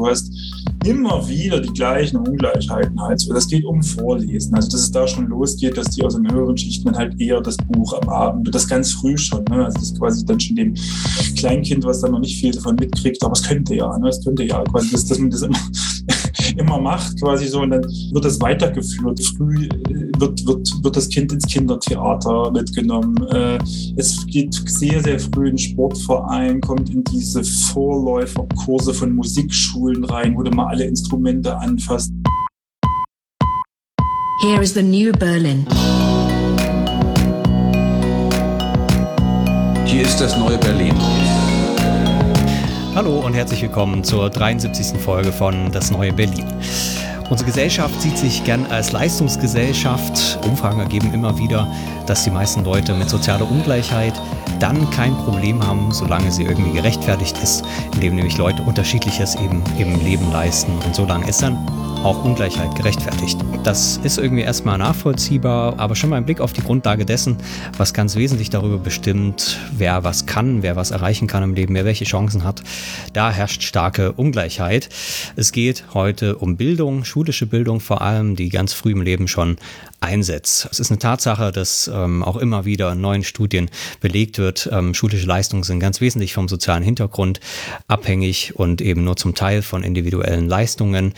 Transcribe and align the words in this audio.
du 0.00 0.06
hast 0.06 0.32
immer 0.84 1.26
wieder 1.28 1.60
die 1.60 1.72
gleichen 1.72 2.16
Ungleichheiten 2.16 2.98
halt. 3.00 3.28
Das 3.30 3.46
geht 3.46 3.64
um 3.64 3.82
Vorlesen. 3.82 4.54
Also, 4.54 4.70
dass 4.70 4.80
es 4.80 4.90
da 4.90 5.06
schon 5.06 5.26
losgeht, 5.26 5.76
dass 5.76 5.90
die 5.90 6.02
aus 6.02 6.14
den 6.14 6.30
höheren 6.30 6.56
Schichten 6.56 6.86
dann 6.86 6.96
halt 6.96 7.20
eher 7.20 7.40
das 7.40 7.56
Buch 7.56 7.92
am 8.00 8.08
Abend 8.08 8.54
das 8.54 8.66
ganz 8.66 8.92
früh 8.92 9.16
schon. 9.16 9.44
Ne? 9.44 9.64
Also, 9.64 9.78
das 9.78 9.98
quasi 9.98 10.24
dann 10.24 10.40
schon 10.40 10.56
dem 10.56 10.74
Kleinkind, 11.36 11.84
was 11.84 12.00
dann 12.00 12.12
noch 12.12 12.20
nicht 12.20 12.40
viel 12.40 12.52
davon 12.52 12.76
mitkriegt, 12.76 13.22
aber 13.22 13.32
es 13.32 13.42
könnte 13.42 13.74
ja, 13.74 13.98
ne? 13.98 14.08
es 14.08 14.24
könnte 14.24 14.44
ja 14.44 14.62
quasi, 14.64 14.90
dass, 14.90 15.04
dass 15.04 15.18
man 15.18 15.30
das 15.30 15.42
immer, 15.42 15.58
immer 16.58 16.80
macht 16.80 17.20
quasi 17.20 17.46
so 17.46 17.60
und 17.60 17.70
dann 17.70 17.82
wird 17.82 18.24
das 18.24 18.40
weitergeführt. 18.40 19.20
Früh 19.36 19.66
äh, 19.66 20.10
wird, 20.18 20.46
wird, 20.46 20.84
wird 20.84 20.96
das 20.96 21.08
Kind 21.08 21.32
ins 21.32 21.46
Kindertheater 21.46 22.50
mitgenommen. 22.50 23.16
Äh, 23.28 23.58
es 23.96 24.26
geht 24.26 24.54
sehr, 24.66 25.02
sehr 25.02 25.18
früh 25.18 25.48
in 25.48 25.56
den 25.56 25.58
Sportverein, 25.58 26.60
kommt 26.60 26.90
in 26.90 27.04
diese 27.04 27.42
Vorläuferkurse 27.44 28.94
von 28.94 29.14
Musikschulen 29.14 30.04
rein, 30.04 30.36
wo 30.36 30.42
du 30.42 30.50
mal 30.50 30.68
alle 30.68 30.84
Instrumente 30.84 31.56
anfasst. 31.56 32.12
Here 34.42 34.62
is 34.62 34.72
the 34.72 34.82
new 34.82 35.12
Berlin. 35.12 35.66
Hier 39.84 40.02
ist 40.02 40.20
das 40.20 40.38
neue 40.38 40.56
Berlin. 40.56 40.94
Hallo 42.92 43.20
und 43.20 43.34
herzlich 43.34 43.62
willkommen 43.62 44.02
zur 44.02 44.30
73. 44.30 45.00
Folge 45.00 45.30
von 45.30 45.70
Das 45.70 45.92
neue 45.92 46.12
Berlin. 46.12 46.44
Unsere 47.30 47.48
Gesellschaft 47.48 48.02
sieht 48.02 48.18
sich 48.18 48.42
gern 48.42 48.66
als 48.66 48.90
Leistungsgesellschaft. 48.90 50.40
Umfragen 50.44 50.80
ergeben 50.80 51.14
immer 51.14 51.38
wieder, 51.38 51.72
dass 52.08 52.24
die 52.24 52.32
meisten 52.32 52.64
Leute 52.64 52.92
mit 52.94 53.08
sozialer 53.08 53.48
Ungleichheit 53.48 54.14
dann 54.58 54.90
kein 54.90 55.14
Problem 55.18 55.64
haben, 55.64 55.92
solange 55.92 56.32
sie 56.32 56.42
irgendwie 56.42 56.72
gerechtfertigt 56.72 57.38
ist, 57.40 57.64
indem 57.94 58.16
nämlich 58.16 58.36
Leute 58.36 58.60
unterschiedliches 58.62 59.36
eben 59.36 59.62
im 59.78 60.04
Leben 60.04 60.32
leisten. 60.32 60.72
Und 60.84 60.92
solange 60.92 61.28
ist 61.28 61.42
dann 61.42 61.64
auch 62.04 62.24
Ungleichheit 62.24 62.74
gerechtfertigt. 62.76 63.38
Das 63.62 63.98
ist 63.98 64.16
irgendwie 64.16 64.42
erstmal 64.42 64.78
nachvollziehbar, 64.78 65.78
aber 65.78 65.94
schon 65.94 66.08
mal 66.08 66.16
ein 66.16 66.24
Blick 66.24 66.40
auf 66.40 66.54
die 66.54 66.62
Grundlage 66.62 67.04
dessen, 67.04 67.36
was 67.76 67.92
ganz 67.92 68.16
wesentlich 68.16 68.48
darüber 68.48 68.78
bestimmt, 68.78 69.58
wer 69.76 70.02
was 70.02 70.24
kann, 70.24 70.62
wer 70.62 70.76
was 70.76 70.92
erreichen 70.92 71.28
kann 71.28 71.42
im 71.42 71.52
Leben, 71.52 71.74
wer 71.74 71.84
welche 71.84 72.06
Chancen 72.06 72.42
hat. 72.42 72.62
Da 73.12 73.30
herrscht 73.30 73.62
starke 73.62 74.12
Ungleichheit. 74.12 74.88
Es 75.36 75.52
geht 75.52 75.84
heute 75.92 76.36
um 76.36 76.56
Bildung, 76.56 77.04
schulische 77.04 77.44
Bildung 77.44 77.80
vor 77.80 78.00
allem, 78.00 78.34
die 78.34 78.48
ganz 78.48 78.72
früh 78.72 78.92
im 78.92 79.02
Leben 79.02 79.28
schon 79.28 79.56
einsetzt. 80.00 80.68
Es 80.70 80.80
ist 80.80 80.90
eine 80.90 80.98
Tatsache, 80.98 81.52
dass 81.52 81.90
ähm, 81.92 82.22
auch 82.22 82.36
immer 82.36 82.64
wieder 82.64 82.92
in 82.92 83.00
neuen 83.00 83.24
Studien 83.24 83.70
belegt 84.00 84.38
wird, 84.38 84.68
ähm, 84.72 84.94
schulische 84.94 85.26
Leistungen 85.26 85.62
sind 85.62 85.80
ganz 85.80 86.00
wesentlich 86.00 86.32
vom 86.32 86.48
sozialen 86.48 86.82
Hintergrund 86.82 87.40
abhängig 87.86 88.56
und 88.56 88.80
eben 88.80 89.04
nur 89.04 89.16
zum 89.16 89.34
Teil 89.34 89.62
von 89.62 89.82
individuellen 89.82 90.48
Leistungen. 90.48 91.14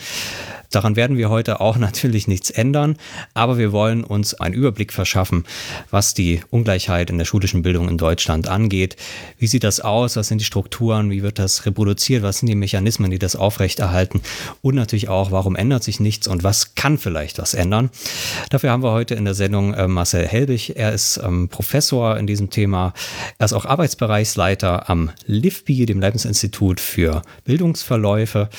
Daran 0.73 0.95
werden 0.95 1.17
wir 1.17 1.29
heute 1.29 1.61
auch 1.61 1.77
natürlich 1.83 2.27
nichts 2.27 2.49
ändern, 2.49 2.97
aber 3.33 3.57
wir 3.57 3.71
wollen 3.71 4.03
uns 4.03 4.33
einen 4.33 4.55
Überblick 4.55 4.91
verschaffen, 4.91 5.45
was 5.91 6.13
die 6.15 6.41
Ungleichheit 6.49 7.11
in 7.11 7.19
der 7.19 7.25
schulischen 7.25 7.61
Bildung 7.61 7.87
in 7.87 7.97
Deutschland 7.97 8.47
angeht. 8.47 8.95
Wie 9.37 9.47
sieht 9.47 9.63
das 9.63 9.79
aus? 9.79 10.15
Was 10.15 10.27
sind 10.27 10.41
die 10.41 10.45
Strukturen? 10.45 11.11
Wie 11.11 11.21
wird 11.21 11.37
das 11.37 11.65
reproduziert? 11.67 12.23
Was 12.23 12.39
sind 12.39 12.47
die 12.47 12.55
Mechanismen, 12.55 13.11
die 13.11 13.19
das 13.19 13.35
aufrechterhalten? 13.35 14.21
Und 14.61 14.73
natürlich 14.73 15.09
auch, 15.09 15.31
warum 15.31 15.55
ändert 15.55 15.83
sich 15.83 15.99
nichts 15.99 16.27
und 16.27 16.43
was 16.43 16.73
kann 16.73 16.97
vielleicht 16.97 17.37
was 17.37 17.53
ändern? 17.53 17.91
Dafür 18.49 18.71
haben 18.73 18.81
wir 18.81 18.91
heute 18.91 19.13
in 19.13 19.23
der 19.23 19.35
Sendung 19.35 19.75
äh, 19.75 19.87
Marcel 19.87 20.27
Helbig. 20.27 20.75
Er 20.75 20.93
ist 20.93 21.21
ähm, 21.23 21.47
Professor 21.47 22.17
in 22.17 22.25
diesem 22.25 22.49
Thema. 22.49 22.95
Er 23.37 23.45
ist 23.45 23.53
auch 23.53 23.65
Arbeitsbereichsleiter 23.65 24.89
am 24.89 25.11
LIFBI, 25.27 25.85
dem 25.85 26.01
Leibniz-Institut 26.01 26.79
für 26.79 27.21
Bildungsverläufe 27.43 28.49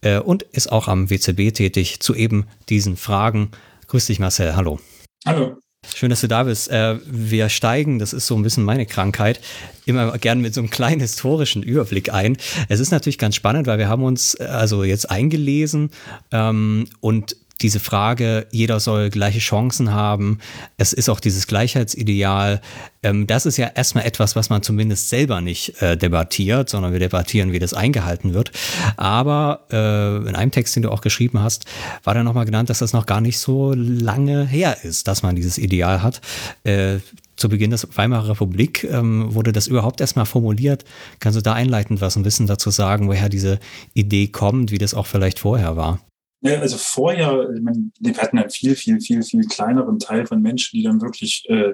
äh, 0.00 0.20
und 0.20 0.44
ist 0.44 0.70
auch 0.70 0.86
am 0.86 1.10
WCB 1.10 1.52
tätig 1.52 1.98
zu 1.98 2.14
eben 2.14 2.46
diesen 2.68 2.96
Fragen. 2.96 3.50
Grüß 3.88 4.06
dich, 4.06 4.20
Marcel. 4.20 4.54
Hallo. 4.54 4.78
Hallo. 5.26 5.56
Schön, 5.92 6.10
dass 6.10 6.20
du 6.20 6.28
da 6.28 6.44
bist. 6.44 6.70
Äh, 6.70 6.98
wir 7.04 7.48
steigen, 7.48 7.98
das 7.98 8.12
ist 8.12 8.28
so 8.28 8.36
ein 8.36 8.42
bisschen 8.42 8.62
meine 8.62 8.86
Krankheit, 8.86 9.40
immer 9.86 10.16
gern 10.18 10.40
mit 10.40 10.54
so 10.54 10.60
einem 10.60 10.70
kleinen 10.70 11.00
historischen 11.00 11.64
Überblick 11.64 12.12
ein. 12.12 12.36
Es 12.68 12.78
ist 12.78 12.92
natürlich 12.92 13.18
ganz 13.18 13.34
spannend, 13.34 13.66
weil 13.66 13.78
wir 13.78 13.88
haben 13.88 14.04
uns 14.04 14.34
äh, 14.38 14.44
also 14.44 14.84
jetzt 14.84 15.10
eingelesen 15.10 15.90
ähm, 16.30 16.86
und 17.00 17.36
diese 17.60 17.80
Frage, 17.80 18.46
jeder 18.50 18.80
soll 18.80 19.10
gleiche 19.10 19.38
Chancen 19.38 19.92
haben, 19.92 20.38
es 20.76 20.92
ist 20.92 21.08
auch 21.08 21.20
dieses 21.20 21.46
Gleichheitsideal, 21.46 22.60
ähm, 23.02 23.26
das 23.26 23.46
ist 23.46 23.56
ja 23.56 23.68
erstmal 23.74 24.04
etwas, 24.04 24.34
was 24.34 24.50
man 24.50 24.62
zumindest 24.62 25.08
selber 25.08 25.40
nicht 25.40 25.80
äh, 25.80 25.96
debattiert, 25.96 26.68
sondern 26.68 26.92
wir 26.92 26.98
debattieren, 26.98 27.52
wie 27.52 27.58
das 27.58 27.74
eingehalten 27.74 28.34
wird. 28.34 28.50
Aber 28.96 29.66
äh, 29.70 30.28
in 30.28 30.34
einem 30.34 30.50
Text, 30.50 30.74
den 30.76 30.82
du 30.82 30.90
auch 30.90 31.00
geschrieben 31.00 31.40
hast, 31.40 31.66
war 32.02 32.14
da 32.14 32.22
nochmal 32.22 32.44
genannt, 32.44 32.70
dass 32.70 32.78
das 32.78 32.92
noch 32.92 33.06
gar 33.06 33.20
nicht 33.20 33.38
so 33.38 33.72
lange 33.74 34.46
her 34.46 34.78
ist, 34.82 35.06
dass 35.06 35.22
man 35.22 35.36
dieses 35.36 35.58
Ideal 35.58 36.02
hat. 36.02 36.20
Äh, 36.64 36.98
zu 37.36 37.48
Beginn 37.48 37.70
der 37.70 37.80
Weimarer 37.94 38.30
Republik 38.30 38.84
ähm, 38.84 39.34
wurde 39.34 39.52
das 39.52 39.66
überhaupt 39.66 40.00
erstmal 40.00 40.26
formuliert. 40.26 40.84
Kannst 41.18 41.36
du 41.36 41.42
da 41.42 41.52
einleitend 41.52 42.00
was 42.00 42.16
ein 42.16 42.22
bisschen 42.22 42.46
dazu 42.46 42.70
sagen, 42.70 43.08
woher 43.08 43.28
diese 43.28 43.58
Idee 43.92 44.28
kommt, 44.28 44.70
wie 44.70 44.78
das 44.78 44.94
auch 44.94 45.06
vielleicht 45.06 45.40
vorher 45.40 45.76
war? 45.76 46.00
Ja, 46.44 46.60
also 46.60 46.76
vorher, 46.76 47.48
meine, 47.62 47.90
wir 47.98 48.16
hatten 48.18 48.36
einen 48.38 48.50
viel, 48.50 48.76
viel, 48.76 49.00
viel, 49.00 49.22
viel 49.22 49.46
kleineren 49.46 49.98
Teil 49.98 50.26
von 50.26 50.42
Menschen, 50.42 50.76
die 50.76 50.82
dann 50.82 51.00
wirklich 51.00 51.46
äh, 51.48 51.72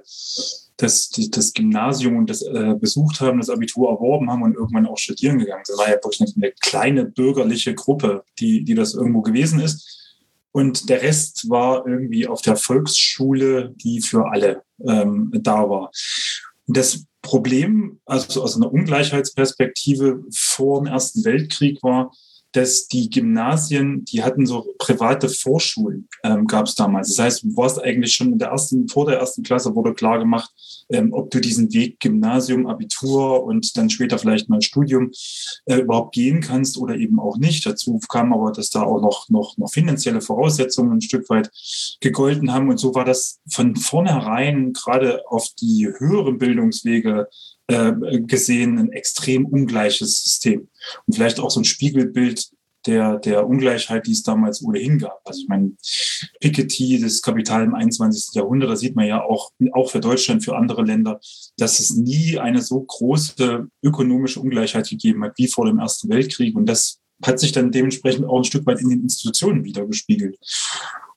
das, 0.77 1.11
das 1.11 1.53
Gymnasium 1.53 2.17
und 2.17 2.31
das 2.31 2.43
äh, 2.43 2.77
besucht 2.79 3.21
haben, 3.21 3.39
das 3.39 3.51
Abitur 3.51 3.91
erworben 3.91 4.31
haben 4.31 4.43
und 4.43 4.55
irgendwann 4.55 4.87
auch 4.87 4.97
studieren 4.97 5.41
gegangen 5.41 5.65
sind. 5.65 5.77
Das 5.77 5.85
war 5.85 5.93
ja 5.93 6.01
wirklich 6.01 6.21
eine, 6.21 6.33
eine 6.37 6.53
kleine 6.61 7.05
bürgerliche 7.05 7.75
Gruppe, 7.75 8.23
die, 8.39 8.63
die 8.63 8.75
das 8.75 8.95
irgendwo 8.95 9.23
gewesen 9.23 9.59
ist. 9.59 10.15
Und 10.53 10.89
der 10.89 11.03
Rest 11.03 11.51
war 11.51 11.85
irgendwie 11.85 12.29
auf 12.29 12.41
der 12.41 12.55
Volksschule, 12.55 13.75
die 13.77 14.01
für 14.01 14.31
alle 14.31 14.63
ähm, 14.87 15.33
da 15.33 15.69
war. 15.69 15.91
Und 16.69 16.77
das 16.77 17.07
Problem, 17.23 17.99
also 18.07 18.41
aus 18.41 18.55
einer 18.55 18.73
Ungleichheitsperspektive 18.73 20.23
vor 20.33 20.81
dem 20.81 20.87
Ersten 20.87 21.25
Weltkrieg 21.25 21.83
war, 21.83 22.13
dass 22.53 22.89
die 22.89 23.09
Gymnasien, 23.11 24.05
die 24.05 24.23
hatten 24.23 24.47
so 24.47 24.75
private 24.79 25.29
Vorschulen, 25.29 26.09
ähm, 26.25 26.47
gab 26.47 26.67
es 26.67 26.75
damals. 26.75 27.09
Das 27.09 27.19
heißt, 27.19 27.43
du 27.45 27.57
warst 27.57 27.81
eigentlich 27.81 28.13
schon 28.13 28.33
in 28.33 28.39
der 28.39 28.49
ersten, 28.49 28.89
vor 28.89 29.07
der 29.07 29.19
ersten 29.19 29.43
Klasse 29.43 29.75
wurde 29.75 29.95
klar 29.95 30.19
gemacht, 30.19 30.51
ähm, 30.89 31.13
ob 31.13 31.31
du 31.31 31.41
diesen 31.41 31.73
Weg 31.73 32.01
Gymnasium, 32.01 32.67
Abitur 32.67 33.45
und 33.45 33.77
dann 33.77 33.91
später 33.91 34.19
vielleicht 34.19 34.49
mal 34.49 34.61
Studium 34.63 35.13
äh, 35.67 35.77
überhaupt 35.77 36.15
gehen 36.15 36.41
kannst 36.41 36.77
oder 36.77 36.97
eben 36.97 37.21
auch 37.21 37.39
nicht. 37.39 37.65
Dazu 37.67 38.01
kam 38.09 38.33
aber, 38.33 38.53
dass 38.53 38.71
da 38.71 38.83
auch 38.83 39.01
noch, 39.01 39.29
noch, 39.29 39.57
noch 39.57 39.71
finanzielle 39.71 40.21
Voraussetzungen 40.21 40.93
ein 40.93 41.01
Stück 41.01 41.31
weit 41.31 41.51
gegolten 42.01 42.53
haben. 42.53 42.69
Und 42.69 42.79
so 42.79 42.95
war 42.95 43.05
das 43.05 43.39
von 43.49 43.77
vornherein 43.77 44.73
gerade 44.73 45.23
auf 45.29 45.49
die 45.61 45.89
höheren 45.99 46.39
Bildungswege 46.39 47.29
äh, 47.71 48.21
gesehen 48.21 48.79
ein 48.79 48.93
extrem 48.93 49.47
ungleiches 49.47 50.23
System. 50.23 50.69
Und 51.07 51.15
vielleicht 51.15 51.41
auch 51.41 51.51
so 51.51 51.61
ein 51.61 51.65
Spiegelbild 51.65 52.51
der, 52.87 53.19
der 53.19 53.47
Ungleichheit, 53.47 54.07
die 54.07 54.13
es 54.13 54.23
damals 54.23 54.65
ohnehin 54.65 54.99
gab. 54.99 55.21
Also 55.25 55.43
ich 55.43 55.49
meine, 55.49 55.73
Piketty, 56.41 56.99
das 57.01 57.21
Kapital 57.21 57.65
im 57.65 57.75
21. 57.75 58.35
Jahrhundert, 58.35 58.71
da 58.71 58.77
sieht 58.77 58.97
man 58.97 59.07
ja 59.07 59.23
auch, 59.23 59.53
auch 59.73 59.91
für 59.91 60.01
Deutschland, 60.01 60.45
für 60.45 60.57
andere 60.57 60.83
Länder, 60.83 61.21
dass 61.59 61.79
es 61.79 61.91
nie 61.91 62.39
eine 62.39 62.63
so 62.63 62.81
große 62.81 63.69
ökonomische 63.83 64.41
Ungleichheit 64.41 64.89
gegeben 64.89 65.23
hat 65.25 65.37
wie 65.37 65.49
vor 65.49 65.67
dem 65.67 65.79
Ersten 65.79 66.09
Weltkrieg. 66.09 66.57
Und 66.57 66.67
das 66.67 67.01
hat 67.23 67.39
sich 67.39 67.53
dann 67.53 67.71
dementsprechend 67.71 68.25
auch 68.25 68.39
ein 68.39 68.45
Stück 68.45 68.67
weit 68.67 68.81
in 68.81 68.89
den 68.89 69.03
Institutionen 69.03 69.65
wieder 69.65 69.87
gespiegelt. 69.87 70.39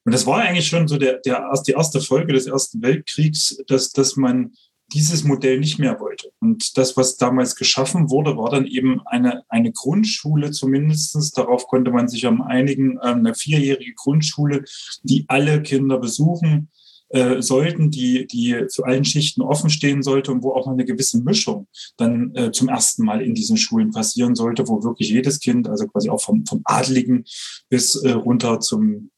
Und 0.06 0.12
das 0.12 0.26
war 0.26 0.42
eigentlich 0.42 0.68
schon 0.68 0.90
so 0.90 0.98
der, 0.98 1.20
der, 1.20 1.50
die 1.66 1.72
erste 1.72 2.02
Folge 2.02 2.34
des 2.34 2.46
Ersten 2.46 2.82
Weltkriegs, 2.82 3.58
dass, 3.68 3.92
dass 3.92 4.18
man 4.18 4.52
dieses 4.94 5.24
Modell 5.24 5.60
nicht 5.60 5.80
mehr 5.80 6.00
wollte. 6.00 6.32
Und 6.40 6.78
das, 6.78 6.96
was 6.98 7.18
damals 7.18 7.56
geschaffen 7.56 8.10
wurde, 8.10 8.38
war 8.38 8.50
dann 8.50 8.68
eben 8.68 9.02
eine, 9.06 9.44
eine 9.50 9.72
Grundschule 9.72 10.52
zumindestens. 10.52 11.32
Darauf 11.32 11.68
konnte 11.68 11.92
man 11.92 12.08
sich 12.08 12.26
am 12.26 12.42
einigen, 12.42 12.98
äh, 12.98 13.08
eine 13.08 13.36
vierjährige 13.36 13.94
Grundschule, 13.94 14.64
die 15.04 15.26
alle 15.28 15.62
Kinder 15.62 15.98
besuchen 15.98 16.70
äh, 17.14 17.42
sollten, 17.42 17.92
die, 17.92 18.26
die 18.28 18.66
für 18.74 18.86
allen 18.86 19.06
Schichten 19.06 19.42
offen 19.42 19.70
stehen 19.70 20.02
sollte 20.02 20.32
und 20.32 20.42
wo 20.42 20.52
auch 20.54 20.66
noch 20.66 20.74
eine 20.74 20.86
gewisse 20.86 21.22
Mischung 21.22 21.68
dann 21.98 22.34
äh, 22.36 22.52
zum 22.52 22.70
ersten 22.70 23.06
Mal 23.06 23.22
in 23.22 23.36
diesen 23.36 23.56
Schulen 23.56 23.92
passieren 23.92 24.34
sollte, 24.34 24.68
wo 24.68 24.84
wirklich 24.84 25.10
jedes 25.10 25.40
Kind, 25.40 25.70
also 25.70 25.88
quasi 25.88 26.10
auch 26.10 26.22
vom, 26.22 26.46
vom 26.46 26.62
Adligen 26.64 27.24
bis 27.70 27.96
äh, 28.04 28.12
runter 28.12 28.60
zum 28.60 29.12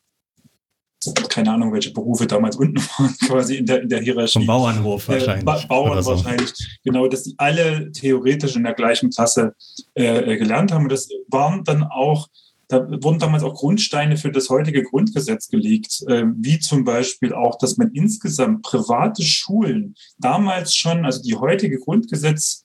keine 1.30 1.52
Ahnung, 1.52 1.74
welche 1.74 1.92
Berufe 1.92 2.28
damals 2.28 2.56
unten 2.56 2.78
waren, 2.98 3.16
quasi 3.28 3.58
in 3.58 3.66
der, 3.66 3.82
in 3.82 3.90
der 3.90 4.02
Hierarchie. 4.02 4.40
Vom 4.40 4.48
Bauernhof 4.48 5.08
wahrscheinlich. 5.08 5.42
Äh, 5.42 5.46
ba 5.46 5.62
Bauern 5.68 6.04
so. 6.04 6.12
wahrscheinlich, 6.12 6.54
genau, 6.84 7.08
dass 7.08 7.24
die 7.24 7.36
alle 7.38 7.92
theoretisch 7.92 8.56
in 8.56 8.64
der 8.64 8.74
gleichen 8.74 9.10
Klasse 9.10 9.56
äh, 9.96 10.34
äh, 10.34 10.38
gelernt 10.38 10.72
haben. 10.72 10.84
Und 10.84 10.92
das 10.92 11.10
waren 11.30 11.64
dann 11.64 11.84
auch, 11.84 12.28
da 12.68 12.88
wurden 13.04 13.20
damals 13.20 13.44
auch 13.44 13.54
Grundsteine 13.54 14.18
für 14.18 14.32
das 14.32 14.50
heutige 14.50 14.84
Grundgesetz 14.84 15.48
gelegt, 15.50 16.04
äh, 16.08 16.26
wie 16.36 16.60
zum 16.60 16.84
Beispiel 16.84 17.34
auch, 17.34 17.58
dass 17.58 17.78
man 17.78 17.92
insgesamt 17.92 18.64
private 18.64 19.24
Schulen 19.24 19.96
damals 20.18 20.76
schon, 20.76 21.06
also 21.06 21.22
die 21.22 21.36
heutige 21.36 21.80
Grundgesetz 21.80 22.65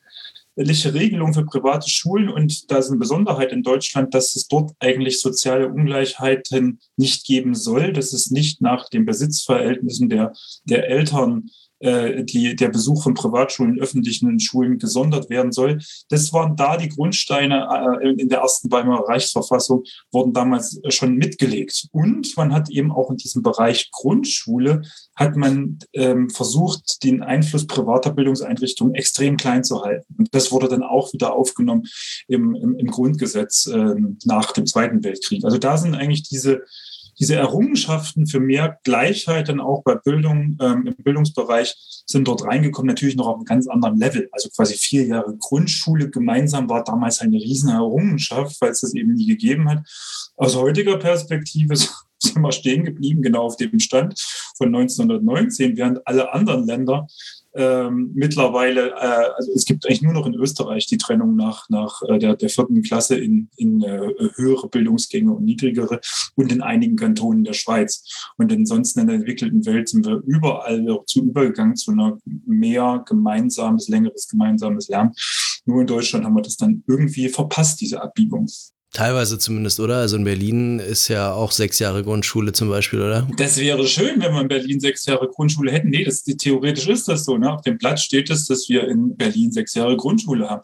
Regelung 0.94 1.32
für 1.32 1.44
private 1.44 1.88
Schulen 1.88 2.28
und 2.28 2.70
da 2.70 2.78
ist 2.78 2.88
eine 2.88 2.98
Besonderheit 2.98 3.52
in 3.52 3.62
Deutschland, 3.62 4.14
dass 4.14 4.36
es 4.36 4.46
dort 4.48 4.72
eigentlich 4.78 5.20
soziale 5.20 5.68
Ungleichheiten 5.68 6.80
nicht 6.96 7.24
geben 7.24 7.54
soll, 7.54 7.92
dass 7.92 8.12
es 8.12 8.30
nicht 8.30 8.60
nach 8.60 8.88
den 8.88 9.06
Besitzverhältnissen 9.06 10.08
der, 10.08 10.32
der 10.64 10.88
Eltern 10.88 11.50
die, 11.80 12.54
der 12.56 12.68
Besuch 12.68 13.02
von 13.02 13.14
Privatschulen, 13.14 13.80
öffentlichen 13.80 14.38
Schulen 14.38 14.78
gesondert 14.78 15.30
werden 15.30 15.50
soll. 15.50 15.78
Das 16.08 16.32
waren 16.32 16.56
da 16.56 16.76
die 16.76 16.90
Grundsteine 16.90 17.98
äh, 18.02 18.10
in 18.10 18.28
der 18.28 18.40
ersten 18.40 18.70
Weimarer 18.70 19.08
Reichsverfassung, 19.08 19.84
wurden 20.12 20.32
damals 20.32 20.80
schon 20.88 21.16
mitgelegt. 21.16 21.88
Und 21.92 22.36
man 22.36 22.52
hat 22.52 22.70
eben 22.70 22.92
auch 22.92 23.10
in 23.10 23.16
diesem 23.16 23.42
Bereich 23.42 23.90
Grundschule, 23.92 24.82
hat 25.16 25.36
man 25.36 25.78
ähm, 25.92 26.30
versucht, 26.30 27.02
den 27.02 27.22
Einfluss 27.22 27.66
privater 27.66 28.12
Bildungseinrichtungen 28.12 28.94
extrem 28.94 29.36
klein 29.36 29.64
zu 29.64 29.82
halten. 29.82 30.14
Und 30.18 30.34
das 30.34 30.52
wurde 30.52 30.68
dann 30.68 30.82
auch 30.82 31.12
wieder 31.12 31.34
aufgenommen 31.34 31.84
im, 32.28 32.54
im, 32.54 32.76
im 32.78 32.86
Grundgesetz 32.88 33.66
äh, 33.66 33.94
nach 34.24 34.52
dem 34.52 34.66
Zweiten 34.66 35.02
Weltkrieg. 35.02 35.44
Also 35.44 35.58
da 35.58 35.76
sind 35.76 35.94
eigentlich 35.94 36.28
diese 36.28 36.62
diese 37.20 37.36
Errungenschaften 37.36 38.26
für 38.26 38.40
mehr 38.40 38.78
Gleichheit 38.82 39.50
dann 39.50 39.60
auch 39.60 39.82
bei 39.84 39.94
Bildung 39.94 40.56
ähm, 40.60 40.86
im 40.86 40.96
Bildungsbereich 40.96 41.76
sind 42.06 42.26
dort 42.26 42.44
reingekommen, 42.44 42.88
natürlich 42.88 43.14
noch 43.14 43.26
auf 43.26 43.36
einem 43.36 43.44
ganz 43.44 43.68
anderen 43.68 43.98
Level. 43.98 44.28
Also 44.32 44.48
quasi 44.48 44.74
vier 44.74 45.04
Jahre 45.04 45.36
Grundschule 45.36 46.08
gemeinsam 46.08 46.68
war 46.70 46.82
damals 46.82 47.20
eine 47.20 47.36
riesen 47.36 47.68
Errungenschaft, 47.68 48.58
weil 48.60 48.70
es 48.70 48.80
das 48.80 48.94
eben 48.94 49.14
nie 49.14 49.26
gegeben 49.26 49.68
hat. 49.68 49.86
Aus 50.36 50.56
heutiger 50.56 50.96
Perspektive 50.96 51.76
sind 52.18 52.40
wir 52.40 52.52
stehen 52.52 52.84
geblieben, 52.84 53.22
genau 53.22 53.42
auf 53.42 53.56
dem 53.56 53.78
Stand 53.78 54.18
von 54.56 54.68
1919, 54.68 55.76
während 55.76 56.06
alle 56.06 56.32
anderen 56.32 56.66
Länder 56.66 57.06
ähm, 57.54 58.12
mittlerweile, 58.14 58.90
äh, 58.90 59.30
also 59.36 59.52
es 59.54 59.64
gibt 59.64 59.86
eigentlich 59.86 60.02
nur 60.02 60.12
noch 60.12 60.26
in 60.26 60.34
Österreich 60.34 60.86
die 60.86 60.98
Trennung 60.98 61.34
nach, 61.34 61.68
nach 61.68 62.00
äh, 62.08 62.18
der, 62.18 62.36
der 62.36 62.48
vierten 62.48 62.82
Klasse 62.82 63.16
in, 63.16 63.48
in 63.56 63.82
äh, 63.82 64.12
höhere 64.36 64.68
Bildungsgänge 64.68 65.32
und 65.32 65.44
niedrigere 65.44 66.00
und 66.36 66.52
in 66.52 66.62
einigen 66.62 66.96
Kantonen 66.96 67.44
der 67.44 67.54
Schweiz. 67.54 68.04
Und 68.36 68.52
ansonsten 68.52 69.00
in 69.00 69.06
der 69.08 69.16
entwickelten 69.16 69.66
Welt 69.66 69.88
sind 69.88 70.06
wir 70.06 70.22
überall 70.26 71.00
zu 71.06 71.24
übergegangen 71.24 71.76
zu 71.76 71.92
einer 71.92 72.18
mehr 72.24 73.02
gemeinsames, 73.06 73.88
längeres 73.88 74.28
gemeinsames 74.28 74.88
Lernen. 74.88 75.12
Nur 75.64 75.80
in 75.80 75.86
Deutschland 75.86 76.24
haben 76.24 76.34
wir 76.34 76.42
das 76.42 76.56
dann 76.56 76.84
irgendwie 76.86 77.28
verpasst, 77.28 77.80
diese 77.80 78.00
Abbiegung. 78.02 78.46
Teilweise 78.92 79.38
zumindest, 79.38 79.78
oder? 79.78 79.98
Also 79.98 80.16
in 80.16 80.24
Berlin 80.24 80.80
ist 80.80 81.06
ja 81.06 81.32
auch 81.32 81.52
sechs 81.52 81.78
Jahre 81.78 82.02
Grundschule 82.02 82.52
zum 82.52 82.68
Beispiel, 82.68 83.00
oder? 83.00 83.28
Das 83.36 83.56
wäre 83.58 83.86
schön, 83.86 84.20
wenn 84.20 84.32
wir 84.32 84.40
in 84.40 84.48
Berlin 84.48 84.80
sechs 84.80 85.06
Jahre 85.06 85.28
Grundschule 85.28 85.70
hätten. 85.70 85.90
Nee, 85.90 86.04
das, 86.04 86.24
theoretisch 86.24 86.88
ist 86.88 87.06
das 87.06 87.24
so. 87.24 87.38
Ne? 87.38 87.52
Auf 87.52 87.62
dem 87.62 87.78
Blatt 87.78 88.00
steht 88.00 88.30
es, 88.30 88.46
dass 88.46 88.68
wir 88.68 88.88
in 88.88 89.16
Berlin 89.16 89.52
sechs 89.52 89.74
Jahre 89.74 89.96
Grundschule 89.96 90.50
haben. 90.50 90.62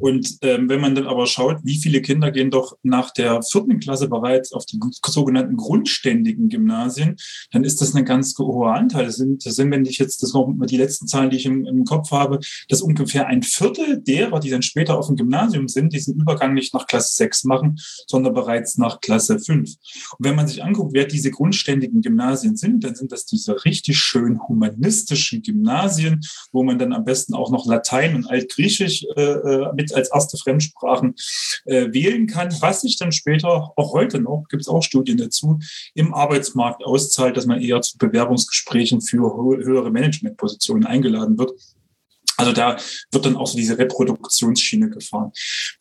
Und 0.00 0.38
ähm, 0.40 0.68
wenn 0.70 0.80
man 0.80 0.94
dann 0.94 1.06
aber 1.06 1.26
schaut, 1.26 1.58
wie 1.62 1.78
viele 1.78 2.00
Kinder 2.00 2.30
gehen 2.30 2.50
doch 2.50 2.76
nach 2.82 3.10
der 3.10 3.42
vierten 3.42 3.80
Klasse 3.80 4.08
bereits 4.08 4.52
auf 4.52 4.64
die 4.64 4.80
sogenannten 5.06 5.58
grundständigen 5.58 6.48
Gymnasien, 6.48 7.16
dann 7.52 7.64
ist 7.64 7.82
das 7.82 7.94
ein 7.94 8.06
ganz 8.06 8.34
hoher 8.38 8.74
Anteil. 8.74 9.04
Das 9.04 9.16
sind, 9.16 9.44
das 9.44 9.56
sind 9.56 9.70
wenn 9.70 9.84
ich 9.84 9.98
jetzt 9.98 10.22
das 10.22 10.32
noch 10.32 10.50
die 10.64 10.78
letzten 10.78 11.06
Zahlen, 11.06 11.28
die 11.28 11.36
ich 11.36 11.44
im, 11.44 11.66
im 11.66 11.84
Kopf 11.84 12.12
habe, 12.12 12.40
dass 12.70 12.80
ungefähr 12.80 13.26
ein 13.26 13.42
Viertel 13.42 14.00
derer, 14.00 14.40
die 14.40 14.48
dann 14.48 14.62
später 14.62 14.98
auf 14.98 15.06
dem 15.06 15.16
Gymnasium 15.16 15.68
sind, 15.68 15.92
diesen 15.92 16.18
Übergang 16.18 16.54
nicht 16.54 16.72
nach 16.72 16.86
Klasse 16.86 17.14
6 17.16 17.44
machen, 17.44 17.59
sondern 18.06 18.34
bereits 18.34 18.78
nach 18.78 19.00
Klasse 19.00 19.38
5. 19.38 19.70
Und 20.18 20.26
wenn 20.26 20.36
man 20.36 20.46
sich 20.46 20.62
anguckt, 20.62 20.92
wer 20.94 21.06
diese 21.06 21.30
grundständigen 21.30 22.00
Gymnasien 22.02 22.56
sind, 22.56 22.84
dann 22.84 22.94
sind 22.94 23.12
das 23.12 23.26
diese 23.26 23.64
richtig 23.64 23.98
schön 23.98 24.40
humanistischen 24.48 25.42
Gymnasien, 25.42 26.20
wo 26.52 26.62
man 26.62 26.78
dann 26.78 26.92
am 26.92 27.04
besten 27.04 27.34
auch 27.34 27.50
noch 27.50 27.66
Latein 27.66 28.14
und 28.14 28.28
Altgriechisch 28.28 29.04
äh, 29.16 29.22
äh 29.22 29.72
mit 29.74 29.94
als 29.94 30.10
erste 30.12 30.36
Fremdsprachen 30.36 31.14
äh, 31.64 31.92
wählen 31.92 32.26
kann, 32.26 32.50
was 32.60 32.82
sich 32.82 32.96
dann 32.96 33.12
später, 33.12 33.72
auch 33.76 33.92
heute 33.92 34.20
noch, 34.20 34.44
gibt 34.48 34.62
es 34.62 34.68
auch 34.68 34.82
Studien 34.82 35.18
dazu, 35.18 35.58
im 35.94 36.14
Arbeitsmarkt 36.14 36.84
auszahlt, 36.84 37.36
dass 37.36 37.46
man 37.46 37.60
eher 37.60 37.80
zu 37.80 37.98
Bewerbungsgesprächen 37.98 39.00
für 39.00 39.36
höhere 39.62 39.90
Managementpositionen 39.90 40.86
eingeladen 40.86 41.38
wird. 41.38 41.52
Also 42.40 42.52
da 42.52 42.76
wird 43.12 43.24
dann 43.24 43.36
auch 43.36 43.46
so 43.46 43.56
diese 43.56 43.78
Reproduktionsschiene 43.78 44.90
gefahren. 44.90 45.30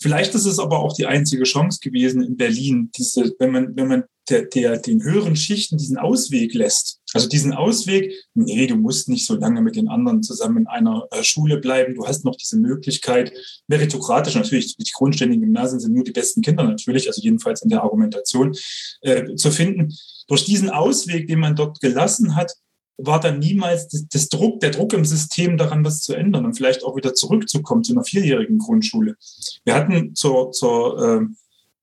Vielleicht 0.01 0.35
ist 0.35 0.45
es 0.45 0.59
aber 0.59 0.79
auch 0.79 0.93
die 0.93 1.05
einzige 1.05 1.43
Chance 1.43 1.79
gewesen 1.81 2.21
in 2.21 2.37
Berlin, 2.37 2.91
diese, 2.97 3.33
wenn 3.39 3.51
man, 3.51 3.75
wenn 3.75 3.87
man 3.87 4.03
der, 4.29 4.43
der, 4.43 4.77
den 4.77 5.03
höheren 5.03 5.35
Schichten 5.35 5.77
diesen 5.77 5.97
Ausweg 5.97 6.53
lässt. 6.53 6.99
Also 7.13 7.27
diesen 7.27 7.53
Ausweg, 7.53 8.13
nee, 8.35 8.67
du 8.67 8.75
musst 8.75 9.09
nicht 9.09 9.25
so 9.25 9.35
lange 9.35 9.61
mit 9.61 9.75
den 9.75 9.87
anderen 9.87 10.21
zusammen 10.21 10.57
in 10.57 10.67
einer 10.67 11.07
äh, 11.11 11.23
Schule 11.23 11.57
bleiben. 11.57 11.95
Du 11.95 12.05
hast 12.05 12.25
noch 12.25 12.35
diese 12.35 12.57
Möglichkeit, 12.57 13.33
meritokratisch 13.67 14.35
natürlich, 14.35 14.77
die 14.77 14.91
grundständigen 14.93 15.43
Gymnasien 15.43 15.79
sind 15.79 15.95
nur 15.95 16.03
die 16.03 16.11
besten 16.11 16.41
Kinder 16.41 16.63
natürlich, 16.63 17.07
also 17.07 17.21
jedenfalls 17.21 17.61
in 17.61 17.69
der 17.69 17.81
Argumentation 17.81 18.55
äh, 19.01 19.35
zu 19.35 19.49
finden. 19.51 19.95
Durch 20.27 20.45
diesen 20.45 20.69
Ausweg, 20.69 21.27
den 21.27 21.39
man 21.39 21.55
dort 21.55 21.79
gelassen 21.79 22.35
hat, 22.35 22.53
war 23.01 23.19
dann 23.19 23.39
niemals 23.39 23.87
das, 23.87 24.07
das, 24.07 24.29
Druck, 24.29 24.59
der 24.59 24.71
Druck 24.71 24.93
im 24.93 25.05
System 25.05 25.57
daran, 25.57 25.83
was 25.85 26.01
zu 26.01 26.13
ändern 26.13 26.45
und 26.45 26.55
vielleicht 26.55 26.83
auch 26.83 26.95
wieder 26.95 27.13
zurückzukommen 27.13 27.83
zu 27.83 27.93
einer 27.93 28.03
vierjährigen 28.03 28.57
Grundschule. 28.57 29.15
Wir 29.63 29.75
hatten 29.75 30.15
zur, 30.15 30.51
zur 30.51 31.27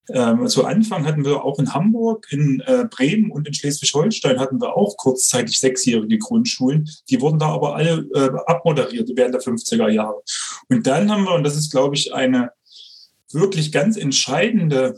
äh, 0.09 0.47
zu 0.47 0.65
Anfang 0.65 1.05
hatten 1.05 1.25
wir 1.25 1.45
auch 1.45 1.59
in 1.59 1.75
Hamburg, 1.75 2.29
in 2.31 2.61
äh, 2.61 2.85
Bremen 2.89 3.31
und 3.33 3.49
in 3.49 3.55
Schleswig-Holstein 3.55 4.39
hatten 4.39 4.61
wir 4.61 4.77
auch 4.77 4.97
kurzzeitig 4.97 5.59
sechsjährige 5.59 6.19
Grundschulen. 6.19 6.89
Die 7.11 7.21
wurden 7.21 7.41
da 7.41 7.49
aber 7.49 7.75
alle 7.75 8.07
äh, 8.15 8.31
abmoderiert 8.47 9.11
während 9.15 9.35
der 9.35 9.43
50er 9.43 9.89
Jahre. 9.89 10.23
Und 10.69 10.87
dann 10.87 11.11
haben 11.11 11.25
wir, 11.25 11.35
und 11.35 11.43
das 11.43 11.57
ist, 11.57 11.73
glaube 11.73 11.97
ich, 11.97 12.15
eine 12.15 12.51
wirklich 13.33 13.73
ganz 13.73 13.97
entscheidende 13.97 14.97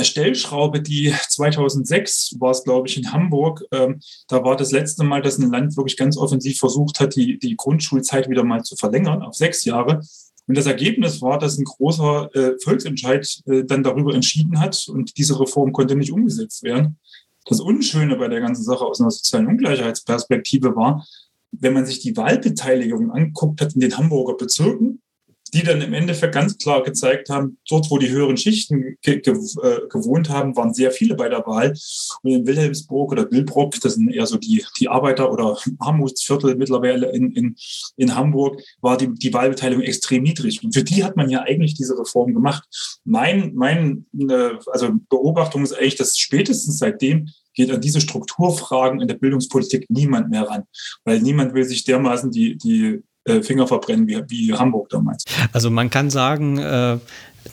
Stellschraube, 0.00 0.80
die 0.80 1.14
2006 1.28 2.36
war 2.40 2.50
es, 2.50 2.64
glaube 2.64 2.88
ich, 2.88 2.96
in 2.96 3.12
Hamburg. 3.12 3.64
Ähm, 3.70 4.00
da 4.28 4.42
war 4.44 4.56
das 4.56 4.72
letzte 4.72 5.04
Mal, 5.04 5.22
dass 5.22 5.38
ein 5.38 5.50
Land 5.50 5.76
wirklich 5.76 5.96
ganz 5.96 6.16
offensiv 6.16 6.58
versucht 6.58 7.00
hat, 7.00 7.16
die, 7.16 7.38
die 7.38 7.56
Grundschulzeit 7.56 8.28
wieder 8.28 8.44
mal 8.44 8.62
zu 8.62 8.76
verlängern 8.76 9.22
auf 9.22 9.34
sechs 9.34 9.64
Jahre. 9.64 10.00
Und 10.46 10.56
das 10.56 10.66
Ergebnis 10.66 11.22
war, 11.22 11.38
dass 11.38 11.58
ein 11.58 11.64
großer 11.64 12.28
äh, 12.34 12.52
Volksentscheid 12.62 13.40
äh, 13.46 13.64
dann 13.64 13.82
darüber 13.82 14.14
entschieden 14.14 14.60
hat 14.60 14.86
und 14.88 15.16
diese 15.16 15.40
Reform 15.40 15.72
konnte 15.72 15.96
nicht 15.96 16.12
umgesetzt 16.12 16.62
werden. 16.62 16.98
Das 17.46 17.60
Unschöne 17.60 18.16
bei 18.16 18.28
der 18.28 18.40
ganzen 18.40 18.62
Sache 18.62 18.84
aus 18.84 19.00
einer 19.00 19.10
sozialen 19.10 19.46
Ungleichheitsperspektive 19.46 20.76
war, 20.76 21.06
wenn 21.52 21.72
man 21.72 21.86
sich 21.86 22.00
die 22.00 22.16
Wahlbeteiligung 22.16 23.10
anguckt 23.10 23.60
hat 23.60 23.74
in 23.74 23.80
den 23.80 23.96
Hamburger 23.96 24.36
Bezirken, 24.36 25.00
die 25.54 25.62
dann 25.62 25.80
im 25.80 25.94
Endeffekt 25.94 26.34
ganz 26.34 26.58
klar 26.58 26.82
gezeigt 26.82 27.30
haben, 27.30 27.58
dort, 27.68 27.88
wo 27.90 27.98
die 27.98 28.10
höheren 28.10 28.36
Schichten 28.36 28.96
ge 29.02 29.20
ge 29.20 29.32
äh, 29.32 29.88
gewohnt 29.88 30.28
haben, 30.28 30.56
waren 30.56 30.74
sehr 30.74 30.90
viele 30.90 31.14
bei 31.14 31.28
der 31.28 31.46
Wahl. 31.46 31.72
Und 32.22 32.30
in 32.32 32.46
Wilhelmsburg 32.46 33.12
oder 33.12 33.30
Wilbrock, 33.30 33.80
das 33.80 33.94
sind 33.94 34.12
eher 34.12 34.26
so 34.26 34.36
die, 34.36 34.64
die 34.80 34.88
Arbeiter- 34.88 35.32
oder 35.32 35.56
Armutsviertel 35.78 36.56
mittlerweile 36.56 37.12
in, 37.12 37.30
in, 37.32 37.56
in 37.96 38.14
Hamburg, 38.16 38.60
war 38.80 38.96
die, 38.96 39.14
die 39.14 39.32
Wahlbeteiligung 39.32 39.84
extrem 39.84 40.24
niedrig. 40.24 40.62
Und 40.64 40.74
für 40.74 40.82
die 40.82 41.04
hat 41.04 41.16
man 41.16 41.30
ja 41.30 41.42
eigentlich 41.42 41.74
diese 41.74 41.96
Reform 41.96 42.34
gemacht. 42.34 42.64
Mein, 43.04 43.54
mein 43.54 44.06
äh, 44.18 44.50
also 44.72 44.90
Beobachtung 45.08 45.62
ist 45.62 45.72
eigentlich, 45.72 45.96
dass 45.96 46.18
spätestens 46.18 46.78
seitdem 46.78 47.28
geht 47.54 47.70
an 47.70 47.80
diese 47.80 48.00
Strukturfragen 48.00 49.00
in 49.00 49.06
der 49.06 49.14
Bildungspolitik 49.14 49.86
niemand 49.88 50.30
mehr 50.30 50.42
ran, 50.42 50.64
weil 51.04 51.20
niemand 51.20 51.54
will 51.54 51.64
sich 51.64 51.84
dermaßen 51.84 52.32
die, 52.32 52.56
die 52.58 53.04
Finger 53.42 53.66
verbrennen 53.66 54.06
wie, 54.06 54.22
wie 54.28 54.52
Hamburg 54.54 54.88
damals. 54.90 55.24
Also 55.52 55.70
man 55.70 55.90
kann 55.90 56.10
sagen, 56.10 56.58
äh, 56.58 56.98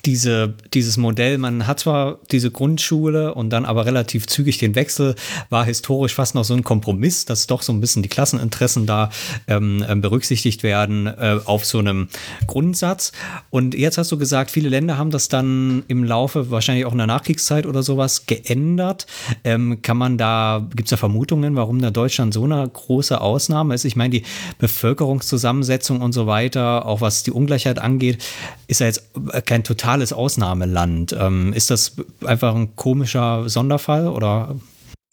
diese, 0.05 0.53
dieses 0.73 0.97
Modell, 0.97 1.37
man 1.37 1.67
hat 1.67 1.79
zwar 1.79 2.19
diese 2.31 2.51
Grundschule 2.51 3.33
und 3.33 3.49
dann 3.49 3.65
aber 3.65 3.85
relativ 3.85 4.27
zügig 4.27 4.57
den 4.57 4.75
Wechsel, 4.75 5.15
war 5.49 5.65
historisch 5.65 6.15
fast 6.15 6.35
noch 6.35 6.43
so 6.43 6.53
ein 6.53 6.63
Kompromiss, 6.63 7.25
dass 7.25 7.47
doch 7.47 7.61
so 7.61 7.71
ein 7.73 7.81
bisschen 7.81 8.03
die 8.03 8.09
Klasseninteressen 8.09 8.85
da 8.85 9.09
ähm, 9.47 9.85
ähm, 9.87 10.01
berücksichtigt 10.01 10.63
werden 10.63 11.07
äh, 11.07 11.39
auf 11.45 11.65
so 11.65 11.79
einem 11.79 12.07
Grundsatz. 12.47 13.11
Und 13.49 13.75
jetzt 13.75 13.97
hast 13.97 14.11
du 14.11 14.17
gesagt, 14.17 14.51
viele 14.51 14.69
Länder 14.69 14.97
haben 14.97 15.11
das 15.11 15.27
dann 15.27 15.83
im 15.87 16.03
Laufe, 16.03 16.49
wahrscheinlich 16.49 16.85
auch 16.85 16.91
in 16.93 16.97
der 16.97 17.07
Nachkriegszeit 17.07 17.65
oder 17.65 17.83
sowas, 17.83 18.25
geändert. 18.25 19.05
Ähm, 19.43 19.81
kann 19.81 19.97
man 19.97 20.17
da, 20.17 20.67
gibt 20.75 20.87
es 20.87 20.91
da 20.91 20.97
Vermutungen, 20.97 21.55
warum 21.55 21.81
da 21.81 21.91
Deutschland 21.91 22.33
so 22.33 22.43
eine 22.43 22.67
große 22.67 23.19
Ausnahme 23.19 23.75
ist? 23.75 23.85
Ich 23.85 23.95
meine, 23.95 24.11
die 24.11 24.23
Bevölkerungszusammensetzung 24.57 26.01
und 26.01 26.13
so 26.13 26.27
weiter, 26.27 26.85
auch 26.85 27.01
was 27.01 27.23
die 27.23 27.31
Ungleichheit 27.31 27.79
angeht, 27.79 28.23
ist 28.67 28.79
ja 28.79 28.87
jetzt 28.87 29.09
kein 29.45 29.63
total 29.63 29.90
totales 29.91 30.13
Ausnahmeland. 30.13 31.15
Ähm, 31.19 31.53
ist 31.53 31.69
das 31.69 31.95
einfach 32.23 32.55
ein 32.55 32.75
komischer 32.75 33.49
Sonderfall 33.49 34.07
oder? 34.07 34.55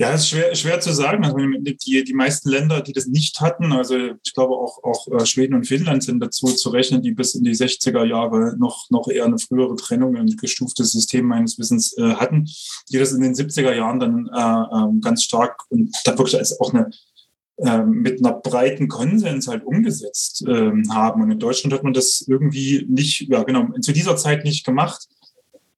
Ja, 0.01 0.13
es 0.13 0.21
ist 0.21 0.29
schwer, 0.29 0.55
schwer 0.55 0.79
zu 0.79 0.93
sagen. 0.93 1.25
Also 1.25 1.39
die, 1.39 2.05
die 2.05 2.15
meisten 2.15 2.49
Länder, 2.49 2.81
die 2.83 2.93
das 2.93 3.07
nicht 3.07 3.41
hatten, 3.41 3.73
also 3.73 3.97
ich 3.97 4.33
glaube 4.33 4.55
auch, 4.55 4.85
auch 4.85 5.09
äh, 5.09 5.27
Schweden 5.27 5.55
und 5.55 5.67
Finnland 5.67 6.05
sind 6.05 6.21
dazu 6.21 6.47
zu 6.47 6.71
rechnen, 6.71 7.03
die 7.03 7.11
bis 7.11 7.35
in 7.35 7.43
die 7.43 7.57
60er 7.57 8.05
Jahre 8.05 8.57
noch, 8.57 8.89
noch 8.91 9.09
eher 9.09 9.25
eine 9.25 9.41
frühere 9.41 9.75
Trennung, 9.75 10.17
ein 10.17 10.29
gestuftes 10.37 10.93
System 10.93 11.27
meines 11.27 11.59
Wissens 11.59 11.99
äh, 11.99 12.15
hatten, 12.15 12.49
die 12.93 12.99
das 12.99 13.11
in 13.13 13.23
den 13.23 13.35
70er 13.35 13.75
Jahren 13.75 13.99
dann 13.99 14.31
äh, 14.33 14.77
ähm, 14.77 15.01
ganz 15.01 15.25
stark 15.25 15.65
und 15.71 15.91
da 16.05 16.17
wirklich 16.17 16.39
als 16.39 16.61
auch 16.61 16.73
eine 16.73 16.91
mit 17.85 18.25
einer 18.25 18.35
breiten 18.35 18.87
Konsens 18.89 19.49
halt 19.49 19.65
umgesetzt 19.65 20.45
ähm, 20.47 20.95
haben. 20.95 21.23
Und 21.23 21.33
in 21.33 21.39
Deutschland 21.39 21.73
hat 21.73 21.83
man 21.83 21.93
das 21.93 22.25
irgendwie 22.27 22.87
nicht, 22.89 23.29
ja 23.29 23.43
genau, 23.43 23.69
zu 23.81 23.93
dieser 23.93 24.17
Zeit 24.17 24.45
nicht 24.45 24.65
gemacht. 24.65 25.09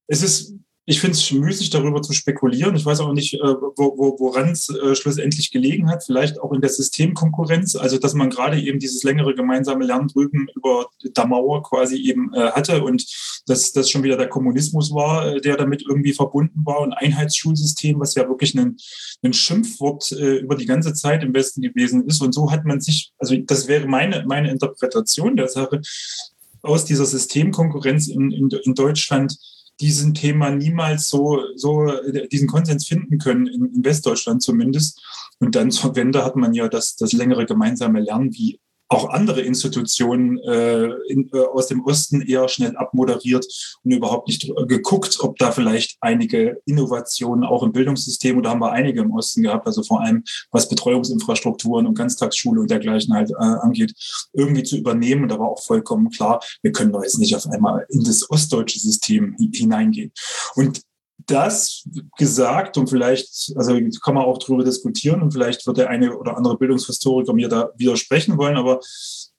Es 0.07 0.21
ist 0.21 0.53
ich 0.91 0.99
finde 0.99 1.15
es 1.15 1.31
müßig, 1.31 1.69
darüber 1.69 2.01
zu 2.01 2.11
spekulieren. 2.11 2.75
Ich 2.75 2.85
weiß 2.85 2.99
auch 2.99 3.13
nicht, 3.13 3.35
äh, 3.35 3.39
wo, 3.39 3.97
wo, 3.97 4.19
woran 4.19 4.49
es 4.49 4.67
äh, 4.67 4.93
schlussendlich 4.93 5.49
gelegen 5.49 5.89
hat. 5.89 6.03
Vielleicht 6.03 6.37
auch 6.41 6.51
in 6.51 6.59
der 6.59 6.69
Systemkonkurrenz. 6.69 7.77
Also, 7.77 7.97
dass 7.97 8.13
man 8.13 8.29
gerade 8.29 8.59
eben 8.59 8.77
dieses 8.77 9.01
längere 9.03 9.33
gemeinsame 9.33 9.85
Lernen 9.85 10.09
drüben 10.09 10.49
über 10.53 10.89
der 11.01 11.25
Mauer 11.27 11.63
quasi 11.63 11.95
eben 11.95 12.33
äh, 12.33 12.51
hatte 12.51 12.83
und 12.83 13.05
dass 13.45 13.71
das 13.71 13.89
schon 13.89 14.03
wieder 14.03 14.17
der 14.17 14.27
Kommunismus 14.27 14.93
war, 14.93 15.27
äh, 15.27 15.39
der 15.39 15.55
damit 15.55 15.81
irgendwie 15.81 16.11
verbunden 16.11 16.59
war 16.65 16.81
und 16.81 16.91
Einheitsschulsystem, 16.91 17.97
was 17.97 18.15
ja 18.15 18.27
wirklich 18.27 18.53
ein, 18.55 18.75
ein 19.21 19.31
Schimpfwort 19.31 20.11
äh, 20.11 20.39
über 20.39 20.57
die 20.57 20.65
ganze 20.65 20.93
Zeit 20.93 21.23
im 21.23 21.33
Westen 21.33 21.61
gewesen 21.61 22.05
ist. 22.05 22.21
Und 22.21 22.33
so 22.33 22.51
hat 22.51 22.65
man 22.65 22.81
sich, 22.81 23.13
also 23.17 23.33
das 23.37 23.69
wäre 23.69 23.87
meine, 23.87 24.25
meine 24.27 24.51
Interpretation 24.51 25.37
der 25.37 25.47
Sache, 25.47 25.79
aus 26.63 26.83
dieser 26.83 27.05
Systemkonkurrenz 27.05 28.09
in, 28.09 28.31
in, 28.31 28.49
in 28.49 28.75
Deutschland 28.75 29.37
diesen 29.81 30.13
Thema 30.13 30.51
niemals 30.51 31.09
so, 31.09 31.41
so 31.55 31.91
diesen 32.31 32.47
Konsens 32.47 32.87
finden 32.87 33.17
können, 33.17 33.47
in, 33.47 33.73
in 33.73 33.83
Westdeutschland 33.83 34.41
zumindest. 34.41 35.01
Und 35.39 35.55
dann 35.55 35.71
zur 35.71 35.95
Wende 35.95 36.23
hat 36.23 36.37
man 36.37 36.53
ja 36.53 36.69
das, 36.69 36.95
das 36.95 37.11
längere 37.11 37.45
gemeinsame 37.45 37.99
Lernen 37.99 38.33
wie 38.33 38.60
auch 38.91 39.09
andere 39.09 39.41
Institutionen 39.41 40.37
äh, 40.39 40.89
in, 41.07 41.29
äh, 41.33 41.39
aus 41.39 41.67
dem 41.67 41.85
Osten 41.85 42.21
eher 42.21 42.49
schnell 42.49 42.75
abmoderiert 42.75 43.45
und 43.83 43.91
überhaupt 43.91 44.27
nicht 44.27 44.51
geguckt, 44.67 45.17
ob 45.21 45.37
da 45.37 45.51
vielleicht 45.51 45.97
einige 46.01 46.61
Innovationen 46.65 47.45
auch 47.45 47.63
im 47.63 47.71
Bildungssystem 47.71 48.37
oder 48.37 48.49
haben 48.49 48.59
wir 48.59 48.71
einige 48.73 49.01
im 49.01 49.11
Osten 49.13 49.43
gehabt, 49.43 49.65
also 49.65 49.81
vor 49.81 50.01
allem 50.01 50.23
was 50.51 50.67
Betreuungsinfrastrukturen 50.67 51.87
und 51.87 51.97
Ganztagsschule 51.97 52.59
und 52.59 52.69
dergleichen 52.69 53.13
halt 53.13 53.31
äh, 53.31 53.35
angeht, 53.35 53.93
irgendwie 54.33 54.63
zu 54.63 54.77
übernehmen. 54.77 55.23
Und 55.23 55.29
da 55.29 55.39
war 55.39 55.47
auch 55.47 55.63
vollkommen 55.63 56.09
klar, 56.09 56.41
wir 56.61 56.73
können 56.73 56.91
doch 56.91 57.03
jetzt 57.03 57.17
nicht 57.17 57.35
auf 57.35 57.47
einmal 57.47 57.85
in 57.89 58.03
das 58.03 58.29
ostdeutsche 58.29 58.79
System 58.79 59.37
hineingehen. 59.53 60.11
Und 60.55 60.81
das 61.27 61.83
gesagt 62.17 62.77
und 62.77 62.89
vielleicht, 62.89 63.53
also 63.55 63.77
kann 64.03 64.15
man 64.15 64.25
auch 64.25 64.37
darüber 64.37 64.63
diskutieren 64.63 65.21
und 65.21 65.31
vielleicht 65.31 65.65
wird 65.67 65.77
der 65.77 65.89
eine 65.89 66.17
oder 66.17 66.37
andere 66.37 66.57
Bildungshistoriker 66.57 67.33
mir 67.33 67.49
da 67.49 67.71
widersprechen 67.77 68.37
wollen, 68.37 68.57
aber 68.57 68.79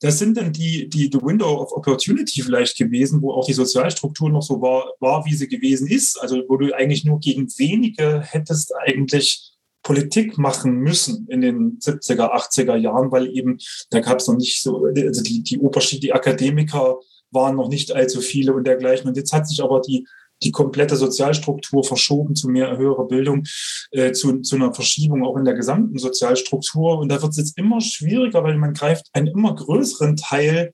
das 0.02 0.18
sind 0.18 0.36
dann 0.36 0.52
die, 0.52 0.88
die, 0.88 1.08
die 1.08 1.22
Window 1.22 1.60
of 1.60 1.72
Opportunity 1.72 2.42
vielleicht 2.42 2.76
gewesen, 2.76 3.22
wo 3.22 3.32
auch 3.32 3.46
die 3.46 3.52
Sozialstruktur 3.52 4.30
noch 4.30 4.42
so 4.42 4.60
war, 4.60 4.92
war, 4.98 5.24
wie 5.26 5.34
sie 5.34 5.46
gewesen 5.46 5.86
ist. 5.86 6.20
Also 6.20 6.42
wo 6.48 6.56
du 6.56 6.74
eigentlich 6.74 7.04
nur 7.04 7.20
gegen 7.20 7.46
wenige 7.56 8.20
hättest 8.20 8.74
eigentlich 8.74 9.52
Politik 9.84 10.38
machen 10.38 10.78
müssen 10.78 11.28
in 11.28 11.40
den 11.40 11.78
70er, 11.78 12.32
80er 12.32 12.76
Jahren, 12.76 13.12
weil 13.12 13.28
eben 13.28 13.58
da 13.90 14.00
gab 14.00 14.18
es 14.18 14.26
noch 14.26 14.36
nicht 14.36 14.60
so, 14.60 14.86
also 14.86 15.22
die, 15.22 15.42
die 15.44 15.58
Oberschicht, 15.58 16.02
die 16.02 16.12
Akademiker 16.12 16.98
waren 17.30 17.56
noch 17.56 17.68
nicht 17.68 17.92
allzu 17.92 18.20
viele 18.20 18.54
und 18.54 18.64
dergleichen. 18.66 19.08
Und 19.08 19.16
jetzt 19.16 19.32
hat 19.32 19.48
sich 19.48 19.62
aber 19.62 19.80
die 19.80 20.06
die 20.44 20.50
komplette 20.50 20.96
Sozialstruktur 20.96 21.84
verschoben 21.84 22.34
zu 22.34 22.48
mehr 22.48 22.76
höherer 22.76 23.06
Bildung, 23.06 23.44
äh, 23.90 24.12
zu, 24.12 24.40
zu 24.40 24.56
einer 24.56 24.74
Verschiebung 24.74 25.24
auch 25.24 25.36
in 25.36 25.44
der 25.44 25.54
gesamten 25.54 25.98
Sozialstruktur. 25.98 26.98
Und 26.98 27.10
da 27.10 27.20
wird 27.20 27.32
es 27.32 27.38
jetzt 27.38 27.58
immer 27.58 27.80
schwieriger, 27.80 28.42
weil 28.44 28.56
man 28.58 28.74
greift 28.74 29.06
einen 29.12 29.28
immer 29.28 29.54
größeren 29.54 30.16
Teil 30.16 30.72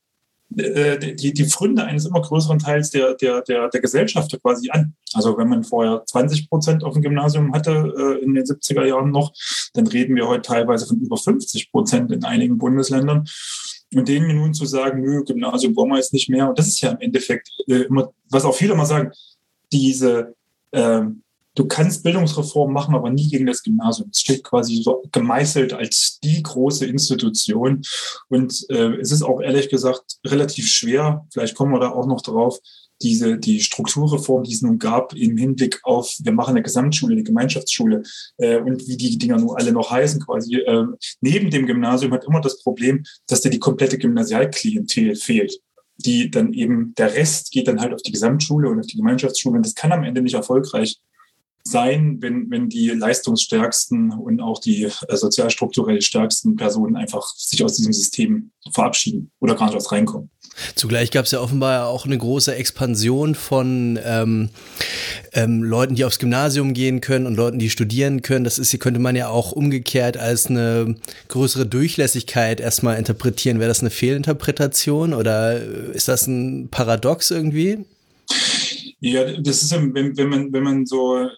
äh, 0.56 1.14
die, 1.14 1.34
die 1.34 1.44
Fründe 1.44 1.84
eines 1.84 2.06
immer 2.06 2.22
größeren 2.22 2.58
Teils 2.58 2.90
der, 2.90 3.14
der, 3.14 3.42
der, 3.42 3.68
der 3.68 3.80
Gesellschaft 3.80 4.34
quasi 4.42 4.70
an. 4.70 4.94
Also 5.12 5.36
wenn 5.36 5.48
man 5.48 5.62
vorher 5.62 6.02
20 6.06 6.48
Prozent 6.48 6.84
auf 6.84 6.94
dem 6.94 7.02
Gymnasium 7.02 7.52
hatte 7.52 7.92
äh, 7.98 8.24
in 8.24 8.34
den 8.34 8.44
70er 8.44 8.84
Jahren 8.86 9.10
noch, 9.10 9.32
dann 9.74 9.86
reden 9.86 10.16
wir 10.16 10.26
heute 10.26 10.42
teilweise 10.42 10.86
von 10.86 11.00
über 11.00 11.18
50 11.18 11.70
Prozent 11.70 12.10
in 12.12 12.24
einigen 12.24 12.56
Bundesländern. 12.56 13.28
Und 13.94 14.08
denen 14.08 14.36
nun 14.36 14.54
zu 14.54 14.64
sagen, 14.64 15.02
nö, 15.02 15.22
Gymnasium 15.24 15.76
wollen 15.76 15.90
wir 15.90 15.96
jetzt 15.96 16.12
nicht 16.12 16.28
mehr. 16.30 16.48
Und 16.48 16.58
das 16.58 16.68
ist 16.68 16.80
ja 16.80 16.90
im 16.92 17.00
Endeffekt 17.00 17.50
äh, 17.68 17.82
immer, 17.82 18.12
was 18.30 18.44
auch 18.44 18.54
viele 18.54 18.74
mal 18.74 18.86
sagen, 18.86 19.12
diese, 19.72 20.34
ähm, 20.72 21.22
du 21.54 21.66
kannst 21.66 22.02
Bildungsreform 22.02 22.72
machen, 22.72 22.94
aber 22.94 23.10
nie 23.10 23.28
gegen 23.28 23.46
das 23.46 23.62
Gymnasium. 23.62 24.10
Es 24.12 24.20
steht 24.20 24.44
quasi 24.44 24.82
so 24.82 25.02
gemeißelt 25.12 25.72
als 25.72 26.18
die 26.22 26.42
große 26.42 26.86
Institution. 26.86 27.82
Und 28.28 28.66
äh, 28.70 28.96
es 28.96 29.12
ist 29.12 29.22
auch 29.22 29.40
ehrlich 29.40 29.68
gesagt 29.68 30.18
relativ 30.26 30.68
schwer, 30.68 31.26
vielleicht 31.32 31.56
kommen 31.56 31.72
wir 31.72 31.80
da 31.80 31.90
auch 31.90 32.06
noch 32.06 32.22
drauf, 32.22 32.58
diese, 33.02 33.38
die 33.38 33.60
Strukturreform, 33.60 34.44
die 34.44 34.54
es 34.54 34.62
nun 34.62 34.78
gab 34.78 35.14
im 35.14 35.36
Hinblick 35.36 35.80
auf, 35.84 36.16
wir 36.18 36.32
machen 36.32 36.50
eine 36.50 36.62
Gesamtschule, 36.62 37.12
eine 37.12 37.22
Gemeinschaftsschule 37.22 38.02
äh, 38.38 38.58
und 38.58 38.86
wie 38.88 38.96
die 38.96 39.16
Dinger 39.18 39.38
nun 39.38 39.56
alle 39.56 39.72
noch 39.72 39.90
heißen 39.90 40.20
quasi. 40.24 40.56
Äh, 40.56 40.84
neben 41.20 41.50
dem 41.50 41.66
Gymnasium 41.66 42.12
hat 42.12 42.24
immer 42.24 42.40
das 42.40 42.60
Problem, 42.60 43.04
dass 43.28 43.40
dir 43.40 43.50
die 43.50 43.60
komplette 43.60 43.98
Gymnasialklientel 43.98 45.14
fehlt 45.14 45.60
die 45.98 46.30
dann 46.30 46.52
eben, 46.52 46.94
der 46.96 47.14
Rest 47.14 47.50
geht 47.50 47.68
dann 47.68 47.80
halt 47.80 47.92
auf 47.92 48.02
die 48.02 48.12
Gesamtschule 48.12 48.68
und 48.68 48.80
auf 48.80 48.86
die 48.86 48.96
Gemeinschaftsschule. 48.96 49.56
Und 49.56 49.66
das 49.66 49.74
kann 49.74 49.92
am 49.92 50.04
Ende 50.04 50.22
nicht 50.22 50.34
erfolgreich 50.34 50.98
sein, 51.64 52.18
wenn, 52.20 52.50
wenn 52.50 52.68
die 52.68 52.88
leistungsstärksten 52.88 54.12
und 54.12 54.40
auch 54.40 54.60
die 54.60 54.84
äh, 54.84 55.16
sozialstrukturell 55.16 56.00
stärksten 56.00 56.56
Personen 56.56 56.96
einfach 56.96 57.26
sich 57.36 57.62
aus 57.64 57.74
diesem 57.74 57.92
System 57.92 58.52
verabschieden 58.72 59.30
oder 59.40 59.54
gar 59.54 59.66
nicht 59.66 59.74
erst 59.74 59.92
reinkommen. 59.92 60.30
Zugleich 60.74 61.10
gab 61.10 61.24
es 61.24 61.30
ja 61.32 61.40
offenbar 61.40 61.86
auch 61.86 62.06
eine 62.06 62.18
große 62.18 62.54
Expansion 62.54 63.34
von 63.34 63.98
ähm, 64.04 64.50
ähm, 65.32 65.62
Leuten, 65.62 65.94
die 65.94 66.04
aufs 66.04 66.18
Gymnasium 66.18 66.74
gehen 66.74 67.00
können 67.00 67.26
und 67.26 67.36
Leuten, 67.36 67.58
die 67.58 67.70
studieren 67.70 68.22
können. 68.22 68.44
Das 68.44 68.58
ist, 68.58 68.70
hier 68.70 68.80
könnte 68.80 69.00
man 69.00 69.16
ja 69.16 69.28
auch 69.28 69.52
umgekehrt 69.52 70.16
als 70.16 70.46
eine 70.46 70.96
größere 71.28 71.66
Durchlässigkeit 71.66 72.60
erstmal 72.60 72.98
interpretieren. 72.98 73.58
Wäre 73.58 73.68
das 73.68 73.80
eine 73.80 73.90
Fehlinterpretation 73.90 75.14
oder 75.14 75.60
ist 75.60 76.08
das 76.08 76.26
ein 76.26 76.68
Paradox 76.70 77.30
irgendwie? 77.30 77.84
Ja, 79.00 79.40
das 79.40 79.62
ist, 79.62 79.72
wenn, 79.72 80.16
wenn 80.16 80.28
man, 80.28 80.52
wenn 80.52 80.62
man 80.62 80.86
so 80.86 81.28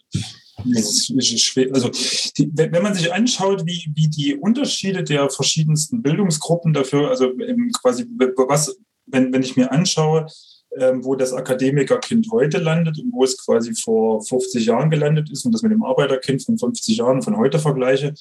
also 1.73 1.91
die, 2.37 2.51
wenn 2.55 2.83
man 2.83 2.95
sich 2.95 3.13
anschaut, 3.13 3.65
wie, 3.67 3.91
wie 3.95 4.09
die 4.09 4.35
Unterschiede 4.37 5.03
der 5.03 5.31
verschiedensten 5.31 6.03
Bildungsgruppen 6.03 6.73
dafür, 6.73 7.09
also 7.09 7.33
quasi 7.81 8.07
was, 8.37 8.77
wenn, 9.11 9.33
wenn 9.33 9.43
ich 9.43 9.57
mir 9.57 9.73
anschaue, 9.73 10.27
ähm, 10.77 11.05
wo 11.05 11.15
das 11.15 11.33
Akademikerkind 11.33 12.29
heute 12.31 12.59
landet 12.59 12.99
und 12.99 13.13
wo 13.13 13.25
es 13.25 13.37
quasi 13.45 13.75
vor 13.75 14.23
50 14.23 14.67
Jahren 14.67 14.91
gelandet 14.91 15.31
ist 15.31 15.45
und 15.45 15.53
das 15.53 15.63
mit 15.63 15.73
dem 15.73 15.83
Arbeiterkind 15.83 16.45
von 16.45 16.59
50 16.59 16.97
Jahren 16.97 17.23
von 17.23 17.37
heute 17.37 17.59
vergleiche, 17.59 18.15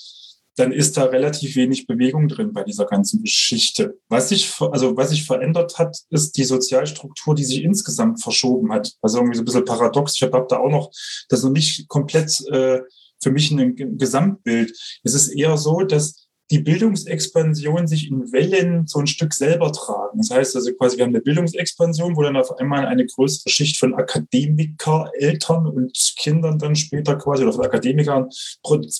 dann 0.56 0.72
ist 0.74 0.98
da 0.98 1.06
relativ 1.06 1.56
wenig 1.56 1.88
Bewegung 1.88 2.28
drin 2.28 2.52
bei 2.52 2.64
dieser 2.64 2.86
ganzen 2.86 3.24
Geschichte. 3.24 3.98
Was 4.10 4.30
sich, 4.30 4.52
also 4.60 4.98
was 4.98 5.12
sich 5.12 5.26
verändert 5.26 5.78
hat, 5.78 5.98
ist 6.10 6.36
die 6.38 6.44
Sozialstruktur, 6.44 7.34
die 7.34 7.46
sich 7.46 7.64
insgesamt 7.64 8.22
verschoben 8.22 8.72
hat. 8.74 8.94
Also 9.02 9.20
irgendwie 9.20 9.38
so 9.38 9.44
ein 9.44 9.46
bisschen 9.46 9.66
paradox. 9.66 10.16
Ich 10.16 10.24
habe 10.24 10.46
da 10.50 10.58
auch 10.58 10.70
noch 10.70 10.92
das 11.30 11.44
noch 11.44 11.52
nicht 11.52 11.88
komplett 11.88 12.38
äh, 12.52 12.82
für 13.22 13.32
mich 13.32 13.52
ein 13.52 13.98
Gesamtbild. 13.98 14.72
Es 15.04 15.14
ist 15.14 15.30
eher 15.30 15.58
so, 15.58 15.82
dass 15.82 16.29
die 16.52 16.60
Bildungsexpansion 16.60 17.88
sich 17.88 18.10
in 18.10 18.32
Wellen 18.32 18.88
so 18.88 19.00
ein 19.00 19.08
Stück 19.08 19.34
selber 19.34 19.72
tragen. 19.72 20.18
Das 20.18 20.32
heißt 20.32 20.56
also 20.56 20.74
quasi, 20.74 20.98
wir 20.98 21.06
haben 21.06 21.12
eine 21.12 21.22
Bildungsexpansion, 21.22 22.16
wo 22.16 22.24
dann 22.24 22.38
auf 22.38 22.58
einmal 22.58 22.88
eine 22.88 23.06
größere 23.06 23.50
Schicht 23.50 23.78
von 23.78 23.94
Akademiker, 23.94 25.12
Eltern 25.14 25.68
und 25.68 25.94
Kindern 26.18 26.58
dann 26.58 26.76
später 26.76 27.16
quasi 27.18 27.44
oder 27.44 27.54
von 27.54 27.66
Akademikern 27.66 28.30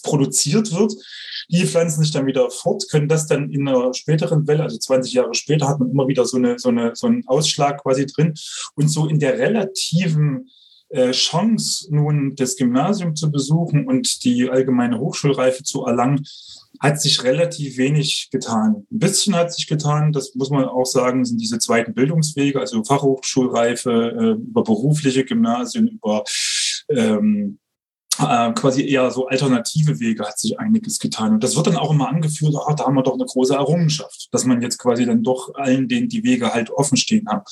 produziert 0.04 0.72
wird. 0.74 0.94
Die 1.50 1.66
pflanzen 1.66 2.04
sich 2.04 2.12
dann 2.12 2.28
wieder 2.28 2.52
fort, 2.52 2.86
können 2.92 3.08
das 3.08 3.26
dann 3.26 3.50
in 3.50 3.68
einer 3.68 3.94
späteren 3.96 4.46
Welle, 4.48 4.64
also 4.64 4.78
20 4.78 5.14
Jahre 5.14 5.34
später, 5.34 5.68
hat 5.68 5.80
man 5.80 5.90
immer 5.90 6.08
wieder 6.08 6.26
so, 6.26 6.38
eine, 6.38 6.60
so, 6.60 6.70
eine, 6.70 6.96
so 6.96 7.08
einen 7.08 7.28
Ausschlag 7.28 7.82
quasi 7.82 8.06
drin. 8.06 8.36
Und 8.76 8.90
so 8.90 9.08
in 9.08 9.20
der 9.20 9.40
relativen 9.40 10.52
Chance, 11.12 11.88
nun 11.92 12.36
das 12.36 12.56
Gymnasium 12.56 13.16
zu 13.16 13.32
besuchen 13.32 13.88
und 13.88 14.24
die 14.24 14.50
allgemeine 14.50 15.00
Hochschulreife 15.00 15.64
zu 15.64 15.86
erlangen, 15.86 16.26
hat 16.80 17.02
sich 17.02 17.24
relativ 17.24 17.78
wenig 17.78 18.30
getan. 18.32 18.88
Ein 18.92 19.00
bisschen 19.00 19.36
hat 19.36 19.54
sich 19.54 19.68
getan, 19.68 20.14
das 20.14 20.34
muss 20.36 20.50
man 20.50 20.66
auch 20.66 20.86
sagen, 20.86 21.26
sind 21.26 21.40
diese 21.40 21.60
zweiten 21.60 21.94
Bildungswege, 21.94 22.60
also 22.60 22.84
Fachhochschulreife, 22.84 23.92
äh, 23.92 24.42
über 24.42 24.64
berufliche 24.64 25.26
Gymnasien, 25.26 25.88
über 25.88 26.24
ähm, 26.90 27.60
äh, 28.20 28.52
quasi 28.54 28.86
eher 28.88 29.10
so 29.12 29.28
alternative 29.28 30.00
Wege 30.00 30.26
hat 30.26 30.40
sich 30.40 30.60
einiges 30.60 31.00
getan. 31.00 31.34
Und 31.34 31.44
das 31.44 31.56
wird 31.56 31.68
dann 31.68 31.78
auch 31.78 31.92
immer 31.92 32.10
angeführt, 32.10 32.56
ah, 32.56 32.74
da 32.74 32.86
haben 32.86 32.96
wir 32.96 33.04
doch 33.04 33.14
eine 33.14 33.26
große 33.26 33.56
Errungenschaft, 33.56 34.28
dass 34.32 34.46
man 34.46 34.62
jetzt 34.62 34.78
quasi 34.78 35.06
dann 35.06 35.24
doch 35.24 35.54
allen 35.56 35.88
denen 35.88 36.10
die 36.10 36.24
Wege 36.24 36.54
halt 36.54 36.70
offen 36.70 36.98
stehen 36.98 37.28
hat. 37.30 37.48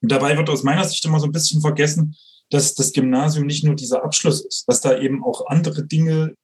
Und 0.00 0.10
dabei 0.12 0.36
wird 0.36 0.48
aus 0.50 0.62
meiner 0.62 0.84
Sicht 0.84 1.04
immer 1.04 1.20
so 1.20 1.26
ein 1.26 1.32
bisschen 1.32 1.60
vergessen, 1.60 2.16
dass 2.50 2.74
das 2.74 2.92
Gymnasium 2.92 3.46
nicht 3.46 3.64
nur 3.64 3.74
dieser 3.74 4.04
Abschluss 4.04 4.44
ist, 4.44 4.64
dass 4.68 4.80
da 4.80 4.98
eben 4.98 5.22
auch 5.22 5.46
andere 5.46 5.84
Dinge 5.84 6.34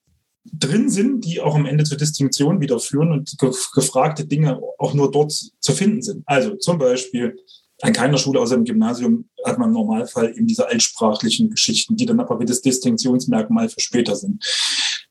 drin 0.44 0.90
sind, 0.90 1.24
die 1.24 1.40
auch 1.40 1.54
am 1.54 1.66
Ende 1.66 1.84
zur 1.84 1.96
Distinktion 1.96 2.60
wieder 2.60 2.78
führen 2.78 3.12
und 3.12 3.36
gefragte 3.74 4.26
Dinge 4.26 4.60
auch 4.78 4.92
nur 4.92 5.10
dort 5.10 5.32
zu 5.32 5.72
finden 5.72 6.02
sind. 6.02 6.22
Also 6.26 6.56
zum 6.56 6.78
Beispiel 6.78 7.36
an 7.80 7.92
keiner 7.92 8.18
Schule 8.18 8.40
außer 8.40 8.54
im 8.54 8.64
Gymnasium 8.64 9.28
hat 9.44 9.58
man 9.58 9.68
im 9.68 9.74
Normalfall 9.74 10.30
eben 10.30 10.46
diese 10.46 10.68
altsprachlichen 10.68 11.50
Geschichten, 11.50 11.96
die 11.96 12.06
dann 12.06 12.20
aber 12.20 12.40
wie 12.40 12.44
das 12.44 12.62
Distinktionsmerkmal 12.62 13.68
für 13.68 13.80
später 13.80 14.16
sind. 14.16 14.42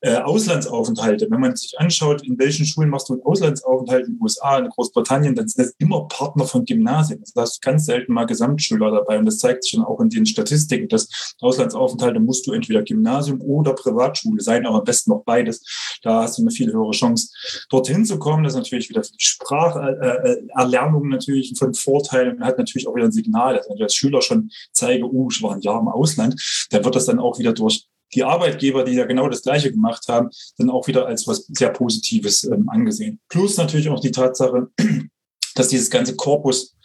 Äh, 0.03 0.17
Auslandsaufenthalte, 0.17 1.31
wenn 1.31 1.39
man 1.39 1.55
sich 1.55 1.79
anschaut, 1.79 2.27
in 2.27 2.37
welchen 2.37 2.65
Schulen 2.65 2.89
machst 2.89 3.07
du 3.07 3.13
einen 3.13 3.23
Auslandsaufenthalt 3.23 4.05
in 4.05 4.15
den 4.15 4.21
USA, 4.21 4.57
in 4.57 4.67
Großbritannien, 4.67 5.33
dann 5.33 5.47
sind 5.47 5.65
das 5.65 5.75
immer 5.77 6.09
Partner 6.09 6.45
von 6.45 6.65
Gymnasien. 6.65 7.21
Also 7.21 7.31
da 7.35 7.41
hast 7.43 7.55
du 7.55 7.69
ganz 7.69 7.85
selten 7.85 8.11
mal 8.11 8.25
Gesamtschüler 8.25 8.91
dabei. 8.91 9.17
Und 9.17 9.25
das 9.25 9.37
zeigt 9.37 9.63
sich 9.63 9.73
dann 9.73 9.85
auch 9.85 10.01
in 10.01 10.09
den 10.09 10.25
Statistiken, 10.25 10.89
dass 10.89 11.35
Auslandsaufenthalte 11.39 12.19
musst 12.19 12.45
du 12.45 12.51
entweder 12.51 12.83
Gymnasium 12.83 13.39
oder 13.39 13.73
Privatschule 13.75 14.41
sein, 14.41 14.65
aber 14.65 14.79
am 14.79 14.83
besten 14.83 15.11
noch 15.11 15.23
beides. 15.23 15.63
Da 16.01 16.23
hast 16.23 16.37
du 16.37 16.41
eine 16.41 16.51
viel 16.51 16.73
höhere 16.73 16.91
Chance, 16.91 17.29
dorthin 17.69 18.03
zu 18.03 18.19
kommen. 18.19 18.43
Das 18.43 18.53
ist 18.53 18.59
natürlich 18.59 18.89
wieder 18.89 19.03
für 19.03 19.13
die 19.13 19.23
Spracherlernung 19.23 21.07
natürlich 21.07 21.53
von 21.57 21.73
Vorteil. 21.73 22.33
Man 22.33 22.45
hat 22.45 22.57
natürlich 22.57 22.89
auch 22.89 22.95
wieder 22.95 23.05
ein 23.05 23.13
Signal, 23.13 23.55
dass 23.55 23.69
wenn 23.69 23.77
ich 23.77 23.83
als 23.83 23.95
Schüler 23.95 24.21
schon 24.23 24.49
zeige, 24.71 25.05
uh, 25.05 25.29
ich 25.31 25.41
war 25.41 25.53
ein 25.53 25.61
Jahr 25.61 25.79
im 25.79 25.87
Ausland, 25.87 26.67
dann 26.71 26.83
wird 26.83 26.95
das 26.95 27.05
dann 27.05 27.19
auch 27.19 27.39
wieder 27.39 27.53
durch 27.53 27.87
die 28.13 28.23
Arbeitgeber, 28.23 28.83
die 28.83 28.93
ja 28.93 29.05
genau 29.05 29.27
das 29.27 29.41
Gleiche 29.41 29.71
gemacht 29.71 30.05
haben, 30.07 30.29
dann 30.57 30.69
auch 30.69 30.87
wieder 30.87 31.07
als 31.07 31.27
was 31.27 31.45
sehr 31.47 31.69
Positives 31.69 32.43
ähm, 32.43 32.69
angesehen. 32.69 33.19
Plus 33.29 33.57
natürlich 33.57 33.89
auch 33.89 33.99
die 33.99 34.11
Tatsache, 34.11 34.67
dass 35.55 35.67
dieses 35.67 35.89
ganze 35.89 36.15
Korpus 36.15 36.75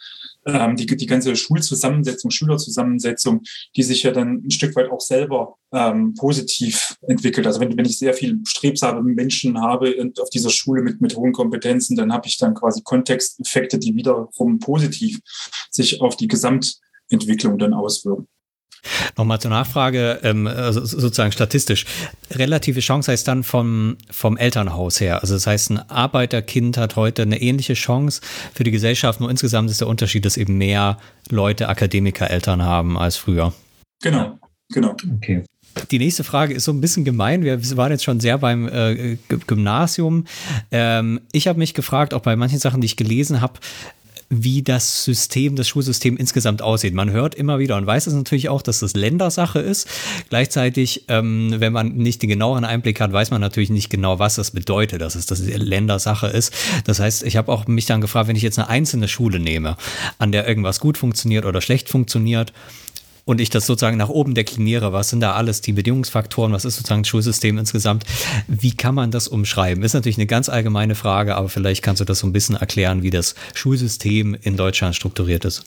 ähm, 0.45 0.75
die, 0.75 0.85
die 0.85 1.05
ganze 1.05 1.35
Schulzusammensetzung, 1.35 2.31
Schülerzusammensetzung, 2.31 3.41
die 3.75 3.83
sich 3.83 4.03
ja 4.03 4.11
dann 4.11 4.41
ein 4.45 4.51
Stück 4.51 4.75
weit 4.75 4.89
auch 4.89 5.01
selber 5.01 5.55
ähm, 5.73 6.13
positiv 6.15 6.95
entwickelt. 7.07 7.45
Also 7.45 7.59
wenn, 7.59 7.77
wenn 7.77 7.85
ich 7.85 7.97
sehr 7.97 8.13
viel 8.13 8.39
strebsame 8.45 9.01
Menschen 9.01 9.61
habe 9.61 9.93
auf 10.19 10.29
dieser 10.29 10.49
Schule 10.49 10.81
mit, 10.81 11.01
mit 11.01 11.15
hohen 11.15 11.33
Kompetenzen, 11.33 11.95
dann 11.95 12.13
habe 12.13 12.27
ich 12.27 12.37
dann 12.37 12.53
quasi 12.53 12.81
Kontexteffekte, 12.83 13.79
die 13.79 13.95
wiederum 13.95 14.59
positiv 14.59 15.19
sich 15.69 16.01
auf 16.01 16.15
die 16.15 16.27
Gesamtentwicklung 17.09 17.57
dann 17.57 17.73
auswirken. 17.73 18.27
Nochmal 19.17 19.41
zur 19.41 19.51
Nachfrage, 19.51 20.19
ähm, 20.23 20.47
also 20.47 20.85
sozusagen 20.85 21.33
statistisch. 21.33 21.85
Relative 22.31 22.79
Chance 22.79 23.11
heißt 23.11 23.27
dann 23.27 23.43
vom, 23.43 23.97
vom 24.09 24.37
Elternhaus 24.37 25.01
her. 25.01 25.21
Also 25.21 25.33
das 25.33 25.47
heißt, 25.47 25.71
ein 25.71 25.89
Arbeiterkind 25.89 26.77
hat 26.77 26.95
heute 26.95 27.23
eine 27.23 27.41
ähnliche 27.41 27.73
Chance 27.73 28.21
für 28.53 28.63
die 28.63 28.71
Gesellschaft, 28.71 29.19
nur 29.19 29.29
insgesamt 29.29 29.69
ist 29.69 29.81
der 29.81 29.87
Unterschied, 29.87 30.23
dass 30.23 30.37
eben 30.37 30.57
mehr 30.57 30.97
Leute 31.29 31.67
Akademiker-Eltern 31.67 32.63
haben 32.63 32.97
als 32.97 33.17
früher. 33.17 33.53
Genau, 34.01 34.39
genau. 34.71 34.95
Okay. 35.17 35.43
Die 35.91 35.99
nächste 35.99 36.23
Frage 36.23 36.53
ist 36.53 36.65
so 36.65 36.71
ein 36.71 36.81
bisschen 36.81 37.05
gemein. 37.05 37.43
Wir 37.43 37.77
waren 37.77 37.91
jetzt 37.91 38.03
schon 38.03 38.19
sehr 38.19 38.37
beim 38.37 38.67
äh, 38.67 39.17
Gymnasium. 39.47 40.25
Ähm, 40.71 41.21
ich 41.31 41.47
habe 41.47 41.59
mich 41.59 41.73
gefragt, 41.73 42.13
auch 42.13 42.21
bei 42.21 42.35
manchen 42.35 42.59
Sachen, 42.59 42.81
die 42.81 42.85
ich 42.85 42.97
gelesen 42.97 43.41
habe, 43.41 43.59
wie 44.29 44.61
das 44.61 45.03
System, 45.03 45.55
das 45.55 45.67
Schulsystem 45.67 46.15
insgesamt 46.15 46.61
aussieht. 46.61 46.93
Man 46.93 47.09
hört 47.09 47.33
immer 47.33 47.57
wieder 47.57 47.77
und 47.77 47.87
weiß 47.87 48.05
es 48.07 48.13
natürlich 48.13 48.47
auch, 48.47 48.61
dass 48.61 48.79
das 48.79 48.93
Ländersache 48.93 49.59
ist. 49.59 49.87
Gleichzeitig, 50.29 51.05
ähm, 51.07 51.55
wenn 51.57 51.73
man 51.73 51.95
nicht 51.95 52.21
den 52.21 52.29
genaueren 52.29 52.63
Einblick 52.63 53.01
hat, 53.01 53.11
weiß 53.11 53.31
man 53.31 53.41
natürlich 53.41 53.71
nicht 53.71 53.89
genau, 53.89 54.19
was 54.19 54.35
das 54.35 54.51
bedeutet, 54.51 55.01
dass 55.01 55.15
es 55.15 55.25
das 55.25 55.39
Ländersache 55.41 56.27
ist. 56.27 56.53
Das 56.85 56.99
heißt, 56.99 57.23
ich 57.23 57.37
habe 57.37 57.51
auch 57.51 57.65
mich 57.67 57.87
dann 57.87 58.01
gefragt, 58.01 58.27
wenn 58.27 58.35
ich 58.35 58.43
jetzt 58.43 58.59
eine 58.59 58.69
einzelne 58.69 59.07
Schule 59.07 59.39
nehme, 59.39 59.77
an 60.19 60.31
der 60.31 60.47
irgendwas 60.47 60.79
gut 60.79 60.97
funktioniert 60.97 61.45
oder 61.45 61.61
schlecht 61.61 61.89
funktioniert, 61.89 62.53
und 63.29 63.39
ich 63.39 63.51
das 63.51 63.67
sozusagen 63.67 63.97
nach 63.97 64.09
oben 64.09 64.33
dekliniere, 64.33 64.91
was 64.91 65.11
sind 65.11 65.19
da 65.19 65.33
alles 65.33 65.61
die 65.61 65.71
Bedingungsfaktoren, 65.71 66.51
was 66.51 66.65
ist 66.65 66.77
sozusagen 66.77 67.03
das 67.03 67.09
Schulsystem 67.09 67.59
insgesamt, 67.59 68.03
wie 68.47 68.75
kann 68.75 68.95
man 68.95 69.11
das 69.11 69.27
umschreiben? 69.27 69.83
Ist 69.83 69.93
natürlich 69.93 70.17
eine 70.17 70.25
ganz 70.25 70.49
allgemeine 70.49 70.95
Frage, 70.95 71.35
aber 71.35 71.47
vielleicht 71.47 71.83
kannst 71.83 72.01
du 72.01 72.05
das 72.05 72.17
so 72.17 72.25
ein 72.25 72.33
bisschen 72.33 72.55
erklären, 72.55 73.03
wie 73.03 73.11
das 73.11 73.35
Schulsystem 73.53 74.35
in 74.41 74.57
Deutschland 74.57 74.95
strukturiert 74.95 75.45
ist. 75.45 75.63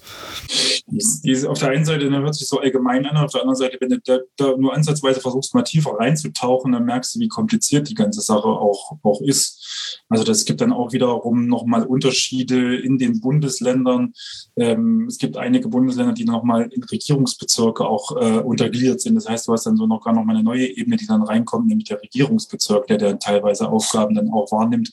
Auf 1.46 1.60
der 1.60 1.68
einen 1.68 1.84
Seite 1.84 2.10
dann 2.10 2.24
hört 2.24 2.34
sich 2.34 2.48
so 2.48 2.58
allgemein 2.58 3.06
an, 3.06 3.16
auf 3.16 3.30
der 3.30 3.42
anderen 3.42 3.56
Seite, 3.56 3.76
wenn 3.78 3.90
du 3.90 4.00
da, 4.04 4.18
da 4.36 4.56
nur 4.56 4.74
ansatzweise 4.74 5.20
versuchst, 5.20 5.54
mal 5.54 5.62
tiefer 5.62 5.92
reinzutauchen, 5.92 6.72
dann 6.72 6.84
merkst 6.84 7.14
du, 7.14 7.20
wie 7.20 7.28
kompliziert 7.28 7.88
die 7.88 7.94
ganze 7.94 8.22
Sache 8.22 8.48
auch, 8.48 8.96
auch 9.04 9.20
ist. 9.20 10.02
Also 10.08 10.24
das 10.24 10.44
gibt 10.44 10.60
dann 10.62 10.72
auch 10.72 10.92
wiederum 10.92 11.46
nochmal 11.46 11.84
Unterschiede 11.84 12.76
in 12.76 12.98
den 12.98 13.20
Bundesländern. 13.20 14.14
Ähm, 14.56 15.06
es 15.06 15.18
gibt 15.18 15.36
einige 15.36 15.68
Bundesländer, 15.68 16.12
die 16.12 16.24
nochmal 16.24 16.68
in 16.72 16.82
Regierungsbezirken 16.82 17.51
Bezirke 17.52 17.84
auch 17.84 18.16
äh, 18.16 18.38
untergliedert 18.38 19.00
sind. 19.00 19.14
Das 19.14 19.28
heißt, 19.28 19.46
du 19.46 19.52
hast 19.52 19.66
dann 19.66 19.76
so 19.76 19.86
noch 19.86 20.02
gar 20.02 20.14
noch 20.14 20.24
mal 20.24 20.34
eine 20.34 20.42
neue 20.42 20.66
Ebene, 20.66 20.96
die 20.96 21.06
dann 21.06 21.22
reinkommt, 21.22 21.68
nämlich 21.68 21.88
der 21.88 22.00
Regierungsbezirk, 22.00 22.86
der 22.86 22.96
dann 22.96 23.20
teilweise 23.20 23.68
Aufgaben 23.68 24.14
dann 24.14 24.30
auch 24.30 24.50
wahrnimmt, 24.52 24.90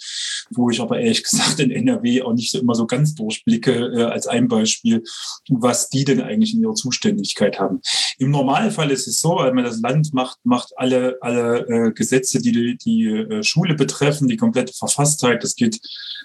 wo 0.51 0.69
ich 0.69 0.81
aber 0.81 0.99
ehrlich 0.99 1.23
gesagt 1.23 1.60
in 1.60 1.71
NRW 1.71 2.21
auch 2.23 2.34
nicht 2.34 2.51
so 2.51 2.60
immer 2.60 2.75
so 2.75 2.86
ganz 2.86 3.15
durchblicke 3.15 3.71
äh, 3.71 4.03
als 4.03 4.27
ein 4.27 4.49
Beispiel, 4.49 5.03
was 5.49 5.89
die 5.89 6.03
denn 6.03 6.21
eigentlich 6.21 6.53
in 6.53 6.62
ihrer 6.62 6.75
Zuständigkeit 6.75 7.60
haben. 7.60 7.79
Im 8.17 8.31
Normalfall 8.31 8.91
ist 8.91 9.07
es 9.07 9.19
so, 9.19 9.38
weil 9.38 9.53
man 9.53 9.63
das 9.63 9.79
Land 9.79 10.13
macht, 10.13 10.39
macht 10.43 10.73
alle, 10.75 11.17
alle 11.21 11.67
äh, 11.67 11.91
Gesetze, 11.91 12.41
die 12.41 12.77
die, 12.77 13.05
äh, 13.05 13.43
Schule 13.43 13.75
betreffen, 13.75 14.27
die 14.27 14.38
komplette 14.38 14.73
Verfasstheit, 14.73 15.43
das 15.43 15.55
geht 15.55 15.79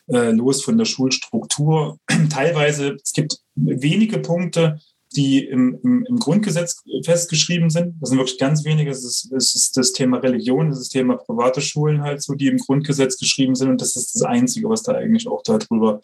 äh, 0.09 0.33
los 0.33 0.65
von 0.65 0.77
der 0.77 0.85
Schulstruktur. 0.85 1.99
Teilweise, 2.31 2.97
es 3.03 3.13
gibt 3.13 3.39
wenige 3.55 4.19
Punkte, 4.19 4.81
die 5.17 5.45
im, 5.45 5.79
im, 5.83 6.07
im 6.09 6.17
Grundgesetz 6.19 6.83
festgeschrieben 7.05 7.71
sind. 7.71 7.95
Das 8.01 8.11
sind 8.11 8.19
wirklich 8.19 8.39
ganz 8.39 8.65
wenige. 8.65 8.91
Es 8.91 9.05
ist, 9.05 9.33
es 9.33 9.55
ist 9.55 9.77
das 9.77 9.93
Thema 9.93 10.19
Religion, 10.19 10.71
das 10.71 10.79
ist 10.79 10.87
das 10.87 11.01
Thema 11.01 11.17
private 11.17 11.61
Schulen 11.61 12.03
halt 12.03 12.23
so, 12.23 12.35
die 12.35 12.49
im 12.49 12.59
Grundgesetz 12.59 13.19
geschrieben 13.19 13.55
sind. 13.55 13.71
Und 13.71 13.81
das 13.81 13.97
ist 13.97 14.15
das 14.15 14.23
Einzige, 14.23 14.69
was 14.69 14.83
da 14.83 14.93
eigentlich 14.93 15.29
auch 15.29 15.43
darüber 15.43 16.01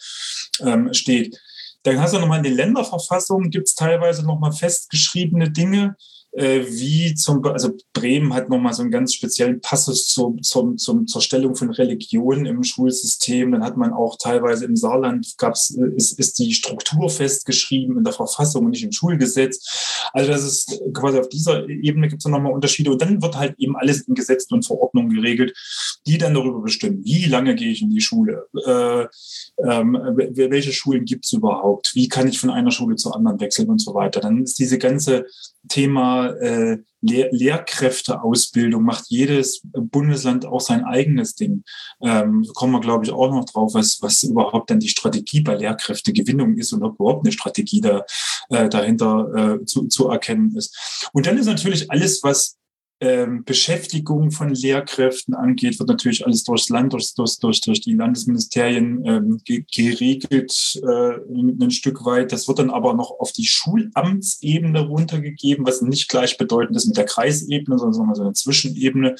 ähm, 0.60 0.92
steht. 0.92 1.40
Dann 1.82 2.00
hast 2.00 2.14
du 2.14 2.18
nochmal 2.18 2.38
in 2.38 2.44
den 2.44 2.56
Länderverfassungen 2.56 3.50
gibt 3.50 3.68
es 3.68 3.74
teilweise 3.74 4.24
nochmal 4.24 4.52
festgeschriebene 4.52 5.50
Dinge, 5.50 5.96
äh, 6.32 6.60
wie 6.68 7.14
zum, 7.14 7.44
also 7.44 7.76
Bremen 7.92 8.32
hat 8.34 8.48
nochmal 8.48 8.72
so 8.72 8.82
einen 8.82 8.90
ganz 8.90 9.14
speziellen 9.14 9.60
Passus 9.60 10.06
zur, 10.08 10.36
zur, 10.42 10.76
zum, 10.76 11.06
zur 11.06 11.20
Stellung 11.20 11.56
von 11.56 11.70
Religion 11.70 12.46
im 12.46 12.62
Schulsystem. 12.62 13.50
Dann 13.50 13.64
hat 13.64 13.76
man 13.76 13.92
auch 13.92 14.16
teilweise 14.16 14.64
im 14.64 14.76
Saarland 14.76 15.34
gab's, 15.38 15.70
ist, 15.70 16.18
ist 16.18 16.38
die 16.38 16.54
Struktur 16.54 17.10
festgeschrieben 17.10 17.98
in 17.98 18.04
der 18.04 18.12
Verfassung 18.12 18.64
und 18.64 18.70
nicht 18.70 18.84
im 18.84 18.92
Schulgesetz. 18.92 20.08
Also 20.12 20.30
das 20.30 20.44
ist 20.44 20.80
quasi 20.94 21.18
auf 21.18 21.28
dieser 21.28 21.68
Ebene 21.68 22.08
gibt 22.08 22.22
es 22.22 22.30
nochmal 22.30 22.52
Unterschiede. 22.52 22.92
Und 22.92 23.02
dann 23.02 23.20
wird 23.20 23.36
halt 23.36 23.54
eben 23.58 23.76
alles 23.76 24.02
in 24.02 24.14
Gesetzen 24.14 24.54
und 24.54 24.66
Verordnungen 24.66 25.14
geregelt, 25.14 25.56
die 26.06 26.18
dann 26.18 26.34
darüber 26.34 26.60
bestimmen, 26.60 27.04
wie 27.04 27.24
lange 27.26 27.56
gehe 27.56 27.70
ich 27.70 27.82
in 27.82 27.90
die 27.90 28.00
Schule, 28.00 28.46
äh, 28.66 29.06
ähm, 29.68 29.98
welche 30.34 30.72
Schulen 30.72 31.04
gibt 31.04 31.24
es 31.24 31.32
überhaupt, 31.32 31.94
wie 31.94 32.08
kann 32.08 32.28
ich 32.28 32.38
von 32.38 32.50
einer 32.50 32.70
Schule 32.70 32.96
zur 32.96 33.16
anderen 33.16 33.40
wechseln 33.40 33.68
und 33.68 33.80
so 33.80 33.94
weiter. 33.94 34.20
Dann 34.20 34.44
ist 34.44 34.58
diese 34.58 34.78
ganze 34.78 35.26
Thema 35.68 36.19
äh, 36.28 36.78
Lehr 37.02 37.28
Lehrkräfteausbildung 37.32 38.82
macht 38.82 39.06
jedes 39.08 39.62
Bundesland 39.72 40.44
auch 40.44 40.60
sein 40.60 40.84
eigenes 40.84 41.34
Ding. 41.34 41.64
Ähm, 42.02 42.46
kommen 42.54 42.72
wir, 42.72 42.80
glaube 42.80 43.04
ich, 43.04 43.10
auch 43.10 43.30
noch 43.30 43.46
drauf, 43.46 43.72
was, 43.74 44.02
was 44.02 44.22
überhaupt 44.22 44.70
dann 44.70 44.80
die 44.80 44.88
Strategie 44.88 45.40
bei 45.40 45.54
Lehrkräftegewinnung 45.54 46.58
ist 46.58 46.72
und 46.72 46.82
ob 46.82 47.00
überhaupt 47.00 47.24
eine 47.24 47.32
Strategie 47.32 47.80
da, 47.80 48.04
äh, 48.50 48.68
dahinter 48.68 49.60
äh, 49.60 49.64
zu, 49.64 49.88
zu 49.88 50.08
erkennen 50.08 50.54
ist. 50.56 51.08
Und 51.12 51.26
dann 51.26 51.38
ist 51.38 51.46
natürlich 51.46 51.90
alles, 51.90 52.22
was 52.22 52.59
ähm, 53.00 53.44
Beschäftigung 53.44 54.30
von 54.30 54.50
Lehrkräften 54.50 55.34
angeht, 55.34 55.78
wird 55.78 55.88
natürlich 55.88 56.26
alles 56.26 56.44
durchs 56.44 56.68
Land, 56.68 56.92
durch, 56.92 57.14
durch, 57.14 57.38
durch, 57.38 57.60
durch 57.62 57.80
die 57.80 57.94
Landesministerien 57.94 59.04
ähm, 59.06 59.40
geregelt, 59.44 60.80
äh, 60.82 61.12
ein 61.28 61.70
Stück 61.70 62.04
weit. 62.04 62.30
Das 62.32 62.46
wird 62.46 62.58
dann 62.58 62.70
aber 62.70 62.92
noch 62.92 63.18
auf 63.18 63.32
die 63.32 63.46
Schulamtsebene 63.46 64.80
runtergegeben, 64.80 65.66
was 65.66 65.80
nicht 65.80 66.10
gleichbedeutend 66.10 66.76
ist 66.76 66.86
mit 66.86 66.98
der 66.98 67.06
Kreisebene, 67.06 67.78
sondern 67.78 68.14
so 68.14 68.22
eine 68.22 68.34
Zwischenebene, 68.34 69.16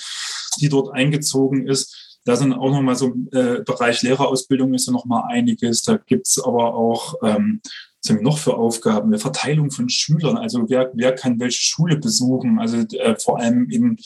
die 0.61 0.69
dort 0.69 0.93
eingezogen 0.93 1.67
ist. 1.67 2.19
Da 2.25 2.37
sind 2.37 2.53
auch 2.53 2.71
nochmal 2.71 2.97
so 2.97 3.15
äh, 3.33 3.63
Bereich 3.65 4.03
Lehrerausbildung 4.03 4.75
ist 4.75 4.87
ja 4.87 4.93
nochmal 4.93 5.25
einiges. 5.29 5.83
Da 5.83 5.97
gibt's 5.97 6.39
aber 6.39 6.75
auch 6.75 7.15
ähm, 7.23 7.63
was 8.03 8.11
haben 8.11 8.19
wir 8.19 8.25
noch 8.25 8.39
für 8.39 8.57
Aufgaben? 8.57 9.09
Eine 9.09 9.19
Verteilung 9.19 9.71
von 9.71 9.89
Schülern. 9.91 10.39
Also 10.39 10.65
wer, 10.69 10.91
wer 10.95 11.15
kann 11.15 11.39
welche 11.39 11.63
Schule 11.63 11.97
besuchen? 11.97 12.59
Also 12.59 12.79
äh, 12.79 13.15
vor 13.19 13.39
allem 13.39 13.69
in, 13.69 13.99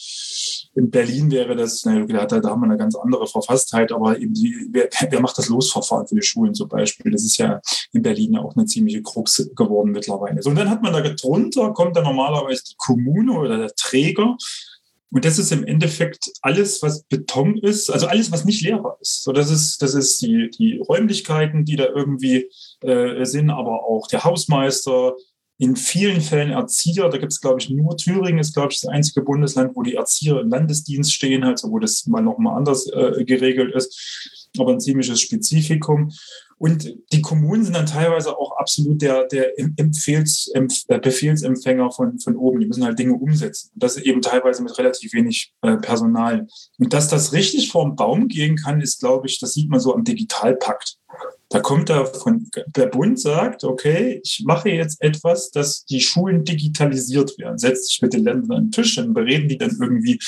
in 0.74 0.90
Berlin 0.90 1.30
wäre 1.30 1.54
das, 1.54 1.84
na, 1.84 2.04
da, 2.04 2.26
da 2.40 2.50
haben 2.50 2.60
wir 2.60 2.66
eine 2.66 2.76
ganz 2.76 2.96
andere 2.96 3.28
Verfasstheit, 3.28 3.92
aber 3.92 4.18
eben 4.18 4.34
die, 4.34 4.66
wer, 4.72 4.88
wer 5.10 5.20
macht 5.20 5.38
das 5.38 5.48
Losverfahren 5.48 6.08
für 6.08 6.16
die 6.16 6.22
Schulen 6.22 6.54
zum 6.54 6.68
Beispiel? 6.68 7.12
Das 7.12 7.24
ist 7.24 7.36
ja 7.36 7.60
in 7.92 8.02
Berlin 8.02 8.32
ja 8.32 8.40
auch 8.40 8.56
eine 8.56 8.66
ziemliche 8.66 9.02
Krux 9.02 9.48
geworden 9.54 9.92
mittlerweile. 9.92 10.42
So, 10.42 10.50
und 10.50 10.56
dann 10.56 10.70
hat 10.70 10.82
man 10.82 10.92
da 10.92 11.00
drunter, 11.00 11.72
kommt 11.72 11.96
dann 11.96 12.04
normalerweise 12.04 12.64
die 12.64 12.76
Kommune 12.76 13.32
oder 13.32 13.58
der 13.58 13.74
Träger. 13.76 14.36
Und 15.10 15.24
das 15.24 15.38
ist 15.38 15.52
im 15.52 15.64
Endeffekt 15.64 16.30
alles, 16.42 16.82
was 16.82 17.04
Beton 17.04 17.56
ist, 17.58 17.88
also 17.90 18.06
alles, 18.06 18.32
was 18.32 18.44
nicht 18.44 18.62
Lehrer 18.62 18.96
ist. 19.00 19.22
So, 19.22 19.32
das 19.32 19.50
ist, 19.50 19.80
das 19.80 19.94
ist 19.94 20.20
die, 20.22 20.50
die 20.50 20.78
Räumlichkeiten, 20.78 21.64
die 21.64 21.76
da 21.76 21.86
irgendwie 21.86 22.50
äh, 22.80 23.24
sind, 23.24 23.50
aber 23.50 23.84
auch 23.84 24.08
der 24.08 24.24
Hausmeister, 24.24 25.14
in 25.58 25.76
vielen 25.76 26.20
Fällen 26.20 26.50
Erzieher. 26.50 27.08
Da 27.08 27.18
gibt 27.18 27.32
es, 27.32 27.40
glaube 27.40 27.60
ich, 27.60 27.70
nur 27.70 27.96
Thüringen 27.96 28.40
ist, 28.40 28.54
glaube 28.54 28.72
ich, 28.72 28.80
das 28.80 28.90
einzige 28.90 29.22
Bundesland, 29.22 29.76
wo 29.76 29.82
die 29.82 29.94
Erzieher 29.94 30.40
im 30.40 30.50
Landesdienst 30.50 31.12
stehen, 31.12 31.44
halt, 31.44 31.62
wo 31.64 31.78
das 31.78 32.06
mal 32.06 32.22
nochmal 32.22 32.56
anders 32.56 32.88
äh, 32.88 33.24
geregelt 33.24 33.74
ist, 33.74 34.50
aber 34.58 34.72
ein 34.72 34.80
ziemliches 34.80 35.20
Spezifikum. 35.20 36.10
Und 36.64 36.96
die 37.12 37.20
Kommunen 37.20 37.62
sind 37.62 37.76
dann 37.76 37.84
teilweise 37.84 38.38
auch 38.38 38.56
absolut 38.56 39.02
der, 39.02 39.26
der 39.26 39.58
Empfehls, 39.58 40.50
äh, 40.54 40.98
Befehlsempfänger 40.98 41.90
von, 41.90 42.18
von 42.18 42.36
oben. 42.36 42.58
Die 42.58 42.64
müssen 42.64 42.86
halt 42.86 42.98
Dinge 42.98 43.12
umsetzen. 43.12 43.70
Und 43.74 43.82
das 43.82 43.98
eben 43.98 44.22
teilweise 44.22 44.62
mit 44.62 44.78
relativ 44.78 45.12
wenig 45.12 45.52
äh, 45.60 45.76
Personal. 45.76 46.46
Und 46.78 46.94
dass 46.94 47.08
das 47.08 47.34
richtig 47.34 47.70
vorm 47.70 47.96
Baum 47.96 48.28
gehen 48.28 48.56
kann, 48.56 48.80
ist, 48.80 49.00
glaube 49.00 49.26
ich, 49.26 49.38
das 49.40 49.52
sieht 49.52 49.68
man 49.68 49.78
so 49.78 49.94
am 49.94 50.04
Digitalpakt. 50.04 50.96
Da 51.54 51.60
kommt 51.60 51.88
da 51.88 52.04
von, 52.04 52.50
der 52.66 52.86
Bund 52.86 53.20
sagt, 53.20 53.62
okay, 53.62 54.20
ich 54.24 54.42
mache 54.44 54.70
jetzt 54.70 55.00
etwas, 55.00 55.52
dass 55.52 55.84
die 55.84 56.00
Schulen 56.00 56.42
digitalisiert 56.42 57.38
werden. 57.38 57.58
Setzt 57.58 57.86
sich 57.86 58.02
mit 58.02 58.12
den 58.12 58.24
Ländern 58.24 58.50
an 58.50 58.64
den 58.64 58.70
Tisch, 58.72 58.96
dann 58.96 59.14
bereden 59.14 59.48
die 59.48 59.56
dann 59.56 59.70
irgendwie, 59.80 60.18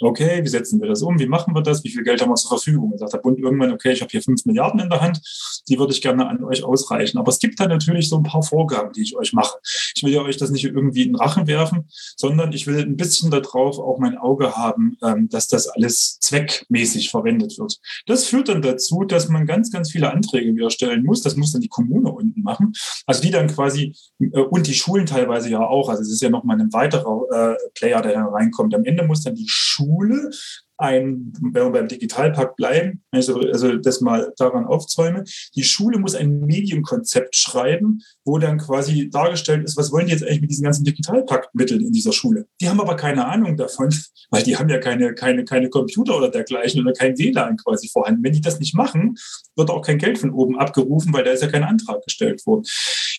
okay, 0.00 0.44
wie 0.44 0.48
setzen 0.48 0.82
wir 0.82 0.88
das 0.88 1.00
um, 1.00 1.18
wie 1.18 1.26
machen 1.26 1.54
wir 1.54 1.62
das, 1.62 1.82
wie 1.84 1.88
viel 1.88 2.02
Geld 2.02 2.20
haben 2.20 2.28
wir 2.28 2.34
zur 2.34 2.50
Verfügung? 2.50 2.90
Dann 2.90 2.98
sagt 2.98 3.14
der 3.14 3.18
Bund 3.20 3.38
irgendwann, 3.38 3.72
okay, 3.72 3.92
ich 3.92 4.02
habe 4.02 4.10
hier 4.10 4.20
fünf 4.20 4.44
Milliarden 4.44 4.78
in 4.78 4.90
der 4.90 5.00
Hand, 5.00 5.22
die 5.70 5.78
würde 5.78 5.94
ich 5.94 6.02
gerne 6.02 6.28
an 6.28 6.44
euch 6.44 6.62
ausreichen. 6.62 7.16
Aber 7.16 7.30
es 7.30 7.38
gibt 7.38 7.58
da 7.58 7.66
natürlich 7.66 8.10
so 8.10 8.18
ein 8.18 8.22
paar 8.22 8.42
Vorgaben, 8.42 8.92
die 8.92 9.04
ich 9.04 9.16
euch 9.16 9.32
mache. 9.32 9.56
Ich 9.96 10.02
will 10.02 10.12
ja 10.12 10.20
euch 10.20 10.36
das 10.36 10.50
nicht 10.50 10.64
irgendwie 10.64 11.04
in 11.04 11.12
den 11.12 11.16
Rachen 11.16 11.46
werfen, 11.46 11.88
sondern 12.18 12.52
ich 12.52 12.66
will 12.66 12.78
ein 12.80 12.98
bisschen 12.98 13.30
darauf 13.30 13.78
auch 13.78 13.98
mein 14.00 14.18
Auge 14.18 14.54
haben, 14.54 14.98
ähm, 15.02 15.30
dass 15.30 15.48
das 15.48 15.66
alles 15.66 16.18
zweckmäßig 16.20 17.08
verwendet 17.08 17.56
wird. 17.58 17.78
Das 18.06 18.26
führt 18.26 18.50
dann 18.50 18.60
dazu, 18.60 19.04
dass 19.04 19.30
man 19.30 19.46
ganz, 19.46 19.70
ganz 19.70 19.90
viele 19.90 20.12
Anträge 20.12 20.54
wieder 20.54 20.73
stellen 20.74 21.04
muss. 21.04 21.22
Das 21.22 21.36
muss 21.36 21.52
dann 21.52 21.62
die 21.62 21.68
Kommune 21.68 22.10
unten 22.10 22.42
machen. 22.42 22.72
Also 23.06 23.22
die 23.22 23.30
dann 23.30 23.48
quasi, 23.48 23.94
äh, 24.20 24.40
und 24.40 24.66
die 24.66 24.74
Schulen 24.74 25.06
teilweise 25.06 25.50
ja 25.50 25.60
auch. 25.60 25.88
Also 25.88 26.02
es 26.02 26.10
ist 26.10 26.22
ja 26.22 26.30
nochmal 26.30 26.60
ein 26.60 26.72
weiterer 26.72 27.54
äh, 27.54 27.56
Player, 27.74 28.02
der 28.02 28.12
da 28.12 28.26
reinkommt. 28.26 28.74
Am 28.74 28.84
Ende 28.84 29.04
muss 29.04 29.22
dann 29.22 29.34
die 29.34 29.48
Schule 29.48 30.30
ein, 30.76 31.32
wenn 31.40 31.64
wir 31.64 31.70
beim 31.70 31.88
Digitalpakt 31.88 32.56
bleiben, 32.56 33.02
also, 33.10 33.38
also 33.40 33.76
das 33.76 34.00
mal 34.00 34.32
daran 34.36 34.64
aufzäume, 34.64 35.24
die 35.54 35.62
Schule 35.62 35.98
muss 35.98 36.14
ein 36.14 36.40
Medienkonzept 36.40 37.36
schreiben, 37.36 38.02
wo 38.24 38.38
dann 38.38 38.58
quasi 38.58 39.08
dargestellt 39.10 39.64
ist, 39.64 39.76
was 39.76 39.92
wollen 39.92 40.06
die 40.06 40.12
jetzt 40.12 40.24
eigentlich 40.24 40.40
mit 40.40 40.50
diesen 40.50 40.64
ganzen 40.64 40.84
Digitalpaktmitteln 40.84 41.80
in 41.80 41.92
dieser 41.92 42.12
Schule? 42.12 42.46
Die 42.60 42.68
haben 42.68 42.80
aber 42.80 42.96
keine 42.96 43.26
Ahnung 43.26 43.56
davon, 43.56 43.94
weil 44.30 44.42
die 44.42 44.56
haben 44.56 44.68
ja 44.68 44.78
keine, 44.78 45.14
keine, 45.14 45.44
keine 45.44 45.68
Computer 45.68 46.16
oder 46.16 46.30
dergleichen 46.30 46.80
oder 46.80 46.92
kein 46.92 47.16
WLAN 47.18 47.56
quasi 47.56 47.88
vorhanden. 47.88 48.24
Wenn 48.24 48.32
die 48.32 48.40
das 48.40 48.58
nicht 48.58 48.74
machen, 48.74 49.16
wird 49.56 49.70
auch 49.70 49.82
kein 49.82 49.98
Geld 49.98 50.18
von 50.18 50.32
oben 50.32 50.58
abgerufen, 50.58 51.12
weil 51.12 51.24
da 51.24 51.30
ist 51.30 51.42
ja 51.42 51.48
kein 51.48 51.64
Antrag 51.64 52.02
gestellt 52.04 52.44
worden. 52.46 52.64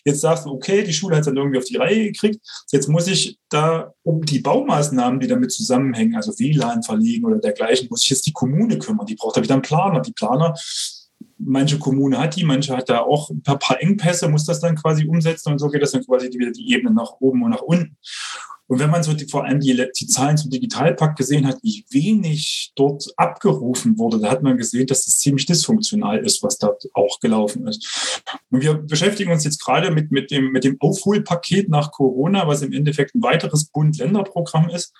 Jetzt 0.04 0.20
sagst 0.20 0.46
du, 0.46 0.50
okay, 0.50 0.84
die 0.84 0.92
Schule 0.92 1.16
hat 1.16 1.22
es 1.22 1.26
dann 1.26 1.36
irgendwie 1.36 1.58
auf 1.58 1.64
die 1.64 1.76
Reihe 1.76 2.12
gekriegt. 2.12 2.40
Jetzt 2.70 2.88
muss 2.88 3.08
ich 3.08 3.38
da 3.48 3.92
um 4.02 4.24
die 4.24 4.40
Baumaßnahmen, 4.40 5.20
die 5.20 5.28
damit 5.28 5.52
zusammenhängen, 5.52 6.16
also 6.16 6.32
WLAN 6.38 6.82
verlegen 6.82 7.24
oder 7.24 7.38
dergleichen, 7.38 7.88
muss 7.90 8.02
ich 8.04 8.10
jetzt 8.10 8.26
die 8.26 8.32
Kommune 8.32 8.78
kümmern. 8.78 9.06
Die 9.06 9.14
braucht 9.14 9.36
da 9.36 9.42
wieder 9.42 9.54
einen 9.54 9.62
Planer. 9.62 10.00
Die 10.00 10.12
Planer 10.12 10.54
manche 11.38 11.78
Kommune 11.78 12.18
hat 12.18 12.36
die, 12.36 12.44
manche 12.44 12.76
hat 12.76 12.88
da 12.88 13.00
auch 13.00 13.30
ein 13.30 13.42
paar, 13.42 13.80
Engpässe, 13.80 14.28
muss 14.28 14.44
das 14.44 14.60
dann 14.60 14.76
quasi 14.76 15.06
umsetzen 15.06 15.52
und 15.52 15.58
so 15.58 15.68
geht 15.68 15.82
das 15.82 15.92
dann 15.92 16.04
quasi 16.04 16.28
wieder 16.28 16.50
die 16.50 16.72
Ebene 16.72 16.92
nach 16.94 17.12
oben 17.20 17.42
und 17.42 17.50
nach 17.50 17.62
unten. 17.62 17.96
Und 18.68 18.80
wenn 18.80 18.90
man 18.90 19.02
so 19.02 19.12
die, 19.12 19.26
vor 19.26 19.44
allem 19.44 19.60
die, 19.60 19.76
die 19.96 20.06
Zahlen 20.06 20.36
zum 20.36 20.50
Digitalpakt 20.50 21.16
gesehen 21.16 21.46
hat, 21.46 21.58
wie 21.62 21.84
wenig 21.90 22.72
dort 22.74 23.12
abgerufen 23.16 23.96
wurde, 23.98 24.18
da 24.18 24.30
hat 24.30 24.42
man 24.42 24.56
gesehen, 24.56 24.86
dass 24.86 25.04
das 25.04 25.18
ziemlich 25.18 25.46
dysfunktional 25.46 26.18
ist, 26.18 26.42
was 26.42 26.58
da 26.58 26.74
auch 26.94 27.20
gelaufen 27.20 27.66
ist. 27.68 28.24
Und 28.50 28.62
wir 28.62 28.74
beschäftigen 28.74 29.30
uns 29.30 29.44
jetzt 29.44 29.64
gerade 29.64 29.90
mit, 29.90 30.10
mit, 30.10 30.30
dem, 30.30 30.50
mit 30.50 30.64
dem 30.64 30.76
Aufholpaket 30.80 31.68
nach 31.68 31.92
Corona, 31.92 32.48
was 32.48 32.62
im 32.62 32.72
Endeffekt 32.72 33.14
ein 33.14 33.22
weiteres 33.22 33.66
Bund-Länder-Programm 33.66 34.68
ist. 34.70 34.92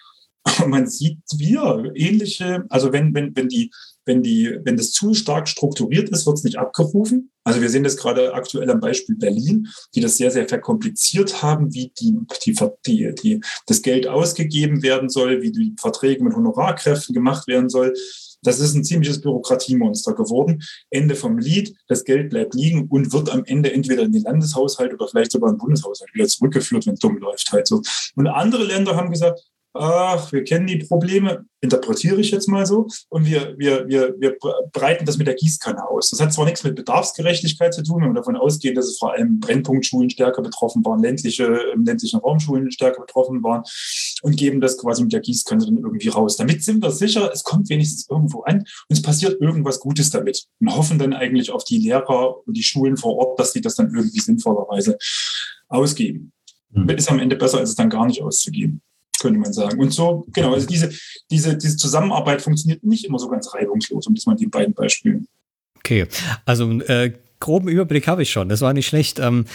Und 0.63 0.71
man 0.71 0.87
sieht 0.87 1.19
wieder 1.37 1.83
ähnliche, 1.95 2.65
also 2.69 2.93
wenn, 2.93 3.13
wenn, 3.15 3.35
wenn 3.35 3.49
die, 3.49 3.73
wenn 4.07 4.23
die, 4.23 4.59
wenn 4.65 4.77
das 4.77 4.93
zu 4.93 5.13
stark 5.13 5.49
strukturiert 5.49 6.09
ist, 6.09 6.27
wird 6.27 6.39
es 6.39 6.45
nicht 6.45 6.59
abgerufen. 6.59 7.31
Also 7.45 7.61
wir 7.61 7.69
sehen 7.69 7.85
das 7.85 7.97
gerade 7.97 8.35
aktuell 8.35 8.71
am 8.71 8.81
Beispiel 8.81 9.17
Berlin, 9.17 9.69
die 9.95 10.01
das 10.01 10.17
sehr, 10.17 10.31
sehr 10.31 10.49
verkompliziert 10.49 11.43
haben, 11.43 11.75
wie 11.75 11.93
die, 12.01 12.17
die, 12.45 12.57
die, 12.87 13.15
die, 13.15 13.41
das 13.67 13.83
Geld 13.83 14.07
ausgegeben 14.07 14.83
werden 14.83 15.09
soll, 15.09 15.43
wie 15.43 15.53
die 15.53 15.75
Verträge 15.79 16.25
mit 16.25 16.35
Honorarkräften 16.35 17.15
gemacht 17.15 17.47
werden 17.47 17.69
soll. 17.69 17.95
Das 18.43 18.61
ist 18.61 18.75
ein 18.75 18.85
ziemliches 18.85 19.21
Bürokratiemonster 19.21 20.15
geworden. 20.15 20.63
Ende 20.91 21.17
vom 21.17 21.39
Lied, 21.39 21.77
das 21.89 22.05
Geld 22.05 22.31
bleibt 22.31 22.55
liegen 22.55 22.87
und 22.89 23.13
wird 23.13 23.31
am 23.31 23.45
Ende 23.45 23.73
entweder 23.73 24.03
in 24.03 24.13
den 24.13 24.23
Landeshaushalt 24.23 24.95
oder 24.95 25.09
vielleicht 25.09 25.33
sogar 25.33 25.51
in 25.51 25.57
den 25.57 25.61
Bundeshaushalt 25.61 26.15
wieder 26.15 26.29
zurückgeführt, 26.29 26.87
wenn 26.87 26.95
es 26.95 27.01
dumm 27.01 27.19
läuft 27.19 27.51
halt 27.51 27.67
so. 27.67 27.83
Und 28.15 28.29
andere 28.29 28.65
Länder 28.65 28.95
haben 28.95 29.11
gesagt, 29.11 29.41
ach, 29.79 30.33
wir 30.33 30.45
kennen 30.45 30.67
die 30.67 30.79
Probleme, 30.79 31.45
interpretiere 31.61 32.21
ich 32.21 32.31
jetzt 32.31 32.49
mal 32.49 32.67
so, 32.67 32.87
und 33.09 33.27
wir, 33.27 33.55
wir, 33.59 33.87
wir, 33.89 34.15
wir 34.19 34.37
breiten 34.73 35.05
das 35.05 35.19
mit 35.19 35.27
der 35.27 35.35
Gießkanne 35.35 35.89
aus. 35.89 36.11
Das 36.11 36.21
hat 36.21 36.33
zwar 36.33 36.45
nichts 36.45 36.65
mit 36.65 36.77
Bedarfsgerechtigkeit 36.77 37.75
zu 37.75 37.83
tun, 37.83 38.03
wenn 38.03 38.11
wir 38.11 38.21
davon 38.21 38.37
ausgehen, 38.37 38.75
dass 38.75 38.87
es 38.87 38.99
vor 38.99 39.13
allem 39.13 39.41
Brennpunktschulen 39.41 40.11
stärker 40.11 40.43
betroffen 40.43 40.85
waren, 40.85 41.03
ländliche, 41.03 41.45
im 41.75 41.85
ländlichen 41.85 42.21
Raumschulen 42.21 42.71
stärker 42.71 43.01
betroffen 43.01 43.43
waren 43.43 43.63
und 44.23 44.37
geben 44.37 44.61
das 44.61 44.79
quasi 44.79 45.03
mit 45.03 45.13
der 45.13 45.21
Gießkanne 45.21 45.65
dann 45.65 45.79
irgendwie 45.79 46.09
raus. 46.09 46.37
Damit 46.37 46.63
sind 46.63 46.83
wir 46.83 46.91
sicher, 46.91 47.31
es 47.33 47.45
kommt 47.45 47.69
wenigstens 47.69 48.09
irgendwo 48.09 48.43
an 48.43 48.59
und 48.59 48.67
es 48.89 49.03
passiert 49.03 49.41
irgendwas 49.41 49.81
Gutes 49.81 50.11
damit 50.11 50.45
und 50.61 50.77
hoffen 50.77 50.99
dann 50.99 51.13
eigentlich 51.13 51.51
auf 51.51 51.65
die 51.65 51.79
Lehrer 51.79 52.47
und 52.47 52.57
die 52.57 52.63
Schulen 52.63 52.97
vor 52.97 53.17
Ort, 53.17 53.41
dass 53.41 53.53
sie 53.53 53.61
das 53.61 53.77
dann 53.77 53.95
irgendwie 53.95 54.21
sinnvollerweise 54.21 54.99
ausgeben. 55.69 56.33
Mhm. 56.71 56.89
Ist 56.91 57.11
am 57.11 57.19
Ende 57.19 57.37
besser, 57.37 57.59
als 57.59 57.71
es 57.71 57.77
dann 57.77 57.91
gar 57.91 58.07
nicht 58.07 58.23
auszugeben 58.23 58.83
könnte 59.19 59.39
man 59.39 59.53
sagen. 59.53 59.81
Und 59.81 59.93
so, 59.93 60.27
genau, 60.33 60.55
also 60.55 60.67
diese, 60.67 60.91
diese, 61.31 61.57
diese 61.57 61.77
Zusammenarbeit 61.77 62.43
funktioniert 62.43 62.85
nicht 62.85 63.05
immer 63.05 63.19
so 63.19 63.29
ganz 63.29 63.53
reibungslos, 63.55 64.07
um 64.07 64.15
das 64.15 64.27
mal 64.27 64.37
die 64.37 64.47
beiden 64.47 64.75
Beispielen. 64.75 65.27
Okay, 65.79 66.07
also 66.45 66.71
äh, 66.81 67.13
groben 67.41 67.69
Überblick 67.69 68.09
habe 68.09 68.23
ich 68.23 68.31
schon. 68.31 68.49
Das 68.49 68.61
war 68.61 68.73
nicht 68.73 68.87
schlecht. 68.87 69.19
Ähm, 69.19 69.47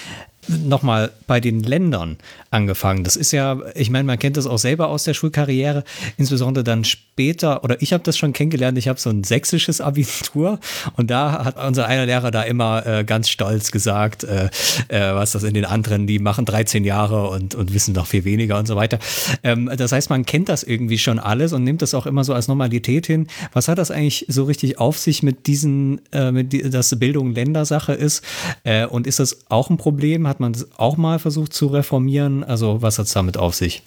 nochmal 0.66 1.12
bei 1.28 1.40
den 1.40 1.62
Ländern 1.64 2.18
angefangen. 2.50 3.04
Das 3.04 3.16
ist 3.16 3.32
ja, 3.32 3.58
ich 3.76 3.90
meine, 3.90 4.04
man 4.04 4.20
kennt 4.20 4.38
das 4.38 4.48
auch 4.48 4.58
selber 4.58 4.90
aus 4.90 5.04
der 5.04 5.14
Schulkarriere, 5.14 5.84
insbesondere 6.18 6.64
dann 6.64 6.84
später, 6.84 7.64
oder 7.64 7.82
ich 7.82 7.94
habe 7.94 8.04
das 8.04 8.18
schon 8.18 8.34
kennengelernt, 8.34 8.78
ich 8.78 8.88
habe 8.88 9.00
so 9.00 9.10
ein 9.10 9.24
sächsisches 9.24 9.82
Abitur 9.82 10.60
und 10.98 11.10
da 11.10 11.46
hat 11.46 11.64
unser 11.66 11.88
einer 11.88 12.06
Lehrer 12.06 12.32
da 12.32 12.44
immer 12.44 12.86
äh, 12.86 13.04
ganz 13.04 13.30
stolz 13.30 13.72
gesagt, 13.72 14.24
äh, 14.24 14.50
äh, 14.90 15.16
was 15.16 15.32
das 15.32 15.44
in 15.44 15.54
den 15.54 15.66
anderen, 15.66 16.08
die 16.08 16.20
machen 16.20 16.46
13 16.46 16.84
Jahre 16.84 17.30
und, 17.30 17.56
und 17.56 17.74
wissen 17.74 17.94
noch 17.94 18.08
viel 18.08 18.26
weniger 18.26 18.60
und 18.60 18.68
so 18.68 18.76
weiter. 18.76 19.00
Ähm, 19.44 19.72
das 19.76 19.92
heißt, 19.92 20.10
man 20.10 20.26
kennt 20.26 20.50
das 20.50 20.64
irgendwie 20.64 20.98
schon 20.98 21.20
alles 21.20 21.54
und 21.54 21.64
nimmt 21.64 21.82
das 21.82 21.94
auch 21.94 22.06
immer 22.06 22.24
so 22.24 22.34
als 22.34 22.48
Normalität 22.48 23.08
hin. 23.08 23.28
Was 23.54 23.68
hat 23.68 23.78
das 23.78 23.92
eigentlich 23.92 24.26
so 24.28 24.44
richtig 24.44 24.80
auf 24.80 24.98
sich 24.98 25.24
mit 25.24 25.48
diesen, 25.48 26.02
äh, 26.12 26.32
mit 26.32 26.52
die, 26.52 26.70
dass 26.70 26.98
Bildung 27.00 27.34
Ländersache 27.34 27.94
ist? 27.94 28.24
Äh, 28.64 28.86
und 28.86 29.08
ist 29.08 29.20
das 29.20 29.50
auch 29.50 29.70
ein 29.70 29.78
Problem? 29.78 30.28
Hat 30.28 30.41
man 30.42 30.54
das 30.54 30.68
auch 30.78 30.98
mal 30.98 31.20
versucht 31.20 31.54
zu 31.54 31.68
reformieren? 31.68 32.44
Also 32.44 32.82
was 32.82 33.00
hat 33.00 33.06
es 33.06 33.14
damit 33.14 33.38
auf 33.38 33.56
sich? 33.56 33.84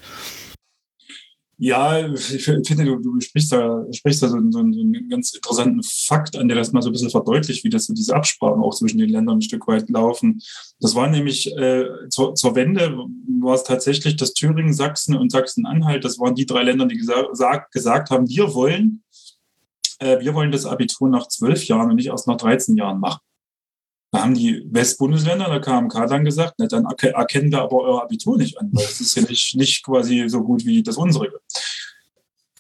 Ja, 1.57 2.09
ich 2.09 2.45
finde, 2.45 2.85
du, 2.85 2.99
du 2.99 3.21
sprichst 3.21 3.53
da, 3.53 3.87
sprichst 3.93 4.23
da 4.25 4.29
so, 4.29 4.38
so, 4.38 4.51
so, 4.51 4.59
einen 4.59 5.09
ganz 5.09 5.33
interessanten 5.35 5.83
Fakt 5.85 6.37
an, 6.37 6.49
der 6.49 6.57
das 6.57 6.73
mal 6.73 6.83
so 6.83 6.88
ein 6.88 6.93
bisschen 6.93 7.11
verdeutlicht, 7.11 7.62
wie 7.62 7.71
das 7.71 7.87
so 7.87 7.95
diese 7.95 8.14
Absprachen 8.14 8.61
auch 8.61 8.75
zwischen 8.75 8.99
den 8.99 9.09
Ländern 9.09 9.38
ein 9.38 9.43
Stück 9.43 9.69
weit 9.69 9.88
laufen. 9.88 10.43
Das 10.81 10.97
war 10.97 11.09
nämlich 11.09 11.57
äh, 11.57 11.85
zur, 12.09 12.35
zur 12.35 12.57
Wende 12.57 12.99
war 13.40 13.55
es 13.55 13.62
tatsächlich, 13.62 14.17
dass 14.17 14.35
Thüringen, 14.35 14.75
Sachsen 14.75 15.14
und 15.14 15.31
Sachsen-Anhalt, 15.31 16.05
das 16.05 16.19
waren 16.19 16.35
die 16.35 16.47
drei 16.47 16.64
Länder, 16.64 16.87
die 16.87 16.97
gesagt, 16.97 17.71
gesagt 17.71 18.11
haben, 18.11 18.29
wir 18.29 18.53
wollen, 18.53 19.05
äh, 20.01 20.19
wir 20.19 20.35
wollen 20.35 20.51
das 20.51 20.67
Abitur 20.67 21.09
nach 21.09 21.29
zwölf 21.29 21.64
Jahren 21.67 21.90
und 21.90 21.97
nicht 21.97 22.09
erst 22.09 22.27
nach 22.27 22.37
13 22.37 22.77
Jahren 22.77 22.99
machen. 22.99 23.21
Da 24.14 24.22
haben 24.22 24.35
die 24.35 24.64
Westbundesländer, 24.70 25.46
der 25.50 25.61
KMK, 25.61 26.07
dann 26.07 26.24
gesagt, 26.24 26.55
na, 26.59 26.68
dann 26.68 26.87
erkennen 26.87 27.50
wir 27.50 27.62
aber 27.62 27.79
euer 27.79 28.03
Abitur 28.05 28.37
nicht 28.37 28.57
an, 28.61 28.70
weil 28.72 28.85
es 28.85 29.00
ist 29.00 29.16
ja 29.16 29.22
nicht, 29.22 29.57
nicht 29.57 29.85
quasi 29.85 30.29
so 30.29 30.44
gut 30.44 30.64
wie 30.64 30.85
das 30.85 30.96
unsere. 30.96 31.33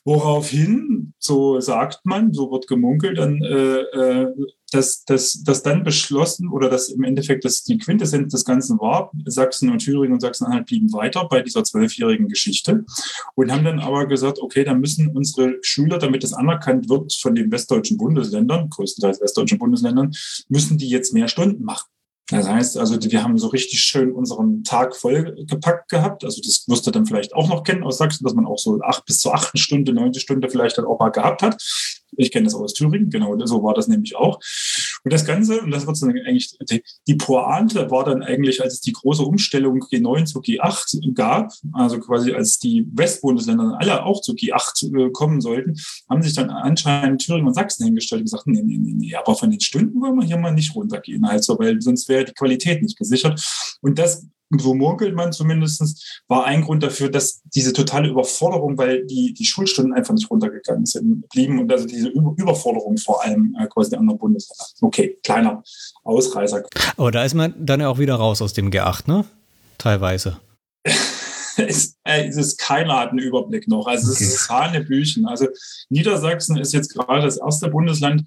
Woraufhin, 0.04 1.14
so 1.20 1.60
sagt 1.60 2.04
man, 2.06 2.32
so 2.32 2.50
wird 2.50 2.66
gemunkelt, 2.66 3.18
dann, 3.18 3.40
äh, 3.40 3.76
äh, 3.82 4.34
dass, 4.74 5.04
dass, 5.04 5.42
dass 5.42 5.62
dann 5.62 5.84
beschlossen 5.84 6.48
oder 6.48 6.68
dass 6.68 6.88
im 6.88 7.04
Endeffekt 7.04 7.44
dass 7.44 7.62
die 7.62 7.78
Quintessenz 7.78 8.32
des 8.32 8.44
Ganzen 8.44 8.78
war, 8.78 9.12
Sachsen 9.26 9.70
und 9.70 9.78
Thüringen 9.78 10.14
und 10.14 10.20
Sachsen-Anhalt 10.20 10.66
blieben 10.66 10.92
weiter 10.92 11.26
bei 11.28 11.42
dieser 11.42 11.64
zwölfjährigen 11.64 12.28
Geschichte 12.28 12.84
und 13.34 13.52
haben 13.52 13.64
dann 13.64 13.80
aber 13.80 14.06
gesagt, 14.06 14.38
okay, 14.40 14.64
dann 14.64 14.80
müssen 14.80 15.08
unsere 15.08 15.56
Schüler, 15.62 15.98
damit 15.98 16.24
es 16.24 16.32
anerkannt 16.32 16.88
wird 16.88 17.12
von 17.14 17.34
den 17.34 17.50
westdeutschen 17.52 17.96
Bundesländern, 17.96 18.68
größtenteils 18.70 19.20
westdeutschen 19.20 19.58
Bundesländern, 19.58 20.12
müssen 20.48 20.78
die 20.78 20.88
jetzt 20.88 21.14
mehr 21.14 21.28
Stunden 21.28 21.64
machen. 21.64 21.88
Das 22.30 22.48
heißt, 22.48 22.78
also 22.78 22.96
wir 23.02 23.22
haben 23.22 23.36
so 23.36 23.48
richtig 23.48 23.80
schön 23.82 24.10
unseren 24.10 24.64
Tag 24.64 24.96
voll 24.96 25.44
gepackt 25.46 25.90
gehabt. 25.90 26.24
Also 26.24 26.40
das 26.42 26.64
wirst 26.68 26.86
du 26.86 26.90
dann 26.90 27.04
vielleicht 27.04 27.34
auch 27.34 27.48
noch 27.48 27.64
kennen 27.64 27.84
aus 27.84 27.98
Sachsen, 27.98 28.24
dass 28.24 28.32
man 28.32 28.46
auch 28.46 28.58
so 28.58 28.80
acht 28.80 29.04
bis 29.04 29.18
zur 29.18 29.34
achten 29.34 29.58
Stunde, 29.58 29.92
neunte 29.92 30.20
Stunde 30.20 30.48
vielleicht 30.48 30.78
dann 30.78 30.86
auch 30.86 30.98
mal 30.98 31.10
gehabt 31.10 31.42
hat. 31.42 31.62
Ich 32.16 32.30
kenne 32.30 32.44
das 32.44 32.54
aus 32.54 32.74
Thüringen, 32.74 33.10
genau, 33.10 33.36
so 33.44 33.62
war 33.62 33.74
das 33.74 33.88
nämlich 33.88 34.16
auch. 34.16 34.40
Und 35.04 35.12
das 35.12 35.24
Ganze, 35.24 35.60
und 35.60 35.70
das 35.70 35.86
wird 35.86 36.00
dann 36.00 36.10
eigentlich, 36.10 36.56
die, 37.06 37.14
Pointe 37.14 37.90
war 37.90 38.04
dann 38.04 38.22
eigentlich, 38.22 38.62
als 38.62 38.74
es 38.74 38.80
die 38.80 38.92
große 38.92 39.22
Umstellung 39.22 39.80
G9 39.80 40.24
zu 40.24 40.40
G8 40.40 41.14
gab, 41.14 41.52
also 41.72 42.00
quasi 42.00 42.32
als 42.32 42.58
die 42.58 42.86
Westbundesländer 42.92 43.76
alle 43.78 44.04
auch 44.04 44.22
zu 44.22 44.32
G8 44.32 45.06
äh, 45.06 45.10
kommen 45.10 45.40
sollten, 45.40 45.74
haben 46.08 46.22
sich 46.22 46.34
dann 46.34 46.50
anscheinend 46.50 47.20
Thüringen 47.20 47.46
und 47.46 47.54
Sachsen 47.54 47.84
hingestellt 47.84 48.20
und 48.20 48.24
gesagt, 48.24 48.46
nee, 48.46 48.62
nee, 48.64 48.78
nee, 48.78 48.94
nee, 48.94 49.14
aber 49.14 49.34
von 49.34 49.50
den 49.50 49.60
Stunden 49.60 50.00
wollen 50.00 50.16
wir 50.16 50.26
hier 50.26 50.38
mal 50.38 50.52
nicht 50.52 50.74
runtergehen, 50.74 51.26
halt 51.28 51.44
so, 51.44 51.58
weil 51.58 51.80
sonst 51.80 52.08
wäre 52.08 52.24
die 52.24 52.32
Qualität 52.32 52.82
nicht 52.82 52.96
gesichert. 52.96 53.42
Und 53.80 53.98
das 53.98 54.26
so 54.60 54.74
munkelt 54.74 55.14
man 55.14 55.32
zumindest, 55.32 56.22
war 56.28 56.44
ein 56.44 56.62
Grund 56.62 56.82
dafür, 56.82 57.10
dass 57.10 57.42
diese 57.44 57.72
totale 57.72 58.08
Überforderung, 58.08 58.76
weil 58.78 59.04
die, 59.06 59.34
die 59.34 59.44
Schulstunden 59.44 59.94
einfach 59.94 60.14
nicht 60.14 60.30
runtergegangen 60.30 60.86
sind, 60.86 61.28
blieben 61.28 61.58
und 61.60 61.72
also 61.72 61.86
diese 61.86 62.08
Überforderung 62.08 62.96
vor 62.98 63.24
allem 63.24 63.56
äh, 63.60 63.66
quasi 63.66 63.90
der 63.90 64.00
anderen 64.00 64.18
Bundesländer. 64.18 64.64
Okay, 64.80 65.18
kleiner 65.22 65.62
Ausreißer. 66.04 66.62
Aber 66.96 67.10
da 67.10 67.24
ist 67.24 67.34
man 67.34 67.54
dann 67.58 67.80
ja 67.80 67.88
auch 67.88 67.98
wieder 67.98 68.14
raus 68.16 68.42
aus 68.42 68.52
dem 68.52 68.70
G8, 68.70 69.08
ne? 69.08 69.24
Teilweise. 69.78 70.38
es, 71.56 71.96
äh, 72.04 72.26
es 72.26 72.36
ist 72.36 72.58
keiner 72.58 72.98
hat 72.98 73.10
einen 73.10 73.18
Überblick 73.18 73.68
noch. 73.68 73.86
Also 73.86 74.10
es 74.10 74.16
okay. 74.16 74.24
ist 74.24 74.48
Hanebüchen. 74.48 75.26
Also 75.26 75.46
Niedersachsen 75.88 76.56
ist 76.56 76.72
jetzt 76.72 76.94
gerade 76.94 77.22
das 77.22 77.38
erste 77.38 77.68
Bundesland, 77.68 78.24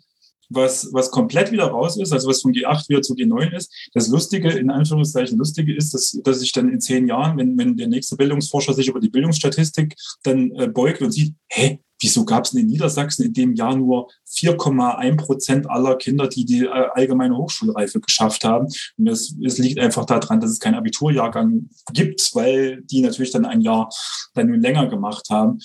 was, 0.49 0.89
was 0.93 1.11
komplett 1.11 1.51
wieder 1.51 1.65
raus 1.65 1.97
ist, 1.97 2.13
also 2.13 2.27
was 2.27 2.41
von 2.41 2.53
G8 2.53 2.89
wieder 2.89 3.01
zu 3.01 3.13
G9 3.13 3.55
ist. 3.55 3.73
Das 3.93 4.07
Lustige, 4.07 4.49
in 4.51 4.69
Anführungszeichen 4.69 5.37
Lustige 5.37 5.75
ist, 5.75 5.93
dass, 5.93 6.19
dass 6.23 6.41
ich 6.41 6.51
dann 6.51 6.69
in 6.69 6.79
zehn 6.79 7.07
Jahren, 7.07 7.37
wenn, 7.37 7.57
wenn 7.57 7.77
der 7.77 7.87
nächste 7.87 8.15
Bildungsforscher 8.15 8.73
sich 8.73 8.87
über 8.87 8.99
die 8.99 9.09
Bildungsstatistik 9.09 9.95
dann 10.23 10.51
äh, 10.51 10.67
beugt 10.67 11.01
und 11.01 11.11
sieht, 11.11 11.33
hä, 11.49 11.79
wieso 11.99 12.25
gab 12.25 12.45
es 12.45 12.53
in 12.53 12.67
Niedersachsen 12.67 13.25
in 13.25 13.33
dem 13.33 13.53
Jahr 13.55 13.75
nur 13.75 14.09
4,1 14.29 15.17
Prozent 15.17 15.69
aller 15.69 15.95
Kinder, 15.95 16.27
die 16.27 16.45
die 16.45 16.65
äh, 16.65 16.69
allgemeine 16.93 17.37
Hochschulreife 17.37 17.99
geschafft 17.99 18.43
haben? 18.43 18.67
Und 18.97 19.05
das, 19.05 19.33
es 19.43 19.57
liegt 19.57 19.79
einfach 19.79 20.05
daran, 20.05 20.39
dass 20.39 20.51
es 20.51 20.59
keinen 20.59 20.75
Abiturjahrgang 20.75 21.69
gibt, 21.93 22.31
weil 22.33 22.81
die 22.83 23.01
natürlich 23.01 23.31
dann 23.31 23.45
ein 23.45 23.61
Jahr 23.61 23.89
dann 24.33 24.47
nun 24.47 24.61
länger 24.61 24.87
gemacht 24.87 25.27
haben. 25.29 25.59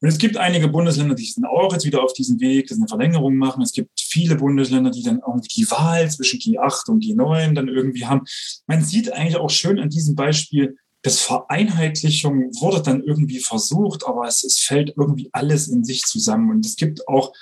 Und 0.00 0.08
es 0.08 0.18
gibt 0.18 0.36
einige 0.36 0.68
Bundesländer, 0.68 1.14
die 1.14 1.26
sind 1.26 1.44
auch 1.46 1.72
jetzt 1.72 1.84
wieder 1.84 2.02
auf 2.02 2.12
diesem 2.12 2.40
Weg, 2.40 2.66
das 2.66 2.78
eine 2.78 2.88
Verlängerung 2.88 3.36
machen. 3.36 3.62
Es 3.62 3.72
gibt 3.72 4.00
viele 4.00 4.36
Bundesländer, 4.36 4.90
die 4.90 5.02
dann 5.02 5.20
irgendwie 5.26 5.62
die 5.62 5.70
Wahl 5.70 6.10
zwischen 6.10 6.40
G8 6.40 6.90
und 6.90 7.04
G9 7.04 7.54
dann 7.54 7.68
irgendwie 7.68 8.06
haben. 8.06 8.22
Man 8.66 8.84
sieht 8.84 9.12
eigentlich 9.12 9.36
auch 9.36 9.50
schön 9.50 9.78
an 9.78 9.90
diesem 9.90 10.16
Beispiel, 10.16 10.76
das 11.02 11.20
Vereinheitlichung 11.20 12.52
wurde 12.60 12.80
dann 12.82 13.02
irgendwie 13.02 13.40
versucht, 13.40 14.06
aber 14.06 14.26
es, 14.26 14.44
es 14.44 14.60
fällt 14.60 14.94
irgendwie 14.96 15.28
alles 15.32 15.68
in 15.68 15.84
sich 15.84 16.02
zusammen. 16.02 16.50
Und 16.50 16.64
es 16.64 16.76
gibt 16.76 17.08
auch, 17.08 17.32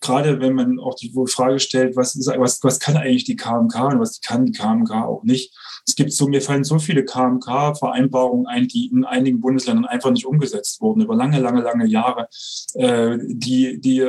gerade 0.00 0.40
wenn 0.40 0.54
man 0.54 0.80
auch 0.80 0.96
die 0.96 1.14
Frage 1.28 1.60
stellt, 1.60 1.96
was, 1.96 2.16
ist, 2.16 2.26
was, 2.26 2.62
was 2.62 2.80
kann 2.80 2.96
eigentlich 2.96 3.24
die 3.24 3.36
KMK 3.36 3.92
und 3.92 4.00
was 4.00 4.20
kann 4.20 4.46
die 4.46 4.52
KMK 4.52 4.90
auch 5.04 5.22
nicht. 5.22 5.54
Es 5.86 5.94
gibt 5.94 6.12
so, 6.12 6.26
mir 6.26 6.42
fallen 6.42 6.64
so 6.64 6.80
viele 6.80 7.04
KMK-Vereinbarungen 7.04 8.48
ein, 8.48 8.66
die 8.66 8.86
in 8.86 9.04
einigen 9.04 9.40
Bundesländern 9.40 9.84
einfach 9.84 10.10
nicht 10.10 10.26
umgesetzt 10.26 10.80
wurden, 10.80 11.02
über 11.02 11.14
lange, 11.14 11.38
lange, 11.38 11.62
lange 11.62 11.86
Jahre, 11.86 12.28
äh, 12.74 13.18
die, 13.22 13.80
die 13.80 14.08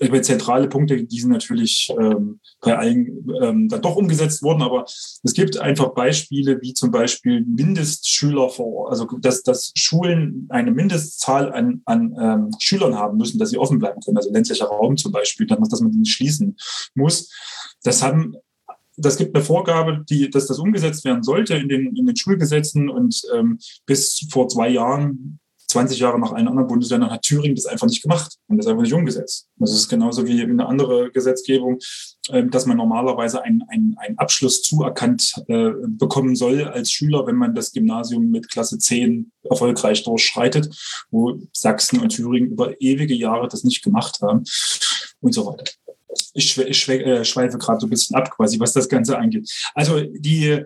über 0.00 0.22
zentrale 0.22 0.68
Punkte, 0.68 1.04
die 1.04 1.20
sind 1.20 1.30
natürlich 1.30 1.92
ähm, 1.98 2.40
bei 2.60 2.76
allen 2.76 3.26
ähm, 3.40 3.68
dann 3.68 3.82
doch 3.82 3.96
umgesetzt 3.96 4.42
worden, 4.42 4.62
aber 4.62 4.84
es 4.84 5.32
gibt 5.34 5.58
einfach 5.58 5.94
Beispiele, 5.94 6.60
wie 6.62 6.74
zum 6.74 6.90
Beispiel 6.90 7.44
Mindestschüler 7.44 8.48
vor, 8.48 8.90
also 8.90 9.06
dass, 9.20 9.42
dass 9.42 9.72
Schulen 9.76 10.46
eine 10.50 10.72
Mindestzahl 10.72 11.52
an, 11.52 11.82
an 11.84 12.14
ähm, 12.20 12.50
Schülern 12.58 12.96
haben 12.96 13.18
müssen, 13.18 13.38
dass 13.38 13.50
sie 13.50 13.58
offen 13.58 13.78
bleiben 13.78 14.00
können, 14.00 14.16
also 14.16 14.32
ländlicher 14.32 14.66
Raum 14.66 14.96
zum 14.96 15.12
Beispiel, 15.12 15.46
dass 15.46 15.80
man 15.80 15.92
den 15.92 16.04
schließen 16.04 16.56
muss. 16.94 17.30
Das 17.82 18.02
haben 18.02 18.36
das 18.96 19.16
gibt 19.16 19.34
eine 19.34 19.44
Vorgabe, 19.44 20.04
die, 20.08 20.30
dass 20.30 20.46
das 20.46 20.58
umgesetzt 20.58 21.04
werden 21.04 21.22
sollte 21.22 21.54
in 21.54 21.68
den, 21.68 21.96
in 21.96 22.06
den 22.06 22.16
Schulgesetzen. 22.16 22.88
Und 22.88 23.22
ähm, 23.34 23.58
bis 23.86 24.26
vor 24.30 24.48
zwei 24.48 24.68
Jahren 24.68 25.40
20 25.74 25.98
Jahre 25.98 26.20
nach 26.20 26.30
allen 26.30 26.46
anderen 26.46 26.68
Bundesländern 26.68 27.10
hat 27.10 27.22
Thüringen 27.22 27.56
das 27.56 27.66
einfach 27.66 27.88
nicht 27.88 28.00
gemacht 28.00 28.36
und 28.46 28.58
das 28.58 28.68
einfach 28.68 28.82
nicht 28.82 28.92
umgesetzt. 28.92 29.48
Das 29.56 29.72
ist 29.72 29.88
genauso 29.88 30.24
wie 30.24 30.40
eine 30.40 30.66
andere 30.66 31.10
Gesetzgebung, 31.10 31.80
ähm, 32.30 32.48
dass 32.52 32.64
man 32.66 32.76
normalerweise 32.76 33.42
einen, 33.42 33.64
einen, 33.68 33.96
einen 33.98 34.16
Abschluss 34.16 34.62
zuerkannt 34.62 35.34
äh, 35.48 35.70
bekommen 35.88 36.36
soll 36.36 36.62
als 36.62 36.92
Schüler, 36.92 37.26
wenn 37.26 37.34
man 37.34 37.56
das 37.56 37.72
Gymnasium 37.72 38.30
mit 38.30 38.48
Klasse 38.48 38.78
10 38.78 39.32
erfolgreich 39.42 40.04
durchschreitet, 40.04 40.72
wo 41.10 41.40
Sachsen 41.52 41.98
und 41.98 42.10
Thüringen 42.10 42.52
über 42.52 42.80
ewige 42.80 43.14
Jahre 43.14 43.48
das 43.48 43.64
nicht 43.64 43.82
gemacht 43.82 44.20
haben 44.22 44.44
und 45.20 45.34
so 45.34 45.44
weiter. 45.46 45.64
Ich, 46.34 46.56
ich 46.56 46.88
äh, 46.88 47.24
schweife 47.24 47.58
gerade 47.58 47.80
so 47.80 47.88
ein 47.88 47.90
bisschen 47.90 48.14
ab, 48.14 48.30
quasi, 48.30 48.60
was 48.60 48.72
das 48.72 48.88
Ganze 48.88 49.18
angeht. 49.18 49.50
Also 49.74 50.00
die 50.00 50.62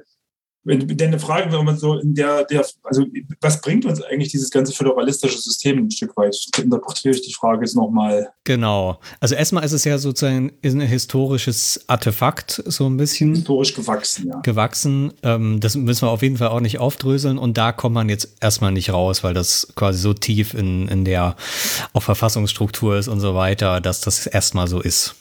denn 0.65 1.09
eine 1.09 1.19
Frage, 1.19 1.53
wenn 1.53 1.65
man 1.65 1.79
so 1.79 1.99
in 1.99 2.15
der, 2.15 2.45
der, 2.45 2.65
also 2.83 3.07
was 3.41 3.61
bringt 3.61 3.87
uns 3.87 4.03
eigentlich 4.03 4.31
dieses 4.31 4.51
ganze 4.51 4.73
föderalistische 4.73 5.39
System 5.39 5.79
ein 5.79 5.91
Stück 5.91 6.17
weit? 6.17 6.37
Interpretiere 6.59 7.15
ich 7.15 7.23
die 7.23 7.33
Frage 7.33 7.61
jetzt 7.61 7.75
nochmal. 7.75 8.29
Genau. 8.45 9.01
Also 9.21 9.35
erstmal 9.35 9.65
ist 9.65 9.73
es 9.73 9.85
ja 9.85 9.99
sozusagen 9.99 10.53
ein 10.63 10.81
historisches 10.81 11.85
Artefakt, 11.87 12.63
so 12.67 12.87
ein 12.87 12.97
bisschen. 12.97 13.35
Historisch 13.35 13.75
gewachsen, 13.75 14.29
ja. 14.29 14.41
Gewachsen. 14.41 15.13
Ähm, 15.23 15.61
das 15.61 15.77
müssen 15.77 16.03
wir 16.03 16.11
auf 16.11 16.23
jeden 16.23 16.37
Fall 16.37 16.49
auch 16.49 16.61
nicht 16.61 16.79
aufdröseln 16.79 17.39
und 17.39 17.57
da 17.57 17.73
kommt 17.73 17.95
man 17.95 18.09
jetzt 18.09 18.37
erstmal 18.41 18.73
nicht 18.73 18.93
raus, 18.93 19.25
weil 19.25 19.35
das 19.35 19.73
quasi 19.75 19.99
so 19.99 20.13
tief 20.13 20.55
in, 20.55 20.89
in 20.89 21.05
der 21.05 21.37
auch 21.93 22.03
Verfassungsstruktur 22.03 22.97
ist 22.97 23.09
und 23.09 23.21
so 23.21 23.35
weiter, 23.35 23.81
dass 23.81 24.01
das 24.01 24.27
erstmal 24.27 24.69
so 24.69 24.81
ist. 24.81 25.15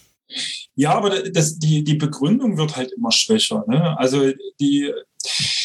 Ja, 0.77 0.93
aber 0.93 1.09
das, 1.09 1.57
die, 1.57 1.83
die 1.83 1.95
Begründung 1.95 2.57
wird 2.59 2.77
halt 2.77 2.91
immer 2.91 3.11
schwächer. 3.11 3.65
Ne? 3.67 3.97
Also 3.97 4.31
die, 4.59 4.93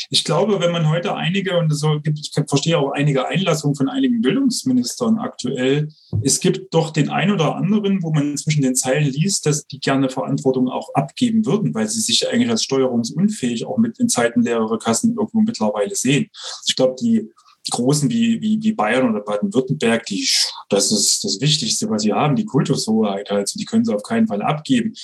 ich 0.09 0.25
glaube, 0.25 0.59
wenn 0.59 0.73
man 0.73 0.89
heute 0.89 1.15
einige, 1.15 1.59
und 1.59 1.71
so 1.75 2.01
gibt, 2.01 2.19
ich 2.19 2.33
verstehe 2.49 2.79
auch 2.79 2.93
einige 2.93 3.29
Einlassungen 3.29 3.77
von 3.77 3.91
einigen 3.91 4.23
Bildungsministern 4.23 5.19
aktuell, 5.19 5.89
es 6.23 6.41
gibt 6.41 6.73
doch 6.73 6.91
den 6.91 7.11
einen 7.11 7.33
oder 7.33 7.57
anderen, 7.57 8.03
wo 8.03 8.11
man 8.11 8.39
zwischen 8.39 8.63
den 8.63 8.75
Zeilen 8.75 9.05
liest, 9.05 9.45
dass 9.45 9.67
die 9.67 9.81
gerne 9.81 10.09
Verantwortung 10.09 10.71
auch 10.71 10.95
abgeben 10.95 11.45
würden, 11.45 11.75
weil 11.75 11.89
sie 11.89 12.01
sich 12.01 12.27
eigentlich 12.31 12.51
als 12.51 12.65
steuerungsunfähig 12.65 13.67
auch 13.67 13.77
mit 13.77 13.99
in 13.99 14.09
Zeiten 14.09 14.41
leerer 14.41 14.79
Kassen 14.79 15.15
irgendwo 15.15 15.43
mittlerweile 15.43 15.95
sehen. 15.95 16.31
Ich 16.67 16.75
glaube, 16.75 16.97
die 16.99 17.29
Großen 17.71 18.11
wie, 18.11 18.41
wie, 18.41 18.59
wie 18.61 18.73
Bayern 18.73 19.09
oder 19.09 19.21
Baden-Württemberg, 19.21 20.05
die, 20.07 20.29
das 20.69 20.91
ist 20.91 21.23
das 21.25 21.41
Wichtigste, 21.41 21.89
was 21.89 22.03
sie 22.03 22.13
haben, 22.13 22.35
die 22.35 22.45
Kultushoheit 22.45 23.31
halt. 23.31 23.53
Die 23.55 23.65
können 23.65 23.85
sie 23.85 23.95
auf 23.95 24.03
keinen 24.03 24.27
Fall 24.27 24.43
abgeben. 24.43 24.95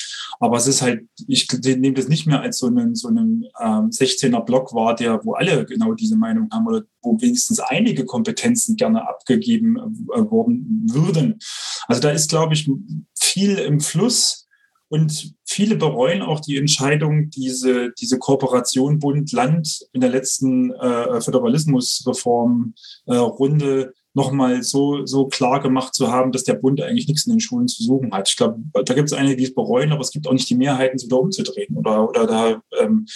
Aber 0.40 0.56
es 0.56 0.66
ist 0.66 0.82
halt, 0.82 1.02
ich 1.28 1.46
nehme 1.62 1.94
das 1.94 2.08
nicht 2.08 2.26
mehr 2.26 2.40
als 2.40 2.58
so 2.58 2.66
einen, 2.66 2.94
so 2.94 3.08
einen 3.08 3.44
ähm, 3.60 3.90
16er 3.90 4.44
Block 4.44 4.74
wahr, 4.74 4.96
der, 4.96 5.24
wo 5.24 5.34
alle 5.34 5.64
genau 5.66 5.94
diese 5.94 6.16
Meinung 6.16 6.48
haben 6.52 6.66
oder 6.66 6.82
wo 7.02 7.20
wenigstens 7.20 7.60
einige 7.60 8.04
Kompetenzen 8.04 8.76
gerne 8.76 9.08
abgegeben 9.08 9.76
äh, 10.12 10.30
worden 10.30 10.86
würden. 10.90 11.38
Also 11.86 12.00
da 12.00 12.10
ist, 12.10 12.28
glaube 12.28 12.54
ich, 12.54 12.68
viel 13.14 13.56
im 13.58 13.80
Fluss. 13.80 14.47
Und 14.90 15.34
viele 15.44 15.76
bereuen 15.76 16.22
auch 16.22 16.40
die 16.40 16.56
Entscheidung, 16.56 17.28
diese, 17.30 17.92
diese 17.98 18.18
Kooperation 18.18 18.98
Bund-Land 18.98 19.86
in 19.92 20.00
der 20.00 20.08
letzten 20.10 20.72
äh, 20.72 21.20
Föderalismusreform-Runde 21.20 23.82
äh, 23.82 23.88
nochmal 24.14 24.62
so, 24.62 25.04
so 25.06 25.28
klar 25.28 25.60
gemacht 25.60 25.94
zu 25.94 26.10
haben, 26.10 26.32
dass 26.32 26.44
der 26.44 26.54
Bund 26.54 26.80
eigentlich 26.80 27.06
nichts 27.06 27.26
in 27.26 27.34
den 27.34 27.40
Schulen 27.40 27.68
zu 27.68 27.82
suchen 27.82 28.12
hat. 28.12 28.28
Ich 28.28 28.36
glaube, 28.36 28.58
da 28.72 28.94
gibt 28.94 29.08
es 29.08 29.12
einige, 29.12 29.36
die 29.36 29.44
es 29.44 29.54
bereuen, 29.54 29.92
aber 29.92 30.00
es 30.00 30.10
gibt 30.10 30.26
auch 30.26 30.32
nicht 30.32 30.50
die 30.50 30.56
Mehrheiten, 30.56 30.98
sie 30.98 31.06
wieder 31.06 31.20
umzudrehen 31.20 31.76
oder, 31.76 32.08
oder 32.08 32.26
da 32.26 32.60
ähm, 32.80 33.06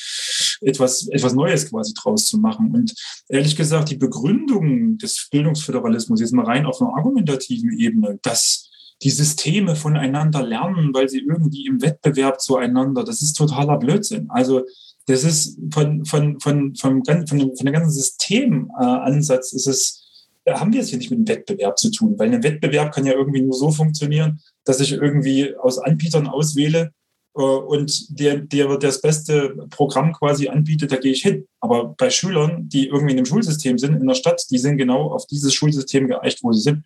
etwas, 0.61 1.09
etwas 1.09 1.35
Neues 1.35 1.69
quasi 1.69 1.93
draus 1.95 2.27
zu 2.27 2.39
machen. 2.39 2.71
Und 2.73 2.95
ehrlich 3.29 3.57
gesagt, 3.57 3.91
die 3.91 3.97
Begründung 3.97 4.99
des 4.99 5.27
Bildungsföderalismus, 5.31 6.21
jetzt 6.21 6.33
mal 6.33 6.45
rein 6.45 6.67
auf 6.67 6.81
einer 6.81 6.95
argumentativen 6.95 7.77
Ebene, 7.79 8.19
dass 8.23 8.71
die 9.03 9.11
Systeme 9.11 9.77
voneinander 9.77 10.43
lernen, 10.43 10.95
weil 10.95 11.09
sie 11.09 11.21
irgendwie 11.21 11.67
im 11.67 11.83
Wettbewerb 11.83 12.41
zueinander, 12.41 13.05
das 13.05 13.23
ist 13.23 13.35
totaler 13.35 13.79
Blödsinn. 13.79 14.31
Also 14.31 14.63
das 15.07 15.25
ist 15.25 15.59
von, 15.73 16.05
von, 16.05 16.39
von, 16.41 16.75
von, 16.77 17.05
von, 17.05 17.27
von 17.27 17.39
dem, 17.39 17.73
ganzen 17.73 17.91
Systemansatz 17.91 19.53
ist 19.53 19.67
es, 19.67 20.29
haben 20.49 20.73
wir 20.73 20.81
es 20.81 20.89
hier 20.89 20.99
nicht 20.99 21.11
mit 21.11 21.19
einem 21.19 21.29
Wettbewerb 21.29 21.79
zu 21.79 21.91
tun, 21.91 22.15
weil 22.19 22.33
ein 22.33 22.43
Wettbewerb 22.43 22.93
kann 22.93 23.07
ja 23.07 23.13
irgendwie 23.13 23.43
nur 23.43 23.55
so 23.55 23.71
funktionieren, 23.71 24.41
dass 24.65 24.81
ich 24.81 24.93
irgendwie 24.93 25.57
aus 25.57 25.79
Anbietern 25.79 26.29
auswähle 26.29 26.93
äh, 27.37 27.43
und 27.43 28.19
der, 28.21 28.39
der 28.39 28.77
das 28.79 29.01
beste 29.01 29.67
Programm 29.71 30.13
quasi 30.13 30.49
anbietet, 30.49 30.93
da 30.93 30.97
gehe 30.97 31.13
ich 31.13 31.23
hin. 31.23 31.47
Aber 31.61 31.95
bei 31.97 32.11
Schülern, 32.11 32.69
die 32.69 32.87
irgendwie 32.87 33.13
in 33.13 33.19
einem 33.19 33.27
Schulsystem 33.27 33.79
sind, 33.79 34.01
in 34.01 34.07
der 34.07 34.15
Stadt, 34.15 34.45
die 34.51 34.59
sind 34.59 34.77
genau 34.77 35.13
auf 35.13 35.27
dieses 35.27 35.53
Schulsystem 35.55 36.09
geeicht, 36.09 36.41
wo 36.43 36.53
sie 36.53 36.63
sind. 36.63 36.85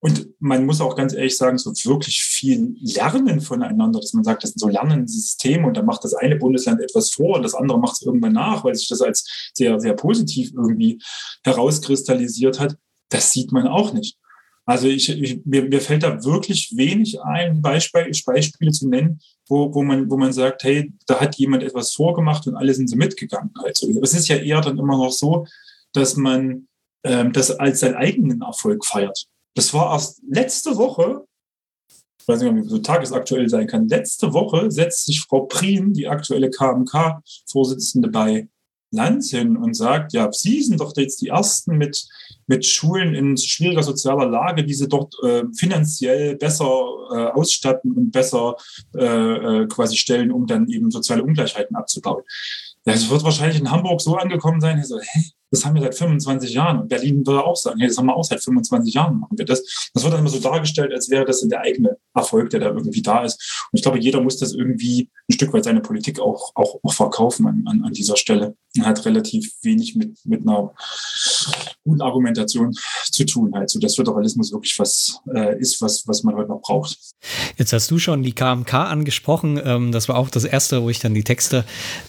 Und 0.00 0.28
man 0.38 0.66
muss 0.66 0.80
auch 0.80 0.94
ganz 0.94 1.14
ehrlich 1.14 1.36
sagen, 1.36 1.56
so 1.58 1.72
wirklich 1.90 2.22
viel 2.22 2.76
lernen 2.80 3.40
voneinander, 3.40 3.98
dass 3.98 4.12
man 4.12 4.24
sagt, 4.24 4.44
das 4.44 4.50
sind 4.50 4.60
so 4.60 4.68
Lernensysteme 4.68 5.66
und 5.66 5.76
dann 5.76 5.86
macht 5.86 6.04
das 6.04 6.14
eine 6.14 6.36
Bundesland 6.36 6.80
etwas 6.80 7.10
vor 7.10 7.36
und 7.36 7.42
das 7.42 7.54
andere 7.54 7.80
macht 7.80 7.94
es 7.94 8.02
irgendwann 8.02 8.34
nach, 8.34 8.62
weil 8.62 8.74
sich 8.74 8.88
das 8.88 9.00
als 9.00 9.50
sehr, 9.54 9.80
sehr 9.80 9.94
positiv 9.94 10.52
irgendwie 10.52 10.98
herauskristallisiert 11.44 12.60
hat. 12.60 12.76
Das 13.08 13.32
sieht 13.32 13.52
man 13.52 13.66
auch 13.66 13.92
nicht. 13.92 14.18
Also 14.66 14.88
ich, 14.88 15.08
ich, 15.08 15.46
mir, 15.46 15.62
mir 15.62 15.80
fällt 15.80 16.02
da 16.02 16.22
wirklich 16.24 16.74
wenig 16.76 17.20
ein, 17.22 17.62
Beispiel, 17.62 18.10
Beispiele 18.26 18.72
zu 18.72 18.88
nennen, 18.88 19.20
wo, 19.48 19.72
wo, 19.72 19.82
man, 19.82 20.10
wo 20.10 20.16
man 20.16 20.32
sagt, 20.32 20.64
hey, 20.64 20.92
da 21.06 21.20
hat 21.20 21.36
jemand 21.36 21.62
etwas 21.62 21.92
vorgemacht 21.92 22.46
und 22.48 22.56
alle 22.56 22.74
sind 22.74 22.90
so 22.90 22.96
mitgegangen. 22.96 23.50
Also 23.54 23.88
es 24.02 24.12
ist 24.12 24.28
ja 24.28 24.36
eher 24.36 24.60
dann 24.60 24.78
immer 24.78 24.98
noch 24.98 25.12
so, 25.12 25.46
dass 25.92 26.16
man 26.16 26.66
ähm, 27.04 27.32
das 27.32 27.52
als 27.52 27.80
seinen 27.80 27.94
eigenen 27.94 28.42
Erfolg 28.42 28.84
feiert. 28.84 29.26
Das 29.56 29.72
war 29.72 29.92
erst 29.94 30.20
letzte 30.28 30.76
Woche, 30.76 31.24
ich 32.20 32.28
weiß 32.28 32.42
nicht, 32.42 32.62
ob 32.62 32.68
so 32.68 32.78
tagesaktuell 32.78 33.48
sein 33.48 33.66
kann, 33.66 33.88
letzte 33.88 34.34
Woche 34.34 34.70
setzt 34.70 35.06
sich 35.06 35.22
Frau 35.22 35.46
Prien, 35.46 35.94
die 35.94 36.06
aktuelle 36.06 36.50
KMK-Vorsitzende 36.50 38.08
bei 38.08 38.48
Lanz 38.90 39.30
hin 39.30 39.56
und 39.56 39.74
sagt, 39.74 40.12
ja, 40.12 40.30
Sie 40.30 40.62
sind 40.62 40.80
doch 40.80 40.94
jetzt 40.96 41.22
die 41.22 41.28
Ersten 41.28 41.78
mit, 41.78 42.06
mit 42.46 42.66
Schulen 42.66 43.14
in 43.14 43.36
schwieriger 43.38 43.82
sozialer 43.82 44.26
Lage, 44.26 44.62
die 44.62 44.74
sie 44.74 44.88
dort 44.88 45.14
äh, 45.24 45.44
finanziell 45.56 46.36
besser 46.36 46.66
äh, 47.10 47.26
ausstatten 47.32 47.92
und 47.92 48.10
besser 48.10 48.56
äh, 48.94 49.04
äh 49.62 49.66
quasi 49.68 49.96
stellen, 49.96 50.30
um 50.30 50.46
dann 50.46 50.68
eben 50.68 50.90
soziale 50.90 51.22
Ungleichheiten 51.22 51.76
abzubauen. 51.76 52.22
Das 52.86 53.10
wird 53.10 53.24
wahrscheinlich 53.24 53.58
in 53.58 53.70
Hamburg 53.70 54.00
so 54.00 54.16
angekommen 54.16 54.60
sein, 54.60 54.82
so, 54.84 55.00
hä, 55.00 55.24
das 55.50 55.64
haben 55.64 55.74
wir 55.74 55.82
seit 55.82 55.96
25 55.96 56.52
Jahren. 56.52 56.86
Berlin 56.86 57.26
würde 57.26 57.44
auch 57.44 57.56
sagen, 57.56 57.80
hey, 57.80 57.88
das 57.88 57.98
haben 57.98 58.06
wir 58.06 58.14
auch 58.14 58.24
seit 58.24 58.42
25 58.42 58.94
Jahren 58.94 59.18
machen 59.18 59.36
wir 59.36 59.44
das. 59.44 59.90
Das 59.92 60.04
wird 60.04 60.12
dann 60.12 60.20
immer 60.20 60.28
so 60.28 60.38
dargestellt, 60.38 60.92
als 60.92 61.10
wäre 61.10 61.24
das 61.24 61.40
der 61.40 61.60
eigene 61.60 61.96
Erfolg, 62.14 62.50
der 62.50 62.60
da 62.60 62.66
irgendwie 62.66 63.02
da 63.02 63.24
ist. 63.24 63.66
Und 63.72 63.78
ich 63.78 63.82
glaube, 63.82 63.98
jeder 63.98 64.20
muss 64.20 64.38
das 64.38 64.52
irgendwie 64.52 65.10
ein 65.28 65.32
Stück 65.32 65.52
weit 65.52 65.64
seine 65.64 65.80
Politik 65.80 66.20
auch, 66.20 66.52
auch, 66.54 66.78
auch 66.80 66.92
verkaufen 66.92 67.46
an, 67.48 67.64
an, 67.66 67.84
an 67.84 67.92
dieser 67.92 68.16
Stelle. 68.16 68.56
Und 68.76 68.86
hat 68.86 69.04
relativ 69.04 69.52
wenig 69.62 69.96
mit, 69.96 70.18
mit 70.24 70.42
einer 70.42 70.72
guten 71.86 72.02
Argumentation 72.02 72.74
zu 73.04 73.24
tun. 73.24 73.52
Halt. 73.54 73.70
So, 73.70 73.78
dass 73.78 73.96
Föderalismus 73.96 74.52
wirklich 74.52 74.78
was 74.78 75.20
äh, 75.34 75.58
ist, 75.58 75.80
was, 75.80 76.06
was 76.06 76.22
man 76.22 76.34
heute 76.34 76.50
noch 76.50 76.60
braucht. 76.60 76.98
Jetzt 77.56 77.72
hast 77.72 77.90
du 77.90 77.98
schon 77.98 78.22
die 78.22 78.32
KMK 78.32 78.74
angesprochen. 78.74 79.60
Ähm, 79.64 79.92
das 79.92 80.08
war 80.08 80.16
auch 80.16 80.28
das 80.28 80.44
erste, 80.44 80.82
wo 80.82 80.90
ich 80.90 80.98
dann 80.98 81.14
die 81.14 81.24
Texte 81.24 81.64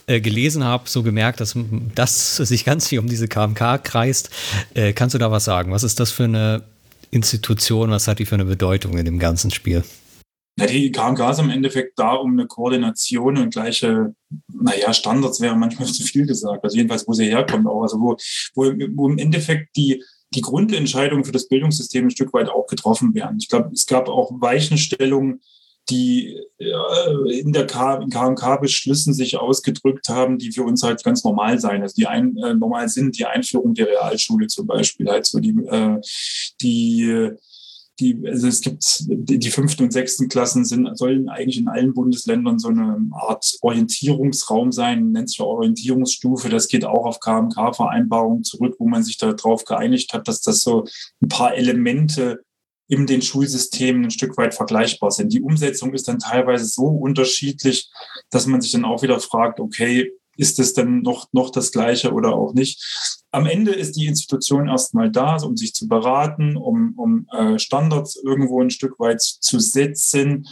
äh, 0.07 0.19
gelesen 0.19 0.63
habe, 0.63 0.89
so 0.89 1.03
gemerkt, 1.03 1.39
dass 1.39 1.55
das 1.95 2.37
sich 2.37 2.65
ganz 2.65 2.87
viel 2.87 2.99
um 2.99 3.07
diese 3.07 3.27
KMK 3.27 3.83
kreist. 3.83 4.29
Äh, 4.73 4.93
kannst 4.93 5.13
du 5.13 5.19
da 5.19 5.31
was 5.31 5.45
sagen? 5.45 5.71
Was 5.71 5.83
ist 5.83 5.99
das 5.99 6.11
für 6.11 6.25
eine 6.25 6.63
Institution? 7.11 7.89
Was 7.91 8.07
hat 8.07 8.19
die 8.19 8.25
für 8.25 8.35
eine 8.35 8.45
Bedeutung 8.45 8.97
in 8.97 9.05
dem 9.05 9.19
ganzen 9.19 9.51
Spiel? 9.51 9.83
Ja, 10.59 10.65
die 10.65 10.91
KMK 10.91 11.29
ist 11.29 11.39
im 11.39 11.51
Endeffekt 11.51 11.99
da, 11.99 12.13
um 12.13 12.31
eine 12.31 12.47
Koordination 12.47 13.37
und 13.37 13.53
gleiche, 13.53 14.15
naja, 14.51 14.91
Standards 14.91 15.39
wäre 15.39 15.55
manchmal 15.55 15.87
zu 15.93 16.03
viel 16.03 16.25
gesagt. 16.25 16.63
Also 16.63 16.77
jedenfalls, 16.77 17.07
wo 17.07 17.13
sie 17.13 17.25
herkommt 17.25 17.67
auch. 17.67 17.83
Also 17.83 17.99
wo, 17.99 18.17
wo, 18.55 18.63
wo 18.95 19.09
im 19.09 19.19
Endeffekt 19.19 19.75
die, 19.75 20.03
die 20.33 20.41
Grundentscheidungen 20.41 21.23
für 21.23 21.31
das 21.31 21.47
Bildungssystem 21.47 22.05
ein 22.05 22.11
Stück 22.11 22.33
weit 22.33 22.49
auch 22.49 22.65
getroffen 22.65 23.13
werden. 23.13 23.37
Ich 23.39 23.49
glaube, 23.49 23.69
es 23.71 23.85
gab 23.85 24.09
auch 24.09 24.31
Weichenstellungen, 24.41 25.41
die 25.89 26.37
äh, 26.57 27.39
in 27.39 27.53
der 27.53 27.65
KMK-Beschlüssen 27.67 29.13
sich 29.13 29.37
ausgedrückt 29.37 30.09
haben, 30.09 30.37
die 30.37 30.51
für 30.51 30.63
uns 30.63 30.83
halt 30.83 31.03
ganz 31.03 31.23
normal 31.23 31.59
sein. 31.59 31.81
Also 31.81 31.95
die 31.95 32.07
ein, 32.07 32.35
äh, 32.37 32.55
normal 32.55 32.89
sind 32.89 33.17
die 33.17 33.25
Einführung 33.25 33.73
der 33.73 33.87
Realschule 33.87 34.47
zum 34.47 34.67
Beispiel, 34.67 35.07
halt 35.07 35.25
so 35.25 35.39
die, 35.39 35.55
äh, 35.67 36.01
die 36.61 37.31
die, 37.99 38.19
also 38.25 38.47
es 38.47 38.61
gibt 38.61 39.05
die 39.07 39.49
fünften 39.49 39.83
und 39.83 39.93
sechsten 39.93 40.29
Klassen 40.29 40.65
sind, 40.65 40.97
sollen 40.97 41.29
eigentlich 41.29 41.57
in 41.57 41.67
allen 41.67 41.93
Bundesländern 41.93 42.59
so 42.59 42.67
eine 42.67 42.99
Art 43.11 43.57
Orientierungsraum 43.61 44.71
sein, 44.71 45.11
nennt 45.11 45.29
sich 45.29 45.41
Orientierungsstufe. 45.41 46.49
Das 46.49 46.67
geht 46.67 46.85
auch 46.85 47.05
auf 47.05 47.19
KMK-Vereinbarungen 47.19 48.43
zurück, 48.43 48.75
wo 48.79 48.87
man 48.87 49.03
sich 49.03 49.17
darauf 49.17 49.65
geeinigt 49.65 50.13
hat, 50.13 50.27
dass 50.27 50.41
das 50.41 50.61
so 50.61 50.85
ein 51.21 51.29
paar 51.29 51.55
Elemente 51.55 52.41
in 52.87 53.05
den 53.05 53.21
Schulsystemen 53.21 54.05
ein 54.05 54.11
Stück 54.11 54.37
weit 54.37 54.53
vergleichbar 54.53 55.11
sind. 55.11 55.33
Die 55.33 55.41
Umsetzung 55.41 55.93
ist 55.93 56.07
dann 56.07 56.19
teilweise 56.19 56.65
so 56.65 56.87
unterschiedlich, 56.87 57.89
dass 58.29 58.45
man 58.45 58.61
sich 58.61 58.71
dann 58.71 58.85
auch 58.85 59.01
wieder 59.01 59.19
fragt, 59.19 59.59
okay, 59.59 60.11
ist 60.37 60.59
es 60.59 60.73
denn 60.73 61.01
noch, 61.01 61.27
noch 61.31 61.51
das 61.51 61.71
Gleiche 61.71 62.13
oder 62.13 62.33
auch 62.35 62.53
nicht? 62.53 63.23
Am 63.31 63.45
Ende 63.45 63.71
ist 63.71 63.97
die 63.97 64.05
Institution 64.05 64.67
erstmal 64.67 65.11
da, 65.11 65.37
um 65.37 65.57
sich 65.57 65.73
zu 65.73 65.87
beraten, 65.87 66.55
um, 66.55 66.93
um 66.97 67.27
äh, 67.31 67.59
Standards 67.59 68.15
irgendwo 68.15 68.61
ein 68.61 68.69
Stück 68.69 68.99
weit 68.99 69.21
zu 69.21 69.59
setzen. 69.59 70.47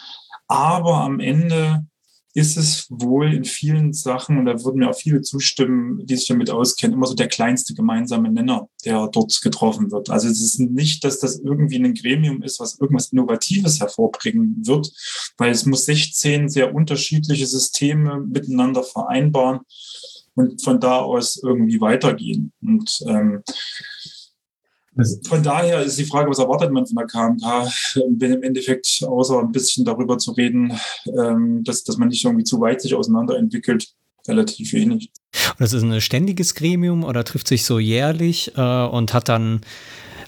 Aber 0.48 1.02
am 1.02 1.20
Ende 1.20 1.86
ist 2.36 2.58
es 2.58 2.88
wohl 2.90 3.34
in 3.34 3.46
vielen 3.46 3.94
Sachen, 3.94 4.38
und 4.38 4.46
da 4.46 4.62
würden 4.62 4.80
mir 4.80 4.90
auch 4.90 4.96
viele 4.96 5.22
zustimmen, 5.22 6.06
die 6.06 6.18
sich 6.18 6.28
damit 6.28 6.50
auskennen, 6.50 6.94
immer 6.94 7.08
so 7.08 7.16
der 7.16 7.30
kleinste 7.30 7.74
gemeinsame 7.74 8.30
Nenner, 8.30 8.68
der 8.84 9.08
dort 9.08 9.40
getroffen 9.42 9.90
wird. 9.90 10.10
Also 10.10 10.28
es 10.28 10.42
ist 10.42 10.60
nicht, 10.60 11.06
dass 11.06 11.20
das 11.20 11.40
irgendwie 11.40 11.78
ein 11.78 11.94
Gremium 11.94 12.44
ist, 12.44 12.60
was 12.60 12.78
irgendwas 12.78 13.14
Innovatives 13.14 13.80
hervorbringen 13.80 14.62
wird, 14.66 14.92
weil 15.38 15.52
es 15.52 15.66
muss 15.66 15.86
16 15.86 16.50
sehr 16.50 16.76
unterschiedliche 16.76 17.48
Systeme 17.48 18.20
miteinander 18.20 18.84
vereinbaren 18.84 19.62
und 20.34 20.62
von 20.62 20.82
da 20.82 21.00
aus 21.00 21.42
irgendwie 21.42 21.80
weitergehen. 21.80 22.52
Und 22.62 23.00
ähm, 23.08 23.44
von 25.28 25.44
daher 25.44 25.82
ist 25.82 25.98
die 25.98 26.06
Frage, 26.06 26.30
was 26.30 26.40
erwartet 26.40 26.72
man 26.72 26.86
von 26.86 26.96
der 26.96 27.08
KMK? 27.08 27.72
Bin 28.10 28.34
im 28.34 28.44
Endeffekt, 28.44 29.04
außer 29.06 29.40
ein 29.40 29.52
bisschen 29.52 29.86
darüber 29.86 30.18
zu 30.18 30.32
reden, 30.32 30.74
ähm, 31.06 31.64
dass, 31.64 31.84
dass 31.84 31.98
man 31.98 32.08
nicht 32.08 32.24
irgendwie 32.24 32.46
zu 32.46 32.62
weit 32.62 32.82
sich 32.82 32.96
auseinanderentwickelt, 32.96 33.88
relativ 34.28 34.74
wenig. 34.74 35.12
Und 35.50 35.60
das 35.60 35.74
ist 35.74 35.84
ein 35.84 36.02
ständiges 36.02 36.56
Gremium 36.56 37.04
oder 37.04 37.24
trifft 37.24 37.48
sich 37.48 37.66
so 37.66 37.80
jährlich 37.80 38.54
äh, 38.56 38.86
und 38.86 39.14
hat 39.14 39.30
dann 39.30 39.62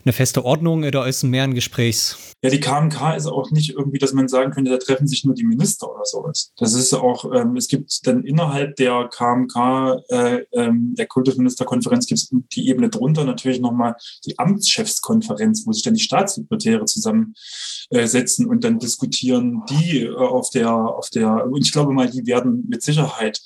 eine 0.07 0.13
feste 0.13 0.45
Ordnung 0.45 0.83
oder 0.83 1.05
ist 1.05 1.23
mehr 1.23 1.43
ein 1.43 1.53
Gesprächs? 1.53 2.17
Ja, 2.41 2.49
die 2.49 2.59
KMK 2.59 3.15
ist 3.17 3.25
auch 3.25 3.51
nicht 3.51 3.71
irgendwie, 3.71 3.97
dass 3.97 4.13
man 4.13 4.29
sagen 4.29 4.51
könnte, 4.51 4.71
da 4.71 4.77
treffen 4.77 5.07
sich 5.07 5.25
nur 5.25 5.35
die 5.35 5.43
Minister 5.43 5.93
oder 5.93 6.05
sowas. 6.05 6.51
Das 6.57 6.73
ist 6.73 6.93
auch, 6.93 7.25
ähm, 7.33 7.57
es 7.57 7.67
gibt 7.67 8.07
dann 8.07 8.23
innerhalb 8.23 8.77
der 8.77 9.09
KMK, 9.11 10.01
äh, 10.09 10.45
ähm, 10.53 10.95
der 10.95 11.07
Kultusministerkonferenz, 11.07 12.05
gibt 12.05 12.19
es 12.19 12.29
die 12.53 12.69
Ebene 12.69 12.89
drunter 12.89 13.25
natürlich 13.25 13.59
nochmal 13.59 13.95
die 14.25 14.39
Amtschefskonferenz, 14.39 15.63
wo 15.65 15.73
sich 15.73 15.83
dann 15.83 15.95
die 15.95 15.99
Staatssekretäre 15.99 16.85
zusammensetzen 16.85 18.45
äh, 18.45 18.49
und 18.49 18.63
dann 18.63 18.79
diskutieren 18.79 19.63
die 19.69 20.03
äh, 20.03 20.15
auf 20.15 20.49
der, 20.51 20.73
auf 20.73 21.09
der, 21.09 21.47
und 21.47 21.65
ich 21.65 21.73
glaube 21.73 21.91
mal, 21.91 22.09
die 22.09 22.25
werden 22.25 22.65
mit 22.69 22.81
Sicherheit 22.81 23.41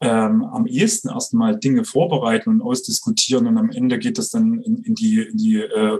ähm, 0.00 0.44
am 0.44 0.66
ehesten 0.66 1.08
erstmal 1.08 1.58
Dinge 1.58 1.84
vorbereiten 1.84 2.50
und 2.50 2.62
ausdiskutieren 2.62 3.46
und 3.46 3.58
am 3.58 3.70
Ende 3.70 3.98
geht 3.98 4.18
das 4.18 4.30
dann 4.30 4.62
in, 4.62 4.76
in 4.84 4.94
die, 4.94 5.22
in 5.22 5.36
die 5.36 5.56
äh, 5.56 5.98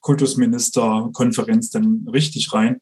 Kultusministerkonferenz 0.00 1.70
dann 1.70 2.08
richtig 2.12 2.52
rein. 2.52 2.78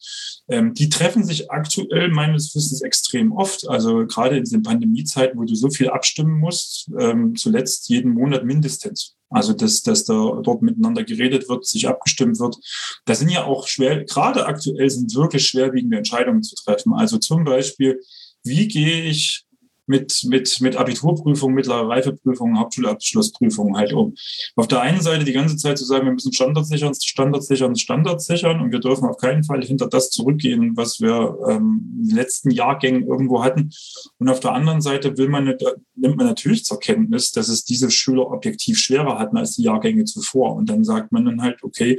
Ähm, 0.48 0.72
die 0.72 0.88
treffen 0.88 1.24
sich 1.24 1.50
aktuell 1.50 2.08
meines 2.10 2.54
Wissens 2.54 2.80
extrem 2.82 3.32
oft. 3.32 3.68
Also 3.68 4.06
gerade 4.06 4.38
in 4.38 4.44
den 4.44 4.62
Pandemiezeiten, 4.62 5.38
wo 5.38 5.44
du 5.44 5.54
so 5.54 5.68
viel 5.68 5.90
abstimmen 5.90 6.38
musst, 6.38 6.90
ähm, 6.98 7.36
zuletzt 7.36 7.88
jeden 7.88 8.12
Monat 8.12 8.44
mindestens. 8.44 9.16
Also 9.30 9.52
dass, 9.52 9.82
dass 9.82 10.04
da 10.04 10.40
dort 10.42 10.62
miteinander 10.62 11.04
geredet 11.04 11.48
wird, 11.50 11.66
sich 11.66 11.86
abgestimmt 11.86 12.38
wird. 12.40 12.56
Da 13.04 13.14
sind 13.14 13.30
ja 13.30 13.44
auch 13.44 13.66
schwer, 13.66 14.04
gerade 14.04 14.46
aktuell 14.46 14.88
sind 14.88 15.14
wirklich 15.14 15.46
schwerwiegende 15.46 15.98
Entscheidungen 15.98 16.42
zu 16.42 16.54
treffen. 16.54 16.94
Also 16.94 17.18
zum 17.18 17.44
Beispiel, 17.44 18.00
wie 18.42 18.68
gehe 18.68 19.02
ich 19.02 19.44
mit, 19.88 20.24
mit, 20.28 20.60
mit 20.60 20.76
Abiturprüfungen, 20.76 21.54
mittlere 21.54 21.88
Reifeprüfungen, 21.88 22.58
Hauptschulabschlussprüfungen 22.58 23.76
halt 23.76 23.92
um. 23.92 24.14
Auf 24.56 24.68
der 24.68 24.80
einen 24.80 25.00
Seite 25.00 25.24
die 25.24 25.32
ganze 25.32 25.56
Zeit 25.56 25.78
zu 25.78 25.84
sagen, 25.84 26.06
wir 26.06 26.12
müssen 26.12 26.32
Standards 26.32 26.68
sichern, 26.68 26.94
Standards 26.94 27.46
sichern, 27.46 27.76
Standards 27.76 28.26
sichern 28.26 28.60
und 28.60 28.72
wir 28.72 28.80
dürfen 28.80 29.08
auf 29.08 29.16
keinen 29.16 29.44
Fall 29.44 29.62
hinter 29.62 29.88
das 29.88 30.10
zurückgehen, 30.10 30.76
was 30.76 31.00
wir 31.00 31.36
ähm, 31.48 31.98
in 32.02 32.08
den 32.08 32.16
letzten 32.16 32.50
Jahrgängen 32.50 33.06
irgendwo 33.06 33.42
hatten. 33.42 33.70
Und 34.18 34.28
auf 34.28 34.40
der 34.40 34.52
anderen 34.52 34.80
Seite 34.80 35.16
will 35.16 35.28
man, 35.28 35.54
nimmt 35.96 36.16
man 36.16 36.26
natürlich 36.26 36.64
zur 36.64 36.78
Kenntnis, 36.78 37.32
dass 37.32 37.48
es 37.48 37.64
diese 37.64 37.90
Schüler 37.90 38.30
objektiv 38.30 38.78
schwerer 38.78 39.18
hatten 39.18 39.36
als 39.36 39.56
die 39.56 39.62
Jahrgänge 39.62 40.04
zuvor. 40.04 40.54
Und 40.54 40.68
dann 40.68 40.84
sagt 40.84 41.12
man 41.12 41.24
dann 41.24 41.42
halt, 41.42 41.62
okay, 41.62 41.98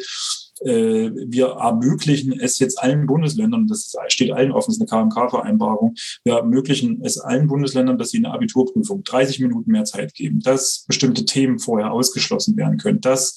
äh, 0.62 1.12
wir 1.14 1.48
ermöglichen 1.60 2.40
es 2.40 2.60
jetzt 2.60 2.82
allen 2.82 3.06
Bundesländern, 3.06 3.68
das 3.68 3.96
steht 4.08 4.32
allen 4.32 4.52
offen, 4.52 4.72
ist 4.72 4.82
eine 4.82 4.88
KMK-Vereinbarung, 4.88 5.96
wir 6.24 6.34
ermöglichen 6.34 7.02
es 7.04 7.20
allen 7.20 7.48
Bundesländern, 7.48 7.98
dass 7.98 8.12
sie 8.12 8.18
eine 8.18 8.34
Abiturprüfung 8.34 9.04
30 9.04 9.40
Minuten 9.40 9.72
mehr 9.72 9.86
Zeit 9.86 10.14
geben, 10.14 10.40
dass 10.42 10.86
bestimmte 10.88 11.26
Themen 11.26 11.60
vorher 11.60 11.92
ausgeschlossen 11.92 12.58
werden 12.58 12.78
können, 12.78 13.02
dass 13.02 13.36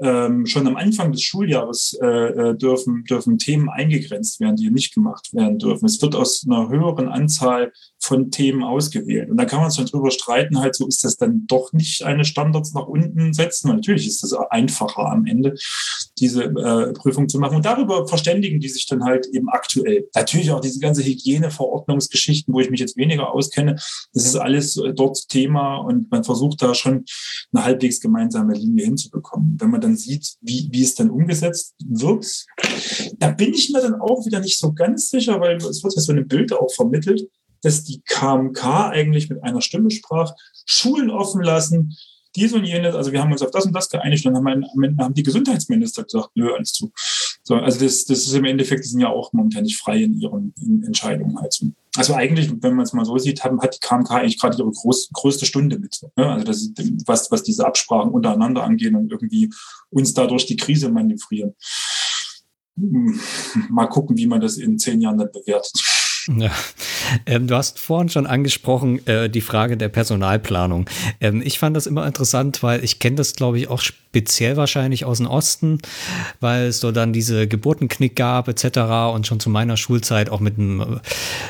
ähm, 0.00 0.46
schon 0.46 0.66
am 0.66 0.76
Anfang 0.76 1.12
des 1.12 1.22
Schuljahres 1.22 1.96
äh, 2.02 2.06
äh, 2.06 2.56
dürfen, 2.56 3.04
dürfen 3.04 3.38
Themen 3.38 3.68
eingegrenzt 3.68 4.40
werden, 4.40 4.56
die 4.56 4.70
nicht 4.70 4.94
gemacht 4.94 5.32
werden 5.32 5.58
dürfen. 5.58 5.86
Es 5.86 6.02
wird 6.02 6.14
aus 6.14 6.44
einer 6.46 6.68
höheren 6.68 7.08
Anzahl 7.08 7.72
von 8.00 8.30
Themen 8.30 8.62
ausgewählt. 8.62 9.30
Und 9.30 9.36
da 9.36 9.44
kann 9.44 9.60
man 9.60 9.70
sich 9.70 9.78
dann 9.78 9.86
drüber 9.86 10.10
streiten, 10.10 10.58
halt 10.58 10.74
so 10.74 10.86
ist 10.86 11.04
das 11.04 11.16
dann 11.16 11.46
doch 11.46 11.72
nicht 11.72 12.02
eine 12.02 12.24
Standards 12.24 12.74
nach 12.74 12.86
unten 12.86 13.32
setzen. 13.32 13.68
Natürlich 13.68 14.06
ist 14.06 14.22
das 14.22 14.34
einfacher 14.50 15.06
am 15.10 15.26
Ende, 15.26 15.54
diese 16.18 16.44
äh, 16.44 16.92
Prüfung 16.92 17.28
zu 17.28 17.38
machen. 17.38 17.56
Und 17.56 17.64
darüber 17.64 18.06
verständigen 18.06 18.60
die 18.60 18.68
sich 18.68 18.86
dann 18.86 19.04
halt 19.04 19.26
eben 19.32 19.48
aktuell. 19.48 20.08
Natürlich 20.14 20.50
auch 20.50 20.60
diese 20.60 20.80
ganze 20.80 21.04
Hygieneverordnungsgeschichten, 21.04 22.52
wo 22.52 22.60
ich 22.60 22.70
mich 22.70 22.80
jetzt 22.80 22.96
weniger 22.96 23.32
auskenne. 23.32 23.76
Das 24.12 24.24
ist 24.24 24.36
alles 24.36 24.76
äh, 24.76 24.92
dort 24.92 25.28
Thema 25.28 25.76
und 25.76 26.10
man 26.10 26.24
versucht 26.24 26.62
da 26.62 26.74
schon 26.74 27.04
eine 27.52 27.64
halbwegs 27.64 28.00
gemeinsame 28.00 28.54
Linie 28.54 28.84
hinzubekommen. 28.84 29.56
Wenn 29.58 29.70
man 29.70 29.80
dann 29.84 29.96
sieht, 29.96 30.34
wie, 30.40 30.68
wie 30.72 30.82
es 30.82 30.94
dann 30.94 31.10
umgesetzt 31.10 31.74
wird, 31.84 32.26
da 33.18 33.30
bin 33.30 33.54
ich 33.54 33.70
mir 33.70 33.80
dann 33.80 34.00
auch 34.00 34.26
wieder 34.26 34.40
nicht 34.40 34.58
so 34.58 34.72
ganz 34.72 35.10
sicher, 35.10 35.40
weil 35.40 35.56
es 35.56 35.82
wird 35.82 35.94
ja 35.94 36.02
so 36.02 36.12
eine 36.12 36.24
Bild 36.24 36.52
auch 36.52 36.72
vermittelt, 36.72 37.28
dass 37.62 37.84
die 37.84 38.02
KMK 38.06 38.90
eigentlich 38.90 39.30
mit 39.30 39.42
einer 39.42 39.60
Stimme 39.60 39.90
sprach, 39.90 40.34
Schulen 40.66 41.10
offen 41.10 41.42
lassen, 41.42 41.96
dies 42.36 42.52
und 42.52 42.64
jenes, 42.64 42.94
also 42.94 43.12
wir 43.12 43.20
haben 43.20 43.32
uns 43.32 43.42
auf 43.42 43.50
das 43.50 43.64
und 43.64 43.74
das 43.74 43.88
geeinigt 43.88 44.26
und 44.26 44.34
dann 44.34 44.44
haben, 44.44 44.98
haben 44.98 45.14
die 45.14 45.22
Gesundheitsminister 45.22 46.04
gesagt, 46.04 46.30
nö, 46.34 46.52
alles 46.52 46.72
zu. 46.72 46.92
So, 47.42 47.54
also 47.54 47.78
das, 47.78 48.04
das 48.06 48.26
ist 48.26 48.34
im 48.34 48.44
Endeffekt, 48.44 48.84
die 48.84 48.88
sind 48.88 49.00
ja 49.00 49.08
auch 49.08 49.32
momentan 49.32 49.62
nicht 49.62 49.78
frei 49.78 50.02
in 50.02 50.14
ihren 50.14 50.52
in 50.60 50.82
Entscheidungen 50.82 51.38
halt. 51.38 51.54
Also 51.96 52.14
eigentlich, 52.14 52.50
wenn 52.60 52.74
man 52.74 52.84
es 52.84 52.92
mal 52.92 53.04
so 53.04 53.16
sieht, 53.18 53.44
haben, 53.44 53.60
hat 53.60 53.76
die 53.76 53.86
KMK 53.86 54.10
eigentlich 54.10 54.40
gerade 54.40 54.58
ihre 54.58 54.70
groß, 54.70 55.10
größte 55.12 55.46
Stunde 55.46 55.78
mit. 55.78 56.00
Ne? 56.16 56.26
Also 56.26 56.44
das 56.44 56.62
ist, 56.62 56.78
was, 57.06 57.30
was 57.30 57.42
diese 57.44 57.64
Absprachen 57.64 58.10
untereinander 58.10 58.64
angehen 58.64 58.96
und 58.96 59.12
irgendwie 59.12 59.52
uns 59.90 60.12
dadurch 60.12 60.46
die 60.46 60.56
Krise 60.56 60.90
manövrieren. 60.90 61.54
Hm, 62.76 63.20
mal 63.70 63.86
gucken, 63.86 64.16
wie 64.16 64.26
man 64.26 64.40
das 64.40 64.56
in 64.56 64.78
zehn 64.78 65.00
Jahren 65.00 65.18
dann 65.18 65.30
bewertet. 65.30 65.72
Ja. 66.26 66.50
Ähm, 67.26 67.46
du 67.46 67.54
hast 67.54 67.78
vorhin 67.78 68.08
schon 68.08 68.26
angesprochen, 68.26 69.06
äh, 69.06 69.28
die 69.28 69.40
Frage 69.40 69.76
der 69.76 69.88
Personalplanung. 69.88 70.88
Ähm, 71.20 71.42
ich 71.44 71.58
fand 71.58 71.76
das 71.76 71.86
immer 71.86 72.06
interessant, 72.06 72.62
weil 72.62 72.82
ich 72.82 72.98
kenne 72.98 73.16
das, 73.16 73.34
glaube 73.34 73.58
ich, 73.58 73.68
auch 73.68 73.80
speziell 74.14 74.56
wahrscheinlich 74.56 75.04
aus 75.04 75.18
dem 75.18 75.26
Osten, 75.26 75.80
weil 76.40 76.66
es 76.66 76.80
so 76.80 76.92
dann 76.92 77.12
diese 77.12 77.48
Geburtenknick 77.48 78.14
gab 78.14 78.48
etc. 78.48 78.78
Und 79.12 79.26
schon 79.26 79.40
zu 79.40 79.50
meiner 79.50 79.76
Schulzeit 79.76 80.30
auch 80.30 80.40
mit 80.40 80.56
einem, 80.58 81.00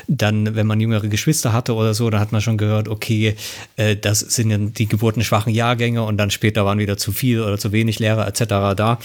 dann, 0.07 0.55
wenn 0.55 0.67
man 0.67 0.81
jüngere 0.81 1.07
Geschwister 1.07 1.53
hatte 1.53 1.75
oder 1.75 1.93
so, 1.93 2.09
da 2.09 2.19
hat 2.19 2.31
man 2.31 2.41
schon 2.41 2.57
gehört, 2.57 2.87
okay, 2.87 3.35
äh, 3.77 3.95
das 3.95 4.19
sind 4.19 4.49
ja 4.49 4.57
die 4.57 4.87
geburtenschwachen 4.87 5.53
Jahrgänge 5.53 6.03
und 6.03 6.17
dann 6.17 6.31
später 6.31 6.65
waren 6.65 6.79
wieder 6.79 6.97
zu 6.97 7.11
viel 7.11 7.39
oder 7.41 7.57
zu 7.57 7.71
wenig 7.71 7.99
Lehrer 7.99 8.27
etc. 8.27 8.75
da. 8.75 8.99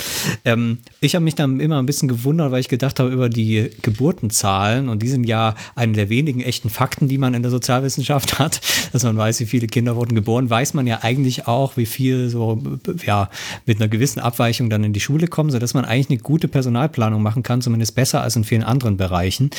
Ähm, 0.44 0.78
ich 1.00 1.14
habe 1.14 1.24
mich 1.24 1.34
dann 1.34 1.60
immer 1.60 1.78
ein 1.78 1.86
bisschen 1.86 2.08
gewundert, 2.08 2.50
weil 2.50 2.60
ich 2.60 2.68
gedacht 2.68 2.98
habe 2.98 3.10
über 3.10 3.28
die 3.28 3.70
Geburtenzahlen 3.82 4.88
und 4.88 5.02
die 5.02 5.08
sind 5.08 5.24
ja 5.24 5.54
eine 5.74 5.92
der 5.92 6.08
wenigen 6.08 6.40
echten 6.40 6.70
Fakten, 6.70 7.08
die 7.08 7.18
man 7.18 7.34
in 7.34 7.42
der 7.42 7.50
Sozialwissenschaft 7.50 8.38
hat, 8.38 8.60
dass 8.92 9.02
man 9.04 9.16
weiß, 9.16 9.40
wie 9.40 9.46
viele 9.46 9.66
Kinder 9.66 9.96
wurden 9.96 10.14
geboren, 10.14 10.50
weiß 10.50 10.74
man 10.74 10.86
ja 10.86 11.00
eigentlich 11.02 11.46
auch, 11.46 11.76
wie 11.76 11.86
viel 11.86 12.28
so, 12.28 12.62
ja, 13.04 13.30
mit 13.66 13.80
einer 13.80 13.88
gewissen 13.88 14.20
Abweichung 14.20 14.70
dann 14.70 14.84
in 14.84 14.92
die 14.92 15.00
Schule 15.00 15.26
kommen, 15.26 15.50
sodass 15.50 15.74
man 15.74 15.84
eigentlich 15.84 16.10
eine 16.10 16.18
gute 16.18 16.48
Personalplanung 16.48 17.22
machen 17.22 17.42
kann, 17.42 17.62
zumindest 17.62 17.94
besser 17.94 18.22
als 18.22 18.36
in 18.36 18.44
vielen 18.44 18.64
anderen 18.64 18.96
Bereichen. 18.96 19.50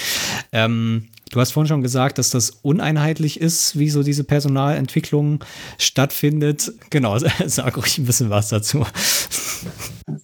Ähm, 0.51 1.07
Du 1.31 1.39
hast 1.39 1.51
vorhin 1.51 1.69
schon 1.69 1.81
gesagt, 1.81 2.17
dass 2.17 2.29
das 2.29 2.49
uneinheitlich 2.61 3.39
ist, 3.39 3.79
wie 3.79 3.89
so 3.89 4.03
diese 4.03 4.25
Personalentwicklung 4.25 5.43
stattfindet. 5.77 6.73
Genau, 6.89 7.17
sag 7.45 7.77
ruhig 7.77 7.97
ein 7.97 8.05
bisschen 8.05 8.29
was 8.29 8.49
dazu. 8.49 8.85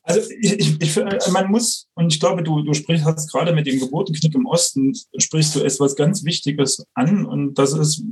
Also 0.04 0.30
ich, 0.42 0.82
ich, 0.82 1.32
man 1.32 1.50
muss, 1.50 1.88
und 1.94 2.14
ich 2.14 2.20
glaube, 2.20 2.44
du, 2.44 2.62
du 2.62 2.74
sprichst 2.74 3.06
hast 3.06 3.32
gerade 3.32 3.54
mit 3.54 3.68
dem 3.68 3.80
Geburtenknick 3.80 4.36
im 4.36 4.46
Osten, 4.46 4.94
sprichst 5.18 5.56
du 5.56 5.62
etwas 5.62 5.96
ganz 5.96 6.26
Wichtiges 6.26 6.84
an. 6.94 7.26
Und 7.26 7.54
das 7.56 7.74
ist, 7.74 8.04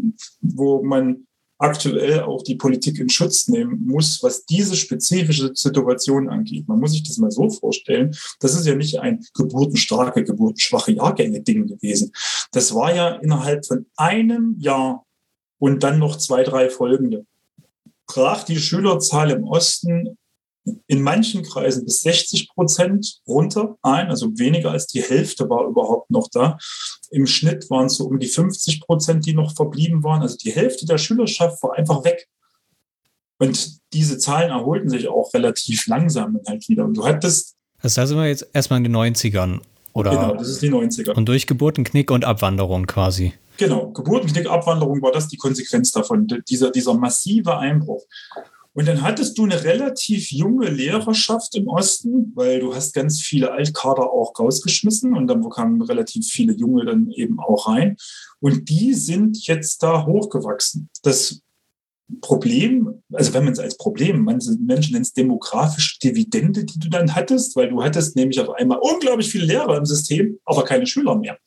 wo 0.41 0.81
man 0.81 1.27
aktuell 1.57 2.21
auch 2.21 2.43
die 2.43 2.55
Politik 2.55 2.99
in 2.99 3.09
Schutz 3.09 3.47
nehmen 3.47 3.85
muss, 3.85 4.21
was 4.21 4.45
diese 4.45 4.75
spezifische 4.75 5.51
Situation 5.53 6.29
angeht. 6.29 6.67
Man 6.67 6.79
muss 6.79 6.91
sich 6.91 7.03
das 7.03 7.17
mal 7.17 7.31
so 7.31 7.49
vorstellen, 7.49 8.15
das 8.39 8.55
ist 8.55 8.65
ja 8.65 8.75
nicht 8.75 8.99
ein 8.99 9.23
geburtenstarke, 9.33 10.23
geburtenschwache 10.23 10.91
Jahrgänge-Ding 10.91 11.67
gewesen. 11.67 12.11
Das 12.51 12.73
war 12.73 12.93
ja 12.93 13.15
innerhalb 13.15 13.65
von 13.65 13.85
einem 13.95 14.55
Jahr 14.59 15.05
und 15.59 15.83
dann 15.83 15.99
noch 15.99 16.17
zwei, 16.17 16.43
drei 16.43 16.69
folgende. 16.69 17.25
Brach 18.07 18.43
die 18.43 18.59
Schülerzahl 18.59 19.31
im 19.31 19.45
Osten 19.45 20.17
in 20.87 21.01
manchen 21.01 21.43
Kreisen 21.43 21.85
bis 21.85 22.01
60 22.01 22.49
Prozent 22.49 23.21
runter 23.27 23.77
ein, 23.81 24.09
also 24.09 24.37
weniger 24.37 24.71
als 24.71 24.87
die 24.87 25.01
Hälfte 25.01 25.49
war 25.49 25.67
überhaupt 25.67 26.09
noch 26.09 26.27
da. 26.29 26.57
Im 27.11 27.27
Schnitt 27.27 27.69
waren 27.69 27.87
es 27.87 27.95
so 27.95 28.05
um 28.05 28.19
die 28.19 28.27
50 28.27 28.81
Prozent, 28.81 29.25
die 29.25 29.33
noch 29.33 29.55
verblieben 29.55 30.03
waren. 30.03 30.21
Also 30.21 30.37
die 30.37 30.51
Hälfte 30.51 30.85
der 30.85 30.97
Schülerschaft 30.97 31.61
war 31.63 31.73
einfach 31.73 32.03
weg. 32.03 32.27
Und 33.37 33.79
diese 33.93 34.17
Zahlen 34.17 34.49
erholten 34.49 34.89
sich 34.89 35.07
auch 35.07 35.33
relativ 35.33 35.87
langsam 35.87 36.39
halt 36.47 36.67
wieder. 36.69 36.85
Und 36.85 36.95
du 36.95 37.05
hattest. 37.05 37.55
Das 37.81 37.97
heißt, 37.97 38.09
sind 38.09 38.17
wir 38.17 38.27
jetzt 38.27 38.47
erstmal 38.53 38.77
in 38.77 38.85
den 38.85 38.95
90ern, 38.95 39.59
oder? 39.93 40.11
Genau, 40.11 40.35
das 40.35 40.49
ist 40.49 40.61
die 40.61 40.69
90er. 40.69 41.13
Und 41.13 41.27
durch 41.27 41.45
Geburtenknick 41.47 42.11
und 42.11 42.25
Abwanderung 42.25 42.85
quasi. 42.85 43.33
Genau, 43.57 43.91
Geburtenknick, 43.91 44.49
Abwanderung 44.49 45.01
war 45.01 45.11
das 45.11 45.27
die 45.27 45.37
Konsequenz 45.37 45.91
davon, 45.91 46.27
dieser, 46.47 46.71
dieser 46.71 46.93
massive 46.93 47.57
Einbruch. 47.57 48.03
Und 48.75 48.89
dann 48.89 49.01
hattest 49.01 49.37
du 49.37 49.45
eine 49.45 49.63
relativ 49.63 50.31
junge 50.31 50.69
Lehrerschaft 50.69 51.55
im 51.55 51.69
Osten, 51.69 52.33
weil 52.35 52.59
du 52.59 52.75
hast 52.75 52.93
ganz 52.93 53.21
viele 53.21 53.53
Altkader 53.53 54.11
auch 54.11 54.37
rausgeschmissen 54.37 55.15
und 55.15 55.27
dann 55.27 55.49
kamen 55.49 55.81
relativ 55.81 56.27
viele 56.27 56.53
Junge 56.53 56.83
dann 56.83 57.09
eben 57.11 57.39
auch 57.39 57.69
rein. 57.69 57.95
Und 58.41 58.67
die 58.69 58.93
sind 58.93 59.47
jetzt 59.47 59.81
da 59.81 60.05
hochgewachsen. 60.05 60.89
Das 61.03 61.41
Problem, 62.19 63.01
also 63.13 63.33
wenn 63.33 63.45
man 63.45 63.53
es 63.53 63.59
als 63.59 63.77
Problem, 63.77 64.25
manche 64.25 64.51
Menschen 64.59 64.91
nennen 64.91 65.03
es 65.03 65.13
demografische 65.13 65.97
Dividende, 65.99 66.65
die 66.65 66.77
du 66.77 66.89
dann 66.89 67.15
hattest, 67.15 67.55
weil 67.55 67.69
du 67.69 67.81
hattest 67.81 68.17
nämlich 68.17 68.41
auf 68.41 68.49
einmal 68.49 68.79
unglaublich 68.81 69.29
viele 69.29 69.45
Lehrer 69.45 69.77
im 69.77 69.85
System, 69.85 70.37
aber 70.43 70.65
keine 70.65 70.85
Schüler 70.85 71.15
mehr 71.15 71.37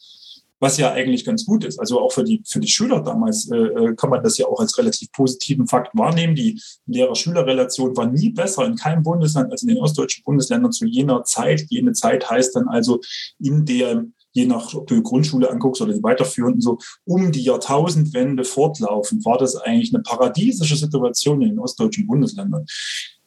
was 0.61 0.76
ja 0.76 0.92
eigentlich 0.92 1.24
ganz 1.24 1.44
gut 1.44 1.64
ist. 1.64 1.78
Also 1.78 2.00
auch 2.00 2.12
für 2.12 2.24
die, 2.24 2.42
für 2.46 2.61
die 2.61 2.68
Schüler 2.68 3.00
damals 3.00 3.50
äh, 3.50 3.56
äh, 3.56 3.94
kann 3.94 4.11
man 4.11 4.22
das 4.22 4.38
ja 4.38 4.46
auch 4.46 4.61
als 4.61 4.76
relativ 4.78 5.12
positiven 5.12 5.66
Fakt 5.66 5.96
wahrnehmen. 5.96 6.34
Die 6.34 6.61
Lehrer-Schüler-Relation 6.86 7.96
war 7.96 8.06
nie 8.06 8.30
besser 8.30 8.66
in 8.66 8.76
keinem 8.76 9.02
Bundesland 9.02 9.52
als 9.52 9.62
in 9.62 9.68
den 9.68 9.78
ostdeutschen 9.78 10.24
Bundesländern 10.24 10.72
zu 10.72 10.86
jener 10.86 11.24
Zeit. 11.24 11.66
Jene 11.68 11.92
Zeit 11.92 12.28
heißt 12.28 12.56
dann 12.56 12.68
also 12.68 13.00
in 13.38 13.64
der 13.64 14.04
je 14.32 14.46
nach, 14.46 14.74
ob 14.74 14.86
du 14.86 15.02
Grundschule 15.02 15.50
anguckst 15.50 15.80
oder 15.82 15.94
die 15.94 16.02
weiterführenden, 16.02 16.61
so 16.61 16.78
um 17.04 17.32
die 17.32 17.42
Jahrtausendwende 17.42 18.44
fortlaufend, 18.44 19.24
war 19.24 19.38
das 19.38 19.56
eigentlich 19.56 19.92
eine 19.92 20.02
paradiesische 20.02 20.76
Situation 20.76 21.40
in 21.42 21.50
den 21.50 21.59
ostdeutschen 21.59 22.06
Bundesländern 22.06 22.66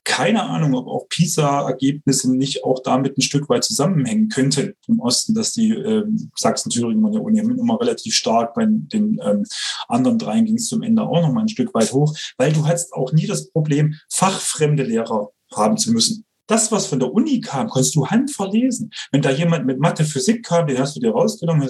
keine 0.04 0.44
Ahnung, 0.44 0.74
ob 0.74 0.88
auch 0.88 1.08
PISA-Ergebnisse 1.10 2.36
nicht 2.36 2.64
auch 2.64 2.80
damit 2.84 3.18
ein 3.18 3.22
Stück 3.22 3.50
weit 3.50 3.64
zusammenhängen 3.64 4.30
könnten 4.30 4.74
im 4.88 5.00
Osten, 5.00 5.36
dass 5.36 5.52
die 5.52 5.72
äh, 5.72 6.04
Sachsen-Thüringen 6.36 7.04
waren 7.04 7.14
ja 7.14 7.20
ohnehin 7.20 7.58
immer 7.58 7.80
relativ 7.80 8.14
stark, 8.14 8.54
bei 8.56 8.66
den 8.66 9.20
ähm, 9.24 9.46
anderen 9.88 10.18
dreien 10.18 10.46
ging 10.46 10.56
es 10.56 10.68
zum 10.68 10.82
Ende 10.82 11.04
auch 11.04 11.22
noch 11.22 11.32
mal 11.32 11.42
ein 11.42 11.50
Stück 11.50 11.74
weit 11.74 11.94
hoch, 11.94 12.16
weil 12.38 12.52
du 12.52 12.66
hattest 12.66 12.94
auch 12.94 13.14
nie 13.14 13.28
das 13.28 13.52
Problem, 13.52 13.96
fachfremde 14.10 14.84
Lehrer 14.84 15.30
haben 15.54 15.78
zu 15.78 15.92
müssen. 15.92 16.26
Das, 16.48 16.72
was 16.72 16.88
von 16.88 17.00
der 17.00 17.14
Uni 17.14 17.40
kam, 17.40 17.70
konntest 17.70 17.96
du 17.96 18.08
handverlesen. 18.08 18.92
Wenn 19.12 19.22
da 19.22 19.32
jemand 19.32 19.66
mit 19.66 19.80
Mathe, 19.80 20.04
Physik 20.04 20.44
kam, 20.44 20.68
den 20.68 20.80
hast 20.80 20.96
du 20.96 21.00
dir 21.00 21.12
rausgenommen, 21.12 21.70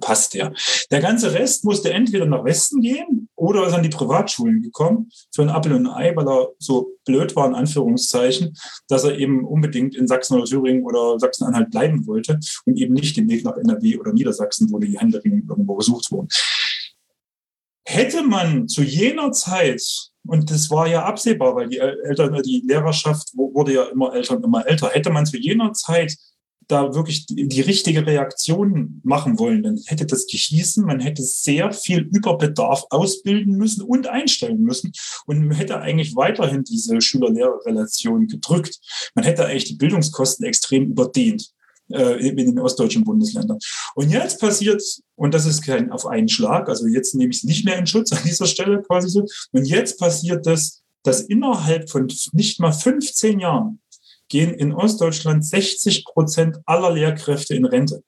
passt 0.00 0.34
der. 0.34 0.52
Der 0.90 1.00
ganze 1.00 1.32
Rest 1.32 1.64
musste 1.64 1.92
entweder 1.92 2.26
nach 2.26 2.44
Westen 2.44 2.80
gehen 2.80 3.28
oder 3.36 3.66
ist 3.66 3.74
an 3.74 3.82
die 3.82 3.88
Privatschulen 3.88 4.62
gekommen 4.62 5.10
für 5.34 5.42
ein 5.42 5.50
Apfel 5.50 5.74
und 5.74 5.86
ein 5.86 5.92
Ei, 5.92 6.16
weil 6.16 6.28
er 6.28 6.48
so 6.58 6.92
blöd 7.04 7.36
war, 7.36 7.46
in 7.46 7.54
Anführungszeichen, 7.54 8.56
dass 8.88 9.04
er 9.04 9.18
eben 9.18 9.44
unbedingt 9.44 9.94
in 9.94 10.08
Sachsen 10.08 10.36
oder 10.36 10.44
Thüringen 10.44 10.84
oder 10.84 11.18
Sachsen-Anhalt 11.18 11.70
bleiben 11.70 12.06
wollte 12.06 12.38
und 12.64 12.78
eben 12.78 12.94
nicht 12.94 13.16
den 13.16 13.28
Weg 13.28 13.44
nach 13.44 13.56
NRW 13.56 13.98
oder 13.98 14.12
Niedersachsen, 14.12 14.72
wo 14.72 14.78
die 14.78 14.98
Händlerinnen 14.98 15.46
irgendwo 15.48 15.74
gesucht 15.76 16.10
wurden. 16.10 16.28
Hätte 17.86 18.22
man 18.22 18.66
zu 18.66 18.82
jener 18.82 19.32
Zeit, 19.32 19.82
und 20.26 20.50
das 20.50 20.70
war 20.70 20.88
ja 20.88 21.04
absehbar, 21.04 21.54
weil 21.54 21.68
die 21.68 21.78
Eltern, 21.78 22.42
die 22.42 22.62
Lehrerschaft 22.66 23.36
wurde 23.36 23.74
ja 23.74 23.84
immer 23.84 24.14
älter 24.14 24.36
und 24.36 24.44
immer 24.44 24.66
älter, 24.66 24.88
hätte 24.88 25.10
man 25.10 25.26
zu 25.26 25.36
jener 25.36 25.72
Zeit 25.74 26.16
da 26.68 26.94
wirklich 26.94 27.26
die, 27.26 27.60
richtige 27.60 28.06
Reaktion 28.06 29.00
machen 29.04 29.38
wollen, 29.38 29.62
dann 29.62 29.80
hätte 29.86 30.06
das 30.06 30.26
gehießen, 30.26 30.84
man 30.84 31.00
hätte 31.00 31.22
sehr 31.22 31.72
viel 31.72 32.00
Überbedarf 32.12 32.84
ausbilden 32.90 33.56
müssen 33.56 33.82
und 33.82 34.06
einstellen 34.06 34.62
müssen 34.62 34.92
und 35.26 35.46
man 35.46 35.56
hätte 35.56 35.80
eigentlich 35.80 36.16
weiterhin 36.16 36.64
diese 36.64 37.00
Schüler-Lehrer-Relation 37.00 38.26
gedrückt. 38.26 38.78
Man 39.14 39.24
hätte 39.24 39.46
eigentlich 39.46 39.64
die 39.64 39.76
Bildungskosten 39.76 40.46
extrem 40.46 40.90
überdehnt 40.90 41.52
äh, 41.90 42.28
in 42.28 42.36
den 42.36 42.58
ostdeutschen 42.58 43.04
Bundesländern. 43.04 43.58
Und 43.94 44.10
jetzt 44.10 44.40
passiert, 44.40 44.82
und 45.16 45.34
das 45.34 45.46
ist 45.46 45.62
kein 45.62 45.92
auf 45.92 46.06
einen 46.06 46.28
Schlag, 46.28 46.68
also 46.68 46.86
jetzt 46.86 47.14
nehme 47.14 47.30
ich 47.30 47.38
es 47.38 47.44
nicht 47.44 47.64
mehr 47.64 47.78
in 47.78 47.86
Schutz 47.86 48.12
an 48.12 48.22
dieser 48.24 48.46
Stelle 48.46 48.82
quasi 48.82 49.08
so, 49.08 49.26
und 49.52 49.66
jetzt 49.66 49.98
passiert 49.98 50.46
das, 50.46 50.82
dass 51.02 51.20
innerhalb 51.20 51.90
von 51.90 52.10
nicht 52.32 52.60
mal 52.60 52.72
15 52.72 53.38
Jahren 53.38 53.80
gehen 54.28 54.54
in 54.54 54.72
Ostdeutschland 54.72 55.44
60 55.44 56.04
Prozent 56.04 56.58
aller 56.66 56.90
Lehrkräfte 56.92 57.54
in 57.54 57.64
Rente. 57.64 58.02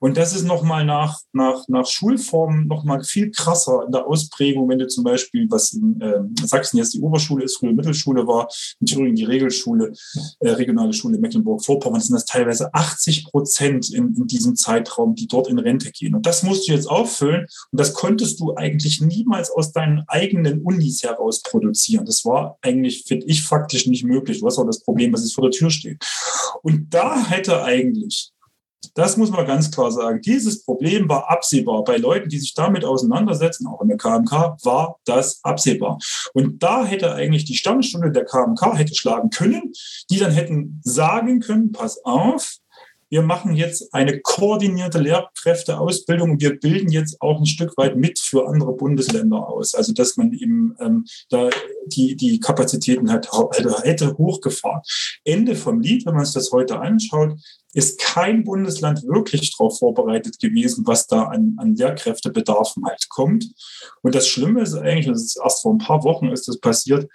Und 0.00 0.16
das 0.16 0.34
ist 0.34 0.44
nochmal 0.44 0.84
nach, 0.84 1.18
nach, 1.32 1.66
nach 1.68 1.86
Schulformen 1.86 2.66
nochmal 2.66 3.02
viel 3.04 3.30
krasser 3.30 3.84
in 3.86 3.92
der 3.92 4.06
Ausprägung, 4.06 4.68
wenn 4.68 4.78
du 4.78 4.88
zum 4.88 5.04
Beispiel, 5.04 5.46
was 5.50 5.72
in 5.72 6.00
äh, 6.00 6.20
Sachsen 6.46 6.78
jetzt 6.78 6.94
die 6.94 7.00
Oberschule 7.00 7.44
ist, 7.44 7.58
früher 7.58 7.72
Mittelschule 7.72 8.26
war, 8.26 8.48
in 8.80 8.86
Thüringen 8.86 9.14
die 9.14 9.24
Regelschule, 9.24 9.92
äh, 10.40 10.50
regionale 10.50 10.92
Schule 10.92 11.18
Mecklenburg-Vorpommern, 11.18 12.00
sind 12.00 12.14
das 12.14 12.24
teilweise 12.24 12.72
80 12.72 13.26
Prozent 13.26 13.90
in, 13.90 14.14
in 14.14 14.26
diesem 14.26 14.56
Zeitraum, 14.56 15.14
die 15.14 15.26
dort 15.26 15.48
in 15.48 15.58
Rente 15.58 15.90
gehen. 15.90 16.14
Und 16.14 16.26
das 16.26 16.42
musst 16.42 16.68
du 16.68 16.72
jetzt 16.72 16.88
auffüllen. 16.88 17.46
Und 17.70 17.80
das 17.80 17.92
konntest 17.92 18.40
du 18.40 18.54
eigentlich 18.56 19.00
niemals 19.00 19.50
aus 19.50 19.72
deinen 19.72 20.04
eigenen 20.08 20.62
Unis 20.62 21.02
heraus 21.02 21.42
produzieren. 21.42 22.04
Das 22.04 22.24
war 22.24 22.58
eigentlich, 22.62 23.04
finde 23.06 23.26
ich, 23.26 23.42
faktisch 23.42 23.86
nicht 23.86 24.04
möglich. 24.04 24.40
Du 24.40 24.46
hast 24.46 24.58
auch 24.58 24.66
das 24.66 24.80
Problem, 24.80 25.12
was 25.12 25.22
jetzt 25.22 25.34
vor 25.34 25.42
der 25.42 25.50
Tür 25.50 25.70
steht. 25.70 26.04
Und 26.62 26.92
da 26.92 27.26
hätte 27.26 27.62
eigentlich 27.62 28.32
das 28.94 29.16
muss 29.16 29.30
man 29.30 29.46
ganz 29.46 29.70
klar 29.70 29.90
sagen. 29.90 30.20
Dieses 30.22 30.64
Problem 30.64 31.08
war 31.08 31.30
absehbar. 31.30 31.84
Bei 31.84 31.96
Leuten, 31.96 32.28
die 32.28 32.38
sich 32.38 32.54
damit 32.54 32.84
auseinandersetzen, 32.84 33.66
auch 33.66 33.80
in 33.82 33.88
der 33.88 33.96
KMK, 33.96 34.56
war 34.64 34.96
das 35.04 35.40
absehbar. 35.42 35.98
Und 36.32 36.62
da 36.62 36.84
hätte 36.84 37.14
eigentlich 37.14 37.44
die 37.44 37.56
Sternstunde 37.56 38.10
der 38.10 38.24
KMK 38.24 38.78
hätte 38.78 38.94
schlagen 38.94 39.30
können, 39.30 39.72
die 40.10 40.18
dann 40.18 40.32
hätten 40.32 40.80
sagen 40.82 41.40
können, 41.40 41.72
pass 41.72 42.04
auf, 42.04 42.59
wir 43.10 43.22
machen 43.22 43.54
jetzt 43.54 43.92
eine 43.92 44.20
koordinierte 44.20 45.00
Lehrkräfteausbildung 45.00 46.40
wir 46.40 46.58
bilden 46.58 46.90
jetzt 46.90 47.20
auch 47.20 47.40
ein 47.40 47.46
Stück 47.46 47.76
weit 47.76 47.96
mit 47.96 48.18
für 48.18 48.48
andere 48.48 48.72
Bundesländer 48.72 49.48
aus. 49.48 49.74
Also 49.74 49.92
dass 49.92 50.16
man 50.16 50.32
eben 50.32 50.76
ähm, 50.80 51.04
da 51.28 51.50
die, 51.86 52.16
die 52.16 52.38
Kapazitäten 52.38 53.10
hat, 53.10 53.28
hätte 53.82 54.16
hochgefahren. 54.16 54.82
Ende 55.24 55.56
vom 55.56 55.80
Lied, 55.80 56.06
wenn 56.06 56.14
man 56.14 56.24
sich 56.24 56.34
das 56.34 56.52
heute 56.52 56.78
anschaut, 56.78 57.34
ist 57.72 58.00
kein 58.00 58.44
Bundesland 58.44 59.02
wirklich 59.04 59.56
darauf 59.56 59.78
vorbereitet 59.78 60.38
gewesen, 60.38 60.86
was 60.86 61.06
da 61.06 61.24
an, 61.24 61.56
an 61.58 61.74
Lehrkräftebedarfen 61.74 62.84
halt 62.84 63.08
kommt. 63.08 63.46
Und 64.02 64.14
das 64.14 64.28
Schlimme 64.28 64.62
ist 64.62 64.74
eigentlich, 64.74 65.06
das 65.06 65.22
ist 65.22 65.40
erst 65.42 65.62
vor 65.62 65.74
ein 65.74 65.78
paar 65.78 66.04
Wochen 66.04 66.28
ist 66.28 66.48
das 66.48 66.58
passiert, 66.58 67.08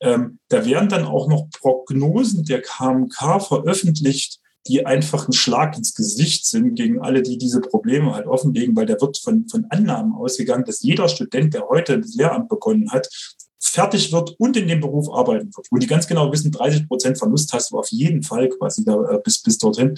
ähm, 0.00 0.38
da 0.48 0.66
werden 0.66 0.88
dann 0.88 1.04
auch 1.04 1.28
noch 1.28 1.48
Prognosen 1.58 2.44
der 2.44 2.60
KMK 2.60 3.40
veröffentlicht, 3.40 4.40
die 4.66 4.86
einfach 4.86 5.28
ein 5.28 5.32
Schlag 5.32 5.76
ins 5.76 5.94
Gesicht 5.94 6.46
sind 6.46 6.74
gegen 6.74 7.00
alle, 7.00 7.22
die 7.22 7.38
diese 7.38 7.60
Probleme 7.60 8.14
halt 8.14 8.26
offenlegen, 8.26 8.74
weil 8.76 8.86
da 8.86 9.00
wird 9.00 9.18
von, 9.18 9.46
von 9.48 9.66
Annahmen 9.70 10.14
ausgegangen, 10.14 10.64
dass 10.64 10.82
jeder 10.82 11.08
Student, 11.08 11.54
der 11.54 11.68
heute 11.68 12.00
das 12.00 12.14
Lehramt 12.14 12.48
begonnen 12.48 12.90
hat, 12.90 13.08
fertig 13.64 14.12
wird 14.12 14.34
und 14.38 14.56
in 14.56 14.68
dem 14.68 14.80
Beruf 14.80 15.10
arbeiten 15.10 15.50
wird, 15.54 15.66
wo 15.70 15.76
die 15.78 15.86
ganz 15.86 16.06
genau 16.06 16.30
wissen, 16.30 16.52
30 16.52 16.86
Prozent 16.86 17.18
Verlust 17.18 17.52
hast 17.52 17.72
du 17.72 17.78
auf 17.78 17.88
jeden 17.90 18.22
Fall 18.22 18.48
quasi 18.50 18.84
da, 18.84 18.94
äh, 19.10 19.18
bis, 19.24 19.42
bis 19.42 19.58
dorthin. 19.58 19.94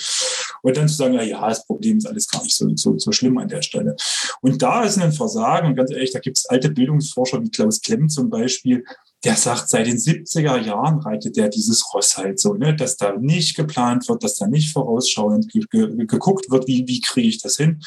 Und 0.62 0.76
dann 0.76 0.88
zu 0.88 0.94
sagen, 0.94 1.14
ja, 1.14 1.22
ja, 1.22 1.48
das 1.48 1.66
Problem 1.66 1.98
ist 1.98 2.06
alles 2.06 2.28
gar 2.28 2.42
nicht 2.42 2.54
so, 2.54 2.68
so, 2.76 2.98
so 2.98 3.12
schlimm 3.12 3.38
an 3.38 3.48
der 3.48 3.62
Stelle. 3.62 3.96
Und 4.40 4.62
da 4.62 4.84
ist 4.84 4.98
ein 4.98 5.12
Versagen, 5.12 5.68
und 5.68 5.76
ganz 5.76 5.90
ehrlich, 5.90 6.12
da 6.12 6.20
gibt 6.20 6.38
es 6.38 6.46
alte 6.46 6.70
Bildungsforscher 6.70 7.42
wie 7.42 7.50
Klaus 7.50 7.80
Klemm 7.80 8.08
zum 8.08 8.30
Beispiel, 8.30 8.84
der 9.26 9.34
sagt, 9.34 9.68
seit 9.68 9.88
den 9.88 9.96
70er 9.96 10.56
Jahren 10.60 11.00
reitet 11.00 11.36
der 11.36 11.48
dieses 11.48 11.92
Ross 11.92 12.16
halt 12.16 12.38
so, 12.38 12.54
ne, 12.54 12.76
dass 12.76 12.96
da 12.96 13.16
nicht 13.16 13.56
geplant 13.56 14.08
wird, 14.08 14.22
dass 14.22 14.36
da 14.36 14.46
nicht 14.46 14.72
vorausschauend 14.72 15.50
ge 15.50 15.64
ge 15.68 16.06
geguckt 16.06 16.48
wird, 16.48 16.68
wie, 16.68 16.86
wie 16.86 17.00
kriege 17.00 17.26
ich 17.26 17.42
das 17.42 17.56
hin. 17.56 17.80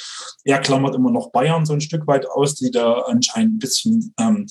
Er 0.43 0.59
klammert 0.59 0.95
immer 0.95 1.11
noch 1.11 1.31
Bayern 1.31 1.65
so 1.65 1.71
ein 1.71 1.79
Stück 1.79 2.07
weit 2.07 2.29
aus, 2.29 2.55
die 2.55 2.71
da 2.71 3.03
anscheinend 3.03 3.55
ein 3.55 3.59
bisschen 3.59 4.13
ähm, 4.19 4.47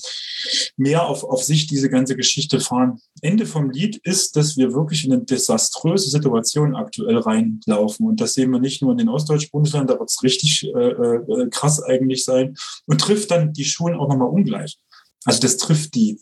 mehr 0.77 1.05
auf, 1.05 1.23
auf 1.23 1.43
sich 1.43 1.67
diese 1.67 1.91
ganze 1.91 2.15
Geschichte 2.15 2.59
fahren. 2.59 2.99
Ende 3.21 3.45
vom 3.45 3.69
Lied 3.69 3.97
ist, 3.97 4.35
dass 4.35 4.57
wir 4.57 4.73
wirklich 4.73 5.05
in 5.05 5.13
eine 5.13 5.23
desaströse 5.23 6.09
Situation 6.09 6.75
aktuell 6.75 7.19
reinlaufen. 7.19 8.07
Und 8.07 8.19
das 8.19 8.33
sehen 8.33 8.49
wir 8.49 8.59
nicht 8.59 8.81
nur 8.81 8.93
in 8.93 8.97
den 8.97 9.09
ostdeutschen 9.09 9.51
Bundesländern, 9.51 9.95
da 9.95 9.99
wird 9.99 10.09
es 10.09 10.23
richtig 10.23 10.63
äh, 10.75 10.89
äh, 10.89 11.49
krass 11.51 11.83
eigentlich 11.83 12.25
sein 12.25 12.55
und 12.87 12.99
trifft 12.99 13.29
dann 13.29 13.53
die 13.53 13.65
Schulen 13.65 13.93
auch 13.93 14.09
nochmal 14.09 14.29
ungleich. 14.29 14.79
Also 15.25 15.41
das 15.41 15.57
trifft 15.57 15.93
die 15.93 16.19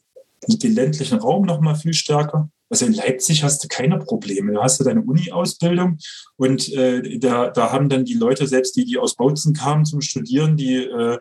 den 0.47 0.75
ländlichen 0.75 1.19
Raum 1.19 1.45
noch 1.45 1.61
mal 1.61 1.75
viel 1.75 1.93
stärker. 1.93 2.49
Also 2.69 2.85
in 2.85 2.93
Leipzig 2.93 3.43
hast 3.43 3.63
du 3.63 3.67
keine 3.67 3.97
Probleme. 3.97 4.53
Da 4.53 4.63
hast 4.63 4.79
du 4.79 4.83
deine 4.83 5.01
Uni-Ausbildung 5.01 5.97
und 6.35 6.71
äh, 6.73 7.17
da, 7.19 7.49
da 7.49 7.71
haben 7.71 7.89
dann 7.89 8.05
die 8.05 8.13
Leute, 8.13 8.47
selbst 8.47 8.75
die, 8.75 8.85
die 8.85 8.97
aus 8.97 9.15
Bautzen 9.15 9.53
kamen 9.53 9.85
zum 9.85 10.01
Studieren, 10.01 10.57
die 10.57 10.75
äh, 10.75 11.17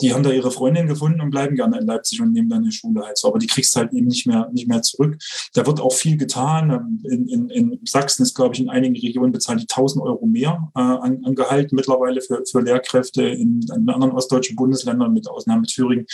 die 0.00 0.14
haben 0.14 0.22
da 0.22 0.30
ihre 0.30 0.50
Freundin 0.50 0.86
gefunden 0.86 1.20
und 1.20 1.30
bleiben 1.30 1.56
gerne 1.56 1.78
in 1.78 1.86
Leipzig 1.86 2.20
und 2.20 2.32
nehmen 2.32 2.48
dann 2.48 2.62
eine 2.62 2.72
Schule 2.72 3.04
halt 3.04 3.18
so. 3.18 3.28
Aber 3.28 3.38
die 3.38 3.46
kriegst 3.46 3.74
halt 3.76 3.92
eben 3.92 4.06
nicht 4.06 4.26
mehr, 4.26 4.48
nicht 4.52 4.68
mehr 4.68 4.82
zurück. 4.82 5.16
Da 5.54 5.66
wird 5.66 5.80
auch 5.80 5.92
viel 5.92 6.16
getan. 6.16 7.00
In, 7.04 7.28
in, 7.28 7.50
in 7.50 7.80
Sachsen 7.84 8.22
ist, 8.22 8.34
glaube 8.34 8.54
ich, 8.54 8.60
in 8.60 8.68
einigen 8.68 8.94
Regionen 8.96 9.32
bezahlt 9.32 9.60
die 9.60 9.66
1000 9.68 10.04
Euro 10.04 10.26
mehr 10.26 10.70
äh, 10.76 10.80
an, 10.80 11.24
an 11.24 11.34
Gehalt 11.34 11.72
mittlerweile 11.72 12.20
für, 12.20 12.42
für 12.50 12.60
Lehrkräfte. 12.60 13.22
In, 13.22 13.60
in 13.74 13.88
anderen 13.88 14.12
ostdeutschen 14.12 14.56
Bundesländern, 14.56 15.12
mit 15.12 15.28
Ausnahme 15.28 15.66
Thüringen, 15.66 16.06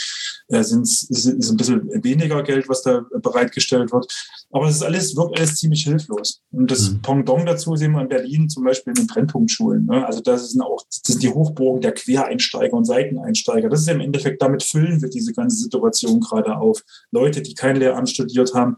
äh, 0.49 0.62
sind 0.62 0.82
es 0.82 1.51
ein 1.51 1.57
bisschen 1.57 1.89
weniger 2.03 2.43
Geld, 2.43 2.68
was 2.68 2.82
da 2.82 3.05
bereitgestellt 3.20 3.93
wird. 3.93 4.07
Aber 4.51 4.68
es 4.68 4.76
ist 4.76 4.82
alles, 4.82 5.16
wirkt 5.16 5.39
alles 5.39 5.57
ziemlich 5.57 5.82
hilflos. 5.82 6.41
Und 6.53 6.70
das 6.70 6.91
mhm. 6.91 7.03
Pendant 7.03 7.49
dazu 7.49 7.74
sehen 7.76 7.93
wir 7.93 8.03
in 8.03 8.09
Berlin 8.09 8.49
zum 8.49 8.64
Beispiel 8.64 8.93
in 8.93 9.03
den 9.03 9.07
Brennpunktschulen. 9.09 9.87
Ne? 9.87 10.07
Also 10.07 10.20
das 10.20 10.51
sind 10.51 10.62
auch, 10.62 10.82
das 10.85 11.01
sind 11.05 11.22
die 11.22 11.28
Hochburgen 11.28 11.80
der 11.80 11.93
Quereinsteiger 11.93 12.74
und 12.74 12.85
Seiteneinsteiger. 12.85 13.68
Das 13.75 13.81
ist 13.81 13.89
im 13.89 13.99
Endeffekt, 13.99 14.41
damit 14.41 14.62
füllen 14.62 15.03
wir 15.03 15.09
diese 15.09 15.33
ganze 15.33 15.57
Situation 15.57 16.20
gerade 16.20 16.57
auf. 16.57 16.81
Leute, 17.11 17.43
die 17.43 17.55
kein 17.55 17.75
Lehramt 17.75 18.09
studiert 18.09 18.55
haben, 18.55 18.77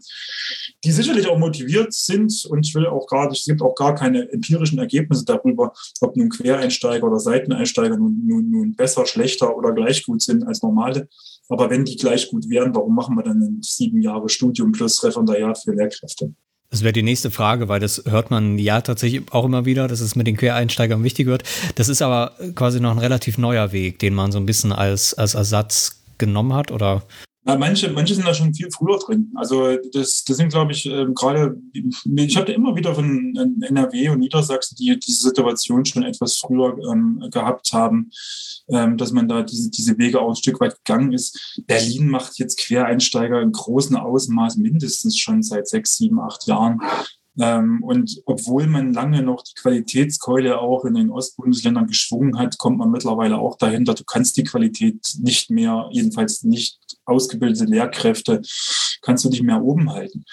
die 0.83 0.91
sicherlich 0.91 1.27
auch 1.27 1.37
motiviert 1.37 1.93
sind 1.93 2.47
und 2.49 2.65
ich 2.65 2.73
will 2.73 2.87
auch 2.87 3.05
gar 3.05 3.31
es 3.31 3.45
gibt 3.45 3.61
auch 3.61 3.75
gar 3.75 3.93
keine 3.93 4.27
empirischen 4.31 4.79
Ergebnisse 4.79 5.23
darüber, 5.23 5.71
ob 6.01 6.17
nun 6.17 6.29
Quereinsteiger 6.29 7.05
oder 7.05 7.19
Seiteneinsteiger 7.19 7.95
nun, 7.95 8.25
nun, 8.25 8.49
nun 8.49 8.75
besser, 8.75 9.05
schlechter 9.05 9.55
oder 9.55 9.71
gleich 9.71 10.03
gut 10.03 10.23
sind 10.23 10.47
als 10.47 10.63
normale. 10.63 11.07
Aber 11.47 11.69
wenn 11.69 11.85
die 11.85 11.95
gleich 11.95 12.31
gut 12.31 12.49
wären, 12.49 12.73
warum 12.73 12.95
machen 12.95 13.15
wir 13.15 13.23
dann 13.23 13.39
ein 13.39 13.61
sieben 13.61 14.01
Jahre 14.01 14.29
Studium 14.29 14.71
plus 14.71 15.03
Referendariat 15.03 15.59
für 15.59 15.75
Lehrkräfte? 15.75 16.33
Das 16.69 16.83
wäre 16.83 16.93
die 16.93 17.03
nächste 17.03 17.31
Frage, 17.31 17.69
weil 17.69 17.79
das 17.79 18.03
hört 18.07 18.29
man 18.29 18.59
ja 18.59 18.81
tatsächlich 18.81 19.31
auch 19.31 19.45
immer 19.45 19.65
wieder, 19.65 19.87
dass 19.87 20.01
es 20.01 20.15
mit 20.15 20.27
den 20.27 20.35
Quereinsteigern 20.35 21.03
wichtig 21.03 21.25
wird. 21.25 21.43
Das 21.75 21.87
ist 21.87 22.01
aber 22.01 22.33
quasi 22.55 22.81
noch 22.81 22.91
ein 22.91 22.99
relativ 22.99 23.37
neuer 23.37 23.71
Weg, 23.71 23.99
den 23.99 24.13
man 24.13 24.31
so 24.31 24.39
ein 24.39 24.45
bisschen 24.45 24.73
als, 24.73 25.13
als 25.13 25.33
Ersatz 25.33 26.01
genommen 26.17 26.53
hat, 26.53 26.71
oder? 26.71 27.03
Ja, 27.47 27.57
manche, 27.57 27.89
manche 27.93 28.13
sind 28.13 28.27
da 28.27 28.33
schon 28.33 28.53
viel 28.53 28.69
früher 28.69 28.99
drin. 28.99 29.31
Also 29.35 29.77
das, 29.93 30.25
das 30.25 30.35
sind, 30.35 30.49
glaube 30.49 30.73
ich, 30.73 30.85
äh, 30.85 31.05
gerade, 31.15 31.57
ich 31.73 32.35
habe 32.35 32.51
immer 32.51 32.75
wieder 32.75 32.93
von 32.93 33.33
NRW 33.61 34.09
und 34.09 34.19
Niedersachsen, 34.19 34.75
die 34.75 34.99
diese 34.99 35.21
Situation 35.21 35.85
schon 35.85 36.03
etwas 36.03 36.37
früher 36.37 36.77
ähm, 36.91 37.23
gehabt 37.31 37.71
haben, 37.71 38.11
ähm, 38.67 38.97
dass 38.97 39.13
man 39.13 39.29
da 39.29 39.43
diese, 39.43 39.71
diese 39.71 39.97
Wege 39.97 40.19
auch 40.19 40.29
ein 40.29 40.35
Stück 40.35 40.59
weit 40.59 40.75
gegangen 40.83 41.13
ist. 41.13 41.61
Berlin 41.67 42.09
macht 42.09 42.37
jetzt 42.37 42.59
Quereinsteiger 42.59 43.41
im 43.41 43.53
großen 43.53 43.95
Ausmaß 43.95 44.57
mindestens 44.57 45.17
schon 45.17 45.41
seit 45.41 45.69
sechs, 45.69 45.95
sieben, 45.95 46.19
acht 46.19 46.47
Jahren. 46.47 46.81
Ähm, 47.39 47.83
und 47.83 48.21
obwohl 48.25 48.67
man 48.67 48.93
lange 48.93 49.21
noch 49.21 49.43
die 49.43 49.53
Qualitätskeule 49.53 50.59
auch 50.59 50.85
in 50.85 50.95
den 50.95 51.09
Ostbundesländern 51.09 51.87
geschwungen 51.87 52.37
hat, 52.39 52.57
kommt 52.57 52.77
man 52.77 52.91
mittlerweile 52.91 53.37
auch 53.37 53.57
dahinter, 53.57 53.93
du 53.93 54.03
kannst 54.03 54.37
die 54.37 54.43
Qualität 54.43 54.99
nicht 55.19 55.49
mehr, 55.49 55.89
jedenfalls 55.91 56.43
nicht 56.43 56.79
ausgebildete 57.05 57.65
Lehrkräfte 57.65 58.41
kannst 59.01 59.23
du 59.23 59.29
nicht 59.29 59.43
mehr 59.43 59.63
oben 59.63 59.91
halten. 59.91 60.25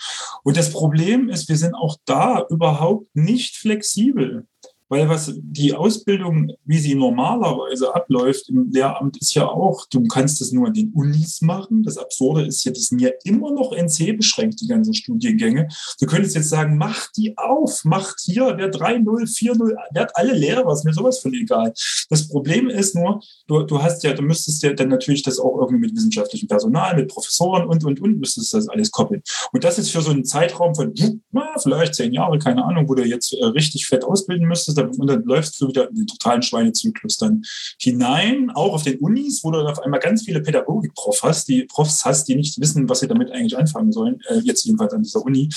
Und 0.42 0.56
das 0.56 0.72
Problem 0.72 1.28
ist, 1.28 1.48
wir 1.48 1.56
sind 1.56 1.74
auch 1.74 1.96
da 2.04 2.44
überhaupt 2.50 3.14
nicht 3.14 3.56
flexibel. 3.56 4.46
Weil 4.94 5.08
was 5.08 5.32
die 5.36 5.74
Ausbildung, 5.74 6.52
wie 6.64 6.78
sie 6.78 6.94
normalerweise 6.94 7.92
abläuft 7.92 8.48
im 8.48 8.70
Lehramt, 8.70 9.16
ist 9.16 9.34
ja 9.34 9.44
auch, 9.44 9.86
du 9.90 10.04
kannst 10.04 10.40
es 10.40 10.52
nur 10.52 10.68
an 10.68 10.72
den 10.72 10.92
Unis 10.92 11.42
machen. 11.42 11.82
Das 11.82 11.98
Absurde 11.98 12.46
ist 12.46 12.62
ja, 12.62 12.70
die 12.70 12.80
sind 12.80 13.00
ja 13.00 13.10
immer 13.24 13.50
noch 13.50 13.72
NC 13.72 14.16
beschränkt, 14.16 14.60
die 14.60 14.68
ganzen 14.68 14.94
Studiengänge. 14.94 15.66
Du 16.00 16.06
könntest 16.06 16.36
jetzt 16.36 16.48
sagen, 16.48 16.78
mach 16.78 17.10
die 17.16 17.36
auf, 17.36 17.84
macht 17.84 18.20
hier, 18.20 18.54
wer 18.56 18.70
3-0, 18.70 19.02
4-0, 19.04 19.74
wer 19.90 20.02
hat 20.04 20.16
alle 20.16 20.32
Lehrer, 20.32 20.72
ist 20.72 20.84
mir 20.84 20.94
sowas 20.94 21.18
von 21.18 21.34
egal. 21.34 21.72
Das 22.08 22.28
Problem 22.28 22.68
ist 22.68 22.94
nur, 22.94 23.20
du, 23.48 23.64
du 23.64 23.82
hast 23.82 24.04
ja, 24.04 24.12
du 24.12 24.22
müsstest 24.22 24.62
ja 24.62 24.74
dann 24.74 24.90
natürlich 24.90 25.24
das 25.24 25.40
auch 25.40 25.58
irgendwie 25.58 25.88
mit 25.88 25.96
wissenschaftlichem 25.96 26.46
Personal, 26.46 26.94
mit 26.94 27.08
Professoren 27.08 27.66
und, 27.66 27.84
und, 27.84 28.00
und, 28.00 28.20
müsstest 28.20 28.54
das 28.54 28.68
alles 28.68 28.92
koppeln. 28.92 29.24
Und 29.52 29.64
das 29.64 29.76
ist 29.76 29.90
für 29.90 30.02
so 30.02 30.12
einen 30.12 30.24
Zeitraum 30.24 30.72
von, 30.76 30.94
na, 31.32 31.48
vielleicht 31.60 31.96
zehn 31.96 32.12
Jahre, 32.12 32.38
keine 32.38 32.64
Ahnung, 32.64 32.88
wo 32.88 32.94
du 32.94 33.04
jetzt 33.04 33.32
äh, 33.32 33.44
richtig 33.46 33.88
fett 33.88 34.04
ausbilden 34.04 34.46
müsstest, 34.46 34.78
und 34.88 35.06
dann 35.06 35.24
läufst 35.24 35.60
du 35.60 35.68
wieder 35.68 35.88
in 35.88 35.96
den 35.96 36.06
totalen 36.06 36.42
Schweinezyklus 36.42 37.16
dann 37.18 37.42
hinein, 37.78 38.50
auch 38.50 38.74
auf 38.74 38.82
den 38.82 38.98
Unis, 38.98 39.42
wo 39.42 39.50
du 39.50 39.58
dann 39.58 39.66
auf 39.66 39.80
einmal 39.82 40.00
ganz 40.00 40.24
viele 40.24 40.40
Pädagogik-Prof 40.40 41.22
hast, 41.22 41.48
die 41.48 41.64
Profs 41.64 42.04
hast, 42.04 42.28
die 42.28 42.36
nicht 42.36 42.60
wissen, 42.60 42.88
was 42.88 43.00
sie 43.00 43.08
damit 43.08 43.30
eigentlich 43.30 43.56
anfangen 43.56 43.92
sollen, 43.92 44.20
äh, 44.28 44.38
jetzt 44.38 44.64
jedenfalls 44.64 44.92
an 44.92 45.02
dieser 45.02 45.24
Uni. 45.24 45.48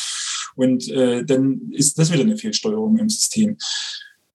Und 0.56 0.88
äh, 0.90 1.24
dann 1.24 1.72
ist 1.72 1.98
das 2.00 2.12
wieder 2.12 2.24
eine 2.24 2.38
Fehlsteuerung 2.38 2.98
im 2.98 3.10
System. 3.10 3.58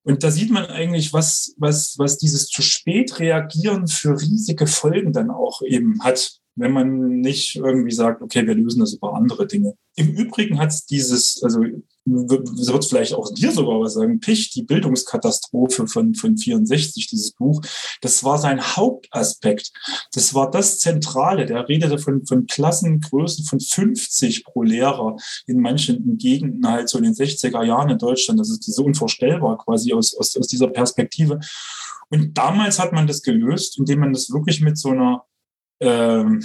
Und 0.04 0.24
da 0.24 0.30
sieht 0.30 0.50
man 0.50 0.66
eigentlich, 0.66 1.12
was, 1.12 1.54
was, 1.58 1.94
was 1.98 2.18
dieses 2.18 2.48
zu 2.48 2.62
spät 2.62 3.20
reagieren 3.20 3.86
für 3.86 4.20
riesige 4.20 4.66
Folgen 4.66 5.12
dann 5.12 5.30
auch 5.30 5.62
eben 5.62 6.02
hat 6.02 6.42
wenn 6.54 6.72
man 6.72 7.20
nicht 7.20 7.56
irgendwie 7.56 7.92
sagt, 7.92 8.22
okay, 8.22 8.46
wir 8.46 8.54
lösen 8.54 8.80
das 8.80 8.94
über 8.94 9.14
andere 9.14 9.46
Dinge. 9.46 9.74
Im 9.96 10.14
Übrigen 10.14 10.58
hat 10.58 10.70
es 10.70 10.84
dieses, 10.84 11.42
also 11.42 11.64
wird 12.04 12.84
vielleicht 12.84 13.14
auch 13.14 13.32
dir 13.32 13.52
sogar 13.52 13.80
was 13.80 13.94
sagen, 13.94 14.20
Pich, 14.20 14.50
die 14.50 14.64
Bildungskatastrophe 14.64 15.86
von, 15.86 16.14
von 16.14 16.36
64, 16.36 17.06
dieses 17.06 17.32
Buch, 17.32 17.60
das 18.00 18.24
war 18.24 18.38
sein 18.38 18.60
Hauptaspekt. 18.60 19.72
Das 20.12 20.34
war 20.34 20.50
das 20.50 20.78
Zentrale. 20.80 21.46
Der 21.46 21.68
redete 21.68 21.98
von, 21.98 22.26
von 22.26 22.46
Klassengrößen 22.46 23.44
von 23.44 23.60
50 23.60 24.44
pro 24.44 24.62
Lehrer 24.62 25.16
in 25.46 25.60
manchen 25.60 26.18
Gegenden 26.18 26.66
halt 26.68 26.88
so 26.88 26.98
in 26.98 27.04
den 27.04 27.14
60er 27.14 27.64
Jahren 27.64 27.90
in 27.90 27.98
Deutschland. 27.98 28.40
Das 28.40 28.50
ist 28.50 28.64
so 28.64 28.84
unvorstellbar 28.84 29.58
quasi 29.58 29.92
aus, 29.92 30.16
aus, 30.16 30.36
aus 30.36 30.46
dieser 30.48 30.68
Perspektive. 30.68 31.38
Und 32.10 32.36
damals 32.36 32.78
hat 32.78 32.92
man 32.92 33.06
das 33.06 33.22
gelöst, 33.22 33.78
indem 33.78 34.00
man 34.00 34.12
das 34.12 34.30
wirklich 34.30 34.60
mit 34.60 34.76
so 34.76 34.90
einer, 34.90 35.24
ähm, 35.80 36.44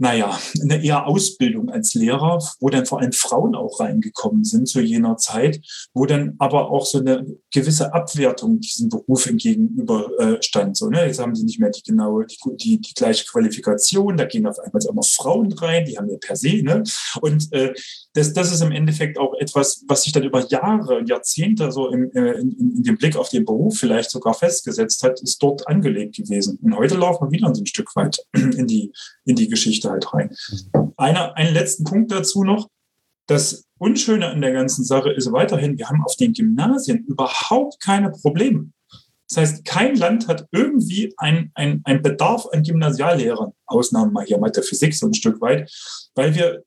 naja, 0.00 0.38
eine 0.62 0.82
eher 0.82 1.06
Ausbildung 1.06 1.68
als 1.68 1.92
Lehrer, 1.92 2.38
wo 2.58 2.70
dann 2.70 2.86
vor 2.86 3.00
allem 3.00 3.12
Frauen 3.12 3.54
auch 3.54 3.80
reingekommen 3.80 4.44
sind 4.44 4.66
zu 4.66 4.80
jener 4.80 5.18
Zeit, 5.18 5.60
wo 5.92 6.06
dann 6.06 6.36
aber 6.38 6.70
auch 6.70 6.86
so 6.86 7.00
eine 7.00 7.26
gewisse 7.52 7.92
Abwertung 7.92 8.60
diesem 8.60 8.88
Beruf 8.88 9.26
entgegenüber 9.26 10.08
äh, 10.18 10.42
stand. 10.42 10.78
So, 10.78 10.88
ne? 10.88 11.04
Jetzt 11.04 11.20
haben 11.20 11.34
sie 11.34 11.44
nicht 11.44 11.60
mehr 11.60 11.68
die 11.68 11.82
genaue, 11.82 12.24
die, 12.24 12.38
die, 12.56 12.80
die 12.80 12.94
gleiche 12.94 13.26
Qualifikation, 13.26 14.16
da 14.16 14.24
gehen 14.24 14.46
auf 14.46 14.58
einmal 14.58 14.80
immer 14.88 15.02
Frauen 15.02 15.52
rein, 15.52 15.84
die 15.84 15.98
haben 15.98 16.08
ja 16.08 16.16
per 16.18 16.34
se, 16.34 16.62
ne? 16.62 16.82
Und 17.20 17.52
äh, 17.52 17.74
das, 18.14 18.32
das 18.32 18.52
ist 18.52 18.62
im 18.62 18.72
Endeffekt 18.72 19.18
auch 19.18 19.34
etwas, 19.38 19.84
was 19.86 20.04
sich 20.04 20.14
dann 20.14 20.24
über 20.24 20.46
Jahre, 20.48 21.04
Jahrzehnte 21.06 21.70
so 21.70 21.90
im, 21.90 22.10
äh, 22.12 22.32
in, 22.40 22.56
in 22.58 22.82
dem 22.82 22.96
Blick 22.96 23.16
auf 23.16 23.28
den 23.28 23.44
Beruf 23.44 23.76
vielleicht 23.76 24.10
sogar 24.10 24.32
festgesetzt 24.32 25.02
hat, 25.02 25.20
ist 25.20 25.42
dort 25.42 25.68
angelegt 25.68 26.16
gewesen. 26.16 26.58
Und 26.62 26.74
heute 26.76 26.96
laufen 26.96 27.26
wir 27.26 27.32
wieder 27.32 27.54
so 27.54 27.60
ein 27.60 27.66
Stück 27.66 27.94
weit 27.96 28.18
in 28.32 28.66
die, 28.66 28.92
in 29.26 29.36
die 29.36 29.48
Geschichte 29.48 29.89
halt 29.90 30.12
rein. 30.12 30.34
Einer, 30.96 31.36
einen 31.36 31.54
letzten 31.54 31.84
Punkt 31.84 32.12
dazu 32.12 32.44
noch. 32.44 32.68
Das 33.26 33.64
Unschöne 33.78 34.28
an 34.28 34.40
der 34.40 34.52
ganzen 34.52 34.84
Sache 34.84 35.10
ist 35.10 35.30
weiterhin, 35.32 35.78
wir 35.78 35.88
haben 35.88 36.04
auf 36.04 36.16
den 36.16 36.32
Gymnasien 36.32 37.04
überhaupt 37.06 37.80
keine 37.80 38.10
Probleme. 38.10 38.70
Das 39.30 39.36
heißt, 39.36 39.64
kein 39.64 39.94
Land 39.94 40.26
hat 40.26 40.48
irgendwie 40.50 41.14
einen 41.16 41.52
ein 41.54 42.02
Bedarf 42.02 42.46
an 42.52 42.64
Gymnasiallehrern, 42.64 43.52
Ausnahmen 43.66 44.12
mal 44.12 44.24
hier 44.24 44.38
Mathe, 44.38 44.60
Physik 44.60 44.92
so 44.92 45.06
ein 45.06 45.14
Stück 45.14 45.40
weit, 45.40 45.70
weil 46.16 46.34
wir 46.34 46.64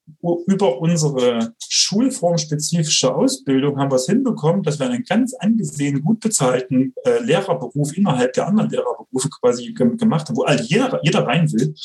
über 0.47 0.80
unsere 0.80 1.53
schulformspezifische 1.67 3.13
Ausbildung 3.13 3.78
haben 3.78 3.91
wir 3.91 3.97
es 3.97 4.05
hinbekommen, 4.05 4.63
dass 4.63 4.80
wir 4.80 4.89
einen 4.89 5.03
ganz 5.03 5.34
angesehen, 5.34 6.01
gut 6.01 6.21
bezahlten 6.21 6.93
äh, 7.03 7.19
Lehrerberuf 7.19 7.97
innerhalb 7.97 8.32
der 8.32 8.47
anderen 8.47 8.69
Lehrerberufe 8.69 9.30
quasi 9.41 9.74
gemacht 9.74 10.30
haben, 10.30 10.38
wo 10.38 10.43
all 10.43 10.61
jeder, 10.61 11.01
jeder 11.03 11.28
rein 11.28 11.51
will. 11.51 11.76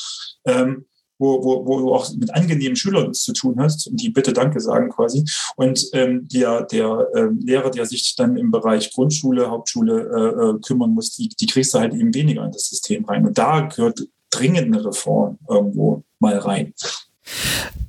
Ähm, 0.45 0.85
wo, 1.19 1.43
wo, 1.43 1.65
wo 1.65 1.79
du 1.79 1.93
auch 1.93 2.11
mit 2.15 2.33
angenehmen 2.33 2.75
Schülern 2.75 3.13
zu 3.13 3.33
tun 3.33 3.59
hast 3.59 3.89
die 3.91 4.09
bitte 4.09 4.33
Danke 4.33 4.59
sagen 4.59 4.89
quasi. 4.89 5.23
Und 5.55 5.89
ähm, 5.93 6.27
der, 6.27 6.63
der 6.63 7.07
ähm, 7.15 7.39
Lehrer, 7.43 7.69
der 7.69 7.85
sich 7.85 8.15
dann 8.15 8.37
im 8.37 8.51
Bereich 8.51 8.91
Grundschule, 8.91 9.49
Hauptschule 9.49 10.01
äh, 10.01 10.49
äh, 10.49 10.59
kümmern 10.61 10.91
muss, 10.91 11.15
die, 11.15 11.29
die 11.29 11.47
kriegst 11.47 11.73
du 11.73 11.79
halt 11.79 11.93
eben 11.93 12.13
weniger 12.13 12.45
in 12.45 12.51
das 12.51 12.69
System 12.69 13.05
rein. 13.05 13.25
Und 13.25 13.37
da 13.37 13.61
gehört 13.61 14.07
dringend 14.29 14.73
eine 14.73 14.85
Reform 14.85 15.37
irgendwo 15.49 16.03
mal 16.19 16.37
rein. 16.37 16.73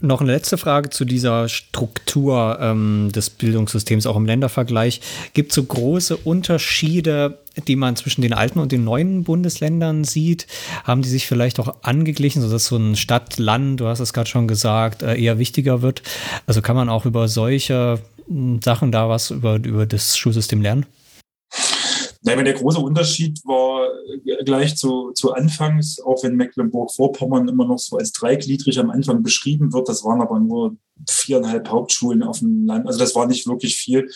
Noch 0.01 0.21
eine 0.21 0.33
letzte 0.33 0.57
Frage 0.57 0.91
zu 0.91 1.05
dieser 1.05 1.49
Struktur 1.49 2.59
ähm, 2.61 3.11
des 3.15 3.31
Bildungssystems, 3.31 4.07
auch 4.07 4.17
im 4.17 4.27
Ländervergleich. 4.27 5.01
Gibt 5.35 5.53
es 5.53 5.57
so 5.57 5.65
große 5.65 6.17
Unterschiede, 6.17 7.39
die 7.69 7.77
man 7.77 7.97
zwischen 7.97 8.23
den 8.23 8.33
alten 8.33 8.59
und 8.59 8.73
den 8.73 8.85
neuen 8.85 9.25
Bundesländern 9.25 10.05
sieht? 10.05 10.47
Haben 10.85 11.03
die 11.03 11.09
sich 11.09 11.27
vielleicht 11.27 11.61
auch 11.61 11.75
angeglichen, 11.83 12.41
sodass 12.41 12.67
so 12.67 12.77
ein 12.77 12.97
Stadt-Land, 12.97 13.81
du 13.81 13.87
hast 13.87 14.01
es 14.01 14.13
gerade 14.13 14.29
schon 14.29 14.49
gesagt, 14.49 15.03
äh, 15.03 15.17
eher 15.17 15.39
wichtiger 15.39 15.83
wird? 15.83 16.03
Also 16.47 16.63
kann 16.63 16.77
man 16.77 16.89
auch 16.89 17.05
über 17.05 17.29
solche 17.29 17.99
hm, 18.27 18.61
Sachen 18.63 18.93
da 18.93 19.09
was 19.09 19.31
über, 19.31 19.57
über 19.57 19.87
das 19.87 20.17
Schulsystem 20.17 20.63
lernen? 20.63 20.87
Nein, 22.23 22.45
der 22.45 22.55
große 22.55 22.79
Unterschied 22.79 23.41
war 23.45 23.89
äh, 24.27 24.45
gleich 24.45 24.77
zu, 24.77 25.13
zu 25.13 25.33
Anfangs, 25.33 26.01
auch 26.01 26.23
wenn 26.23 26.37
Mecklenburg-Vorpommern 26.37 27.49
immer 27.49 27.67
noch 27.67 27.79
so 27.79 27.97
als 27.97 28.13
dreigliedrig 28.13 28.79
am 28.79 28.91
Anfang 28.91 29.23
beschrieben 29.23 29.73
wird, 29.73 29.89
das 29.89 30.05
waren 30.05 30.21
aber 30.21 30.39
nur 30.39 30.77
viereinhalb 31.09 31.69
Hauptschulen 31.69 32.23
auf 32.23 32.41
dem 32.41 32.67
Land, 32.67 32.87
also 32.87 32.99
das 32.99 33.15
war 33.15 33.27
nicht 33.27 33.47
wirklich 33.47 33.77
viel, 33.77 34.09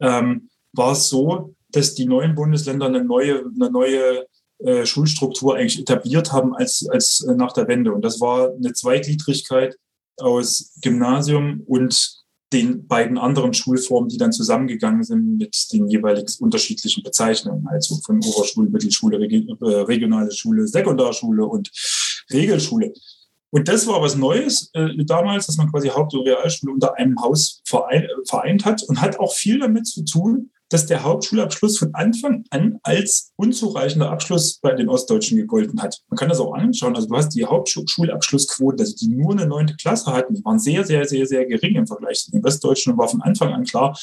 ähm, 0.00 0.50
war 0.72 0.92
es 0.92 1.08
so, 1.08 1.54
dass 1.70 1.94
die 1.94 2.06
neuen 2.06 2.34
Bundesländer 2.34 2.86
eine 2.86 3.02
neue, 3.02 3.44
eine 3.54 3.70
neue 3.70 4.26
äh, 4.58 4.86
Schulstruktur 4.86 5.56
eigentlich 5.56 5.80
etabliert 5.80 6.32
haben 6.32 6.54
als, 6.54 6.86
als 6.88 7.20
äh, 7.28 7.34
nach 7.34 7.52
der 7.52 7.68
Wende. 7.68 7.92
Und 7.92 8.02
das 8.02 8.20
war 8.20 8.52
eine 8.54 8.72
Zweigliedrigkeit 8.72 9.76
aus 10.18 10.72
Gymnasium 10.80 11.62
und 11.66 12.24
den 12.52 12.86
beiden 12.86 13.18
anderen 13.18 13.54
Schulformen, 13.54 14.08
die 14.08 14.18
dann 14.18 14.32
zusammengegangen 14.32 15.02
sind 15.02 15.38
mit 15.38 15.72
den 15.72 15.88
jeweils 15.88 16.36
unterschiedlichen 16.36 17.02
Bezeichnungen, 17.02 17.66
also 17.66 17.96
von 18.04 18.18
Oberschule, 18.18 18.70
Mittelschule, 18.70 19.16
äh, 19.16 19.64
regionale 19.82 20.30
Schule, 20.30 20.66
Sekundarschule 20.66 21.44
und 21.44 21.70
Regelschule. 22.32 22.92
Und 23.50 23.68
das 23.68 23.86
war 23.86 24.00
was 24.02 24.16
Neues 24.16 24.70
äh, 24.74 24.88
damals, 25.04 25.46
dass 25.46 25.56
man 25.56 25.70
quasi 25.70 25.88
Haupt- 25.88 26.14
und 26.14 26.26
Realschule 26.26 26.72
unter 26.72 26.96
einem 26.96 27.20
Haus 27.20 27.62
vereint, 27.64 28.06
vereint 28.28 28.64
hat 28.64 28.82
und 28.84 29.00
hat 29.00 29.18
auch 29.18 29.32
viel 29.32 29.58
damit 29.58 29.86
zu 29.86 30.04
tun, 30.04 30.50
dass 30.68 30.86
der 30.86 31.02
Hauptschulabschluss 31.02 31.78
von 31.78 31.94
Anfang 31.94 32.44
an 32.50 32.78
als 32.82 33.32
unzureichender 33.36 34.10
Abschluss 34.10 34.58
bei 34.60 34.74
den 34.74 34.88
Ostdeutschen 34.88 35.36
gegolten 35.36 35.80
hat. 35.80 36.00
Man 36.08 36.18
kann 36.18 36.28
das 36.28 36.40
auch 36.40 36.54
anschauen. 36.54 36.96
Also 36.96 37.08
du 37.08 37.16
hast 37.16 37.30
die 37.30 37.44
Hauptschulabschlussquote, 37.44 38.82
also 38.82 38.94
die 38.96 39.08
nur 39.08 39.32
eine 39.32 39.46
neunte 39.46 39.76
Klasse 39.76 40.12
hatten, 40.12 40.34
die 40.34 40.44
waren 40.44 40.58
sehr, 40.58 40.84
sehr, 40.84 41.04
sehr, 41.04 41.26
sehr 41.26 41.46
gering 41.46 41.76
im 41.76 41.86
Vergleich 41.86 42.20
zu 42.20 42.30
den 42.32 42.42
Westdeutschen 42.42 42.92
und 42.92 42.98
war 42.98 43.08
von 43.08 43.22
Anfang 43.22 43.52
an 43.52 43.64
klar, 43.64 43.96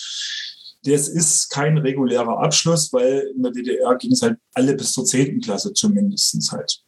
das 0.85 1.07
ist 1.07 1.49
kein 1.49 1.77
regulärer 1.77 2.39
Abschluss, 2.39 2.91
weil 2.91 3.31
in 3.35 3.43
der 3.43 3.51
DDR 3.51 3.95
ging 3.95 4.11
es 4.11 4.21
halt 4.21 4.37
alle 4.53 4.75
bis 4.75 4.91
zur 4.91 5.05
zehnten 5.05 5.39
Klasse 5.39 5.73
zumindest 5.73 6.51
halt. 6.51 6.83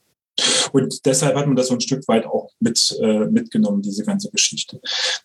Und 0.74 1.06
deshalb 1.06 1.36
hat 1.38 1.48
man 1.48 1.56
das 1.56 1.68
so 1.68 1.76
ein 1.76 1.82
Stück 1.82 2.06
weit 2.10 2.26
auch 2.26 2.50
mit, 2.60 2.98
äh, 3.02 3.26
mitgenommen, 3.28 3.82
diese 3.82 4.04
ganze 4.04 4.30
Geschichte. 4.32 4.82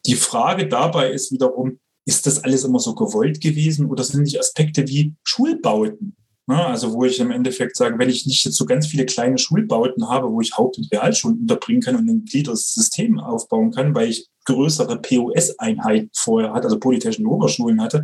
Die 0.07 0.14
Frage 0.14 0.68
dabei 0.68 1.11
ist 1.11 1.32
wiederum, 1.32 1.80
ist 2.07 2.26
das 2.26 2.42
alles 2.42 2.64
immer 2.64 2.78
so 2.78 2.94
gewollt 2.94 3.40
gewesen 3.40 3.86
oder 3.86 4.05
sind 4.05 4.22
nicht 4.22 4.38
Aspekte 4.38 4.88
wie 4.88 5.14
Schulbauten? 5.22 6.16
Ne? 6.46 6.66
Also 6.66 6.92
wo 6.92 7.05
ich 7.05 7.20
im 7.20 7.30
Endeffekt 7.30 7.76
sage, 7.76 7.98
wenn 7.98 8.11
ich 8.11 8.26
nicht 8.26 8.44
jetzt 8.44 8.57
so 8.57 8.64
ganz 8.64 8.86
viele 8.88 9.07
kleine 9.07 9.38
Schulbauten 9.38 10.09
habe, 10.09 10.32
wo 10.32 10.40
ich 10.40 10.57
Haupt- 10.57 10.78
und 10.78 10.90
Realschulen 10.92 11.40
unterbringen 11.40 11.82
kann 11.82 11.96
und 11.96 12.09
ein 12.09 12.24
gliederes 12.24 12.74
System 12.74 13.20
aufbauen 13.20 13.70
kann, 13.70 13.94
weil 13.94 14.09
ich 14.09 14.28
größere 14.46 15.01
POS-Einheiten 15.01 16.11
vorher 16.12 16.53
hatte, 16.53 16.64
also 16.64 16.80
Polytechnischen 16.80 17.26
Oberschulen 17.26 17.80
hatte, 17.80 18.03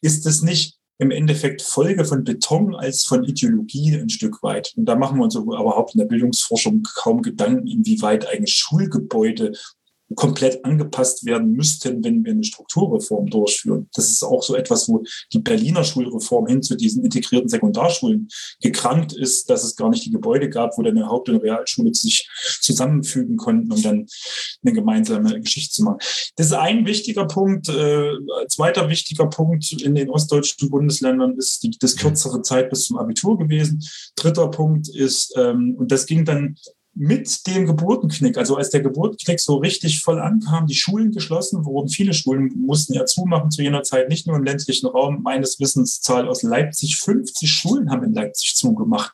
ist 0.00 0.26
das 0.26 0.42
nicht 0.42 0.76
im 0.98 1.10
Endeffekt 1.10 1.62
Folge 1.62 2.04
von 2.04 2.24
Beton 2.24 2.74
als 2.74 3.04
von 3.04 3.22
Ideologie 3.22 3.94
ein 3.94 4.08
Stück 4.08 4.42
weit. 4.42 4.72
Und 4.76 4.86
da 4.86 4.96
machen 4.96 5.18
wir 5.18 5.24
uns 5.24 5.34
überhaupt 5.34 5.94
in 5.94 5.98
der 5.98 6.06
Bildungsforschung 6.06 6.82
kaum 6.96 7.22
Gedanken, 7.22 7.66
inwieweit 7.66 8.26
eigentlich 8.26 8.54
Schulgebäude 8.54 9.52
komplett 10.14 10.64
angepasst 10.64 11.24
werden 11.24 11.52
müssten, 11.52 12.04
wenn 12.04 12.24
wir 12.24 12.32
eine 12.32 12.44
Strukturreform 12.44 13.26
durchführen. 13.28 13.88
Das 13.94 14.10
ist 14.10 14.22
auch 14.22 14.42
so 14.42 14.54
etwas, 14.54 14.88
wo 14.88 15.02
die 15.32 15.40
Berliner 15.40 15.82
Schulreform 15.82 16.46
hin 16.46 16.62
zu 16.62 16.76
diesen 16.76 17.04
integrierten 17.04 17.48
Sekundarschulen 17.48 18.28
gekrankt 18.60 19.12
ist, 19.12 19.50
dass 19.50 19.64
es 19.64 19.74
gar 19.74 19.90
nicht 19.90 20.04
die 20.04 20.12
Gebäude 20.12 20.48
gab, 20.48 20.78
wo 20.78 20.82
dann 20.82 20.96
eine 20.96 21.08
Haupt- 21.08 21.28
und 21.28 21.36
Realschule 21.36 21.92
sich 21.92 22.28
zusammenfügen 22.60 23.36
konnten, 23.36 23.72
um 23.72 23.82
dann 23.82 24.06
eine 24.64 24.72
gemeinsame 24.72 25.40
Geschichte 25.40 25.74
zu 25.74 25.84
machen. 25.84 25.98
Das 26.36 26.46
ist 26.46 26.52
ein 26.52 26.86
wichtiger 26.86 27.26
Punkt. 27.26 27.68
Äh, 27.68 28.12
zweiter 28.48 28.88
wichtiger 28.88 29.26
Punkt 29.26 29.72
in 29.82 29.94
den 29.94 30.10
ostdeutschen 30.10 30.70
Bundesländern 30.70 31.36
ist 31.36 31.62
die, 31.62 31.76
das 31.80 31.96
kürzere 31.96 32.42
Zeit 32.42 32.70
bis 32.70 32.86
zum 32.86 32.98
Abitur 32.98 33.38
gewesen. 33.38 33.82
Dritter 34.14 34.48
Punkt 34.48 34.88
ist, 34.88 35.34
ähm, 35.36 35.74
und 35.76 35.90
das 35.90 36.06
ging 36.06 36.24
dann 36.24 36.56
mit 36.98 37.46
dem 37.46 37.66
Geburtenknick, 37.66 38.38
also 38.38 38.56
als 38.56 38.70
der 38.70 38.80
Geburtenknick 38.80 39.38
so 39.38 39.56
richtig 39.56 40.00
voll 40.00 40.18
ankam, 40.18 40.66
die 40.66 40.74
Schulen 40.74 41.12
geschlossen 41.12 41.66
wurden, 41.66 41.90
viele 41.90 42.14
Schulen 42.14 42.50
mussten 42.56 42.94
ja 42.94 43.04
zumachen 43.04 43.50
zu 43.50 43.62
jener 43.62 43.82
Zeit, 43.82 44.08
nicht 44.08 44.26
nur 44.26 44.36
im 44.36 44.44
ländlichen 44.44 44.86
Raum, 44.86 45.22
meines 45.22 45.60
Wissens 45.60 46.00
Zahl 46.00 46.26
aus 46.26 46.42
Leipzig, 46.42 46.96
50 46.96 47.50
Schulen 47.50 47.90
haben 47.90 48.02
in 48.02 48.14
Leipzig 48.14 48.56
zugemacht, 48.56 49.12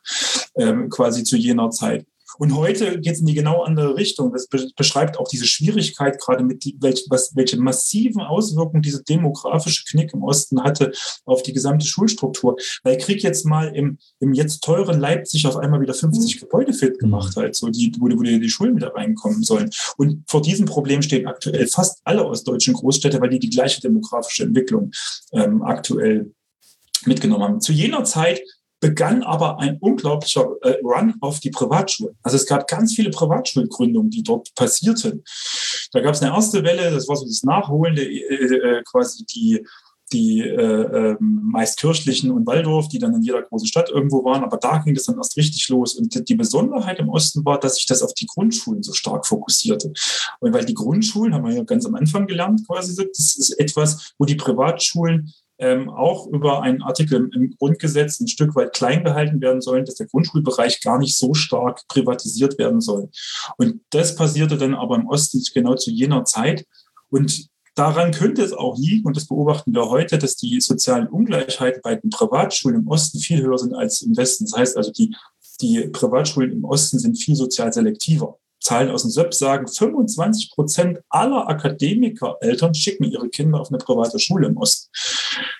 ähm, 0.56 0.90
quasi 0.90 1.24
zu 1.24 1.36
jener 1.36 1.70
Zeit. 1.70 2.06
Und 2.38 2.56
heute 2.56 3.00
geht 3.00 3.14
es 3.14 3.20
in 3.20 3.26
die 3.26 3.34
genau 3.34 3.62
andere 3.62 3.96
Richtung. 3.96 4.32
Das 4.32 4.48
beschreibt 4.48 5.18
auch 5.18 5.28
diese 5.28 5.46
Schwierigkeit, 5.46 6.20
gerade 6.20 6.44
mit 6.44 6.64
die, 6.64 6.76
welche, 6.80 7.04
was, 7.08 7.34
welche 7.36 7.58
massiven 7.58 8.20
Auswirkungen 8.20 8.82
diese 8.82 9.02
demografische 9.02 9.84
Knick 9.84 10.12
im 10.14 10.22
Osten 10.22 10.62
hatte 10.62 10.92
auf 11.24 11.42
die 11.42 11.52
gesamte 11.52 11.86
Schulstruktur. 11.86 12.56
Weil 12.82 12.98
Krieg 12.98 13.22
jetzt 13.22 13.44
mal 13.44 13.74
im, 13.74 13.98
im 14.20 14.32
jetzt 14.32 14.62
teuren 14.62 15.00
Leipzig 15.00 15.46
auf 15.46 15.56
einmal 15.56 15.80
wieder 15.80 15.94
50 15.94 16.36
mhm. 16.36 16.40
Gebäude 16.40 16.72
fit 16.72 16.98
gemacht 16.98 17.36
hat, 17.36 17.54
so 17.54 17.68
die, 17.68 17.92
wo, 17.98 18.06
wo 18.06 18.22
die 18.22 18.50
Schulen 18.50 18.76
wieder 18.76 18.94
reinkommen 18.94 19.42
sollen. 19.42 19.70
Und 19.96 20.24
vor 20.28 20.42
diesem 20.42 20.66
Problem 20.66 21.02
stehen 21.02 21.26
aktuell 21.26 21.66
fast 21.66 22.00
alle 22.04 22.24
ostdeutschen 22.24 22.74
Großstädte, 22.74 23.20
weil 23.20 23.30
die 23.30 23.38
die 23.38 23.50
gleiche 23.50 23.80
demografische 23.80 24.44
Entwicklung 24.44 24.90
ähm, 25.32 25.62
aktuell 25.62 26.32
mitgenommen 27.06 27.44
haben. 27.44 27.60
Zu 27.60 27.72
jener 27.72 28.04
Zeit 28.04 28.40
begann 28.82 29.22
aber 29.22 29.60
ein 29.60 29.78
unglaublicher 29.78 30.56
äh, 30.62 30.74
Run 30.82 31.14
auf 31.20 31.38
die 31.38 31.50
Privatschulen. 31.50 32.16
Also 32.22 32.36
es 32.36 32.46
gab 32.46 32.66
ganz 32.66 32.94
viele 32.94 33.10
Privatschulgründungen, 33.10 34.10
die 34.10 34.24
dort 34.24 34.52
passierten. 34.56 35.22
Da 35.92 36.00
gab 36.00 36.14
es 36.14 36.20
eine 36.20 36.34
erste 36.34 36.64
Welle, 36.64 36.90
das 36.90 37.06
war 37.08 37.14
so 37.14 37.24
das 37.24 37.44
Nachholende, 37.44 38.02
äh, 38.02 38.78
äh, 38.78 38.82
quasi 38.82 39.24
die 39.24 39.64
die 40.12 40.40
äh, 40.40 41.12
äh, 41.12 41.16
meist 41.20 41.78
kirchlichen 41.78 42.30
und 42.30 42.46
Waldorf, 42.46 42.88
die 42.88 42.98
dann 42.98 43.14
in 43.14 43.22
jeder 43.22 43.40
großen 43.40 43.66
Stadt 43.66 43.88
irgendwo 43.88 44.22
waren. 44.24 44.44
Aber 44.44 44.58
da 44.58 44.76
ging 44.78 44.94
das 44.94 45.04
dann 45.04 45.16
erst 45.16 45.38
richtig 45.38 45.66
los. 45.70 45.94
Und 45.94 46.28
die 46.28 46.34
Besonderheit 46.34 46.98
im 46.98 47.08
Osten 47.08 47.44
war, 47.46 47.58
dass 47.58 47.76
sich 47.76 47.86
das 47.86 48.02
auf 48.02 48.12
die 48.12 48.26
Grundschulen 48.26 48.82
so 48.82 48.92
stark 48.92 49.26
fokussierte. 49.26 49.90
Und 50.40 50.52
weil 50.52 50.66
die 50.66 50.74
Grundschulen, 50.74 51.32
haben 51.32 51.46
wir 51.46 51.54
ja 51.54 51.62
ganz 51.62 51.86
am 51.86 51.94
Anfang 51.94 52.26
gelernt, 52.26 52.66
quasi, 52.66 52.94
das 52.94 53.36
ist 53.36 53.58
etwas, 53.58 54.12
wo 54.18 54.26
die 54.26 54.34
Privatschulen 54.34 55.32
ähm, 55.62 55.88
auch 55.88 56.26
über 56.26 56.62
einen 56.62 56.82
Artikel 56.82 57.30
im 57.32 57.54
Grundgesetz 57.56 58.18
ein 58.20 58.26
Stück 58.26 58.54
weit 58.56 58.72
klein 58.72 59.04
gehalten 59.04 59.40
werden 59.40 59.60
sollen, 59.60 59.84
dass 59.84 59.94
der 59.94 60.08
Grundschulbereich 60.08 60.80
gar 60.80 60.98
nicht 60.98 61.16
so 61.16 61.34
stark 61.34 61.86
privatisiert 61.86 62.58
werden 62.58 62.80
soll. 62.80 63.08
Und 63.58 63.80
das 63.90 64.16
passierte 64.16 64.58
dann 64.58 64.74
aber 64.74 64.96
im 64.96 65.06
Osten 65.06 65.40
genau 65.54 65.76
zu 65.76 65.90
jener 65.90 66.24
Zeit. 66.24 66.66
Und 67.10 67.48
Daran 67.74 68.12
könnte 68.12 68.42
es 68.42 68.52
auch 68.52 68.76
liegen, 68.76 69.06
und 69.06 69.16
das 69.16 69.26
beobachten 69.26 69.72
wir 69.72 69.88
heute, 69.88 70.18
dass 70.18 70.36
die 70.36 70.60
sozialen 70.60 71.06
Ungleichheiten 71.08 71.80
bei 71.82 71.94
den 71.94 72.10
Privatschulen 72.10 72.80
im 72.80 72.88
Osten 72.88 73.18
viel 73.18 73.40
höher 73.40 73.56
sind 73.56 73.74
als 73.74 74.02
im 74.02 74.14
Westen. 74.14 74.44
Das 74.44 74.58
heißt 74.58 74.76
also, 74.76 74.92
die, 74.92 75.16
die 75.62 75.88
Privatschulen 75.88 76.52
im 76.52 76.64
Osten 76.64 76.98
sind 76.98 77.16
viel 77.16 77.34
sozial 77.34 77.72
selektiver. 77.72 78.36
Zahlen 78.62 78.90
aus 78.90 79.02
dem 79.02 79.10
SÖP 79.10 79.34
sagen, 79.34 79.68
25 79.68 80.52
Prozent 80.52 80.98
aller 81.08 81.48
Akademiker-Eltern 81.48 82.74
schicken 82.74 83.04
ihre 83.04 83.28
Kinder 83.28 83.60
auf 83.60 83.68
eine 83.68 83.78
private 83.78 84.18
Schule 84.18 84.46
im 84.46 84.56
Osten. 84.56 84.90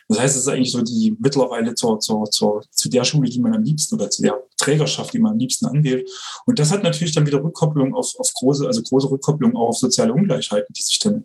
Das 0.08 0.20
heißt, 0.20 0.36
es 0.36 0.42
ist 0.42 0.48
eigentlich 0.48 0.72
so 0.72 0.82
die 0.82 1.16
mittlerweile 1.18 1.74
zur, 1.74 1.98
zur, 2.00 2.24
zur, 2.30 2.62
zu 2.70 2.88
der 2.88 3.04
Schule, 3.04 3.28
die 3.28 3.40
man 3.40 3.54
am 3.54 3.62
liebsten 3.62 3.94
oder 3.94 4.10
zu 4.10 4.22
der 4.22 4.40
Trägerschaft, 4.58 5.12
die 5.12 5.18
man 5.18 5.32
am 5.32 5.38
liebsten 5.38 5.66
anwählt. 5.66 6.08
Und 6.46 6.58
das 6.58 6.70
hat 6.70 6.82
natürlich 6.82 7.14
dann 7.14 7.26
wieder 7.26 7.42
Rückkopplung 7.42 7.94
auf, 7.94 8.14
auf 8.18 8.32
große, 8.34 8.66
also 8.66 8.82
große 8.82 9.10
Rückkopplung 9.10 9.56
auch 9.56 9.68
auf 9.68 9.78
soziale 9.78 10.12
Ungleichheiten, 10.12 10.72
die 10.72 10.82
sich 10.82 10.98
dann 10.98 11.24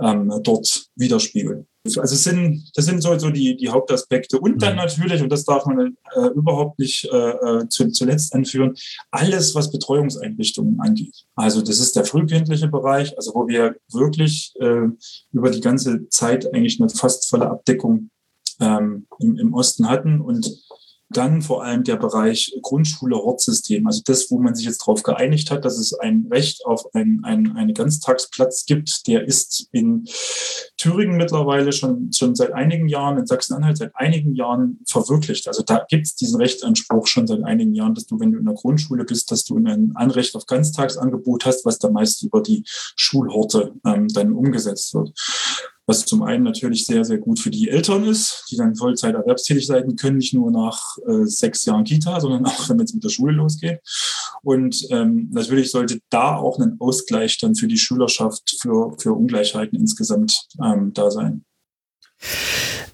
ähm, 0.00 0.32
dort 0.42 0.86
widerspiegeln. 0.96 1.66
Also 1.96 2.14
es 2.14 2.24
sind, 2.24 2.70
das 2.74 2.84
sind 2.84 3.02
so, 3.02 3.18
so 3.18 3.30
die, 3.30 3.56
die 3.56 3.68
Hauptaspekte. 3.68 4.38
Und 4.38 4.62
dann 4.62 4.72
mhm. 4.72 4.80
natürlich, 4.80 5.22
und 5.22 5.30
das 5.30 5.44
darf 5.44 5.64
man 5.66 5.96
äh, 6.14 6.26
überhaupt 6.34 6.78
nicht 6.78 7.08
äh, 7.12 7.30
äh, 7.30 7.68
zu, 7.68 7.90
zuletzt 7.90 8.34
anführen, 8.34 8.74
alles, 9.10 9.54
was 9.54 9.70
Betreuungseinrichtungen 9.70 10.80
angeht. 10.80 11.24
Also 11.34 11.62
das 11.62 11.78
ist 11.78 11.96
der 11.96 12.04
frühkindliche 12.04 12.68
Bereich, 12.68 13.16
also 13.16 13.34
wo 13.34 13.46
wir 13.48 13.76
wirklich 13.92 14.52
äh, 14.60 14.88
über 15.32 15.50
die 15.50 15.60
ganze 15.60 16.08
Zeit 16.08 16.52
eigentlich 16.52 16.80
eine 16.80 16.90
fast 16.90 17.28
volle 17.28 17.48
Abdeckung 17.50 18.10
ähm, 18.60 19.06
im, 19.20 19.38
im 19.38 19.54
Osten 19.54 19.88
hatten. 19.88 20.20
Und 20.20 20.50
dann 21.10 21.40
vor 21.40 21.64
allem 21.64 21.84
der 21.84 21.96
Bereich 21.96 22.54
Grundschule-Hortsystem, 22.60 23.86
also 23.86 24.02
das, 24.04 24.30
wo 24.30 24.38
man 24.38 24.54
sich 24.54 24.66
jetzt 24.66 24.82
darauf 24.82 25.02
geeinigt 25.02 25.50
hat, 25.50 25.64
dass 25.64 25.78
es 25.78 25.94
ein 25.94 26.26
Recht 26.30 26.66
auf 26.66 26.94
ein, 26.94 27.20
ein, 27.22 27.56
einen 27.56 27.72
Ganztagsplatz 27.72 28.66
gibt, 28.66 29.06
der 29.06 29.26
ist 29.26 29.68
in 29.72 30.04
Thüringen 30.76 31.16
mittlerweile 31.16 31.72
schon, 31.72 32.12
schon 32.12 32.34
seit 32.34 32.52
einigen 32.52 32.88
Jahren, 32.88 33.18
in 33.18 33.26
Sachsen-Anhalt 33.26 33.78
seit 33.78 33.96
einigen 33.96 34.34
Jahren 34.34 34.80
verwirklicht. 34.86 35.48
Also 35.48 35.62
da 35.62 35.84
gibt 35.88 36.06
es 36.06 36.14
diesen 36.14 36.40
Rechtsanspruch 36.40 37.06
schon 37.06 37.26
seit 37.26 37.42
einigen 37.42 37.74
Jahren, 37.74 37.94
dass 37.94 38.06
du, 38.06 38.20
wenn 38.20 38.32
du 38.32 38.38
in 38.38 38.44
der 38.44 38.54
Grundschule 38.54 39.04
bist, 39.04 39.30
dass 39.30 39.44
du 39.44 39.56
ein 39.56 39.92
Anrecht 39.94 40.36
auf 40.36 40.46
Ganztagsangebot 40.46 41.46
hast, 41.46 41.64
was 41.64 41.78
da 41.78 41.90
meist 41.90 42.22
über 42.22 42.42
die 42.42 42.62
Schulhorte 42.66 43.72
ähm, 43.86 44.08
dann 44.08 44.32
umgesetzt 44.32 44.92
wird 44.94 45.12
was 45.88 46.04
zum 46.04 46.22
einen 46.22 46.44
natürlich 46.44 46.84
sehr, 46.84 47.02
sehr 47.02 47.16
gut 47.16 47.40
für 47.40 47.50
die 47.50 47.70
Eltern 47.70 48.04
ist, 48.04 48.44
die 48.50 48.56
dann 48.56 48.76
Vollzeit 48.76 49.14
erwerbstätig 49.14 49.66
sein 49.66 49.96
können, 49.96 50.18
nicht 50.18 50.34
nur 50.34 50.50
nach 50.50 50.98
äh, 51.06 51.24
sechs 51.24 51.64
Jahren 51.64 51.84
Kita, 51.84 52.20
sondern 52.20 52.44
auch, 52.44 52.68
wenn 52.68 52.78
es 52.78 52.92
mit 52.92 53.02
der 53.02 53.08
Schule 53.08 53.32
losgeht. 53.32 53.80
Und 54.42 54.86
ähm, 54.90 55.30
natürlich 55.32 55.70
sollte 55.70 56.00
da 56.10 56.36
auch 56.36 56.58
ein 56.58 56.76
Ausgleich 56.78 57.38
dann 57.38 57.54
für 57.54 57.68
die 57.68 57.78
Schülerschaft, 57.78 58.58
für, 58.60 58.94
für 58.98 59.14
Ungleichheiten 59.14 59.78
insgesamt 59.78 60.46
ähm, 60.62 60.92
da 60.92 61.10
sein. 61.10 61.46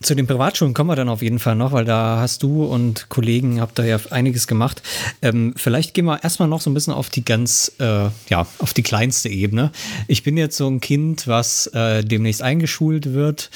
Zu 0.02 0.14
den 0.14 0.26
Privatschulen 0.26 0.74
kommen 0.74 0.90
wir 0.90 0.96
dann 0.96 1.08
auf 1.08 1.22
jeden 1.22 1.38
Fall 1.38 1.54
noch, 1.54 1.72
weil 1.72 1.86
da 1.86 2.18
hast 2.20 2.42
du 2.42 2.64
und 2.64 3.08
Kollegen 3.08 3.60
habt 3.60 3.78
da 3.78 3.84
ja 3.84 3.98
einiges 4.10 4.46
gemacht. 4.46 4.82
Ähm, 5.22 5.54
vielleicht 5.56 5.94
gehen 5.94 6.04
wir 6.04 6.22
erstmal 6.22 6.48
noch 6.48 6.60
so 6.60 6.68
ein 6.68 6.74
bisschen 6.74 6.92
auf 6.92 7.08
die 7.08 7.24
ganz, 7.24 7.72
äh, 7.78 8.10
ja, 8.28 8.46
auf 8.58 8.74
die 8.74 8.82
kleinste 8.82 9.30
Ebene. 9.30 9.72
Ich 10.06 10.22
bin 10.22 10.36
jetzt 10.36 10.58
so 10.58 10.68
ein 10.68 10.80
Kind, 10.80 11.26
was 11.26 11.68
äh, 11.68 12.04
demnächst 12.04 12.42
eingeschult 12.42 13.14
wird 13.14 13.50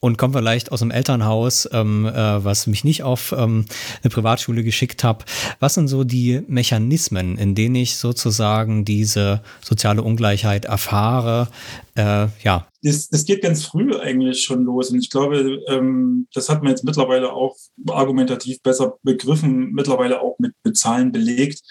und 0.00 0.18
komme 0.18 0.34
vielleicht 0.34 0.70
aus 0.70 0.82
einem 0.82 0.90
Elternhaus, 0.90 1.66
ähm, 1.72 2.04
äh, 2.04 2.44
was 2.44 2.66
mich 2.66 2.84
nicht 2.84 3.02
auf 3.02 3.32
ähm, 3.36 3.64
eine 4.02 4.10
Privatschule 4.10 4.62
geschickt 4.64 5.02
hat. 5.02 5.24
Was 5.60 5.74
sind 5.74 5.88
so 5.88 6.04
die 6.04 6.42
Mechanismen, 6.46 7.38
in 7.38 7.54
denen 7.54 7.74
ich 7.76 7.96
sozusagen 7.96 8.84
diese 8.84 9.40
soziale 9.62 10.02
Ungleichheit 10.02 10.66
erfahre? 10.66 11.48
Äh, 11.94 12.26
ja, 12.44 12.66
das, 12.86 13.08
das 13.08 13.24
geht 13.24 13.42
ganz 13.42 13.64
früh 13.64 13.96
eigentlich 13.96 14.42
schon 14.42 14.64
los. 14.64 14.90
Und 14.90 14.98
ich 14.98 15.10
glaube, 15.10 15.60
ähm, 15.68 16.28
das 16.32 16.48
hat 16.48 16.62
man 16.62 16.70
jetzt 16.70 16.84
mittlerweile 16.84 17.32
auch 17.32 17.56
argumentativ 17.88 18.62
besser 18.62 18.98
begriffen, 19.02 19.72
mittlerweile 19.72 20.20
auch 20.20 20.38
mit, 20.38 20.54
mit 20.62 20.76
Zahlen 20.76 21.10
belegt, 21.10 21.62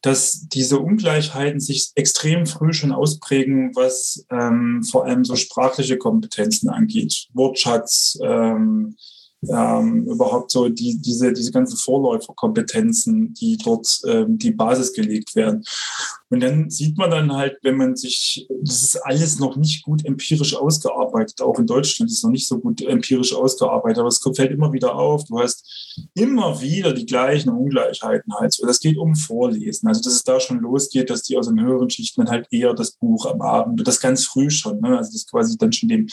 dass 0.00 0.48
diese 0.48 0.78
Ungleichheiten 0.78 1.60
sich 1.60 1.92
extrem 1.94 2.46
früh 2.46 2.72
schon 2.72 2.92
ausprägen, 2.92 3.72
was 3.76 4.24
ähm, 4.30 4.82
vor 4.82 5.04
allem 5.04 5.24
so 5.24 5.36
sprachliche 5.36 5.98
Kompetenzen 5.98 6.70
angeht. 6.70 7.28
Wortschatz, 7.34 8.18
ähm, 8.22 8.96
ähm, 9.48 10.06
überhaupt 10.06 10.50
so 10.50 10.68
die, 10.68 11.00
diese, 11.00 11.32
diese 11.32 11.52
ganzen 11.52 11.76
Vorläuferkompetenzen, 11.76 13.34
die 13.34 13.58
dort 13.58 14.00
ähm, 14.06 14.38
die 14.38 14.52
Basis 14.52 14.92
gelegt 14.92 15.34
werden. 15.34 15.64
Und 16.32 16.40
dann 16.40 16.70
sieht 16.70 16.96
man 16.96 17.10
dann 17.10 17.30
halt, 17.30 17.58
wenn 17.60 17.76
man 17.76 17.94
sich, 17.94 18.48
das 18.62 18.82
ist 18.82 18.96
alles 18.96 19.38
noch 19.38 19.56
nicht 19.56 19.82
gut 19.82 20.02
empirisch 20.06 20.56
ausgearbeitet, 20.56 21.42
auch 21.42 21.58
in 21.58 21.66
Deutschland 21.66 22.10
ist 22.10 22.16
es 22.16 22.22
noch 22.22 22.30
nicht 22.30 22.48
so 22.48 22.58
gut 22.58 22.80
empirisch 22.80 23.34
ausgearbeitet, 23.34 23.98
aber 23.98 24.08
es 24.08 24.18
fällt 24.34 24.50
immer 24.50 24.72
wieder 24.72 24.94
auf, 24.94 25.24
du 25.24 25.38
hast 25.38 26.00
immer 26.14 26.58
wieder 26.62 26.94
die 26.94 27.04
gleichen 27.04 27.50
Ungleichheiten 27.50 28.32
halt. 28.32 28.58
Das 28.66 28.80
geht 28.80 28.96
um 28.96 29.14
Vorlesen. 29.14 29.88
Also, 29.88 30.00
dass 30.00 30.14
es 30.14 30.24
da 30.24 30.40
schon 30.40 30.60
losgeht, 30.60 31.10
dass 31.10 31.22
die 31.22 31.36
aus 31.36 31.48
den 31.48 31.60
höheren 31.60 31.90
Schichten 31.90 32.26
halt 32.26 32.46
eher 32.50 32.72
das 32.72 32.92
Buch 32.92 33.26
am 33.26 33.42
Abend, 33.42 33.86
das 33.86 34.00
ganz 34.00 34.24
früh 34.24 34.48
schon, 34.48 34.80
ne? 34.80 34.96
also 34.96 35.12
das 35.12 35.26
quasi 35.26 35.58
dann 35.58 35.74
schon 35.74 35.90
dem 35.90 36.06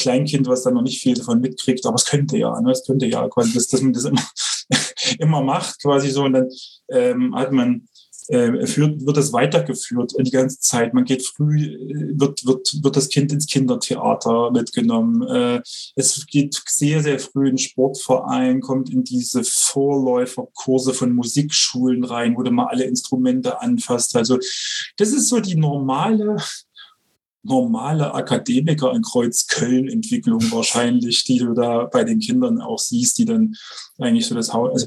Kleinkind, 0.00 0.48
was 0.48 0.64
dann 0.64 0.74
noch 0.74 0.82
nicht 0.82 1.00
viel 1.00 1.14
davon 1.14 1.40
mitkriegt, 1.40 1.86
aber 1.86 1.94
es 1.94 2.06
könnte 2.06 2.36
ja, 2.36 2.60
ne? 2.60 2.72
es 2.72 2.84
könnte 2.84 3.06
ja 3.06 3.28
quasi, 3.28 3.52
dass, 3.52 3.68
dass 3.68 3.80
man 3.80 3.92
das 3.92 4.06
immer, 4.06 4.24
immer 5.20 5.40
macht 5.40 5.80
quasi 5.80 6.10
so 6.10 6.24
und 6.24 6.32
dann 6.32 6.48
ähm, 6.90 7.32
hat 7.36 7.52
man 7.52 7.86
äh, 8.28 8.66
führt, 8.66 9.04
wird 9.04 9.16
das 9.16 9.32
weitergeführt 9.32 10.14
die 10.18 10.30
ganze 10.30 10.58
Zeit. 10.60 10.94
Man 10.94 11.04
geht 11.04 11.26
früh, 11.26 11.74
äh, 11.74 12.18
wird, 12.18 12.46
wird, 12.46 12.82
wird 12.82 12.96
das 12.96 13.08
Kind 13.08 13.32
ins 13.32 13.46
Kindertheater 13.46 14.50
mitgenommen. 14.50 15.22
Äh, 15.22 15.62
es 15.96 16.26
geht 16.26 16.60
sehr, 16.66 17.02
sehr 17.02 17.18
früh 17.18 17.48
in 17.48 17.58
Sportverein, 17.58 18.60
kommt 18.60 18.90
in 18.90 19.04
diese 19.04 19.42
Vorläuferkurse 19.44 20.94
von 20.94 21.14
Musikschulen 21.14 22.04
rein, 22.04 22.36
wo 22.36 22.42
du 22.42 22.50
mal 22.50 22.66
alle 22.66 22.84
Instrumente 22.84 23.60
anfasst. 23.60 24.16
Also 24.16 24.38
das 24.96 25.12
ist 25.12 25.28
so 25.28 25.40
die 25.40 25.56
normale 25.56 26.36
normale 27.42 28.14
Akademiker 28.14 28.92
in 28.92 29.02
Kreuzköln-Entwicklung 29.02 30.40
wahrscheinlich, 30.52 31.24
die 31.24 31.38
du 31.38 31.54
da 31.54 31.84
bei 31.84 32.04
den 32.04 32.20
Kindern 32.20 32.60
auch 32.60 32.78
siehst, 32.78 33.18
die 33.18 33.24
dann 33.24 33.54
eigentlich 33.98 34.26
so 34.26 34.34
das 34.34 34.52
Haus. 34.52 34.70
Also 34.72 34.86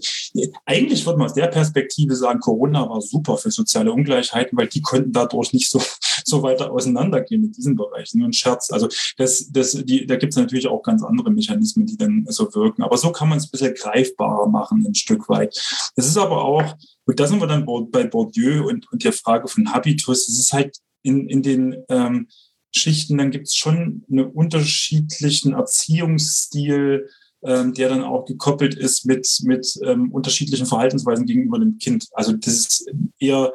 eigentlich 0.66 1.06
würde 1.06 1.20
man 1.20 1.28
aus 1.28 1.34
der 1.34 1.48
Perspektive 1.48 2.16
sagen, 2.16 2.40
Corona 2.40 2.90
war 2.90 3.02
super 3.02 3.38
für 3.38 3.52
soziale 3.52 3.92
Ungleichheiten, 3.92 4.58
weil 4.58 4.68
die 4.68 4.82
konnten 4.82 5.12
dadurch 5.12 5.54
nicht 5.54 5.70
so, 5.70 5.82
so 6.26 6.44
weiter 6.44 6.72
auseinandergehen 6.72 7.42
mit 7.42 7.58
diesem 7.58 7.76
Bereich. 7.76 8.14
Nur 8.14 8.28
ein 8.28 8.34
Scherz. 8.34 8.72
Also 8.72 8.88
das, 9.18 9.52
das, 9.52 9.72
die, 9.72 10.06
da 10.06 10.16
gibt 10.16 10.34
es 10.34 10.38
natürlich 10.38 10.68
auch 10.68 10.82
ganz 10.82 11.04
andere 11.04 11.32
Mechanismen, 11.32 11.86
die 11.86 11.98
dann 11.98 12.26
so 12.30 12.54
wirken. 12.56 12.84
Aber 12.84 12.98
so 12.98 13.12
kann 13.12 13.30
man 13.30 13.38
es 13.38 13.46
ein 13.46 13.52
bisschen 13.52 13.74
greifbarer 13.74 14.48
machen, 14.48 14.86
ein 14.86 14.96
Stück 14.96 15.28
weit. 15.28 15.56
Das 15.96 16.08
ist 16.08 16.18
aber 16.18 16.44
auch, 16.44 16.64
und 17.06 17.20
da 17.20 17.28
sind 17.28 17.40
wir 17.40 17.48
dann 17.48 17.66
bei 17.92 18.06
Bourdieu 18.06 18.66
und, 18.68 18.92
und 18.92 19.04
der 19.04 19.14
Frage 19.14 19.48
von 19.48 19.74
Habitus, 19.74 20.28
es 20.28 20.40
ist 20.40 20.54
halt 20.54 20.78
in, 21.06 21.30
in 21.30 21.44
den 21.44 21.84
ähm, 21.90 22.28
Schichten, 22.76 23.18
dann 23.18 23.32
gibt 23.32 23.48
es 23.48 23.56
schon 23.56 24.04
einen 24.10 24.26
unterschiedlichen 24.26 25.54
Erziehungsstil, 25.54 27.10
ähm, 27.44 27.74
der 27.74 27.90
dann 27.90 28.04
auch 28.04 28.26
gekoppelt 28.26 28.76
ist 28.76 29.06
mit, 29.06 29.28
mit 29.44 29.80
ähm, 29.84 30.12
unterschiedlichen 30.12 30.66
Verhaltensweisen 30.66 31.26
gegenüber 31.26 31.60
dem 31.60 31.78
Kind. 31.78 32.08
Also 32.14 32.34
das 32.34 32.54
ist 32.54 32.92
eher 33.20 33.54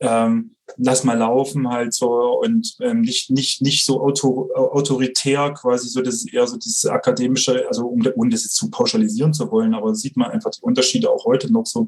ähm, 0.00 0.53
lass 0.76 1.04
mal 1.04 1.18
laufen 1.18 1.68
halt 1.68 1.94
so 1.94 2.40
und 2.40 2.76
ähm, 2.80 3.02
nicht, 3.02 3.30
nicht, 3.30 3.62
nicht 3.62 3.84
so 3.84 4.00
auto, 4.00 4.50
autoritär 4.54 5.52
quasi 5.52 5.88
so, 5.88 6.00
das 6.00 6.16
ist 6.16 6.32
eher 6.32 6.46
so 6.46 6.56
dieses 6.56 6.86
akademische, 6.86 7.66
also 7.68 7.86
um, 7.86 8.02
um 8.16 8.30
das 8.30 8.44
jetzt 8.44 8.56
zu 8.56 8.70
pauschalisieren 8.70 9.32
zu 9.32 9.50
wollen, 9.50 9.74
aber 9.74 9.94
sieht 9.94 10.16
man 10.16 10.30
einfach 10.30 10.50
die 10.50 10.62
Unterschiede 10.62 11.10
auch 11.10 11.24
heute 11.24 11.52
noch 11.52 11.66
so, 11.66 11.86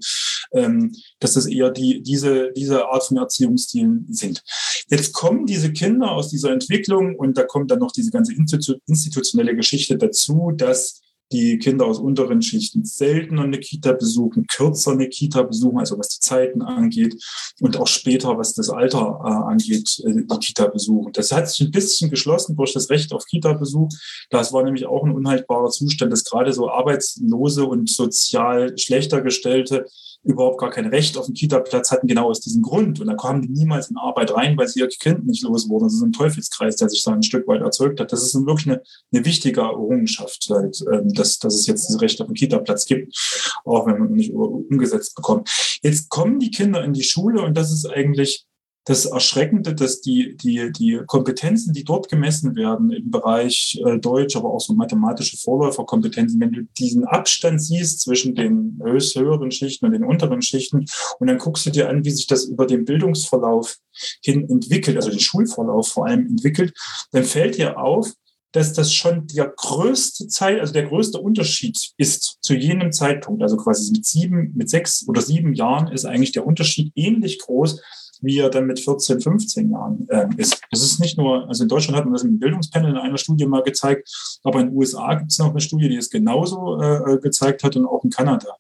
ähm, 0.53 0.93
dass 1.21 1.35
das 1.35 1.47
eher 1.47 1.71
die, 1.71 2.03
diese, 2.03 2.53
diese 2.53 2.87
Art 2.87 3.05
von 3.05 3.17
Erziehungsstilen 3.17 4.07
sind. 4.11 4.43
Jetzt 4.89 5.13
kommen 5.13 5.47
diese 5.47 5.73
Kinder 5.73 6.13
aus 6.13 6.29
dieser 6.29 6.53
Entwicklung 6.53 7.17
und 7.17 7.37
da 7.37 7.45
kommt 7.45 7.71
dann 7.71 7.81
noch 7.81 7.93
diese 7.93 8.11
ganze 8.11 8.35
institutionelle 8.35 9.57
Geschichte 9.57 9.97
dazu, 9.97 10.53
dass 10.55 11.01
die 11.33 11.59
Kinder 11.59 11.87
aus 11.87 11.99
unteren 11.99 12.41
Schichten 12.43 12.85
seltener 12.85 13.43
eine 13.43 13.59
Kita 13.59 13.93
besuchen, 13.93 14.47
kürzer 14.47 14.93
eine 14.93 15.09
Kita 15.09 15.43
besuchen, 15.43 15.79
also 15.79 15.99
was 15.99 16.09
die 16.09 16.21
Zeiten 16.21 16.63
angeht 16.63 17.17
und 17.61 17.77
auch 17.77 17.87
später, 17.87 18.39
was 18.39 18.55
das 18.55 18.71
Alter 18.71 19.19
äh, 19.25 19.29
angeht, 19.29 20.03
äh, 20.07 20.13
die 20.15 20.39
Kita 20.39 20.69
besuchen. 20.69 21.13
Das 21.13 21.33
hat 21.33 21.49
sich 21.49 21.67
ein 21.67 21.73
bisschen 21.73 22.11
geschlossen 22.11 22.57
durch 22.57 22.73
das 22.73 22.91
Recht 22.91 23.13
auf 23.13 23.25
Kita-Besuch. 23.27 23.89
Das 24.31 24.53
war 24.53 24.63
nämlich 24.63 24.87
auch 24.87 25.05
ein 25.05 25.15
unhaltbarer 25.15 25.71
Zustand, 25.71 26.13
dass 26.13 26.25
gerade 26.25 26.53
so 26.53 26.71
Arbeitslose 26.71 27.65
und 27.65 27.91
sozial 27.91 28.77
schlechter 28.79 29.21
gestellte 29.21 29.87
überhaupt 30.27 30.59
gar 30.59 30.71
kein 30.71 30.87
Recht 30.87 31.17
auf 31.17 31.27
einen 31.27 31.35
Kita-Platz 31.35 31.91
hatten, 31.91 32.07
genau 32.07 32.29
aus 32.29 32.41
diesem 32.41 32.63
Grund. 32.63 33.01
Und 33.01 33.07
da 33.07 33.15
kamen 33.15 33.43
die 33.43 33.49
niemals 33.49 33.91
in 33.91 33.97
Arbeit 33.97 34.35
rein, 34.35 34.57
weil 34.57 34.69
sie 34.69 34.81
ihr 34.81 34.89
Kind 34.89 35.27
nicht 35.27 35.43
los 35.43 35.69
wurden. 35.69 35.85
Das 35.85 35.95
ist 35.95 36.03
ein 36.03 36.13
Teufelskreis, 36.13 36.77
der 36.77 36.89
sich 36.89 37.03
da 37.05 37.13
ein 37.13 37.23
Stück 37.23 37.47
weit 37.47 37.63
erzeugt 37.63 38.01
hat. 38.01 38.13
Das 38.13 38.23
ist 38.23 38.35
wirklich 38.35 38.67
eine, 38.67 38.83
eine 39.13 39.25
wichtige 39.25 39.61
Errungenschaft, 39.61 40.49
halt, 40.51 40.83
ähm, 40.93 41.13
dass, 41.15 41.39
dass 41.39 41.55
es 41.55 41.67
jetzt 41.67 41.89
das 41.89 42.01
Recht 42.01 42.21
auf 42.21 42.27
einen 42.27 42.35
Kita-Platz 42.35 42.87
gibt, 42.87 43.17
auch 43.65 43.87
wenn 43.87 43.99
man 43.99 44.13
nicht 44.13 44.33
umgesetzt 44.33 45.15
bekommt. 45.15 45.49
Jetzt 45.83 46.09
kommen 46.09 46.41
die 46.41 46.51
Kinder 46.51 46.83
in 46.83 46.93
die 46.93 47.05
Schule 47.05 47.43
und 47.43 47.57
das 47.57 47.73
ist 47.73 47.87
eigentlich 47.87 48.47
das 48.87 49.05
Erschreckende, 49.05 49.75
dass 49.75 50.01
die, 50.01 50.37
die, 50.37 50.71
die 50.71 51.01
Kompetenzen, 51.07 51.73
die 51.73 51.83
dort 51.83 52.09
gemessen 52.09 52.55
werden 52.55 52.93
im 52.93 53.11
Bereich 53.11 53.83
äh, 53.85 53.99
Deutsch, 53.99 54.37
aber 54.37 54.51
auch 54.51 54.61
so 54.61 54.75
mathematische 54.75 55.37
Vorläuferkompetenzen, 55.37 56.41
wenn 56.41 56.53
du 56.53 56.63
diesen 56.79 57.05
Abstand 57.05 57.61
siehst 57.61 58.01
zwischen 58.01 58.37
den 58.37 58.81
höheren 58.81 59.51
Schichten 59.51 59.87
und 59.87 59.93
den 59.93 60.05
unteren 60.05 60.41
Schichten 60.41 60.87
und 61.19 61.27
dann 61.27 61.39
guckst 61.39 61.67
du 61.67 61.71
dir 61.71 61.89
an, 61.89 62.05
wie 62.05 62.13
sich 62.13 62.29
das 62.29 62.45
über 62.45 62.65
den 62.65 62.85
Bildungsverlauf 62.85 63.77
hin 64.23 64.49
entwickelt, 64.49 64.97
also 64.97 65.11
den 65.11 65.19
Schulverlauf 65.19 65.89
vor 65.89 66.07
allem 66.07 66.25
entwickelt, 66.27 66.73
dann 67.11 67.25
fällt 67.25 67.59
dir 67.59 67.81
auf, 67.81 68.13
dass 68.53 68.73
das 68.73 68.95
schon 68.95 69.27
der 69.27 69.53
größte 69.55 70.29
Zeit, 70.29 70.61
also 70.61 70.73
der 70.73 70.85
größte 70.85 71.19
Unterschied 71.19 71.77
ist 71.97 72.39
zu 72.41 72.55
jenem 72.55 72.93
Zeitpunkt, 72.93 73.43
also 73.43 73.57
quasi 73.57 73.91
mit 73.91 74.07
sieben, 74.07 74.53
mit 74.55 74.71
sechs 74.71 75.07
oder 75.09 75.21
sieben 75.21 75.55
Jahren 75.55 75.89
ist 75.89 76.05
eigentlich 76.05 76.33
der 76.33 76.47
Unterschied 76.47 76.93
ähnlich 76.95 77.41
groß 77.41 77.81
wie 78.23 78.39
er 78.39 78.51
dann 78.51 78.67
mit 78.67 78.81
14, 78.81 79.21
15 79.21 79.71
Jahren 79.71 80.07
äh, 80.09 80.27
ist. 80.37 80.61
Das 80.71 80.83
ist 80.83 81.01
nicht 81.01 81.19
nur, 81.19 81.49
also 81.49 81.63
in 81.63 81.69
Deutschland 81.69 81.97
hat 81.97 82.05
man 82.05 82.15
das 82.15 82.25
im 82.25 82.39
Bildungspanel 82.39 82.91
in 82.91 82.97
einer 82.97 83.19
Studie 83.19 83.47
mal 83.47 83.63
gezeigt, 83.63 84.09
aber 84.45 84.61
in 84.61 84.69
den 84.69 84.77
USA 84.77 85.15
gibt 85.15 85.31
es 85.31 85.39
noch 85.39 85.51
eine 85.51 85.61
Studie, 85.61 85.89
die 85.89 85.97
es 85.97 86.11
genauso 86.11 86.81
äh, 86.81 87.15
äh, 87.15 87.19
gezeigt 87.21 87.65
hat 87.65 87.77
und 87.77 87.87
auch 87.87 88.05
in 88.05 88.11
Kanada. 88.11 88.57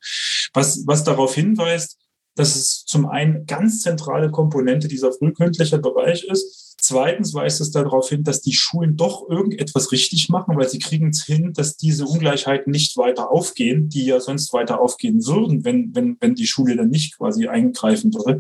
Was, 0.55 0.87
was 0.87 1.05
darauf 1.05 1.35
hinweist, 1.35 1.99
dass 2.37 2.55
es 2.55 2.85
zum 2.85 3.07
einen 3.07 3.47
ganz 3.47 3.81
zentrale 3.81 4.31
Komponente 4.31 4.87
dieser 4.87 5.13
frühkindliche 5.13 5.79
Bereich 5.79 6.25
ist, 6.25 6.67
Zweitens 6.79 7.35
weist 7.35 7.61
es 7.61 7.73
darauf 7.73 8.11
hin, 8.11 8.23
dass 8.23 8.43
die 8.43 8.53
Schulen 8.53 8.97
doch 8.97 9.29
irgendetwas 9.29 9.91
richtig 9.91 10.29
machen, 10.29 10.57
weil 10.57 10.69
sie 10.69 10.79
kriegen 10.79 11.09
es 11.09 11.25
hin, 11.25 11.53
dass 11.53 11.77
diese 11.77 12.05
Ungleichheiten 12.05 12.71
nicht 12.71 12.97
weiter 12.97 13.31
aufgehen, 13.31 13.89
die 13.89 14.05
ja 14.05 14.21
sonst 14.21 14.53
weiter 14.53 14.81
aufgehen 14.81 15.27
würden, 15.27 15.65
wenn, 15.65 15.95
wenn, 15.97 16.17
wenn 16.21 16.37
die 16.37 16.47
Schule 16.47 16.77
dann 16.77 16.91
nicht 16.91 17.17
quasi 17.17 17.49
eingreifen 17.49 18.15
würde. 18.15 18.39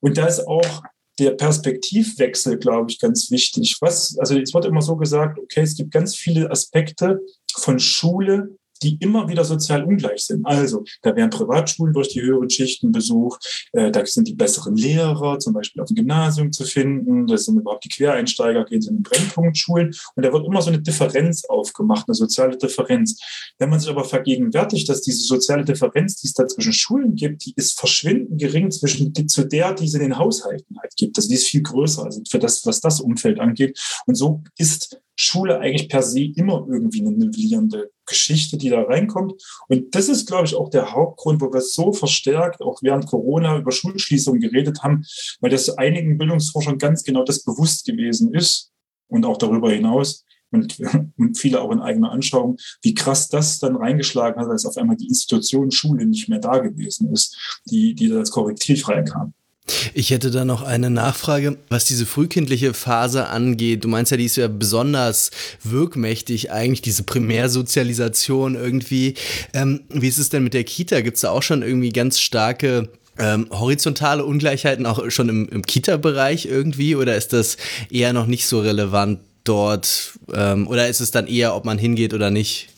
Und 0.00 0.16
da 0.16 0.26
ist 0.26 0.46
auch 0.48 0.82
der 1.20 1.32
Perspektivwechsel, 1.32 2.58
glaube 2.58 2.90
ich, 2.90 2.98
ganz 2.98 3.30
wichtig. 3.30 3.76
Was, 3.80 4.18
also 4.18 4.36
es 4.38 4.52
wird 4.54 4.64
immer 4.64 4.82
so 4.82 4.96
gesagt, 4.96 5.38
okay, 5.38 5.60
es 5.60 5.76
gibt 5.76 5.92
ganz 5.92 6.16
viele 6.16 6.50
Aspekte 6.50 7.20
von 7.54 7.78
Schule, 7.78 8.56
die 8.82 8.96
immer 9.00 9.28
wieder 9.28 9.44
sozial 9.44 9.84
ungleich 9.84 10.24
sind. 10.26 10.44
Also, 10.46 10.84
da 11.02 11.14
werden 11.14 11.30
Privatschulen 11.30 11.92
durch 11.92 12.08
die 12.08 12.22
höheren 12.22 12.50
Schichten 12.50 12.92
besucht, 12.92 13.68
äh, 13.72 13.90
da 13.90 14.04
sind 14.04 14.28
die 14.28 14.34
besseren 14.34 14.76
Lehrer, 14.76 15.38
zum 15.38 15.52
Beispiel 15.52 15.82
auf 15.82 15.88
dem 15.88 15.96
Gymnasium 15.96 16.52
zu 16.52 16.64
finden, 16.64 17.26
das 17.26 17.44
sind 17.44 17.58
überhaupt 17.58 17.84
die 17.84 17.88
Quereinsteiger, 17.88 18.64
gehen 18.64 18.82
in 18.82 19.02
Brennpunktschulen 19.02 19.94
und 20.14 20.24
da 20.24 20.32
wird 20.32 20.46
immer 20.46 20.62
so 20.62 20.70
eine 20.70 20.80
Differenz 20.80 21.44
aufgemacht, 21.44 22.08
eine 22.08 22.14
soziale 22.14 22.56
Differenz. 22.56 23.20
Wenn 23.58 23.70
man 23.70 23.80
sich 23.80 23.90
aber 23.90 24.04
vergegenwärtigt, 24.04 24.88
dass 24.88 25.02
diese 25.02 25.22
soziale 25.24 25.64
Differenz, 25.64 26.16
die 26.16 26.26
es 26.26 26.34
da 26.34 26.46
zwischen 26.46 26.72
Schulen 26.72 27.14
gibt, 27.14 27.44
die 27.44 27.52
ist 27.56 27.78
verschwindend 27.78 28.40
gering 28.40 28.70
zwischen 28.70 29.12
die, 29.12 29.26
zu 29.26 29.44
der, 29.44 29.74
die 29.74 29.84
es 29.84 29.94
in 29.94 30.00
den 30.00 30.18
Haushalten 30.18 30.78
halt 30.80 30.94
gibt. 30.96 31.16
Also 31.16 31.28
die 31.28 31.36
ist 31.36 31.46
viel 31.46 31.62
größer, 31.62 32.04
also 32.04 32.22
für 32.28 32.38
das, 32.38 32.64
was 32.66 32.80
das 32.80 33.00
Umfeld 33.00 33.40
angeht. 33.40 33.78
Und 34.06 34.14
so 34.14 34.42
ist 34.58 35.00
Schule 35.22 35.60
eigentlich 35.60 35.88
per 35.88 36.02
se 36.02 36.32
immer 36.34 36.66
irgendwie 36.68 37.00
eine 37.00 37.12
nivellierende 37.12 37.92
Geschichte, 38.06 38.56
die 38.56 38.70
da 38.70 38.82
reinkommt. 38.82 39.34
Und 39.68 39.94
das 39.94 40.08
ist, 40.08 40.26
glaube 40.26 40.46
ich, 40.46 40.56
auch 40.56 40.68
der 40.68 40.92
Hauptgrund, 40.92 41.40
wo 41.40 41.52
wir 41.52 41.60
so 41.60 41.92
verstärkt 41.92 42.60
auch 42.60 42.82
während 42.82 43.06
Corona 43.06 43.56
über 43.56 43.70
Schulschließungen 43.70 44.40
geredet 44.40 44.82
haben, 44.82 45.04
weil 45.40 45.50
das 45.50 45.78
einigen 45.78 46.18
Bildungsforschern 46.18 46.78
ganz 46.78 47.04
genau 47.04 47.22
das 47.22 47.44
bewusst 47.44 47.86
gewesen 47.86 48.34
ist 48.34 48.72
und 49.06 49.24
auch 49.24 49.36
darüber 49.36 49.70
hinaus. 49.70 50.24
Und, 50.50 50.76
und 51.16 51.38
viele 51.38 51.60
auch 51.60 51.70
in 51.70 51.80
eigener 51.80 52.10
Anschauung, 52.10 52.56
wie 52.82 52.94
krass 52.94 53.28
das 53.28 53.60
dann 53.60 53.76
reingeschlagen 53.76 54.42
hat, 54.42 54.50
als 54.50 54.66
auf 54.66 54.76
einmal 54.76 54.96
die 54.96 55.06
Institution 55.06 55.70
Schule 55.70 56.04
nicht 56.04 56.28
mehr 56.28 56.40
da 56.40 56.58
gewesen 56.58 57.12
ist, 57.12 57.60
die, 57.66 57.94
die 57.94 58.08
da 58.08 58.18
als 58.18 58.32
Korrektiv 58.32 58.88
reinkam. 58.88 59.34
Ich 59.94 60.10
hätte 60.10 60.30
da 60.30 60.44
noch 60.44 60.62
eine 60.62 60.90
Nachfrage, 60.90 61.56
was 61.68 61.84
diese 61.84 62.04
frühkindliche 62.04 62.74
Phase 62.74 63.28
angeht. 63.28 63.84
Du 63.84 63.88
meinst 63.88 64.10
ja, 64.10 64.16
die 64.16 64.24
ist 64.24 64.36
ja 64.36 64.48
besonders 64.48 65.30
wirkmächtig, 65.62 66.50
eigentlich 66.50 66.82
diese 66.82 67.04
Primärsozialisation 67.04 68.56
irgendwie. 68.56 69.14
Ähm, 69.54 69.82
wie 69.88 70.08
ist 70.08 70.18
es 70.18 70.30
denn 70.30 70.42
mit 70.42 70.54
der 70.54 70.64
Kita? 70.64 71.00
Gibt 71.00 71.16
es 71.16 71.20
da 71.22 71.30
auch 71.30 71.42
schon 71.42 71.62
irgendwie 71.62 71.90
ganz 71.90 72.18
starke 72.18 72.88
ähm, 73.18 73.46
horizontale 73.50 74.24
Ungleichheiten 74.24 74.86
auch 74.86 75.10
schon 75.10 75.28
im, 75.28 75.48
im 75.48 75.62
Kita-Bereich 75.62 76.46
irgendwie 76.46 76.96
oder 76.96 77.16
ist 77.16 77.32
das 77.32 77.56
eher 77.90 78.12
noch 78.12 78.26
nicht 78.26 78.46
so 78.46 78.60
relevant 78.60 79.20
dort? 79.44 80.18
Ähm, 80.34 80.66
oder 80.66 80.88
ist 80.88 81.00
es 81.00 81.10
dann 81.10 81.26
eher, 81.26 81.54
ob 81.54 81.64
man 81.64 81.78
hingeht 81.78 82.14
oder 82.14 82.30
nicht? 82.30 82.68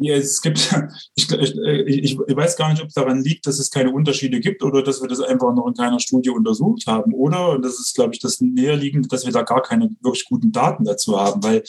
Ja, 0.00 0.14
es 0.14 0.40
gibt, 0.40 0.58
ich, 1.16 1.30
ich, 1.30 2.18
ich, 2.26 2.36
weiß 2.36 2.56
gar 2.56 2.70
nicht, 2.70 2.82
ob 2.82 2.88
es 2.88 2.94
daran 2.94 3.22
liegt, 3.22 3.46
dass 3.46 3.58
es 3.58 3.70
keine 3.70 3.92
Unterschiede 3.92 4.40
gibt 4.40 4.62
oder 4.62 4.82
dass 4.82 5.02
wir 5.02 5.08
das 5.08 5.20
einfach 5.20 5.54
noch 5.54 5.66
in 5.66 5.74
keiner 5.74 5.98
Studie 5.98 6.30
untersucht 6.30 6.86
haben. 6.86 7.12
Oder, 7.12 7.50
und 7.50 7.64
das 7.64 7.80
ist, 7.80 7.94
glaube 7.94 8.14
ich, 8.14 8.20
das 8.20 8.40
näherliegende, 8.40 9.08
dass 9.08 9.26
wir 9.26 9.32
da 9.32 9.42
gar 9.42 9.62
keine 9.62 9.90
wirklich 10.00 10.24
guten 10.24 10.52
Daten 10.52 10.84
dazu 10.84 11.20
haben, 11.20 11.42
weil 11.42 11.64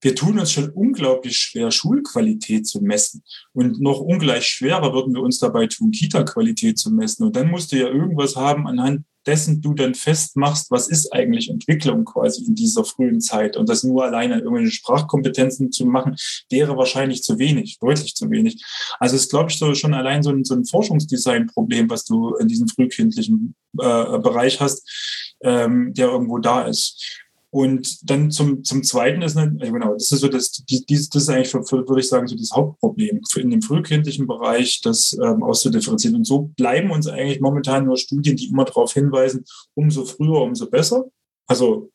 wir 0.00 0.14
tun 0.14 0.38
uns 0.38 0.52
schon 0.52 0.68
unglaublich 0.70 1.36
schwer, 1.38 1.70
Schulqualität 1.70 2.66
zu 2.66 2.82
messen. 2.82 3.22
Und 3.52 3.80
noch 3.80 4.00
ungleich 4.00 4.46
schwerer 4.46 4.92
würden 4.92 5.14
wir 5.14 5.22
uns 5.22 5.38
dabei 5.38 5.66
tun, 5.66 5.92
Kita-Qualität 5.92 6.78
zu 6.78 6.90
messen. 6.90 7.24
Und 7.24 7.36
dann 7.36 7.50
musst 7.50 7.72
du 7.72 7.76
ja 7.76 7.88
irgendwas 7.88 8.36
haben, 8.36 8.66
anhand 8.66 9.04
dessen 9.26 9.60
du 9.60 9.74
dann 9.74 9.94
festmachst, 9.94 10.70
was 10.70 10.88
ist 10.88 11.12
eigentlich 11.12 11.50
Entwicklung 11.50 12.04
quasi 12.04 12.44
in 12.44 12.54
dieser 12.54 12.84
frühen 12.84 13.20
Zeit. 13.20 13.56
Und 13.56 13.68
das 13.68 13.82
nur 13.82 14.04
alleine 14.04 14.40
irgendwelche 14.40 14.72
Sprachkompetenzen 14.72 15.72
zu 15.72 15.86
machen, 15.86 16.16
wäre 16.50 16.76
wahrscheinlich 16.76 17.22
zu 17.22 17.38
wenig, 17.38 17.78
deutlich 17.78 18.14
zu 18.14 18.30
wenig. 18.30 18.62
Also 18.98 19.16
es 19.16 19.28
glaube 19.28 19.50
ich, 19.50 19.58
so 19.58 19.74
schon 19.74 19.94
allein 19.94 20.22
so 20.22 20.30
ein, 20.30 20.44
so 20.44 20.54
ein 20.54 20.64
Forschungsdesign-Problem, 20.64 21.90
was 21.90 22.04
du 22.04 22.34
in 22.36 22.48
diesem 22.48 22.68
frühkindlichen 22.68 23.54
äh, 23.78 24.18
Bereich 24.18 24.60
hast, 24.60 25.34
ähm, 25.42 25.92
der 25.94 26.08
irgendwo 26.08 26.38
da 26.38 26.62
ist. 26.62 27.23
Und 27.54 28.10
dann 28.10 28.32
zum, 28.32 28.64
zum 28.64 28.82
Zweiten 28.82 29.22
ist, 29.22 29.36
eine, 29.36 29.56
genau, 29.56 29.92
das 29.92 30.10
ist 30.10 30.18
so 30.18 30.26
das, 30.26 30.50
die, 30.50 30.84
das 30.84 31.08
ist 31.14 31.28
eigentlich, 31.28 31.50
für, 31.50 31.88
würde 31.88 32.00
ich 32.00 32.08
sagen, 32.08 32.26
so 32.26 32.34
das 32.34 32.50
Hauptproblem 32.50 33.20
in 33.36 33.50
dem 33.50 33.62
frühkindlichen 33.62 34.26
Bereich, 34.26 34.80
das 34.80 35.16
ähm, 35.22 35.40
auszudifferenzieren. 35.40 36.16
Und 36.16 36.24
so 36.24 36.50
bleiben 36.56 36.90
uns 36.90 37.06
eigentlich 37.06 37.40
momentan 37.40 37.84
nur 37.84 37.96
Studien, 37.96 38.34
die 38.34 38.48
immer 38.48 38.64
darauf 38.64 38.92
hinweisen, 38.92 39.44
umso 39.74 40.04
früher, 40.04 40.42
umso 40.42 40.68
besser. 40.68 41.04
Also 41.46 41.92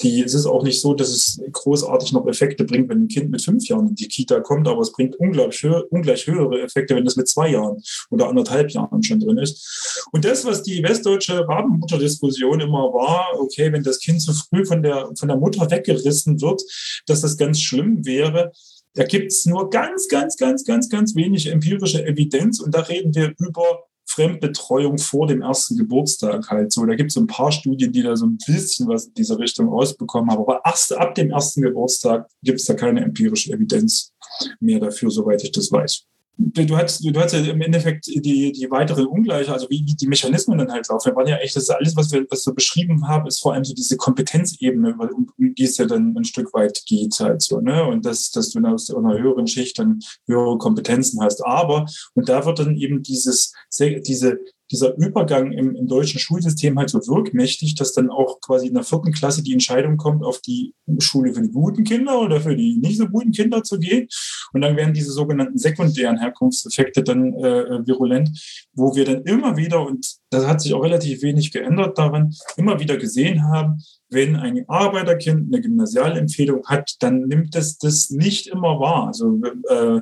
die, 0.00 0.22
es 0.22 0.34
ist 0.34 0.46
auch 0.46 0.62
nicht 0.62 0.80
so, 0.80 0.94
dass 0.94 1.10
es 1.10 1.40
großartig 1.52 2.12
noch 2.12 2.26
Effekte 2.26 2.64
bringt, 2.64 2.88
wenn 2.88 3.04
ein 3.04 3.08
Kind 3.08 3.30
mit 3.30 3.42
fünf 3.42 3.68
Jahren 3.68 3.88
in 3.88 3.94
die 3.94 4.08
Kita 4.08 4.40
kommt, 4.40 4.66
aber 4.66 4.80
es 4.80 4.92
bringt 4.92 5.16
ungleich, 5.16 5.62
höher, 5.62 5.84
ungleich 5.90 6.26
höhere 6.26 6.62
Effekte, 6.62 6.96
wenn 6.96 7.04
das 7.04 7.16
mit 7.16 7.28
zwei 7.28 7.50
Jahren 7.50 7.82
oder 8.10 8.28
anderthalb 8.28 8.70
Jahren 8.70 9.02
schon 9.02 9.20
drin 9.20 9.38
ist. 9.38 10.06
Und 10.12 10.24
das, 10.24 10.44
was 10.44 10.62
die 10.62 10.82
westdeutsche 10.82 11.46
Rabenmutter-Diskussion 11.46 12.60
immer 12.60 12.92
war, 12.92 13.38
okay, 13.38 13.72
wenn 13.72 13.82
das 13.82 14.00
Kind 14.00 14.20
zu 14.22 14.32
früh 14.32 14.64
von 14.64 14.82
der, 14.82 15.10
von 15.16 15.28
der 15.28 15.36
Mutter 15.36 15.70
weggerissen 15.70 16.40
wird, 16.40 16.62
dass 17.06 17.20
das 17.20 17.36
ganz 17.36 17.60
schlimm 17.60 18.04
wäre, 18.04 18.52
da 18.94 19.04
gibt 19.04 19.32
es 19.32 19.46
nur 19.46 19.70
ganz, 19.70 20.08
ganz, 20.08 20.36
ganz, 20.36 20.64
ganz, 20.64 20.88
ganz 20.88 21.14
wenig 21.14 21.46
empirische 21.46 22.04
Evidenz 22.04 22.60
und 22.60 22.74
da 22.74 22.80
reden 22.80 23.14
wir 23.14 23.34
über 23.38 23.84
Fremdbetreuung 24.14 24.98
vor 24.98 25.26
dem 25.26 25.42
ersten 25.42 25.76
Geburtstag 25.76 26.48
halt 26.50 26.72
so. 26.72 26.84
Da 26.84 26.94
gibt 26.94 27.10
es 27.10 27.16
ein 27.16 27.26
paar 27.26 27.50
Studien, 27.50 27.92
die 27.92 28.02
da 28.02 28.14
so 28.16 28.26
ein 28.26 28.38
bisschen 28.46 28.88
was 28.88 29.06
in 29.06 29.14
dieser 29.14 29.38
Richtung 29.38 29.68
rausbekommen 29.68 30.30
haben. 30.30 30.40
Aber 30.40 30.60
erst 30.64 30.94
ab 30.96 31.14
dem 31.14 31.30
ersten 31.30 31.62
Geburtstag 31.62 32.28
gibt 32.42 32.60
es 32.60 32.66
da 32.66 32.74
keine 32.74 33.00
empirische 33.00 33.52
Evidenz 33.52 34.12
mehr 34.60 34.80
dafür, 34.80 35.10
soweit 35.10 35.42
ich 35.42 35.52
das 35.52 35.72
weiß 35.72 36.06
du 36.36 36.76
hast, 36.76 37.04
du 37.04 37.20
hast 37.20 37.32
ja 37.32 37.40
im 37.40 37.60
Endeffekt 37.60 38.06
die, 38.06 38.52
die 38.52 38.70
weitere 38.70 39.02
Ungleichheit, 39.02 39.54
also 39.54 39.68
wie, 39.70 39.84
wie 39.86 39.94
die 39.94 40.06
Mechanismen 40.06 40.58
dann 40.58 40.72
halt 40.72 40.88
laufen. 40.88 41.10
Wir 41.10 41.16
waren 41.16 41.28
ja 41.28 41.36
echt, 41.36 41.56
das 41.56 41.64
ist 41.64 41.70
alles, 41.70 41.96
was 41.96 42.10
wir, 42.10 42.26
was 42.30 42.46
wir 42.46 42.54
beschrieben 42.54 43.06
haben, 43.06 43.26
ist 43.26 43.40
vor 43.40 43.52
allem 43.52 43.64
so 43.64 43.74
diese 43.74 43.96
Kompetenzebene, 43.96 44.94
um, 44.94 45.30
um 45.38 45.54
die 45.54 45.64
es 45.64 45.76
ja 45.76 45.86
dann 45.86 46.16
ein 46.16 46.24
Stück 46.24 46.52
weit 46.54 46.82
geht 46.86 47.18
halt 47.20 47.42
so, 47.42 47.60
ne? 47.60 47.84
Und 47.84 48.04
das, 48.04 48.30
dass 48.30 48.50
du 48.50 48.60
aus 48.64 48.92
einer 48.92 49.18
höheren 49.18 49.46
Schicht 49.46 49.78
dann 49.78 50.00
höhere 50.26 50.58
Kompetenzen 50.58 51.20
hast. 51.22 51.44
Aber, 51.44 51.86
und 52.14 52.28
da 52.28 52.44
wird 52.44 52.58
dann 52.58 52.76
eben 52.76 53.02
dieses, 53.02 53.52
diese, 53.78 54.38
dieser 54.72 54.96
Übergang 54.96 55.52
im, 55.52 55.76
im 55.76 55.86
deutschen 55.86 56.18
Schulsystem 56.18 56.78
halt 56.78 56.90
so 56.90 56.98
wirkmächtig, 57.06 57.74
dass 57.74 57.92
dann 57.92 58.10
auch 58.10 58.40
quasi 58.40 58.68
in 58.68 58.74
der 58.74 58.82
vierten 58.82 59.12
Klasse 59.12 59.42
die 59.42 59.52
Entscheidung 59.52 59.98
kommt, 59.98 60.24
auf 60.24 60.40
die 60.40 60.74
Schule 60.98 61.32
für 61.34 61.42
die 61.42 61.52
guten 61.52 61.84
Kinder 61.84 62.20
oder 62.20 62.40
für 62.40 62.56
die 62.56 62.78
nicht 62.78 62.96
so 62.96 63.06
guten 63.06 63.32
Kinder 63.32 63.62
zu 63.62 63.78
gehen. 63.78 64.08
Und 64.52 64.62
dann 64.62 64.76
werden 64.76 64.94
diese 64.94 65.12
sogenannten 65.12 65.58
sekundären 65.58 66.18
Herkunftseffekte 66.18 67.02
dann 67.02 67.34
äh, 67.34 67.86
virulent, 67.86 68.30
wo 68.72 68.96
wir 68.96 69.04
dann 69.04 69.22
immer 69.22 69.56
wieder, 69.56 69.86
und 69.86 70.21
da 70.32 70.46
hat 70.46 70.60
sich 70.60 70.72
auch 70.74 70.82
relativ 70.82 71.22
wenig 71.22 71.52
geändert 71.52 71.98
daran, 71.98 72.34
immer 72.56 72.80
wieder 72.80 72.96
gesehen 72.96 73.44
haben, 73.44 73.82
wenn 74.12 74.36
ein 74.36 74.64
Arbeiterkind 74.68 75.52
eine 75.52 75.62
Gymnasialempfehlung 75.62 76.66
hat, 76.66 76.96
dann 77.00 77.22
nimmt 77.28 77.56
es 77.56 77.78
das 77.78 78.10
nicht 78.10 78.46
immer 78.46 78.78
wahr. 78.78 79.06
Also 79.06 79.40
äh, 79.68 80.00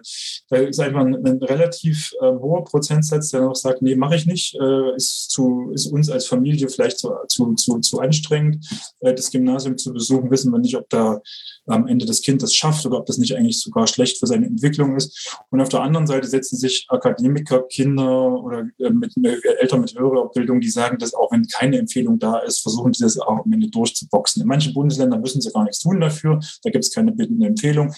da 0.49 0.57
ist 0.57 0.81
einfach 0.81 1.01
ein, 1.01 1.15
ein 1.25 1.39
relativ 1.43 2.13
äh, 2.21 2.27
hoher 2.27 2.65
Prozentsatz, 2.65 3.31
der 3.31 3.43
noch 3.43 3.55
sagt, 3.55 3.83
nee, 3.83 3.95
mache 3.95 4.17
ich 4.17 4.27
nicht, 4.27 4.57
äh, 4.61 4.97
ist, 4.97 5.31
zu, 5.31 5.71
ist 5.73 5.87
uns 5.87 6.11
als 6.11 6.27
Familie 6.27 6.69
vielleicht 6.69 6.99
zu, 6.99 7.13
zu, 7.29 7.55
zu, 7.55 7.79
zu 7.79 8.01
anstrengend, 8.01 8.67
äh, 9.01 9.15
das 9.15 9.31
Gymnasium 9.31 9.79
zu 9.79 9.93
besuchen, 9.93 10.31
wissen 10.31 10.53
wir 10.53 10.59
nicht, 10.59 10.77
ob 10.77 10.89
da 10.89 11.21
am 11.67 11.87
Ende 11.87 12.07
das 12.07 12.21
Kind 12.23 12.43
das 12.43 12.55
schafft 12.55 12.85
oder 12.87 12.99
ob 12.99 13.07
das 13.07 13.19
nicht 13.19 13.37
eigentlich 13.37 13.61
sogar 13.61 13.87
schlecht 13.87 14.19
für 14.19 14.27
seine 14.27 14.47
Entwicklung 14.47 14.97
ist. 14.97 15.37
Und 15.51 15.61
auf 15.61 15.69
der 15.69 15.83
anderen 15.83 16.07
Seite 16.07 16.27
setzen 16.27 16.57
sich 16.57 16.87
Akademiker, 16.89 17.63
Kinder 17.69 18.33
oder 18.43 18.69
äh, 18.79 18.91
mit, 18.91 19.15
äh, 19.23 19.37
Eltern 19.61 19.83
mit 19.83 19.99
höherer 19.99 20.29
Bildung, 20.31 20.61
die 20.61 20.71
sagen, 20.71 20.99
dass 20.99 21.15
auch 21.15 21.31
wenn 21.33 21.47
keine 21.47 21.79
Empfehlung 21.79 22.19
da 22.19 22.39
ist, 22.39 22.61
versuchen 22.61 22.93
die 22.93 23.03
das 23.03 23.19
auch 23.19 23.45
am 23.45 23.53
Ende 23.53 23.69
durchzuboxen. 23.69 24.43
In 24.43 24.49
manchen 24.49 24.75
Bundesländern 24.75 25.21
müssen 25.21 25.41
sie 25.41 25.51
gar 25.51 25.65
nichts 25.65 25.81
tun 25.81 26.01
dafür. 26.01 26.41
Da 26.63 26.71
gibt 26.71 26.85
es 26.85 26.93
keine 26.93 27.13
bindende 27.13 27.47
Empfehlung. 27.47 27.95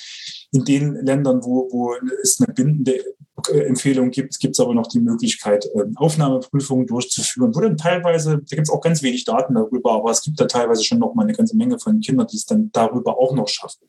In 0.53 0.64
den 0.64 0.94
Ländern, 0.96 1.42
wo, 1.42 1.68
wo 1.70 1.94
es 2.22 2.40
eine 2.40 2.53
bindende 2.53 3.03
Empfehlung 3.50 4.11
gibt, 4.11 4.38
gibt 4.38 4.55
es 4.55 4.61
aber 4.61 4.74
noch 4.74 4.86
die 4.86 5.00
Möglichkeit, 5.00 5.66
ähm, 5.74 5.96
Aufnahmeprüfungen 5.96 6.86
durchzuführen, 6.86 7.55
wo 7.55 7.61
dann 7.61 7.76
teilweise, 7.76 8.38
da 8.38 8.57
gibt 8.57 8.68
es 8.68 8.70
auch 8.70 8.80
ganz 8.80 9.03
wenig 9.03 9.24
Daten 9.24 9.55
darüber, 9.55 9.92
aber 9.92 10.11
es 10.11 10.22
gibt 10.22 10.38
da 10.40 10.44
teilweise 10.44 10.84
schon 10.84 10.98
noch 10.98 11.14
mal 11.14 11.24
eine 11.24 11.32
ganze 11.32 11.57
Menge 11.57 11.78
von 11.78 12.00
Kindern, 12.00 12.26
die 12.26 12.36
es 12.36 12.46
dann 12.46 12.70
darüber 12.72 13.18
auch 13.18 13.34
noch 13.34 13.48
schaffen. 13.48 13.80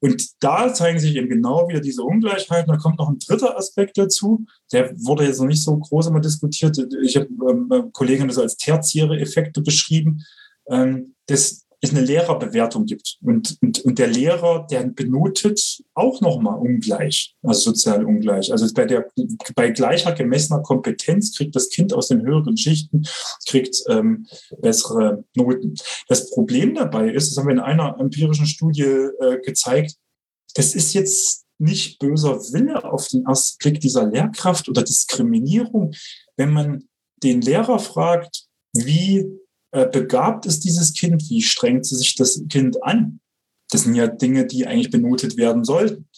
Und 0.00 0.42
da 0.42 0.72
zeigen 0.74 0.98
sich 0.98 1.14
eben 1.16 1.28
genau 1.28 1.68
wieder 1.68 1.80
diese 1.80 2.02
Ungleichheiten. 2.02 2.70
Da 2.70 2.76
kommt 2.76 2.98
noch 2.98 3.08
ein 3.08 3.18
dritter 3.18 3.56
Aspekt 3.56 3.96
dazu, 3.96 4.44
der 4.72 4.92
wurde 4.98 5.24
jetzt 5.24 5.40
noch 5.40 5.46
nicht 5.46 5.62
so 5.62 5.76
groß 5.76 6.08
immer 6.08 6.20
diskutiert. 6.20 6.78
Ich 7.02 7.16
habe 7.16 7.28
ähm, 7.48 7.90
Kollegen 7.92 8.28
das 8.28 8.38
als 8.38 8.56
tertiäre 8.56 9.18
Effekte 9.18 9.62
beschrieben. 9.62 10.24
Ähm, 10.68 11.14
das 11.26 11.65
es 11.86 11.94
eine 11.94 12.04
Lehrerbewertung 12.04 12.86
gibt. 12.86 13.18
Und, 13.22 13.56
und, 13.62 13.84
und 13.84 13.98
der 13.98 14.06
Lehrer, 14.06 14.66
der 14.70 14.84
benotet 14.84 15.82
auch 15.94 16.20
nochmal 16.20 16.58
ungleich, 16.58 17.34
also 17.42 17.70
sozial 17.70 18.04
ungleich. 18.04 18.52
Also 18.52 18.72
bei, 18.74 18.84
der, 18.84 19.08
bei 19.54 19.70
gleicher 19.70 20.12
gemessener 20.12 20.62
Kompetenz 20.62 21.34
kriegt 21.34 21.56
das 21.56 21.68
Kind 21.68 21.92
aus 21.92 22.08
den 22.08 22.22
höheren 22.22 22.56
Schichten 22.56 23.06
kriegt, 23.46 23.82
ähm, 23.88 24.26
bessere 24.60 25.24
Noten. 25.34 25.74
Das 26.08 26.30
Problem 26.30 26.74
dabei 26.74 27.10
ist, 27.10 27.30
das 27.30 27.38
haben 27.38 27.48
wir 27.48 27.54
in 27.54 27.60
einer 27.60 27.96
empirischen 27.98 28.46
Studie 28.46 28.82
äh, 28.82 29.38
gezeigt, 29.42 29.96
das 30.54 30.74
ist 30.74 30.94
jetzt 30.94 31.44
nicht 31.58 31.98
böser 31.98 32.38
Wille 32.52 32.84
auf 32.84 33.08
den 33.08 33.24
ersten 33.24 33.58
Blick 33.58 33.80
dieser 33.80 34.06
Lehrkraft 34.06 34.68
oder 34.68 34.82
Diskriminierung, 34.82 35.94
wenn 36.36 36.52
man 36.52 36.88
den 37.22 37.40
Lehrer 37.40 37.78
fragt, 37.78 38.46
wie 38.74 39.26
begabt 39.84 40.46
ist 40.46 40.64
dieses 40.64 40.94
Kind, 40.94 41.28
wie 41.28 41.42
strengt 41.42 41.84
sich 41.84 42.14
das 42.14 42.42
Kind 42.48 42.82
an. 42.82 43.20
Das 43.70 43.82
sind 43.82 43.94
ja 43.94 44.06
Dinge, 44.06 44.46
die 44.46 44.66
eigentlich 44.66 44.90
benotet 44.90 45.36
werden 45.36 45.64
sollten. 45.64 46.08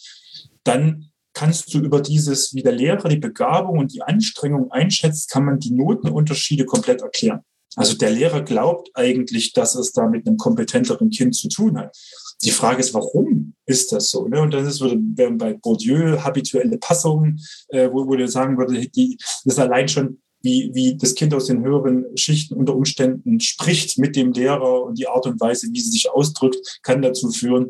Dann 0.63 1.11
kannst 1.33 1.73
du 1.73 1.79
über 1.79 2.01
dieses, 2.01 2.53
wie 2.53 2.63
der 2.63 2.71
Lehrer 2.71 3.09
die 3.09 3.17
Begabung 3.17 3.79
und 3.79 3.93
die 3.93 4.01
Anstrengung 4.01 4.71
einschätzt, 4.71 5.29
kann 5.29 5.45
man 5.45 5.59
die 5.59 5.71
Notenunterschiede 5.71 6.65
komplett 6.65 7.01
erklären. 7.01 7.41
Also 7.75 7.95
der 7.95 8.11
Lehrer 8.11 8.41
glaubt 8.41 8.89
eigentlich, 8.93 9.53
dass 9.53 9.75
es 9.75 9.91
da 9.91 10.07
mit 10.07 10.27
einem 10.27 10.37
kompetenteren 10.37 11.09
Kind 11.11 11.35
zu 11.35 11.49
tun 11.49 11.77
hat. 11.77 11.95
Die 12.43 12.51
Frage 12.51 12.79
ist, 12.79 12.93
warum 12.93 13.53
ist 13.65 13.91
das 13.91 14.09
so? 14.09 14.27
Ne? 14.27 14.41
Und 14.41 14.53
das 14.53 14.67
ist, 14.67 14.81
wären 14.81 15.37
bei 15.37 15.53
Bourdieu 15.53 16.17
habituelle 16.23 16.77
Passungen, 16.77 17.39
äh, 17.67 17.89
wo, 17.91 18.07
wo 18.07 18.15
der 18.15 18.27
sagen 18.27 18.57
würde, 18.57 18.87
die, 18.87 19.17
das 19.17 19.53
ist 19.53 19.59
allein 19.59 19.87
schon 19.87 20.21
wie, 20.41 20.71
wie 20.73 20.95
das 20.95 21.15
Kind 21.15 21.33
aus 21.33 21.45
den 21.45 21.63
höheren 21.63 22.05
Schichten 22.15 22.55
unter 22.55 22.75
Umständen 22.75 23.39
spricht 23.39 23.97
mit 23.97 24.15
dem 24.15 24.31
Lehrer 24.31 24.83
und 24.83 24.97
die 24.97 25.07
Art 25.07 25.25
und 25.25 25.39
Weise, 25.39 25.67
wie 25.71 25.79
sie 25.79 25.91
sich 25.91 26.09
ausdrückt, 26.09 26.79
kann 26.81 27.01
dazu 27.01 27.29
führen, 27.29 27.69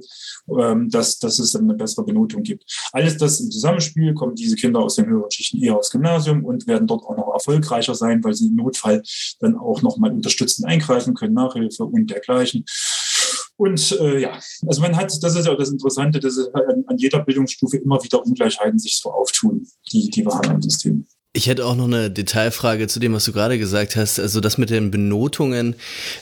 ähm, 0.58 0.90
dass, 0.90 1.20
dass 1.20 1.40
es 1.40 1.56
eine 1.56 1.74
bessere 1.74 2.06
Benotung 2.06 2.44
gibt. 2.44 2.64
Alles 2.92 3.18
das 3.18 3.40
im 3.40 3.52
Zusammenspiel 3.52 4.14
kommen 4.14 4.36
diese 4.36 4.56
Kinder 4.56 4.80
aus 4.80 4.96
den 4.96 5.08
höheren 5.08 5.32
Schichten 5.32 5.62
eher 5.62 5.78
aufs 5.78 5.90
Gymnasium 5.90 6.46
und 6.46 6.68
werden 6.68 6.88
dort 6.88 7.04
auch 7.04 7.18
noch 7.18 7.34
erfolgreicher 7.34 7.96
sein, 7.96 8.24
weil 8.24 8.34
sie 8.34 8.48
im 8.48 8.56
Notfall 8.56 9.02
dann 9.40 9.58
auch 9.58 9.82
nochmal 9.82 10.12
unterstützend 10.12 10.68
eingreifen 10.68 11.14
können, 11.14 11.34
Nachhilfe 11.34 11.86
und 11.86 12.10
dergleichen. 12.10 12.66
Und 13.58 13.92
äh, 14.00 14.20
ja, 14.20 14.40
also 14.68 14.82
man 14.82 14.96
hat, 14.96 15.12
das 15.22 15.36
ist 15.36 15.46
ja 15.46 15.54
das 15.54 15.70
Interessante, 15.70 16.20
dass 16.22 16.38
an, 16.54 16.86
an 16.88 16.98
jeder 16.98 17.20
Bildungsstufe 17.20 17.76
immer 17.76 18.02
wieder 18.02 18.26
Ungleichheiten 18.26 18.80
sich 18.80 18.98
so 18.98 19.12
auftun, 19.12 19.68
die, 19.92 20.10
die 20.10 20.26
wir 20.26 20.34
haben 20.34 20.52
im 20.52 20.62
System. 20.62 21.06
Ich 21.32 21.46
hätte 21.46 21.64
auch 21.68 21.76
noch 21.76 21.86
eine 21.86 22.10
Detailfrage 22.10 22.88
zu 22.88 23.00
dem, 23.00 23.14
was 23.14 23.26
du 23.26 23.34
gerade 23.34 23.60
gesagt 23.60 23.96
hast. 23.96 24.20
Also 24.20 24.42
das 24.42 24.58
mit 24.58 24.72
den 24.72 24.90
Benotungen, 24.90 25.76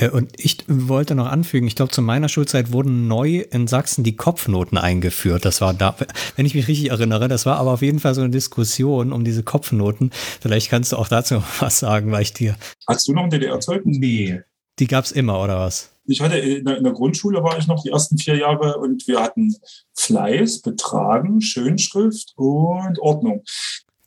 Äh, 0.00 0.10
und 0.10 0.32
ich 0.36 0.58
wollte 0.68 1.14
noch 1.14 1.26
anfügen, 1.26 1.66
ich 1.66 1.76
glaube, 1.76 1.92
zu 1.92 2.02
meiner 2.02 2.28
Schulzeit 2.28 2.72
wurden 2.72 3.08
neu 3.08 3.44
in 3.50 3.66
Sachsen 3.66 4.04
die 4.04 4.16
Kopfnoten 4.16 4.78
eingeführt. 4.78 5.44
Das 5.44 5.60
war 5.60 5.74
da, 5.74 5.96
wenn 6.36 6.46
ich 6.46 6.54
mich 6.54 6.68
richtig 6.68 6.90
erinnere, 6.90 7.28
das 7.28 7.46
war 7.46 7.58
aber 7.58 7.72
auf 7.72 7.82
jeden 7.82 8.00
Fall 8.00 8.14
so 8.14 8.20
eine 8.20 8.30
Diskussion 8.30 9.12
um 9.12 9.24
diese 9.24 9.42
Kopfnoten. 9.42 10.10
Vielleicht 10.40 10.70
kannst 10.70 10.92
du 10.92 10.96
auch 10.96 11.08
dazu 11.08 11.42
was 11.60 11.78
sagen, 11.78 12.12
weil 12.12 12.22
ich 12.22 12.32
dir. 12.32 12.56
Hast 12.86 13.08
du 13.08 13.12
noch 13.12 13.24
ein 13.24 13.30
DDR-Zeugnis? 13.30 13.98
Nee. 13.98 14.40
Die 14.78 14.86
gab 14.86 15.04
es 15.04 15.12
immer, 15.12 15.40
oder 15.42 15.58
was? 15.58 15.90
Ich 16.10 16.20
hatte 16.20 16.38
in 16.38 16.64
der, 16.64 16.78
in 16.78 16.84
der, 16.84 16.92
Grundschule 16.92 17.42
war 17.42 17.58
ich 17.58 17.66
noch 17.66 17.82
die 17.82 17.90
ersten 17.90 18.16
vier 18.16 18.36
Jahre 18.36 18.78
und 18.78 19.06
wir 19.08 19.20
hatten 19.20 19.54
Fleiß, 19.94 20.62
Betragen, 20.62 21.42
Schönschrift 21.42 22.32
und 22.36 22.98
Ordnung. 22.98 23.42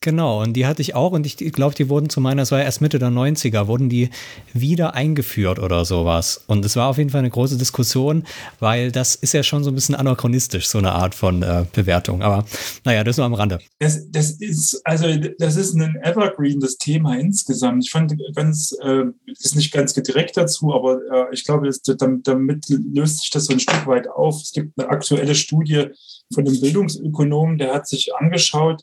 Genau, 0.04 0.42
und 0.42 0.54
die 0.54 0.66
hatte 0.66 0.82
ich 0.82 0.96
auch 0.96 1.12
und 1.12 1.28
ich 1.28 1.38
glaube, 1.54 1.76
die 1.76 1.88
wurden 1.88 2.10
zu 2.10 2.22
meiner, 2.22 2.42
es 2.42 2.52
war 2.52 2.60
erst 2.60 2.82
Mitte 2.82 2.98
der 2.98 3.10
90er, 3.10 3.68
wurden 3.68 3.88
die 3.88 4.10
wieder 4.52 4.96
eingeführt 4.96 5.60
oder 5.60 5.86
sowas. 5.86 6.44
Und 6.48 6.66
es 6.66 6.76
war 6.76 6.88
auf 6.88 6.98
jeden 6.98 7.12
Fall 7.12 7.20
eine 7.20 7.30
große 7.30 7.56
Diskussion, 7.56 8.24
weil 8.60 8.92
das 8.92 9.14
ist 9.14 9.36
ja 9.36 9.44
schon 9.44 9.64
so 9.64 9.70
ein 9.70 9.76
bisschen 9.76 9.94
anachronistisch, 9.94 10.68
so 10.68 10.80
eine 10.80 10.94
Art 10.94 11.14
von 11.14 11.44
äh, 11.44 11.66
Bewertung. 11.72 12.24
Aber 12.24 12.46
naja, 12.84 13.04
das 13.04 13.18
nur 13.18 13.28
am 13.28 13.36
Rande. 13.36 13.60
Das, 13.78 14.10
das 14.10 14.32
ist, 14.32 14.82
also 14.86 15.06
das 15.38 15.56
ist 15.56 15.76
ein 15.76 15.96
Evergreen, 16.02 16.60
das 16.60 16.78
Thema 16.78 17.20
insgesamt. 17.20 17.84
Ich 17.84 17.92
fand 17.92 18.12
ganz, 18.34 18.76
äh, 18.82 19.04
ist 19.28 19.56
nicht 19.56 19.72
ganz 19.72 19.94
direkt 19.94 20.36
dazu, 20.36 20.74
aber 20.74 20.96
äh, 21.12 21.26
ich 21.32 21.46
glaube, 21.46 21.68
das, 21.68 21.80
damit, 21.84 22.28
damit 22.28 22.66
löst 22.70 23.20
sich 23.20 23.30
das 23.30 23.46
so 23.46 23.54
ein 23.54 23.60
Stück 23.60 23.86
weit 23.86 24.08
auf. 24.08 24.42
Es 24.42 24.52
gibt 24.52 24.80
eine 24.80 24.90
aktuelle 24.90 25.36
Studie 25.36 25.90
von 26.34 26.48
einem 26.48 26.60
Bildungsökonomen, 26.60 27.60
der 27.60 27.76
hat 27.76 27.88
sich 27.88 28.16
angeschaut, 28.16 28.82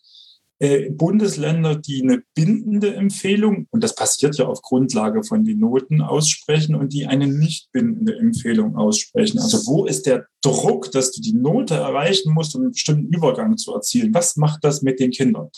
äh, 0.61 0.91
Bundesländer, 0.91 1.77
die 1.77 2.03
eine 2.03 2.23
bindende 2.35 2.95
Empfehlung, 2.95 3.67
und 3.71 3.85
das 3.85 3.95
passiert 3.95 4.37
ja 4.39 4.47
auf 4.47 4.63
Grundlage 4.63 5.23
von 5.23 5.45
den 5.45 5.61
Noten 5.61 6.01
aussprechen, 6.01 6.75
und 6.75 6.93
die 6.93 7.07
eine 7.07 7.27
nicht 7.27 7.71
bindende 7.73 8.17
Empfehlung 8.17 8.77
aussprechen. 8.77 9.39
Also 9.39 9.67
wo 9.67 9.87
ist 9.87 10.07
der 10.07 10.27
Druck, 10.43 10.91
dass 10.93 11.13
du 11.13 11.21
die 11.21 11.35
Note 11.35 11.75
erreichen 11.75 12.33
musst, 12.33 12.55
um 12.57 12.63
einen 12.63 12.73
bestimmten 12.73 13.13
Übergang 13.13 13.57
zu 13.57 13.73
erzielen? 13.73 14.13
Was 14.15 14.37
macht 14.37 14.65
das 14.65 14.83
mit 14.83 15.01
den 15.01 15.11
Kindern? 15.11 15.49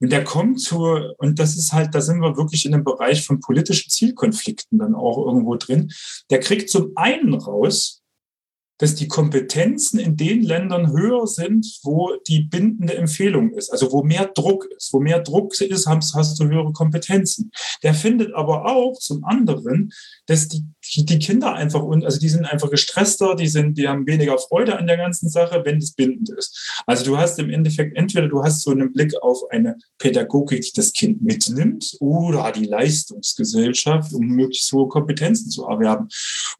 Und 0.00 0.12
der 0.12 0.24
kommt 0.24 0.60
zu, 0.60 0.84
und 1.18 1.38
das 1.38 1.56
ist 1.56 1.72
halt, 1.72 1.94
da 1.94 2.00
sind 2.00 2.20
wir 2.20 2.36
wirklich 2.36 2.66
in 2.66 2.72
dem 2.72 2.84
Bereich 2.84 3.24
von 3.24 3.40
politischen 3.40 3.90
Zielkonflikten 3.90 4.78
dann 4.78 4.94
auch 4.94 5.24
irgendwo 5.26 5.56
drin. 5.56 5.90
Der 6.30 6.40
kriegt 6.40 6.68
zum 6.68 6.92
einen 6.94 7.34
raus, 7.34 8.02
dass 8.78 8.96
die 8.96 9.08
Kompetenzen 9.08 10.00
in 10.00 10.16
den 10.16 10.42
Ländern 10.42 10.92
höher 10.92 11.26
sind, 11.26 11.78
wo 11.84 12.12
die 12.26 12.40
bindende 12.40 12.96
Empfehlung 12.96 13.52
ist, 13.52 13.70
also 13.70 13.92
wo 13.92 14.02
mehr 14.02 14.26
Druck 14.34 14.66
ist. 14.76 14.92
Wo 14.92 15.00
mehr 15.00 15.20
Druck 15.20 15.58
ist, 15.60 15.86
hast, 15.86 16.14
hast 16.14 16.40
du 16.40 16.44
höhere 16.44 16.72
Kompetenzen. 16.72 17.52
Der 17.82 17.94
findet 17.94 18.34
aber 18.34 18.66
auch 18.66 18.98
zum 18.98 19.24
anderen, 19.24 19.92
dass 20.26 20.48
die, 20.48 20.64
die 20.96 21.18
Kinder 21.18 21.54
einfach, 21.54 21.82
also 21.84 22.18
die 22.18 22.28
sind 22.28 22.44
einfach 22.46 22.70
gestresster, 22.70 23.36
die 23.36 23.48
sind, 23.48 23.78
die 23.78 23.88
haben 23.88 24.06
weniger 24.06 24.38
Freude 24.38 24.76
an 24.76 24.86
der 24.86 24.96
ganzen 24.96 25.28
Sache, 25.28 25.62
wenn 25.64 25.78
es 25.78 25.92
bindend 25.92 26.30
ist. 26.30 26.82
Also 26.86 27.04
du 27.04 27.16
hast 27.16 27.38
im 27.38 27.50
Endeffekt 27.50 27.96
entweder 27.96 28.28
du 28.28 28.42
hast 28.42 28.62
so 28.62 28.72
einen 28.72 28.92
Blick 28.92 29.14
auf 29.22 29.38
eine 29.50 29.76
Pädagogik, 29.98 30.62
die 30.62 30.72
das 30.74 30.92
Kind 30.92 31.22
mitnimmt, 31.22 31.96
oder 32.00 32.50
die 32.50 32.64
Leistungsgesellschaft, 32.64 34.12
um 34.12 34.26
möglichst 34.26 34.72
hohe 34.72 34.88
Kompetenzen 34.88 35.50
zu 35.50 35.64
erwerben. 35.64 36.08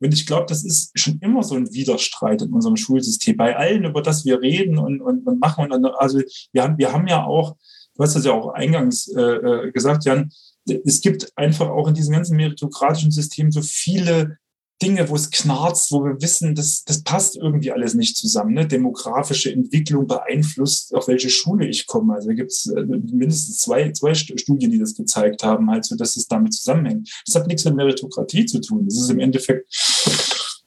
Und 0.00 0.14
ich 0.14 0.26
glaube, 0.26 0.46
das 0.48 0.64
ist 0.64 0.92
schon 0.94 1.18
immer 1.20 1.42
so 1.42 1.56
ein 1.56 1.72
Widerstand 1.72 2.03
Widerstreit 2.04 2.42
in 2.42 2.52
unserem 2.52 2.76
Schulsystem. 2.76 3.36
Bei 3.36 3.56
allen, 3.56 3.84
über 3.84 4.02
das 4.02 4.24
wir 4.24 4.40
reden 4.40 4.78
und, 4.78 5.00
und, 5.00 5.26
und 5.26 5.40
machen. 5.40 5.70
Und 5.70 5.84
also 5.98 6.20
wir 6.52 6.62
haben, 6.62 6.78
wir 6.78 6.92
haben 6.92 7.06
ja 7.06 7.24
auch, 7.24 7.56
du 7.96 8.02
hast 8.02 8.16
das 8.16 8.24
ja 8.24 8.32
auch 8.32 8.48
eingangs 8.54 9.08
äh, 9.08 9.20
äh, 9.20 9.72
gesagt, 9.72 10.04
Jan, 10.04 10.30
es 10.66 11.00
gibt 11.00 11.30
einfach 11.36 11.68
auch 11.68 11.88
in 11.88 11.94
diesem 11.94 12.14
ganzen 12.14 12.36
meritokratischen 12.36 13.10
System 13.10 13.52
so 13.52 13.60
viele 13.60 14.38
Dinge, 14.82 15.08
wo 15.08 15.14
es 15.14 15.30
knarzt, 15.30 15.92
wo 15.92 16.04
wir 16.04 16.20
wissen, 16.20 16.54
das, 16.54 16.84
das 16.84 17.04
passt 17.04 17.36
irgendwie 17.36 17.70
alles 17.70 17.94
nicht 17.94 18.16
zusammen. 18.16 18.54
Ne? 18.54 18.66
Demografische 18.66 19.52
Entwicklung 19.52 20.06
beeinflusst, 20.06 20.94
auf 20.94 21.06
welche 21.06 21.30
Schule 21.30 21.66
ich 21.66 21.86
komme. 21.86 22.14
Also 22.14 22.28
da 22.28 22.34
gibt 22.34 22.50
es 22.50 22.66
äh, 22.66 22.82
mindestens 22.82 23.58
zwei, 23.58 23.92
zwei 23.92 24.14
Studien, 24.14 24.72
die 24.72 24.78
das 24.78 24.96
gezeigt 24.96 25.44
haben, 25.44 25.70
halt 25.70 25.84
so, 25.84 25.96
dass 25.96 26.16
es 26.16 26.26
damit 26.26 26.54
zusammenhängt. 26.54 27.08
Das 27.24 27.36
hat 27.36 27.46
nichts 27.46 27.64
mit 27.64 27.76
Meritokratie 27.76 28.46
zu 28.46 28.60
tun. 28.60 28.84
Das 28.86 28.98
ist 28.98 29.10
im 29.10 29.20
Endeffekt 29.20 29.68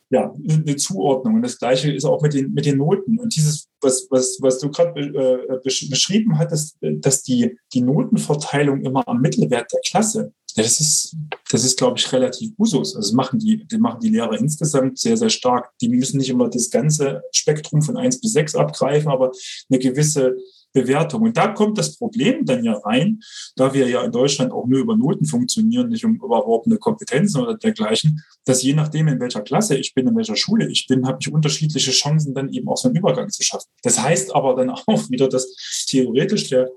ja, 0.10 0.34
eine 0.50 0.76
Zuordnung. 0.78 1.36
Und 1.36 1.42
das 1.42 1.58
Gleiche 1.58 1.92
ist 1.92 2.06
auch 2.06 2.22
mit 2.22 2.34
den, 2.34 2.54
mit 2.54 2.66
den 2.66 2.78
Noten. 2.78 3.20
Und 3.20 3.36
dieses, 3.36 3.68
was, 3.82 4.08
was, 4.10 4.38
was 4.42 4.60
du 4.60 4.70
gerade 4.70 5.00
äh, 5.00 5.60
beschrieben 5.64 6.38
hattest, 6.38 6.78
dass 6.82 7.24
die, 7.24 7.58
die 7.74 7.82
Notenverteilung 7.82 8.82
immer 8.82 9.08
am 9.08 9.22
Mittelwert 9.22 9.72
der 9.72 9.82
Klasse, 9.86 10.34
das 10.56 10.80
ist, 10.80 11.16
das 11.52 11.64
ist, 11.64 11.78
glaube 11.78 12.00
ich, 12.00 12.12
relativ 12.12 12.52
Usus. 12.58 12.96
Also 12.96 13.16
machen 13.16 13.38
die, 13.38 13.68
die 13.68 13.78
machen 13.78 14.00
die 14.00 14.10
Lehrer 14.10 14.40
insgesamt 14.40 14.98
sehr, 14.98 15.16
sehr 15.16 15.30
stark. 15.30 15.70
Die 15.82 15.90
müssen 15.90 16.18
nicht 16.18 16.30
immer 16.30 16.50
das 16.50 16.72
ganze 16.72 17.22
Spektrum 17.32 17.84
von 17.84 17.96
eins 17.96 18.20
bis 18.20 18.34
sechs 18.34 18.56
abgreifen, 18.56 19.12
aber 19.12 19.32
eine 19.70 19.80
gewisse 19.80 20.36
Bewertung. 20.82 21.24
Und 21.24 21.38
da 21.38 21.48
kommt 21.48 21.78
das 21.78 21.98
Problem 21.98 22.46
dann 22.46 22.64
ja 22.64 22.74
rein, 22.74 23.20
da 23.56 23.74
wir 23.74 23.88
ja 23.88 24.04
in 24.04 24.12
Deutschland 24.12 24.52
auch 24.52 24.66
nur 24.68 24.80
über 24.80 24.96
Noten 24.96 25.26
funktionieren, 25.26 25.90
nicht 25.90 26.06
um 26.06 26.16
überhaupt 26.16 26.68
Kompetenzen 26.80 27.42
oder 27.42 27.58
dergleichen, 27.58 28.24
dass 28.46 28.64
je 28.64 28.74
nachdem, 28.74 29.08
in 29.08 29.20
welcher 29.20 29.42
Klasse 29.42 29.78
ich 29.78 29.94
bin, 29.94 30.08
in 30.08 30.16
welcher 30.16 30.36
Schule 30.36 30.70
ich 30.70 30.88
bin, 30.88 31.08
habe 31.08 31.18
ich 31.22 31.32
unterschiedliche 31.32 31.92
Chancen, 31.92 32.34
dann 32.34 32.50
eben 32.50 32.68
auch 32.68 32.78
so 32.78 32.88
einen 32.88 32.98
Übergang 32.98 33.30
zu 33.30 33.44
schaffen. 33.44 33.68
Das 33.84 34.00
heißt 34.02 34.36
aber 34.36 34.56
dann 34.56 34.70
auch 34.88 35.10
wieder, 35.10 35.28
dass 35.28 35.86
theoretisch 35.88 36.50
der 36.50 36.70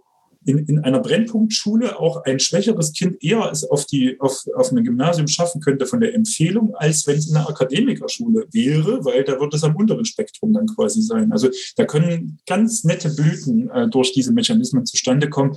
in, 0.45 0.59
in 0.67 0.79
einer 0.81 1.01
Brennpunktschule 1.01 1.99
auch 1.99 2.25
ein 2.25 2.41
schwächeres 2.41 2.93
Kind 2.93 3.23
eher 3.23 3.51
es 3.51 3.65
auf, 3.65 3.85
die, 3.85 4.19
auf, 4.21 4.45
auf 4.57 4.73
ein 4.73 4.83
Gymnasium 4.83 5.29
schaffen 5.29 5.61
könnte 5.61 5.87
von 5.87 6.01
der 6.01 6.15
Empfehlung, 6.15 6.75
als 6.77 7.07
wenn 7.07 7.19
es 7.19 7.29
in 7.29 7.37
einer 7.37 7.49
Akademikerschule 7.49 8.47
wäre, 8.51 9.05
weil 9.05 9.25
da 9.25 9.39
wird 9.39 9.53
es 9.55 9.65
am 9.65 9.77
unteren 9.77 10.05
Spektrum 10.05 10.53
dann 10.55 10.67
quasi 10.67 11.03
sein. 11.03 11.31
Also 11.33 11.51
da 11.77 11.85
können 11.85 12.39
ganz 12.47 12.85
nette 12.85 13.11
Blüten 13.11 13.69
äh, 13.71 13.89
durch 13.89 14.13
diese 14.13 14.33
Mechanismen 14.33 14.87
zustande 14.87 15.29
kommen. 15.29 15.57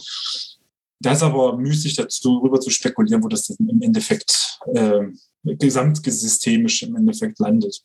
Das 1.00 1.24
aber 1.24 1.58
müßig 1.58 1.96
dazu 1.96 2.40
rüber 2.40 2.60
zu 2.60 2.70
spekulieren, 2.70 3.24
wo 3.24 3.28
das 3.28 3.50
im 3.50 3.82
Endeffekt 3.82 4.60
äh, 4.74 5.02
gesamtsystemisch 5.44 6.84
im 6.84 6.96
Endeffekt 6.96 7.40
landet. 7.40 7.82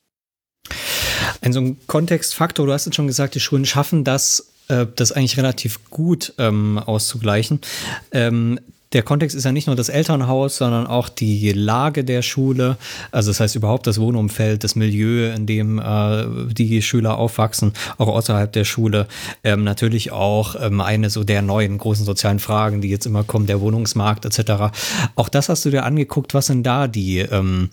Ein 1.40 1.52
so 1.52 1.60
ein 1.60 1.78
Kontextfaktor, 1.86 2.66
du 2.66 2.72
hast 2.72 2.86
es 2.86 2.94
schon 2.94 3.06
gesagt, 3.06 3.34
die 3.34 3.40
Schulen 3.40 3.64
schaffen 3.64 4.04
das 4.04 4.52
das 4.68 5.12
eigentlich 5.12 5.36
relativ 5.36 5.90
gut 5.90 6.34
ähm, 6.38 6.78
auszugleichen. 6.78 7.60
Ähm, 8.12 8.60
der 8.92 9.02
Kontext 9.02 9.36
ist 9.36 9.44
ja 9.44 9.52
nicht 9.52 9.66
nur 9.66 9.76
das 9.76 9.90
Elternhaus, 9.90 10.56
sondern 10.56 10.86
auch 10.86 11.08
die 11.08 11.52
Lage 11.52 12.04
der 12.04 12.22
Schule. 12.22 12.78
Also 13.10 13.30
das 13.30 13.40
heißt 13.40 13.56
überhaupt 13.56 13.86
das 13.86 14.00
Wohnumfeld, 14.00 14.64
das 14.64 14.76
Milieu, 14.76 15.30
in 15.32 15.46
dem 15.46 15.78
äh, 15.78 16.24
die 16.52 16.80
Schüler 16.80 17.18
aufwachsen, 17.18 17.74
auch 17.98 18.08
außerhalb 18.08 18.50
der 18.50 18.64
Schule. 18.64 19.06
Ähm, 19.44 19.62
natürlich 19.62 20.10
auch 20.10 20.56
ähm, 20.58 20.80
eine 20.80 21.10
so 21.10 21.22
der 21.22 21.42
neuen 21.42 21.76
großen 21.76 22.06
sozialen 22.06 22.38
Fragen, 22.38 22.80
die 22.80 22.88
jetzt 22.88 23.04
immer 23.04 23.24
kommen, 23.24 23.46
der 23.46 23.60
Wohnungsmarkt 23.60 24.24
etc. 24.24 24.72
Auch 25.16 25.28
das 25.28 25.50
hast 25.50 25.66
du 25.66 25.70
dir 25.70 25.84
angeguckt. 25.84 26.32
Was 26.32 26.46
sind 26.46 26.64
da 26.64 26.88
die 26.88 27.18
ähm, 27.18 27.70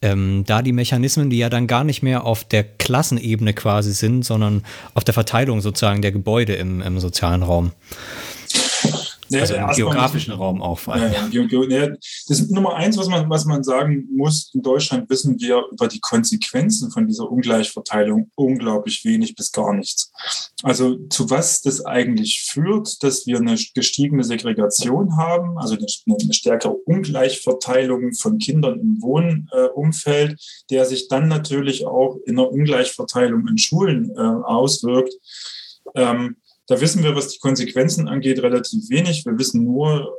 ähm, 0.00 0.44
da 0.46 0.62
die 0.62 0.72
Mechanismen, 0.72 1.30
die 1.30 1.38
ja 1.38 1.48
dann 1.48 1.66
gar 1.66 1.82
nicht 1.82 2.02
mehr 2.02 2.24
auf 2.24 2.44
der 2.44 2.62
Klassenebene 2.62 3.52
quasi 3.52 3.92
sind, 3.92 4.24
sondern 4.24 4.64
auf 4.94 5.02
der 5.02 5.14
Verteilung 5.14 5.60
sozusagen 5.60 6.02
der 6.02 6.12
Gebäude 6.12 6.54
im, 6.54 6.82
im 6.82 7.00
sozialen 7.00 7.42
Raum. 7.42 7.72
Ja, 9.30 9.40
also 9.40 9.54
im 9.54 9.68
geografischen 9.68 10.32
Raum 10.32 10.62
auch 10.62 10.78
vor 10.78 10.94
allem. 10.94 11.12
Ja, 11.12 11.44
ja, 11.68 11.88
das 12.28 12.40
ist 12.40 12.50
Nummer 12.50 12.74
eins, 12.76 12.96
was 12.96 13.08
man, 13.08 13.28
was 13.28 13.44
man 13.44 13.62
sagen 13.62 14.08
muss. 14.14 14.50
In 14.54 14.62
Deutschland 14.62 15.08
wissen 15.10 15.38
wir 15.38 15.62
über 15.70 15.88
die 15.88 16.00
Konsequenzen 16.00 16.90
von 16.90 17.06
dieser 17.06 17.30
Ungleichverteilung 17.30 18.30
unglaublich 18.34 19.04
wenig 19.04 19.34
bis 19.34 19.52
gar 19.52 19.74
nichts. 19.74 20.10
Also 20.62 20.96
zu 21.08 21.30
was 21.30 21.62
das 21.62 21.84
eigentlich 21.84 22.42
führt, 22.42 23.02
dass 23.02 23.26
wir 23.26 23.38
eine 23.38 23.56
gestiegene 23.74 24.24
Segregation 24.24 25.16
haben, 25.16 25.58
also 25.58 25.74
eine, 25.74 25.86
eine 26.06 26.34
stärkere 26.34 26.72
Ungleichverteilung 26.72 28.14
von 28.14 28.38
Kindern 28.38 28.80
im 28.80 29.02
Wohnumfeld, 29.02 30.40
der 30.70 30.84
sich 30.84 31.08
dann 31.08 31.28
natürlich 31.28 31.86
auch 31.86 32.16
in 32.26 32.38
einer 32.38 32.50
Ungleichverteilung 32.50 33.46
in 33.46 33.58
Schulen 33.58 34.10
äh, 34.16 34.20
auswirkt. 34.20 35.14
Ähm, 35.94 36.36
da 36.68 36.80
wissen 36.80 37.02
wir, 37.02 37.16
was 37.16 37.28
die 37.28 37.38
Konsequenzen 37.38 38.08
angeht, 38.08 38.42
relativ 38.42 38.88
wenig. 38.90 39.24
Wir 39.26 39.38
wissen 39.38 39.64
nur 39.64 40.14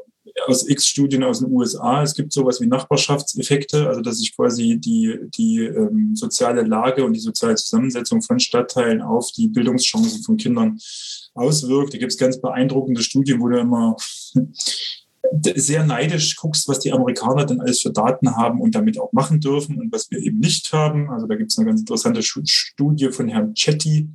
aus 0.47 0.68
X 0.68 0.88
Studien 0.88 1.24
aus 1.24 1.39
den 1.39 1.52
USA, 1.52 2.02
es 2.02 2.14
gibt 2.14 2.34
sowas 2.34 2.60
wie 2.62 2.68
Nachbarschaftseffekte, 2.68 3.88
also 3.88 4.02
dass 4.02 4.18
sich 4.18 4.36
quasi 4.36 4.78
die, 4.78 5.20
die 5.38 5.64
ähm, 5.64 6.16
soziale 6.16 6.64
Lage 6.64 7.04
und 7.06 7.14
die 7.14 7.20
soziale 7.20 7.56
Zusammensetzung 7.56 8.22
von 8.22 8.39
Stadtteilen 8.39 9.02
auf 9.02 9.32
die 9.32 9.47
Bildungschancen 9.47 10.24
von 10.24 10.38
Kindern 10.38 10.80
auswirkt. 11.34 11.93
Da 11.93 11.97
gibt 11.97 12.12
es 12.12 12.18
ganz 12.18 12.39
beeindruckende 12.41 13.04
Studien, 13.04 13.39
wo 13.41 13.47
du 13.50 13.60
immer 13.60 13.95
sehr 15.56 15.86
neidisch 15.86 16.36
guckst, 16.36 16.68
was 16.68 16.80
die 16.80 16.91
Amerikaner 16.91 17.45
dann 17.45 17.62
alles 17.62 17.82
für 17.82 17.91
Daten 17.91 18.36
haben 18.36 18.62
und 18.62 18.74
damit 18.74 19.00
auch 19.00 19.12
machen 19.14 19.39
dürfen 19.39 19.80
und 19.80 19.91
was 19.91 20.10
wir 20.10 20.20
eben 20.20 20.39
nicht 20.39 20.72
haben. 20.74 21.10
Also 21.12 21.28
da 21.28 21.36
gibt 21.36 21.52
es 21.52 21.58
eine 21.58 21.68
ganz 21.68 21.82
interessante 21.82 22.24
Studie 22.24 23.12
von 23.12 23.28
Herrn 23.28 23.54
Chetty, 23.54 24.10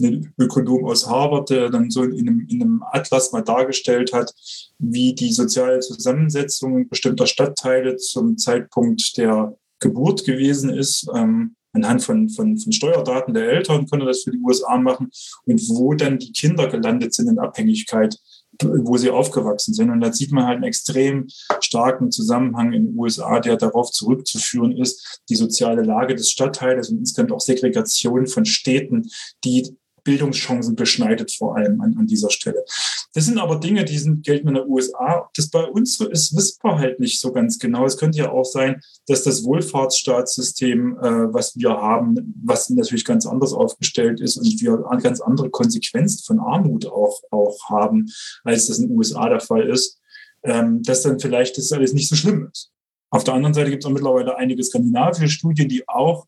ein 0.00 0.32
Ökonom 0.38 0.84
aus 0.84 1.08
Harvard, 1.08 1.50
der 1.50 1.70
dann 1.70 1.90
so 1.90 2.04
in 2.04 2.28
einem, 2.28 2.46
in 2.48 2.62
einem 2.62 2.84
Atlas 2.92 3.32
mal 3.32 3.42
dargestellt 3.42 4.12
hat, 4.12 4.32
wie 4.78 5.14
die 5.14 5.32
soziale 5.32 5.80
Zusammensetzung 5.80 6.88
bestimmter 6.88 7.26
Stadtteile 7.26 7.96
zum 7.96 8.38
Zeitpunkt 8.38 9.16
der 9.16 9.56
Geburt 9.80 10.24
gewesen 10.24 10.70
ist. 10.70 11.06
Ähm, 11.14 11.56
anhand 11.72 12.02
von, 12.02 12.28
von, 12.28 12.58
von 12.58 12.72
Steuerdaten 12.72 13.34
der 13.34 13.50
Eltern 13.50 13.86
konnte 13.86 14.06
das 14.06 14.22
für 14.22 14.30
die 14.30 14.40
USA 14.40 14.78
machen 14.78 15.10
und 15.44 15.60
wo 15.68 15.94
dann 15.94 16.18
die 16.18 16.32
Kinder 16.32 16.68
gelandet 16.68 17.14
sind 17.14 17.28
in 17.28 17.38
Abhängigkeit 17.38 18.18
wo 18.62 18.96
sie 18.96 19.10
aufgewachsen 19.10 19.74
sind. 19.74 19.90
Und 19.90 20.00
da 20.00 20.12
sieht 20.12 20.32
man 20.32 20.46
halt 20.46 20.56
einen 20.56 20.64
extrem 20.64 21.26
starken 21.60 22.10
Zusammenhang 22.10 22.72
in 22.72 22.86
den 22.86 22.98
USA, 22.98 23.40
der 23.40 23.56
darauf 23.56 23.90
zurückzuführen 23.90 24.76
ist, 24.76 25.20
die 25.28 25.36
soziale 25.36 25.82
Lage 25.82 26.14
des 26.14 26.30
Stadtteils 26.30 26.90
und 26.90 26.98
insgesamt 26.98 27.32
auch 27.32 27.40
Segregation 27.40 28.26
von 28.26 28.44
Städten, 28.44 29.08
die 29.44 29.76
Bildungschancen 30.08 30.74
beschneidet, 30.74 31.32
vor 31.32 31.56
allem 31.56 31.82
an, 31.82 31.94
an 31.98 32.06
dieser 32.06 32.30
Stelle. 32.30 32.64
Das 33.12 33.26
sind 33.26 33.36
aber 33.36 33.56
Dinge, 33.56 33.84
die 33.84 33.98
sind, 33.98 34.24
gelten 34.24 34.48
in 34.48 34.54
den 34.54 34.66
USA. 34.66 35.24
Ob 35.26 35.34
das 35.34 35.50
bei 35.50 35.64
uns 35.64 35.98
so 35.98 36.08
ist, 36.08 36.34
wissen 36.34 36.58
wir 36.62 36.78
halt 36.78 36.98
nicht 36.98 37.20
so 37.20 37.30
ganz 37.30 37.58
genau. 37.58 37.84
Es 37.84 37.98
könnte 37.98 38.16
ja 38.16 38.30
auch 38.30 38.46
sein, 38.46 38.80
dass 39.06 39.22
das 39.22 39.44
Wohlfahrtsstaatssystem, 39.44 40.98
äh, 40.98 41.34
was 41.34 41.56
wir 41.56 41.70
haben, 41.70 42.34
was 42.42 42.70
natürlich 42.70 43.04
ganz 43.04 43.26
anders 43.26 43.52
aufgestellt 43.52 44.20
ist 44.20 44.38
und 44.38 44.46
wir 44.62 44.82
ganz 45.02 45.20
andere 45.20 45.50
Konsequenzen 45.50 46.24
von 46.24 46.40
Armut 46.40 46.86
auch, 46.86 47.20
auch 47.30 47.58
haben, 47.68 48.06
als 48.44 48.68
das 48.68 48.78
in 48.78 48.88
den 48.88 48.96
USA 48.96 49.28
der 49.28 49.40
Fall 49.40 49.68
ist, 49.68 50.00
ähm, 50.42 50.82
dass 50.84 51.02
dann 51.02 51.20
vielleicht 51.20 51.58
das 51.58 51.70
alles 51.72 51.92
nicht 51.92 52.08
so 52.08 52.16
schlimm 52.16 52.48
ist. 52.50 52.70
Auf 53.10 53.24
der 53.24 53.34
anderen 53.34 53.52
Seite 53.52 53.70
gibt 53.70 53.84
es 53.84 53.86
auch 53.86 53.92
mittlerweile 53.92 54.36
einige 54.36 54.64
skandinavische 54.64 55.28
Studien, 55.28 55.68
die 55.68 55.86
auch 55.86 56.26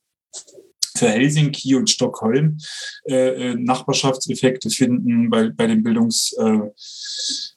für 1.00 1.08
Helsinki 1.08 1.74
und 1.74 1.88
Stockholm 1.88 2.58
äh, 3.08 3.50
äh, 3.50 3.54
Nachbarschaftseffekte 3.54 4.68
finden 4.68 5.30
bei, 5.30 5.48
bei 5.48 5.66
den 5.66 5.82
Bildungs, 5.82 6.32
äh, 6.38 6.60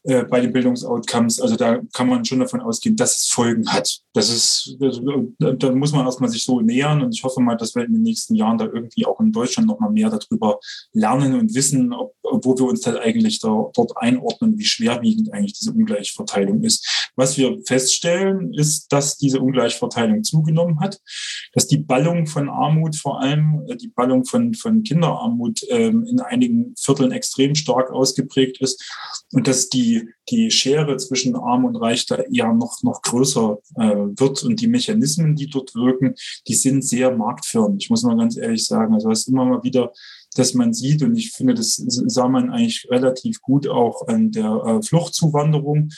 äh, 0.03 0.23
bei 0.23 0.39
den 0.39 0.53
Bildungsoutcomes. 0.53 1.41
Also 1.41 1.57
da 1.57 1.81
kann 1.93 2.07
man 2.07 2.23
schon 2.23 2.39
davon 2.39 2.61
ausgehen, 2.61 2.95
dass 2.95 3.19
es 3.19 3.27
Folgen 3.27 3.69
hat. 3.69 3.99
Das 4.13 4.29
ist, 4.29 4.77
das, 4.79 5.01
da 5.39 5.71
muss 5.71 5.91
man 5.91 6.05
erstmal 6.05 6.29
sich 6.29 6.45
so 6.45 6.61
nähern 6.61 7.01
und 7.01 7.13
ich 7.13 7.23
hoffe 7.23 7.41
mal, 7.41 7.55
dass 7.57 7.75
wir 7.75 7.83
in 7.83 7.93
den 7.93 8.01
nächsten 8.03 8.35
Jahren 8.35 8.57
da 8.57 8.65
irgendwie 8.65 9.05
auch 9.05 9.19
in 9.19 9.31
Deutschland 9.31 9.67
noch 9.67 9.79
mal 9.79 9.91
mehr 9.91 10.09
darüber 10.09 10.59
lernen 10.93 11.37
und 11.37 11.53
wissen, 11.53 11.91
ob, 11.91 12.13
wo 12.23 12.57
wir 12.57 12.65
uns 12.65 12.81
dann 12.81 12.97
eigentlich 12.97 13.39
da, 13.39 13.69
dort 13.73 13.97
einordnen, 13.97 14.57
wie 14.57 14.65
schwerwiegend 14.65 15.33
eigentlich 15.33 15.53
diese 15.53 15.73
Ungleichverteilung 15.73 16.63
ist. 16.63 17.11
Was 17.15 17.37
wir 17.37 17.59
feststellen, 17.65 18.53
ist, 18.53 18.87
dass 18.91 19.17
diese 19.17 19.41
Ungleichverteilung 19.41 20.23
zugenommen 20.23 20.79
hat, 20.79 20.99
dass 21.53 21.67
die 21.67 21.77
Ballung 21.77 22.25
von 22.27 22.49
Armut 22.49 22.95
vor 22.95 23.19
allem 23.19 23.32
allem 23.33 23.65
äh, 23.67 23.75
die 23.75 23.87
Ballung 23.87 24.25
von, 24.25 24.53
von 24.53 24.83
Kinderarmut 24.83 25.61
ähm, 25.69 26.05
in 26.05 26.19
einigen 26.19 26.73
Vierteln 26.77 27.11
extrem 27.11 27.55
stark 27.55 27.91
ausgeprägt 27.91 28.59
ist 28.61 28.83
und 29.31 29.47
dass 29.47 29.69
die, 29.69 30.09
die 30.29 30.51
Schere 30.51 30.97
zwischen 30.97 31.35
Arm 31.35 31.65
und 31.65 31.75
Reich 31.75 32.05
da 32.05 32.15
eher 32.15 32.53
noch, 32.53 32.81
noch 32.83 33.01
größer 33.01 33.57
äh, 33.75 33.95
wird 34.19 34.43
und 34.43 34.61
die 34.61 34.67
Mechanismen, 34.67 35.35
die 35.35 35.49
dort 35.49 35.75
wirken, 35.75 36.15
die 36.47 36.55
sind 36.55 36.83
sehr 36.83 37.15
marktförmig, 37.15 37.89
muss 37.89 38.03
man 38.03 38.17
ganz 38.17 38.37
ehrlich 38.37 38.65
sagen. 38.65 38.93
Also 38.93 39.09
es 39.11 39.21
ist 39.21 39.27
immer 39.27 39.45
mal 39.45 39.63
wieder 39.63 39.91
dass 40.33 40.53
man 40.53 40.73
sieht. 40.73 41.03
Und 41.03 41.15
ich 41.15 41.31
finde, 41.31 41.53
das 41.53 41.75
sah 41.75 42.27
man 42.27 42.49
eigentlich 42.49 42.87
relativ 42.89 43.41
gut 43.41 43.67
auch 43.67 44.07
an 44.07 44.31
der 44.31 44.63
äh, 44.65 44.81
Fluchtzuwanderung. 44.81 45.89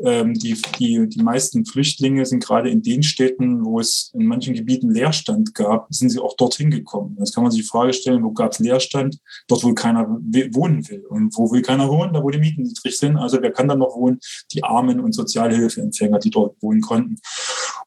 Ähm, 0.00 0.34
die, 0.34 0.56
die, 0.78 1.08
die 1.08 1.22
meisten 1.22 1.64
Flüchtlinge 1.64 2.24
sind 2.24 2.44
gerade 2.44 2.70
in 2.70 2.82
den 2.82 3.02
Städten, 3.02 3.64
wo 3.64 3.80
es 3.80 4.12
in 4.14 4.26
manchen 4.26 4.54
Gebieten 4.54 4.90
Leerstand 4.90 5.54
gab, 5.54 5.88
sind 5.90 6.10
sie 6.10 6.20
auch 6.20 6.36
dorthin 6.36 6.70
gekommen. 6.70 7.16
Jetzt 7.18 7.34
kann 7.34 7.42
man 7.42 7.50
sich 7.50 7.62
die 7.62 7.68
Frage 7.68 7.92
stellen, 7.92 8.22
wo 8.22 8.32
gab 8.32 8.52
es 8.52 8.60
Leerstand? 8.60 9.18
Dort, 9.48 9.64
wo 9.64 9.74
keiner 9.74 10.08
wohnen 10.08 10.88
will. 10.88 11.04
Und 11.06 11.36
wo 11.36 11.50
will 11.50 11.62
keiner 11.62 11.88
wohnen? 11.88 12.12
Da, 12.12 12.22
wo 12.22 12.30
die 12.30 12.38
Mieten 12.38 12.62
niedrig 12.62 12.96
sind. 12.96 13.16
Also 13.16 13.38
wer 13.42 13.50
kann 13.50 13.68
da 13.68 13.74
noch 13.74 13.96
wohnen? 13.96 14.20
Die 14.52 14.62
Armen 14.62 15.00
und 15.00 15.12
Sozialhilfeempfänger, 15.12 16.18
die 16.18 16.30
dort 16.30 16.62
wohnen 16.62 16.80
konnten. 16.80 17.16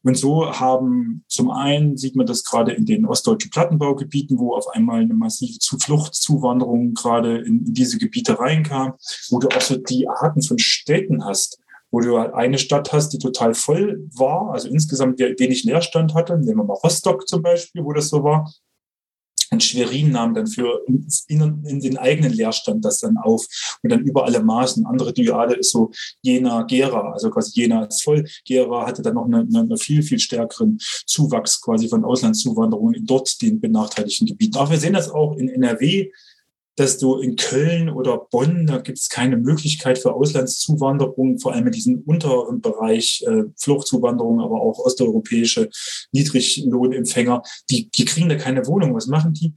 Und 0.04 0.16
so 0.16 0.50
haben 0.50 1.24
zum 1.28 1.50
einen 1.50 1.96
sieht 1.96 2.16
man 2.16 2.26
das 2.26 2.44
gerade 2.44 2.72
in 2.72 2.86
den 2.86 3.06
ostdeutschen 3.06 3.50
Plattenbaugebieten, 3.50 4.38
wo 4.38 4.54
auf 4.54 4.68
einmal 4.68 5.02
eine 5.02 5.14
massive 5.14 5.58
Fluchtzuwanderung 5.80 6.94
gerade 6.94 7.38
in 7.38 7.72
diese 7.72 7.98
Gebiete 7.98 8.38
reinkam, 8.38 8.94
wo 9.30 9.38
du 9.38 9.48
auch 9.48 9.60
so 9.60 9.76
die 9.76 10.08
Arten 10.08 10.42
von 10.42 10.58
Städten 10.58 11.24
hast, 11.24 11.60
wo 11.90 12.00
du 12.00 12.18
halt 12.18 12.34
eine 12.34 12.58
Stadt 12.58 12.92
hast, 12.92 13.10
die 13.10 13.18
total 13.18 13.54
voll 13.54 14.08
war, 14.14 14.50
also 14.50 14.68
insgesamt 14.68 15.20
wenig 15.20 15.64
Leerstand 15.64 16.14
hatte. 16.14 16.36
Nehmen 16.38 16.58
wir 16.58 16.64
mal 16.64 16.74
Rostock 16.74 17.28
zum 17.28 17.42
Beispiel, 17.42 17.84
wo 17.84 17.92
das 17.92 18.08
so 18.08 18.24
war. 18.24 18.52
Und 19.52 19.62
Schwerin 19.62 20.10
nahm 20.12 20.34
dann 20.34 20.46
für 20.46 20.80
in, 20.86 21.62
in, 21.66 21.80
den 21.80 21.98
eigenen 21.98 22.32
Leerstand 22.32 22.84
das 22.84 23.00
dann 23.00 23.18
auf 23.18 23.46
und 23.82 23.92
dann 23.92 24.00
über 24.00 24.24
alle 24.24 24.42
Maßen. 24.42 24.86
Andere 24.86 25.12
Dyade 25.12 25.54
ist 25.54 25.72
so 25.72 25.90
Jena, 26.22 26.62
Gera, 26.62 27.12
also 27.12 27.30
quasi 27.30 27.52
Jena 27.60 27.84
ist 27.84 28.02
voll. 28.02 28.24
Gera 28.46 28.86
hatte 28.86 29.02
dann 29.02 29.14
noch 29.14 29.26
einen 29.26 29.54
eine 29.54 29.76
viel, 29.76 30.02
viel 30.02 30.18
stärkeren 30.18 30.78
Zuwachs 31.06 31.60
quasi 31.60 31.88
von 31.88 32.04
Auslandszuwanderung 32.04 32.94
in 32.94 33.04
dort 33.04 33.40
den 33.42 33.60
benachteiligten 33.60 34.26
Gebieten. 34.26 34.56
Auch 34.56 34.70
wir 34.70 34.78
sehen 34.78 34.94
das 34.94 35.10
auch 35.10 35.36
in 35.36 35.50
NRW, 35.50 36.10
dass 36.76 36.98
du 36.98 37.16
in 37.16 37.36
Köln 37.36 37.90
oder 37.90 38.26
Bonn, 38.30 38.66
da 38.66 38.78
gibt 38.78 38.98
es 38.98 39.08
keine 39.08 39.36
Möglichkeit 39.36 39.98
für 39.98 40.14
Auslandszuwanderung, 40.14 41.38
vor 41.38 41.52
allem 41.52 41.66
in 41.66 41.72
diesem 41.72 42.00
unteren 42.00 42.60
Bereich 42.60 43.22
äh, 43.26 43.44
Fluchtzuwanderung, 43.58 44.40
aber 44.40 44.60
auch 44.60 44.78
osteuropäische 44.78 45.68
Niedriglohnempfänger, 46.12 47.42
die, 47.70 47.90
die 47.90 48.04
kriegen 48.04 48.28
da 48.28 48.36
keine 48.36 48.66
Wohnung. 48.66 48.94
Was 48.94 49.06
machen 49.06 49.34
die? 49.34 49.54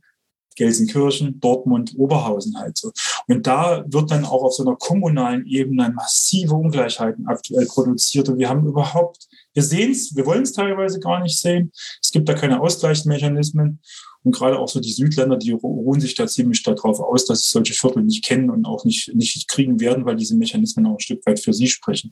Gelsenkirchen, 0.56 1.40
Dortmund, 1.40 1.94
Oberhausen 1.98 2.58
halt 2.58 2.78
so. 2.78 2.92
Und 3.28 3.46
da 3.46 3.84
wird 3.88 4.12
dann 4.12 4.26
auch 4.26 4.44
auf 4.44 4.54
so 4.54 4.64
einer 4.64 4.76
kommunalen 4.76 5.46
Ebene 5.46 5.92
massive 5.94 6.56
Ungleichheiten 6.56 7.28
aktuell 7.28 7.66
produziert. 7.66 8.30
Und 8.30 8.40
wir 8.40 8.50
haben 8.50 8.66
überhaupt, 8.66 9.28
wir 9.54 9.64
sehen 9.64 9.92
es, 9.92 10.16
wir 10.16 10.26
wollen 10.26 10.44
es 10.44 10.54
teilweise 10.54 11.00
gar 11.00 11.22
nicht 11.22 11.40
sehen. 11.40 11.72
Es 12.02 12.12
gibt 12.12 12.30
da 12.30 12.34
keine 12.34 12.62
Ausgleichsmechanismen. 12.62 13.82
Und 14.26 14.34
gerade 14.34 14.58
auch 14.58 14.68
so 14.68 14.80
die 14.80 14.92
Südländer, 14.92 15.38
die 15.38 15.52
ruhen 15.52 16.02
sich 16.02 16.16
da 16.16 16.26
ziemlich 16.26 16.64
darauf 16.64 17.00
aus, 17.00 17.26
dass 17.26 17.44
sie 17.44 17.52
solche 17.52 17.76
Viertel 17.76 18.04
nicht 18.04 18.26
kennen 18.26 18.50
und 18.50 18.66
auch 18.66 18.84
nicht, 18.84 19.14
nicht 19.14 19.48
kriegen 19.48 19.80
werden, 19.80 20.04
weil 20.04 20.16
diese 20.16 20.36
Mechanismen 20.36 20.88
auch 20.88 20.94
ein 20.94 21.00
Stück 21.00 21.24
weit 21.28 21.40
für 21.40 21.54
sie 21.54 21.68
sprechen. 21.68 22.12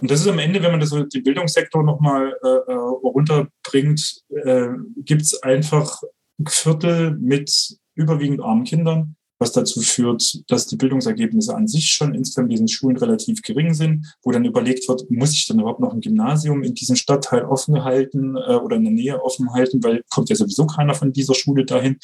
Und 0.00 0.10
das 0.10 0.20
ist 0.20 0.28
am 0.28 0.38
Ende, 0.38 0.62
wenn 0.62 0.70
man 0.70 0.80
das 0.80 0.90
so 0.90 1.02
den 1.02 1.22
Bildungssektor 1.22 1.82
nochmal 1.82 2.36
äh, 2.42 2.72
äh, 2.72 2.74
runterbringt, 2.74 4.22
äh, 4.28 4.68
gibt 4.98 5.22
es 5.22 5.42
einfach 5.42 6.02
Viertel 6.46 7.16
mit 7.18 7.78
überwiegend 7.94 8.42
armen 8.42 8.64
Kindern, 8.64 9.16
was 9.42 9.52
dazu 9.52 9.80
führt, 9.80 10.42
dass 10.46 10.68
die 10.68 10.76
Bildungsergebnisse 10.76 11.54
an 11.54 11.66
sich 11.66 11.90
schon 11.90 12.14
in 12.14 12.22
diesen 12.48 12.68
Schulen 12.68 12.96
relativ 12.96 13.42
gering 13.42 13.74
sind, 13.74 14.06
wo 14.22 14.30
dann 14.30 14.44
überlegt 14.44 14.88
wird, 14.88 15.10
muss 15.10 15.32
ich 15.32 15.46
dann 15.48 15.58
überhaupt 15.58 15.80
noch 15.80 15.92
ein 15.92 16.00
Gymnasium 16.00 16.62
in 16.62 16.74
diesem 16.74 16.96
Stadtteil 16.96 17.44
offen 17.44 17.82
halten 17.82 18.36
äh, 18.36 18.54
oder 18.54 18.76
in 18.76 18.84
der 18.84 18.92
Nähe 18.92 19.22
offen 19.22 19.52
halten, 19.52 19.82
weil 19.82 20.02
kommt 20.10 20.30
ja 20.30 20.36
sowieso 20.36 20.66
keiner 20.66 20.94
von 20.94 21.12
dieser 21.12 21.34
Schule 21.34 21.64
dahin. 21.64 21.98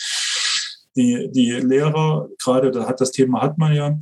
Die, 0.96 1.30
die 1.30 1.52
Lehrer, 1.52 2.28
gerade 2.42 2.72
da 2.72 2.86
hat 2.88 3.00
das 3.00 3.12
Thema 3.12 3.40
hat 3.40 3.56
man 3.56 3.72
ja, 3.72 3.98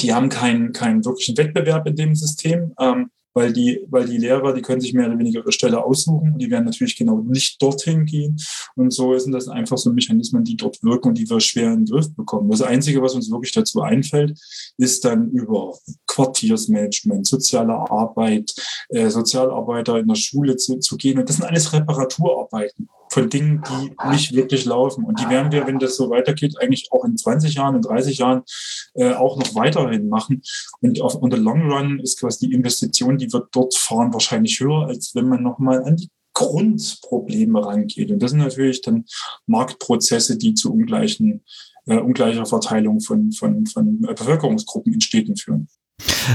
die 0.00 0.14
haben 0.14 0.30
keinen, 0.30 0.72
keinen 0.72 1.04
wirklichen 1.04 1.36
Wettbewerb 1.36 1.86
in 1.86 1.96
dem 1.96 2.14
System. 2.14 2.72
Ähm, 2.80 3.10
weil 3.34 3.52
die, 3.52 3.80
weil 3.88 4.06
die 4.06 4.18
Lehrer, 4.18 4.52
die 4.52 4.62
können 4.62 4.80
sich 4.80 4.94
mehr 4.94 5.06
oder 5.06 5.18
weniger 5.18 5.40
ihre 5.40 5.52
Stelle 5.52 5.84
aussuchen 5.84 6.32
und 6.32 6.38
die 6.38 6.50
werden 6.50 6.64
natürlich 6.64 6.96
genau 6.96 7.18
nicht 7.18 7.60
dorthin 7.60 8.04
gehen. 8.04 8.36
Und 8.76 8.92
so 8.92 9.16
sind 9.18 9.32
das 9.32 9.48
einfach 9.48 9.78
so 9.78 9.92
Mechanismen, 9.92 10.44
die 10.44 10.56
dort 10.56 10.82
wirken 10.82 11.08
und 11.08 11.18
die 11.18 11.28
wir 11.28 11.40
schwer 11.40 11.72
in 11.72 11.84
den 11.84 11.86
Griff 11.86 12.14
bekommen. 12.14 12.50
Das 12.50 12.62
Einzige, 12.62 13.02
was 13.02 13.14
uns 13.14 13.30
wirklich 13.30 13.52
dazu 13.52 13.82
einfällt, 13.82 14.38
ist 14.78 15.04
dann 15.04 15.30
über 15.30 15.74
Quartiersmanagement, 16.06 17.26
soziale 17.26 17.74
Arbeit, 17.74 18.52
äh, 18.90 19.08
Sozialarbeiter 19.08 19.98
in 19.98 20.08
der 20.08 20.14
Schule 20.16 20.56
zu, 20.56 20.78
zu 20.78 20.96
gehen. 20.96 21.18
Und 21.18 21.28
das 21.28 21.36
sind 21.36 21.46
alles 21.46 21.72
Reparaturarbeiten 21.72 22.88
von 23.12 23.28
Dingen, 23.28 23.62
die 23.68 24.10
nicht 24.10 24.34
wirklich 24.34 24.64
laufen. 24.64 25.04
Und 25.04 25.20
die 25.20 25.28
werden 25.28 25.52
wir, 25.52 25.66
wenn 25.66 25.78
das 25.78 25.96
so 25.96 26.10
weitergeht, 26.10 26.54
eigentlich 26.60 26.88
auch 26.90 27.04
in 27.04 27.16
20 27.16 27.54
Jahren, 27.54 27.76
in 27.76 27.82
30 27.82 28.18
Jahren 28.18 28.42
äh, 28.94 29.12
auch 29.12 29.36
noch 29.38 29.54
weiterhin 29.54 30.08
machen. 30.08 30.42
Und 30.80 31.00
auf 31.00 31.20
on 31.20 31.30
the 31.30 31.36
long 31.36 31.70
run 31.70 32.00
ist 32.00 32.20
quasi 32.20 32.48
die 32.48 32.54
Investition, 32.54 33.18
die 33.18 33.32
wird 33.32 33.48
dort 33.52 33.76
fahren, 33.76 34.12
wahrscheinlich 34.12 34.58
höher, 34.60 34.86
als 34.86 35.14
wenn 35.14 35.28
man 35.28 35.42
nochmal 35.42 35.84
an 35.84 35.96
die 35.96 36.08
Grundprobleme 36.34 37.64
rangeht. 37.64 38.10
Und 38.10 38.22
das 38.22 38.30
sind 38.30 38.40
natürlich 38.40 38.80
dann 38.80 39.04
Marktprozesse, 39.46 40.38
die 40.38 40.54
zu 40.54 40.72
ungleichen, 40.72 41.44
äh, 41.86 41.98
ungleicher 41.98 42.46
Verteilung 42.46 43.00
von, 43.00 43.32
von, 43.32 43.66
von 43.66 44.00
Bevölkerungsgruppen 44.00 44.94
in 44.94 45.00
Städten 45.02 45.36
führen. 45.36 45.68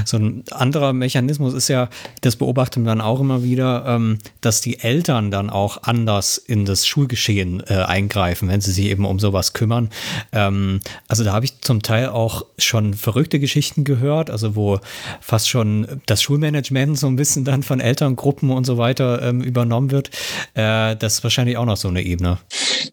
So 0.04 0.16
ein 0.16 0.44
anderer 0.50 0.92
Mechanismus 0.92 1.54
ist 1.54 1.68
ja, 1.68 1.88
das 2.20 2.36
beobachten 2.36 2.82
wir 2.82 2.88
dann 2.88 3.00
auch 3.00 3.20
immer 3.20 3.42
wieder, 3.42 3.84
ähm, 3.86 4.18
dass 4.40 4.60
die 4.60 4.80
Eltern 4.80 5.30
dann 5.30 5.50
auch 5.50 5.82
anders 5.82 6.38
in 6.38 6.64
das 6.64 6.86
Schulgeschehen 6.86 7.62
äh, 7.66 7.74
eingreifen, 7.74 8.48
wenn 8.48 8.60
sie 8.60 8.72
sich 8.72 8.86
eben 8.86 9.04
um 9.04 9.18
sowas 9.18 9.52
kümmern. 9.52 9.90
Ähm, 10.32 10.80
also 11.08 11.24
da 11.24 11.32
habe 11.32 11.44
ich 11.44 11.60
zum 11.60 11.82
Teil 11.82 12.08
auch 12.08 12.44
schon 12.58 12.94
verrückte 12.94 13.40
Geschichten 13.40 13.84
gehört, 13.84 14.30
also 14.30 14.56
wo 14.56 14.80
fast 15.20 15.48
schon 15.48 16.00
das 16.06 16.22
Schulmanagement 16.22 16.98
so 16.98 17.06
ein 17.06 17.16
bisschen 17.16 17.44
dann 17.44 17.62
von 17.62 17.80
Elterngruppen 17.80 18.50
und 18.50 18.64
so 18.64 18.78
weiter 18.78 19.22
ähm, 19.22 19.40
übernommen 19.40 19.90
wird. 19.90 20.10
Äh, 20.54 20.96
das 20.96 21.14
ist 21.14 21.24
wahrscheinlich 21.24 21.56
auch 21.56 21.66
noch 21.66 21.76
so 21.76 21.88
eine 21.88 22.02
Ebene. 22.02 22.38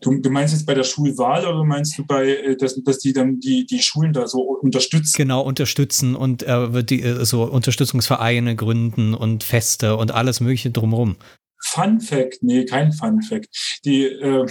Du, 0.01 0.19
du 0.19 0.29
meinst 0.29 0.53
jetzt 0.53 0.65
bei 0.65 0.73
der 0.73 0.83
Schulwahl 0.83 1.45
oder 1.45 1.63
meinst 1.63 1.97
du 1.97 2.05
bei, 2.05 2.27
äh, 2.27 2.57
dass, 2.57 2.81
dass 2.83 2.99
die 2.99 3.13
dann 3.13 3.39
die, 3.39 3.65
die 3.65 3.81
Schulen 3.81 4.13
da 4.13 4.27
so 4.27 4.41
unterstützen? 4.41 5.13
Genau, 5.17 5.41
unterstützen 5.41 6.15
und 6.15 6.43
äh, 6.43 6.64
wird 6.73 6.89
die 6.89 7.01
äh, 7.01 7.25
so 7.25 7.43
Unterstützungsvereine 7.43 8.55
gründen 8.55 9.13
und 9.13 9.43
Feste 9.43 9.97
und 9.97 10.11
alles 10.11 10.39
Mögliche 10.39 10.71
drumherum. 10.71 11.17
Fun 11.63 11.99
Fact, 11.99 12.39
nee, 12.41 12.65
kein 12.65 12.91
Fun 12.91 13.21
Fact. 13.21 13.47
Die, 13.85 14.03
äh, 14.03 14.45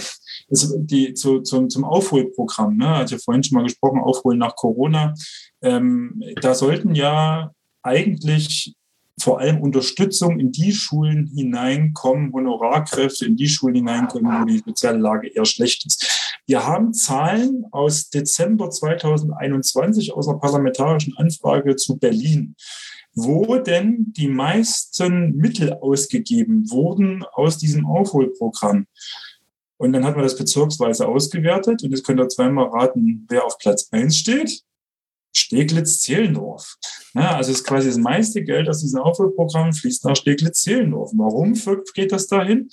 die 0.49 1.13
zu, 1.13 1.41
zum, 1.41 1.69
zum 1.69 1.85
Aufholprogramm, 1.85 2.77
ne? 2.77 2.87
also 2.87 3.17
vorhin 3.17 3.43
schon 3.43 3.55
mal 3.55 3.63
gesprochen, 3.63 3.99
Aufholen 3.99 4.39
nach 4.39 4.55
Corona, 4.55 5.13
ähm, 5.61 6.21
da 6.41 6.53
sollten 6.53 6.93
ja 6.93 7.51
eigentlich 7.83 8.75
vor 9.17 9.39
allem 9.39 9.61
Unterstützung 9.61 10.39
in 10.39 10.51
die 10.51 10.73
Schulen 10.73 11.31
hineinkommen, 11.33 12.33
Honorarkräfte 12.33 13.25
in 13.25 13.37
die 13.37 13.47
Schulen 13.47 13.75
hineinkommen, 13.75 14.41
wo 14.41 14.45
die 14.45 14.57
soziale 14.57 14.97
Lage 14.97 15.29
eher 15.29 15.45
schlecht 15.45 15.85
ist. 15.85 16.14
Wir 16.45 16.65
haben 16.65 16.93
Zahlen 16.93 17.65
aus 17.71 18.09
Dezember 18.09 18.69
2021 18.69 20.13
aus 20.13 20.27
einer 20.27 20.39
parlamentarischen 20.39 21.17
Anfrage 21.17 21.75
zu 21.75 21.97
Berlin, 21.97 22.55
wo 23.13 23.57
denn 23.57 24.13
die 24.15 24.27
meisten 24.27 25.35
Mittel 25.35 25.73
ausgegeben 25.73 26.69
wurden 26.69 27.23
aus 27.33 27.57
diesem 27.57 27.85
Aufholprogramm. 27.85 28.87
Und 29.77 29.93
dann 29.93 30.05
hat 30.05 30.15
man 30.15 30.23
das 30.23 30.37
bezirksweise 30.37 31.07
ausgewertet 31.07 31.83
und 31.83 31.91
jetzt 31.91 32.05
könnt 32.05 32.19
ihr 32.19 32.29
zweimal 32.29 32.69
raten, 32.69 33.25
wer 33.29 33.45
auf 33.45 33.57
Platz 33.57 33.89
eins 33.91 34.17
steht. 34.17 34.61
Steglitz-Zehlendorf. 35.35 36.77
Ja, 37.13 37.35
also 37.35 37.51
ist 37.51 37.65
quasi 37.65 37.89
das 37.89 37.97
meiste 37.97 38.41
Geld 38.43 38.69
aus 38.69 38.79
diesem 38.79 39.01
Aufholprogramm 39.01 39.73
fließt 39.73 40.05
nach 40.05 40.15
Steglitz-Zehlendorf. 40.15 41.11
Warum 41.15 41.53
geht 41.93 42.11
das 42.13 42.27
dahin? 42.27 42.69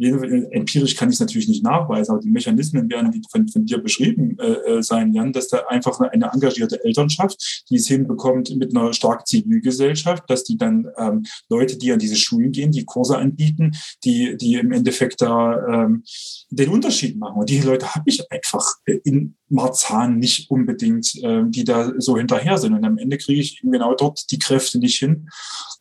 Empirisch 0.00 0.96
kann 0.96 1.08
ich 1.08 1.14
es 1.14 1.20
natürlich 1.20 1.48
nicht 1.48 1.62
nachweisen, 1.62 2.12
aber 2.12 2.20
die 2.20 2.30
Mechanismen 2.30 2.88
werden 2.88 3.22
von, 3.30 3.48
von 3.48 3.66
dir 3.66 3.78
beschrieben 3.78 4.38
äh, 4.38 4.78
äh, 4.78 4.82
sein, 4.82 5.12
Jan, 5.12 5.32
dass 5.32 5.48
da 5.48 5.64
einfach 5.68 6.00
eine, 6.00 6.10
eine, 6.12 6.30
engagierte 6.32 6.82
Elternschaft, 6.84 7.64
die 7.68 7.76
es 7.76 7.86
hinbekommt 7.86 8.56
mit 8.56 8.74
einer 8.74 8.92
starken 8.92 9.26
Zivilgesellschaft, 9.26 10.24
dass 10.28 10.44
die 10.44 10.56
dann 10.56 10.88
ähm, 10.96 11.24
Leute, 11.48 11.76
die 11.76 11.92
an 11.92 11.98
diese 11.98 12.16
Schulen 12.16 12.52
gehen, 12.52 12.72
die 12.72 12.84
Kurse 12.84 13.18
anbieten, 13.18 13.72
die, 14.04 14.36
die 14.36 14.54
im 14.54 14.72
Endeffekt 14.72 15.20
da 15.20 15.84
ähm, 15.84 16.04
den 16.50 16.70
Unterschied 16.70 17.18
machen. 17.18 17.40
Und 17.40 17.50
diese 17.50 17.68
Leute 17.68 17.94
habe 17.94 18.04
ich 18.08 18.30
einfach 18.30 18.66
in 19.04 19.36
Marzahn 19.50 20.18
nicht 20.18 20.50
unbedingt, 20.50 21.14
äh, 21.22 21.42
die 21.46 21.64
da 21.64 21.92
so 21.98 22.16
hinterher 22.16 22.58
sind. 22.58 22.74
Und 22.74 22.84
am 22.84 22.98
Ende 22.98 23.18
kriege 23.18 23.40
ich 23.40 23.60
genau 23.62 23.94
dort 23.94 24.30
die 24.30 24.38
Kräfte 24.38 24.78
nicht 24.78 24.98
hin. 24.98 25.28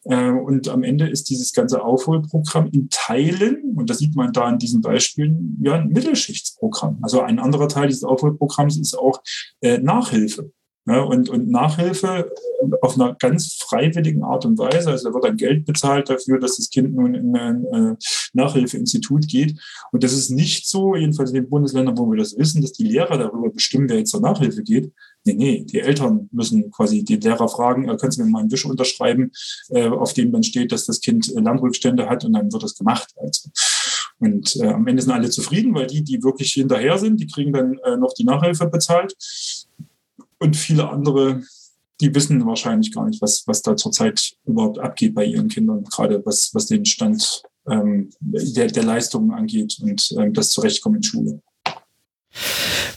Äh, 0.05 0.31
und 0.31 0.67
am 0.67 0.83
Ende 0.83 1.07
ist 1.07 1.29
dieses 1.29 1.53
ganze 1.53 1.83
Aufholprogramm 1.83 2.69
in 2.71 2.89
Teilen, 2.89 3.75
und 3.75 3.89
das 3.89 3.99
sieht 3.99 4.15
man 4.15 4.33
da 4.33 4.49
in 4.49 4.57
diesen 4.57 4.81
Beispielen, 4.81 5.57
ja, 5.63 5.75
ein 5.75 5.89
Mittelschichtsprogramm. 5.89 6.99
Also 7.01 7.21
ein 7.21 7.39
anderer 7.39 7.67
Teil 7.67 7.87
dieses 7.87 8.03
Aufholprogramms 8.03 8.77
ist 8.77 8.97
auch 8.97 9.21
äh, 9.61 9.77
Nachhilfe. 9.77 10.51
Ja, 10.89 11.01
und, 11.01 11.29
und 11.29 11.51
Nachhilfe 11.51 12.31
auf 12.81 12.95
einer 12.95 13.13
ganz 13.13 13.59
freiwilligen 13.61 14.23
Art 14.23 14.43
und 14.45 14.57
Weise. 14.57 14.89
Also 14.89 15.09
da 15.09 15.13
wird 15.13 15.23
dann 15.23 15.37
Geld 15.37 15.65
bezahlt 15.65 16.09
dafür, 16.09 16.39
dass 16.39 16.57
das 16.57 16.71
Kind 16.71 16.95
nun 16.95 17.13
in 17.13 17.35
ein 17.35 17.65
äh, 17.65 17.95
Nachhilfeinstitut 18.33 19.27
geht. 19.27 19.59
Und 19.91 20.03
das 20.03 20.13
ist 20.13 20.31
nicht 20.31 20.67
so, 20.67 20.95
jedenfalls 20.95 21.29
in 21.29 21.35
den 21.35 21.49
Bundesländern, 21.49 21.95
wo 21.95 22.09
wir 22.09 22.17
das 22.17 22.35
wissen, 22.35 22.63
dass 22.63 22.71
die 22.71 22.85
Lehrer 22.87 23.19
darüber 23.19 23.51
bestimmen, 23.51 23.87
wer 23.87 23.99
jetzt 23.99 24.09
zur 24.09 24.21
Nachhilfe 24.21 24.63
geht. 24.63 24.91
Nee, 25.25 25.35
nee, 25.35 25.63
die 25.63 25.79
Eltern 25.79 26.27
müssen 26.31 26.71
quasi 26.71 27.03
die 27.03 27.17
Lehrer 27.17 27.47
fragen, 27.47 27.87
äh, 27.87 27.95
kannst 27.95 28.17
du 28.17 28.23
mir 28.23 28.31
mal 28.31 28.39
einen 28.39 28.51
Wisch 28.51 28.65
unterschreiben, 28.65 29.31
äh, 29.69 29.89
auf 29.89 30.13
dem 30.13 30.31
dann 30.31 30.41
steht, 30.41 30.71
dass 30.71 30.87
das 30.87 31.01
Kind 31.01 31.31
äh, 31.35 31.39
Landrückstände 31.39 32.09
hat 32.09 32.25
und 32.25 32.33
dann 32.33 32.51
wird 32.51 32.63
das 32.63 32.75
gemacht. 32.75 33.13
Also. 33.15 33.51
Und 34.19 34.55
äh, 34.57 34.67
am 34.67 34.85
Ende 34.87 35.01
sind 35.01 35.11
alle 35.11 35.29
zufrieden, 35.29 35.73
weil 35.73 35.87
die, 35.87 36.03
die 36.03 36.21
wirklich 36.23 36.53
hinterher 36.53 36.97
sind, 36.97 37.19
die 37.19 37.27
kriegen 37.27 37.53
dann 37.53 37.77
äh, 37.85 37.95
noch 37.95 38.13
die 38.13 38.25
Nachhilfe 38.25 38.67
bezahlt. 38.67 39.15
Und 40.39 40.55
viele 40.55 40.89
andere, 40.89 41.43
die 42.01 42.13
wissen 42.15 42.45
wahrscheinlich 42.45 42.93
gar 42.93 43.07
nicht, 43.07 43.21
was, 43.21 43.43
was 43.45 43.61
da 43.61 43.75
zurzeit 43.75 44.33
überhaupt 44.45 44.79
abgeht 44.79 45.13
bei 45.13 45.25
ihren 45.25 45.49
Kindern, 45.49 45.83
gerade 45.83 46.25
was, 46.25 46.51
was 46.53 46.67
den 46.67 46.85
Stand 46.85 47.43
ähm, 47.69 48.09
der, 48.19 48.67
der 48.67 48.83
Leistungen 48.83 49.31
angeht 49.31 49.77
und 49.81 50.15
ähm, 50.17 50.33
das 50.33 50.49
Zurechtkommen 50.51 50.97
in 50.97 51.03
Schule. 51.03 51.41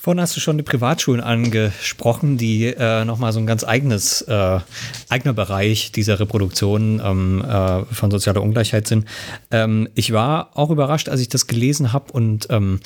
Vorhin 0.00 0.20
hast 0.20 0.36
du 0.36 0.40
schon 0.40 0.56
die 0.56 0.62
Privatschulen 0.62 1.20
angesprochen, 1.20 2.36
die 2.36 2.66
äh, 2.66 3.04
nochmal 3.04 3.32
so 3.32 3.38
ein 3.38 3.46
ganz 3.46 3.64
eigenes, 3.64 4.22
äh, 4.22 4.60
eigener 5.08 5.32
Bereich 5.32 5.92
dieser 5.92 6.18
Reproduktion 6.20 7.00
ähm, 7.04 7.44
äh, 7.44 7.84
von 7.84 8.10
sozialer 8.10 8.42
Ungleichheit 8.42 8.88
sind. 8.88 9.06
Ähm, 9.50 9.88
ich 9.94 10.12
war 10.12 10.50
auch 10.54 10.70
überrascht, 10.70 11.08
als 11.08 11.20
ich 11.20 11.28
das 11.28 11.46
gelesen 11.46 11.92
habe 11.92 12.12
und 12.12 12.48
ähm, 12.50 12.80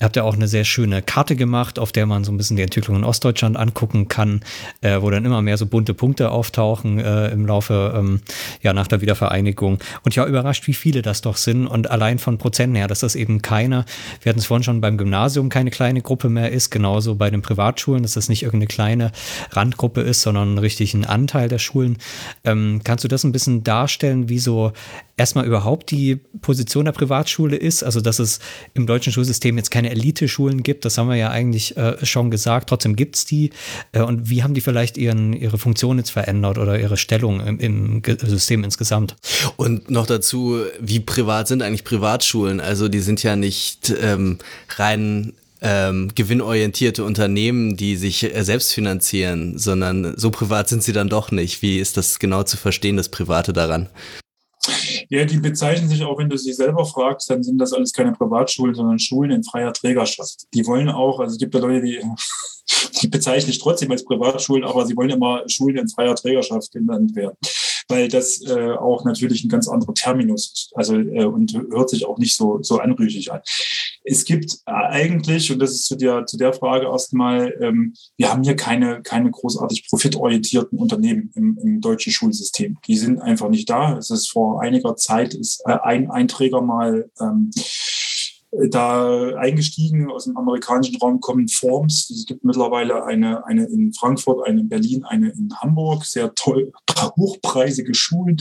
ihr 0.00 0.04
habt 0.04 0.16
ja 0.16 0.24
auch 0.24 0.34
eine 0.34 0.48
sehr 0.48 0.64
schöne 0.64 1.02
Karte 1.02 1.36
gemacht, 1.36 1.78
auf 1.78 1.92
der 1.92 2.06
man 2.06 2.24
so 2.24 2.32
ein 2.32 2.36
bisschen 2.36 2.56
die 2.56 2.62
Entwicklung 2.62 2.96
in 2.96 3.04
Ostdeutschland 3.04 3.56
angucken 3.56 4.08
kann, 4.08 4.40
äh, 4.80 5.00
wo 5.00 5.10
dann 5.10 5.24
immer 5.24 5.42
mehr 5.42 5.56
so 5.56 5.66
bunte 5.66 5.94
Punkte 5.94 6.30
auftauchen 6.30 6.98
äh, 6.98 7.28
im 7.28 7.46
Laufe, 7.46 7.94
ähm, 7.96 8.20
ja, 8.62 8.72
nach 8.72 8.86
der 8.86 9.00
Wiedervereinigung. 9.00 9.78
Und 10.04 10.12
ich 10.12 10.18
war 10.18 10.26
überrascht, 10.26 10.66
wie 10.66 10.74
viele 10.74 11.02
das 11.02 11.20
doch 11.20 11.36
sind 11.36 11.66
und 11.66 11.90
allein 11.90 12.18
von 12.18 12.38
Prozenten 12.38 12.76
her, 12.76 12.88
dass 12.88 13.00
das 13.00 13.14
eben 13.14 13.42
keine, 13.42 13.84
wir 14.22 14.30
hatten 14.30 14.40
es 14.40 14.46
vorhin 14.46 14.64
schon 14.64 14.80
beim 14.80 14.98
Gymnasium, 14.98 15.48
keine 15.48 15.70
kleine 15.70 15.97
Gruppe 16.02 16.28
mehr 16.28 16.52
ist, 16.52 16.58
ist, 16.58 16.70
genauso 16.70 17.14
bei 17.14 17.30
den 17.30 17.40
Privatschulen, 17.40 18.02
dass 18.02 18.12
das 18.12 18.28
nicht 18.28 18.42
irgendeine 18.42 18.66
kleine 18.66 19.12
Randgruppe 19.52 20.02
ist, 20.02 20.22
sondern 20.22 20.58
richtig 20.58 20.92
ein 20.92 21.06
Anteil 21.06 21.48
der 21.48 21.58
Schulen. 21.58 21.96
Ähm, 22.44 22.82
kannst 22.84 23.04
du 23.04 23.08
das 23.08 23.24
ein 23.24 23.32
bisschen 23.32 23.64
darstellen, 23.64 24.28
wie 24.28 24.38
so 24.38 24.72
erstmal 25.16 25.46
überhaupt 25.46 25.90
die 25.90 26.16
Position 26.40 26.84
der 26.84 26.92
Privatschule 26.92 27.56
ist? 27.56 27.82
Also, 27.82 28.00
dass 28.00 28.18
es 28.18 28.40
im 28.74 28.86
deutschen 28.86 29.12
Schulsystem 29.12 29.56
jetzt 29.56 29.70
keine 29.70 29.90
Elite-Schulen 29.90 30.62
gibt, 30.62 30.84
das 30.84 30.98
haben 30.98 31.08
wir 31.08 31.16
ja 31.16 31.30
eigentlich 31.30 31.76
äh, 31.76 32.04
schon 32.04 32.30
gesagt. 32.30 32.68
Trotzdem 32.68 32.96
gibt 32.96 33.16
es 33.16 33.24
die. 33.24 33.50
Äh, 33.92 34.02
und 34.02 34.28
wie 34.28 34.42
haben 34.42 34.54
die 34.54 34.60
vielleicht 34.60 34.98
ihren, 34.98 35.32
ihre 35.32 35.58
Funktion 35.58 35.98
jetzt 35.98 36.10
verändert 36.10 36.58
oder 36.58 36.78
ihre 36.78 36.96
Stellung 36.96 37.40
im, 37.40 37.58
im 37.60 38.02
System 38.20 38.64
insgesamt? 38.64 39.16
Und 39.56 39.90
noch 39.90 40.06
dazu, 40.06 40.60
wie 40.80 41.00
privat 41.00 41.48
sind 41.48 41.62
eigentlich 41.62 41.84
Privatschulen? 41.84 42.60
Also, 42.60 42.88
die 42.88 43.00
sind 43.00 43.22
ja 43.22 43.36
nicht 43.36 43.94
ähm, 44.02 44.38
rein 44.76 45.34
ähm, 45.60 46.10
gewinnorientierte 46.14 47.04
Unternehmen, 47.04 47.76
die 47.76 47.96
sich 47.96 48.22
äh, 48.22 48.42
selbst 48.44 48.72
finanzieren, 48.72 49.58
sondern 49.58 50.14
so 50.16 50.30
privat 50.30 50.68
sind 50.68 50.82
sie 50.82 50.92
dann 50.92 51.08
doch 51.08 51.30
nicht. 51.30 51.62
Wie 51.62 51.78
ist 51.78 51.96
das 51.96 52.18
genau 52.18 52.42
zu 52.42 52.56
verstehen, 52.56 52.96
das 52.96 53.08
Private 53.08 53.52
daran? 53.52 53.88
Ja, 55.08 55.24
die 55.24 55.38
bezeichnen 55.38 55.88
sich 55.88 56.02
auch, 56.04 56.18
wenn 56.18 56.28
du 56.28 56.36
sie 56.36 56.52
selber 56.52 56.84
fragst, 56.84 57.30
dann 57.30 57.42
sind 57.42 57.58
das 57.58 57.72
alles 57.72 57.92
keine 57.92 58.12
Privatschulen, 58.12 58.74
sondern 58.74 58.98
Schulen 58.98 59.30
in 59.30 59.44
freier 59.44 59.72
Trägerschaft. 59.72 60.44
Die 60.52 60.66
wollen 60.66 60.88
auch, 60.88 61.20
also 61.20 61.32
es 61.32 61.38
gibt 61.38 61.54
ja 61.54 61.60
Leute, 61.60 61.86
die, 61.86 62.00
die 63.02 63.08
bezeichne 63.08 63.50
ich 63.50 63.58
trotzdem 63.58 63.90
als 63.90 64.04
Privatschulen, 64.04 64.64
aber 64.64 64.86
sie 64.86 64.96
wollen 64.96 65.10
immer 65.10 65.42
Schulen 65.48 65.78
in 65.78 65.88
freier 65.88 66.14
Trägerschaft 66.14 66.72
genannt 66.72 67.16
werden 67.16 67.36
weil 67.88 68.08
das 68.08 68.42
äh, 68.42 68.72
auch 68.72 69.04
natürlich 69.04 69.42
ein 69.44 69.48
ganz 69.48 69.66
anderer 69.66 69.94
Terminus 69.94 70.52
ist. 70.52 70.72
Also 70.74 70.96
äh, 70.96 71.24
und 71.24 71.54
hört 71.70 71.90
sich 71.90 72.04
auch 72.04 72.18
nicht 72.18 72.36
so, 72.36 72.62
so 72.62 72.78
anrüchig 72.78 73.32
an. 73.32 73.40
Es 74.10 74.24
gibt 74.24 74.58
eigentlich, 74.64 75.52
und 75.52 75.58
das 75.58 75.72
ist 75.72 75.86
zu 75.86 75.96
der, 75.96 76.24
zu 76.24 76.38
der 76.38 76.52
Frage 76.52 76.86
erstmal, 76.86 77.54
ähm, 77.60 77.94
wir 78.16 78.32
haben 78.32 78.42
hier 78.42 78.56
keine, 78.56 79.02
keine 79.02 79.30
großartig 79.30 79.86
profitorientierten 79.88 80.78
Unternehmen 80.78 81.30
im, 81.34 81.58
im 81.62 81.80
deutschen 81.80 82.12
Schulsystem. 82.12 82.78
Die 82.86 82.96
sind 82.96 83.20
einfach 83.20 83.50
nicht 83.50 83.68
da. 83.68 83.98
Es 83.98 84.10
ist 84.10 84.30
vor 84.30 84.62
einiger 84.62 84.96
Zeit 84.96 85.34
ist 85.34 85.62
äh, 85.66 85.76
ein 85.82 86.10
Einträger 86.10 86.62
mal 86.62 87.10
ähm, 87.20 87.50
da 88.50 89.34
eingestiegen 89.36 90.10
aus 90.10 90.24
dem 90.24 90.36
amerikanischen 90.36 90.96
Raum 90.96 91.20
kommen 91.20 91.48
Forms. 91.48 92.08
Es 92.10 92.24
gibt 92.24 92.44
mittlerweile 92.44 93.04
eine, 93.04 93.44
eine 93.46 93.66
in 93.66 93.92
Frankfurt, 93.92 94.46
eine 94.46 94.60
in 94.62 94.68
Berlin, 94.68 95.04
eine 95.04 95.30
in 95.30 95.52
Hamburg, 95.60 96.04
sehr 96.04 96.34
toll, 96.34 96.72
hochpreisige 97.16 97.94
Schulen, 97.94 98.38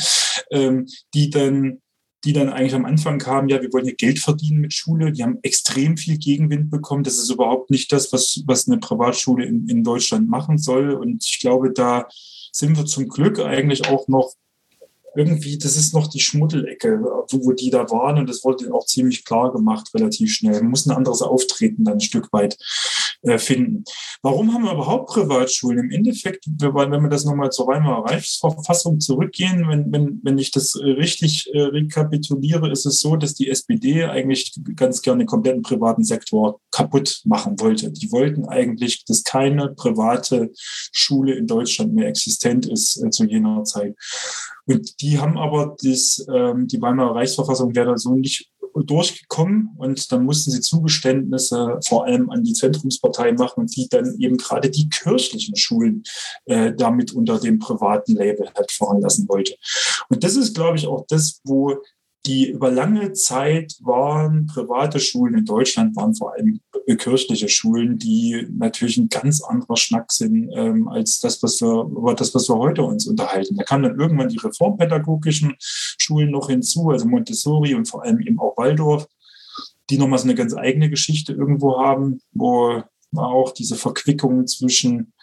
ähm, 0.52 0.88
die 1.14 1.30
dann 1.30 1.82
die 2.24 2.34
dann 2.34 2.50
eigentlich 2.50 2.74
am 2.74 2.86
Anfang 2.86 3.20
kamen, 3.20 3.50
ja, 3.50 3.62
wir 3.62 3.72
wollen 3.72 3.86
hier 3.86 3.96
Geld 3.96 4.20
verdienen 4.20 4.60
mit 4.60 4.74
Schule. 4.74 5.12
Die 5.12 5.24
haben 5.24 5.40
extrem 5.44 5.98
viel 5.98 6.18
Gegenwind 6.18 6.70
bekommen. 6.70 7.04
Das 7.04 7.18
ist 7.18 7.30
überhaupt 7.30 7.70
nicht 7.70 7.92
das, 7.92 8.12
was, 8.12 8.44
was 8.48 8.68
eine 8.68 8.80
Privatschule 8.80 9.46
in, 9.46 9.68
in 9.70 9.84
Deutschland 9.84 10.28
machen 10.28 10.58
soll. 10.58 10.92
Und 10.92 11.24
ich 11.24 11.40
glaube, 11.40 11.72
da 11.72 12.08
sind 12.52 12.76
wir 12.76 12.86
zum 12.86 13.08
Glück 13.08 13.40
eigentlich 13.40 13.88
auch 13.88 14.08
noch 14.08 14.34
irgendwie, 15.18 15.58
das 15.58 15.76
ist 15.76 15.94
noch 15.94 16.08
die 16.08 16.20
Schmuddelecke, 16.20 17.02
wo 17.32 17.52
die 17.52 17.70
da 17.70 17.90
waren 17.90 18.20
und 18.20 18.30
das 18.30 18.44
wurde 18.44 18.74
auch 18.74 18.86
ziemlich 18.86 19.26
klar 19.26 19.52
gemacht, 19.52 19.90
relativ 19.94 20.32
schnell. 20.32 20.62
Man 20.62 20.70
muss 20.70 20.86
ein 20.86 20.96
anderes 20.96 21.22
Auftreten 21.22 21.84
dann 21.84 21.96
ein 21.96 22.02
Stück 22.02 22.32
weit 22.32 22.58
äh, 23.24 23.40
finden. 23.40 23.84
Warum 24.22 24.54
haben 24.54 24.64
wir 24.64 24.74
überhaupt 24.74 25.10
Privatschulen? 25.10 25.80
Im 25.80 25.92
Endeffekt, 25.92 26.46
wenn 26.48 26.92
wir 26.92 27.10
das 27.10 27.26
nochmal 27.26 27.52
zur 27.52 27.68
Weimarer 27.68 28.06
Reichsverfassung 28.06 29.00
zurückgehen, 29.00 29.68
wenn, 29.68 29.92
wenn, 29.92 30.20
wenn 30.24 30.38
ich 30.38 30.52
das 30.52 30.76
richtig 30.76 31.50
äh, 31.54 31.62
rekapituliere, 31.62 32.72
ist 32.72 32.86
es 32.86 33.00
so, 33.00 33.16
dass 33.16 33.34
die 33.34 33.50
SPD 33.50 34.04
eigentlich 34.04 34.54
ganz 34.76 35.02
gerne 35.02 35.24
den 35.24 35.28
kompletten 35.28 35.64
privaten 35.64 36.04
Sektor 36.04 36.60
kaputt 36.72 37.22
machen 37.26 37.60
wollte. 37.60 37.92
Die 37.92 38.12
wollten 38.12 38.46
eigentlich, 38.46 39.04
dass 39.06 39.24
keine 39.24 39.70
private 39.70 40.52
Schule 40.92 41.34
in 41.34 41.48
Deutschland 41.48 41.94
mehr 41.94 42.08
existent 42.08 42.68
ist 42.68 43.04
äh, 43.04 43.10
zu 43.10 43.26
jener 43.26 43.64
Zeit. 43.64 43.96
Und 44.68 45.02
die 45.02 45.18
haben 45.18 45.38
aber 45.38 45.76
das, 45.82 46.26
ähm, 46.32 46.68
die 46.68 46.82
Weimarer 46.82 47.16
Reichsverfassung 47.16 47.74
wäre 47.76 47.92
da 47.92 47.98
so 47.98 48.14
nicht 48.16 48.52
durchgekommen 48.84 49.72
und 49.78 50.12
dann 50.12 50.24
mussten 50.24 50.52
sie 50.52 50.62
Zugeständnisse 50.62 51.80
vor 51.84 52.06
allem 52.06 52.30
an 52.30 52.44
die 52.44 52.54
Zentrumspartei 52.54 53.32
machen, 53.34 53.66
die 53.66 53.88
dann 53.90 54.16
eben 54.20 54.38
gerade 54.38 54.70
die 54.70 54.90
kirchlichen 54.90 55.56
Schulen 55.56 56.04
äh, 56.46 56.74
damit 56.74 57.12
unter 57.12 57.40
dem 57.40 57.60
privaten 57.60 58.16
Label 58.16 58.50
halt 58.56 58.72
fahren 58.72 59.02
lassen 59.02 59.28
wollte. 59.28 59.56
Und 60.10 60.24
das 60.24 60.36
ist, 60.36 60.56
glaube 60.56 60.78
ich, 60.78 60.88
auch 60.88 61.06
das, 61.08 61.42
wo 61.44 61.76
die 62.28 62.50
über 62.50 62.70
lange 62.70 63.14
Zeit 63.14 63.76
waren 63.82 64.46
private 64.46 65.00
Schulen 65.00 65.36
in 65.36 65.46
Deutschland, 65.46 65.96
waren 65.96 66.14
vor 66.14 66.34
allem 66.34 66.60
kirchliche 66.96 67.50
Schulen, 67.50 67.98
die 67.98 68.48
natürlich 68.50 68.98
ein 68.98 69.10
ganz 69.10 69.42
anderer 69.42 69.76
Schnack 69.76 70.12
sind 70.12 70.50
ähm, 70.56 70.88
als 70.88 71.20
das, 71.20 71.42
was 71.44 71.60
wir, 71.62 71.84
über 71.84 72.14
das, 72.14 72.34
was 72.34 72.50
wir 72.50 72.58
heute 72.58 72.84
uns 72.84 73.08
unterhalten. 73.08 73.58
Da 73.58 73.64
kamen 73.64 73.84
dann 73.84 74.00
irgendwann 74.00 74.30
die 74.30 74.38
reformpädagogischen 74.38 75.56
Schulen 75.60 76.32
noch 76.32 76.50
hinzu, 76.50 76.90
also 76.90 77.06
Montessori 77.06 77.76
und 77.76 77.88
vor 77.88 78.04
allem 78.04 78.20
eben 78.22 78.40
auch 78.40 78.56
Waldorf, 78.58 79.08
die 79.90 79.98
nochmal 79.98 80.20
so 80.20 80.26
eine 80.26 80.36
ganz 80.36 80.56
eigene 80.56 80.90
Geschichte 80.90 81.34
irgendwo 81.34 81.80
haben, 81.80 82.22
wo 82.32 82.84
auch 83.16 83.52
diese 83.52 83.76
Verquickung 83.76 84.48
zwischen 84.48 85.14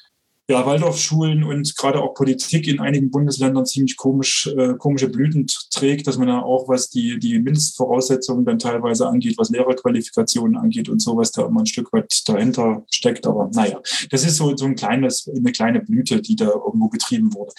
ja, 0.49 0.66
Waldorfschulen 0.66 1.43
und 1.43 1.75
gerade 1.77 2.03
auch 2.03 2.12
Politik 2.12 2.69
in 2.69 2.79
einigen 2.79 3.11
Bundesländern 3.11 3.65
ziemlich 3.65 3.97
komisch, 3.97 4.47
äh, 4.47 4.75
komische 4.75 5.09
Blüten 5.09 5.47
trägt, 5.71 6.07
dass 6.07 6.19
man 6.19 6.29
da 6.29 6.41
auch, 6.41 6.69
was 6.69 6.91
die, 6.91 7.19
die 7.19 7.39
Mindestvoraussetzungen 7.39 8.45
dann 8.45 8.59
teilweise 8.59 9.09
angeht, 9.09 9.39
was 9.39 9.49
Lehrerqualifikationen 9.49 10.57
angeht 10.57 10.91
und 10.91 11.01
sowas, 11.01 11.33
da 11.33 11.47
immer 11.47 11.61
ein 11.61 11.66
Stück 11.66 11.93
weit 11.95 12.23
dahinter 12.29 12.85
steckt. 12.93 13.27
Aber 13.27 13.51
naja, 13.55 13.81
das 14.11 14.25
ist 14.25 14.37
so, 14.37 14.55
so 14.55 14.66
ein 14.66 14.75
kleines, 14.75 15.27
eine 15.35 15.53
kleine 15.53 15.81
Blüte, 15.81 16.21
die 16.21 16.37
da 16.37 16.47
irgendwo 16.47 16.89
getrieben 16.89 17.33
wurde. 17.33 17.55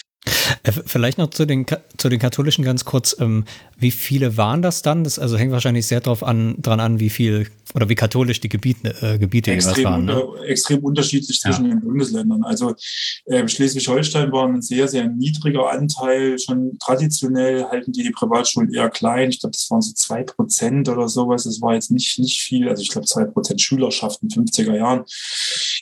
Äh, 0.62 0.72
vielleicht 0.72 1.18
noch 1.18 1.30
zu 1.30 1.46
den, 1.46 1.66
zu 1.96 2.08
den 2.08 2.18
Katholischen 2.18 2.64
ganz 2.64 2.84
kurz. 2.84 3.16
Ähm, 3.18 3.44
wie 3.78 3.90
viele 3.90 4.36
waren 4.36 4.62
das 4.62 4.82
dann? 4.82 5.04
Das 5.04 5.18
also 5.18 5.36
hängt 5.36 5.52
wahrscheinlich 5.52 5.86
sehr 5.86 6.00
drauf 6.00 6.22
an, 6.22 6.56
dran 6.60 6.80
an, 6.80 6.98
wie 7.00 7.10
viel 7.10 7.48
oder 7.74 7.88
wie 7.88 7.94
katholisch 7.94 8.40
die 8.40 8.48
Gebiete, 8.48 8.94
äh, 9.02 9.18
Gebiete 9.18 9.50
extrem 9.50 9.84
waren. 9.84 10.04
Ne? 10.06 10.24
Unter, 10.24 10.44
extrem 10.46 10.78
unterschiedlich 10.78 11.38
zwischen 11.40 11.66
ja. 11.66 11.70
den 11.72 11.80
Bundesländern. 11.82 12.42
Also 12.42 12.74
äh, 13.26 13.46
Schleswig-Holstein 13.46 14.32
war 14.32 14.48
ein 14.48 14.62
sehr, 14.62 14.88
sehr 14.88 15.06
niedriger 15.08 15.70
Anteil. 15.70 16.38
Schon 16.38 16.78
traditionell 16.78 17.64
halten 17.64 17.92
die 17.92 18.04
die 18.04 18.12
Privatschulen 18.12 18.72
eher 18.72 18.88
klein. 18.88 19.28
Ich 19.28 19.40
glaube, 19.40 19.52
das 19.52 19.70
waren 19.70 19.82
so 19.82 19.92
zwei 19.92 20.22
Prozent 20.22 20.88
oder 20.88 21.08
sowas. 21.08 21.44
Das 21.44 21.60
war 21.60 21.74
jetzt 21.74 21.90
nicht, 21.90 22.18
nicht 22.18 22.40
viel. 22.40 22.68
Also 22.68 22.82
ich 22.82 22.88
glaube, 22.88 23.06
zwei 23.06 23.24
Prozent 23.24 23.60
Schülerschaft 23.60 24.22
in 24.22 24.30
50er 24.30 24.74
Jahren. 24.74 25.04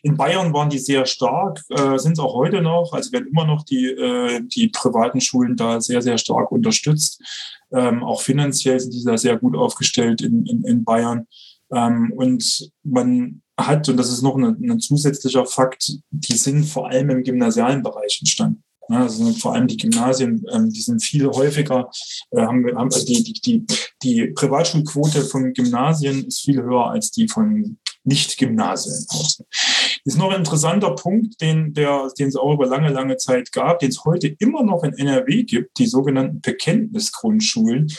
In 0.03 0.17
Bayern 0.17 0.53
waren 0.53 0.71
die 0.71 0.79
sehr 0.79 1.07
stark, 1.07 1.63
äh, 1.69 1.97
sind 1.99 2.15
es 2.15 2.19
auch 2.19 2.35
heute 2.35 2.61
noch. 2.61 2.93
Also 2.93 3.13
werden 3.13 3.29
immer 3.29 3.47
noch 3.47 3.65
die, 3.65 3.87
äh, 3.87 4.34
die 4.41 4.69
privaten 4.69 5.21
Schulen 5.21 5.57
da 5.57 5.81
sehr, 5.81 6.03
sehr 6.03 6.19
stark 6.19 6.51
unterstützt. 6.53 7.21
Ähm, 7.73 8.03
auch 8.03 8.23
finanziell 8.23 8.79
sind 8.81 8.95
die 8.95 9.05
da 9.05 9.17
sehr 9.17 9.37
gut 9.39 9.57
aufgestellt 9.57 10.23
in, 10.23 10.47
in, 10.47 10.65
in 10.65 10.85
Bayern. 10.85 11.27
Ähm, 11.73 12.13
und 12.17 12.71
man 12.83 13.43
hat, 13.59 13.89
und 13.89 13.97
das 13.97 14.11
ist 14.11 14.23
noch 14.23 14.37
ein, 14.37 14.81
zusätzlicher 14.81 15.47
Fakt, 15.47 15.93
die 16.11 16.37
sind 16.37 16.65
vor 16.65 16.89
allem 16.89 17.11
im 17.11 17.23
gymnasialen 17.23 17.83
Bereich 17.83 18.19
entstanden. 18.21 18.63
Ja, 18.89 19.03
also 19.03 19.33
vor 19.33 19.55
allem 19.55 19.67
die 19.67 19.79
Gymnasien, 19.79 20.45
ähm, 20.53 20.71
die 20.71 20.81
sind 20.81 21.03
viel 21.03 21.27
häufiger, 21.27 21.91
äh, 22.33 22.43
haben, 22.43 22.67
haben 22.67 22.93
also 22.93 23.07
die, 23.07 23.23
die, 23.23 23.33
die, 23.33 23.67
die 24.03 24.27
Privatschulquote 24.35 25.23
von 25.23 25.55
Gymnasien 25.55 26.27
ist 26.27 26.41
viel 26.41 26.63
höher 26.63 26.91
als 26.91 27.11
die 27.11 27.27
von 27.27 27.79
Nicht-Gymnasien. 28.05 29.07
Ist 30.05 30.19
noch 30.19 30.31
ein 30.31 30.41
interessanter 30.41 30.95
Punkt, 30.95 31.41
den, 31.41 31.73
der, 31.73 32.11
den 32.19 32.29
es 32.29 32.37
auch 32.37 32.53
über 32.53 32.67
lange, 32.67 32.91
lange 32.91 33.17
Zeit 33.17 33.53
gab, 33.53 33.79
den 33.79 33.89
es 33.89 34.05
heute 34.05 34.29
immer 34.39 34.63
noch 34.63 34.85
in 34.85 34.93
NRW 34.93 35.45
gibt, 35.45 35.79
die 35.79 35.87
sogenannten 35.87 36.43
Bekenntnisgrundschulen. 36.43 37.91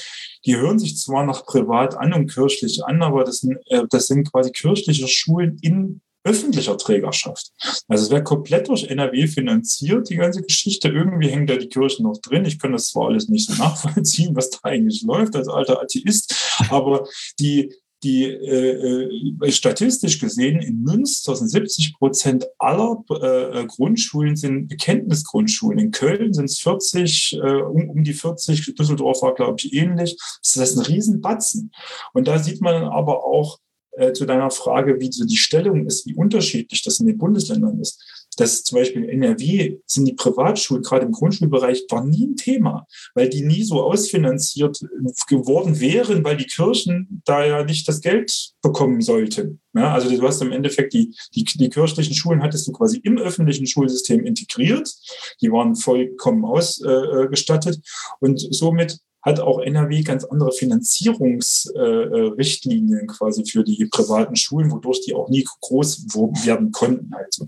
Die 0.46 0.56
hören 0.56 0.78
sich 0.78 0.98
zwar 0.98 1.26
nach 1.26 1.46
privat 1.46 1.98
an 1.98 2.14
und 2.14 2.32
kirchlich 2.32 2.86
an, 2.86 3.02
aber 3.02 3.24
das 3.24 3.40
sind, 3.40 3.58
äh, 3.68 3.84
das 3.90 4.08
sind 4.08 4.32
quasi 4.32 4.52
kirchliche 4.52 5.08
Schulen 5.08 5.58
in 5.62 6.02
öffentlicher 6.26 6.78
Trägerschaft. 6.78 7.52
Also 7.88 8.06
es 8.06 8.10
wird 8.10 8.26
komplett 8.26 8.68
durch 8.68 8.86
NRW 8.86 9.28
finanziert, 9.28 10.10
die 10.10 10.16
ganze 10.16 10.42
Geschichte. 10.42 10.90
Irgendwie 10.90 11.30
hängt 11.30 11.50
da 11.50 11.56
die 11.56 11.70
Kirche 11.70 12.02
noch 12.04 12.18
drin. 12.18 12.46
Ich 12.46 12.60
kann 12.60 12.72
das 12.72 12.90
zwar 12.90 13.08
alles 13.08 13.30
nicht 13.30 13.48
so 13.48 13.54
nachvollziehen, 13.64 14.36
was 14.36 14.50
da 14.50 14.60
eigentlich 14.64 15.04
läuft 15.04 15.36
als 15.36 15.48
alter 15.48 15.82
Atheist, 15.82 16.36
aber 16.70 17.08
die, 17.40 17.72
die 18.04 18.26
äh, 18.26 19.10
äh 19.42 19.52
statistisch 19.52 20.20
gesehen 20.20 20.60
in 20.62 20.82
Münster 20.82 21.36
sind 21.36 21.50
70 21.50 21.98
Prozent 21.98 22.46
aller 22.60 23.04
äh, 23.10 23.66
Grundschulen 23.66 24.36
sind 24.36 24.68
Bekenntnisgrundschulen. 24.68 25.80
In 25.80 25.92
Köln 25.92 26.34
sind 26.34 26.46
es 26.46 26.60
40, 26.60 27.40
äh, 27.42 27.62
um, 27.62 27.90
um 27.90 28.04
die 28.04 28.14
40. 28.14 28.76
Düsseldorf 28.76 29.22
war, 29.22 29.34
glaube 29.34 29.56
ich, 29.60 29.74
ähnlich. 29.74 30.18
Das 30.42 30.58
ist 30.58 30.78
ein 30.78 30.86
Riesenbatzen. 30.86 31.72
Und 32.14 32.28
da 32.28 32.38
sieht 32.40 32.62
man 32.62 32.84
aber 32.84 33.24
auch, 33.24 33.60
äh, 33.98 34.12
zu 34.12 34.26
deiner 34.26 34.52
Frage, 34.52 35.00
wie 35.00 35.12
so 35.12 35.26
die 35.26 35.38
Stellung 35.38 35.86
ist, 35.86 36.06
wie 36.06 36.16
unterschiedlich 36.16 36.82
das 36.84 37.00
in 37.00 37.08
den 37.08 37.18
Bundesländern 37.18 37.80
ist. 37.80 38.25
Dass 38.38 38.64
zum 38.64 38.78
Beispiel 38.78 39.04
in 39.04 39.24
NRW 39.24 39.78
sind 39.86 40.06
die 40.06 40.14
Privatschulen, 40.14 40.84
gerade 40.84 41.06
im 41.06 41.12
Grundschulbereich, 41.12 41.86
war 41.90 42.04
nie 42.04 42.28
ein 42.28 42.36
Thema, 42.36 42.86
weil 43.14 43.30
die 43.30 43.44
nie 43.44 43.64
so 43.64 43.82
ausfinanziert 43.82 44.80
geworden 45.28 45.80
wären, 45.80 46.24
weil 46.24 46.38
die 46.38 46.46
Kirchen 46.46 47.22
da 47.26 47.46
ja 47.46 47.64
nicht 47.64 47.88
das 47.88 48.02
Geld 48.02 48.52
bekommen 48.62 49.02
sollten. 49.02 49.62
Ja, 49.74 49.94
also 49.94 50.10
du 50.10 50.22
hast 50.22 50.42
im 50.42 50.52
Endeffekt 50.52 50.94
die, 50.94 51.16
die, 51.34 51.44
die 51.44 51.70
kirchlichen 51.70 52.14
Schulen 52.14 52.42
hattest 52.42 52.68
du 52.68 52.72
quasi 52.72 53.00
im 53.04 53.18
öffentlichen 53.18 53.68
Schulsystem 53.68 54.26
integriert. 54.26 54.94
Die 55.42 55.52
waren 55.52 55.76
vollkommen 55.76 56.46
ausgestattet. 56.46 57.76
Äh, 57.76 57.80
und 58.20 58.40
somit 58.54 59.00
hat 59.26 59.40
auch 59.40 59.60
NRW 59.60 60.04
ganz 60.04 60.24
andere 60.24 60.52
Finanzierungsrichtlinien 60.52 63.02
äh, 63.02 63.08
quasi 63.08 63.44
für 63.44 63.64
die 63.64 63.88
privaten 63.92 64.36
Schulen, 64.36 64.72
wodurch 64.72 65.02
die 65.02 65.16
auch 65.16 65.30
nie 65.30 65.44
groß 65.62 66.06
werden 66.46 66.72
konnten. 66.72 67.12
Also. 67.14 67.48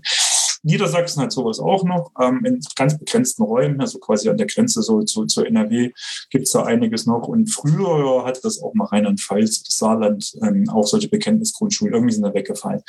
Niedersachsen 0.62 1.22
hat 1.22 1.32
sowas 1.32 1.60
auch 1.60 1.84
noch, 1.84 2.10
ähm, 2.20 2.44
in 2.44 2.60
ganz 2.76 2.98
begrenzten 2.98 3.42
Räumen, 3.42 3.80
also 3.80 3.98
quasi 3.98 4.28
an 4.28 4.36
der 4.36 4.46
Grenze 4.46 4.82
so 4.82 5.02
zu, 5.02 5.26
zu 5.26 5.44
NRW 5.44 5.92
gibt 6.30 6.46
es 6.46 6.52
da 6.52 6.64
einiges 6.64 7.06
noch. 7.06 7.28
Und 7.28 7.48
früher 7.48 8.24
hatte 8.24 8.40
das 8.42 8.62
auch 8.62 8.74
mal 8.74 8.86
Rheinland-Pfalz, 8.86 9.64
Saarland, 9.68 10.36
ähm, 10.42 10.68
auch 10.68 10.86
solche 10.86 11.08
Bekenntnisgrundschulen, 11.08 11.94
irgendwie 11.94 12.14
sind 12.14 12.24
da 12.24 12.34
weggefallen. 12.34 12.82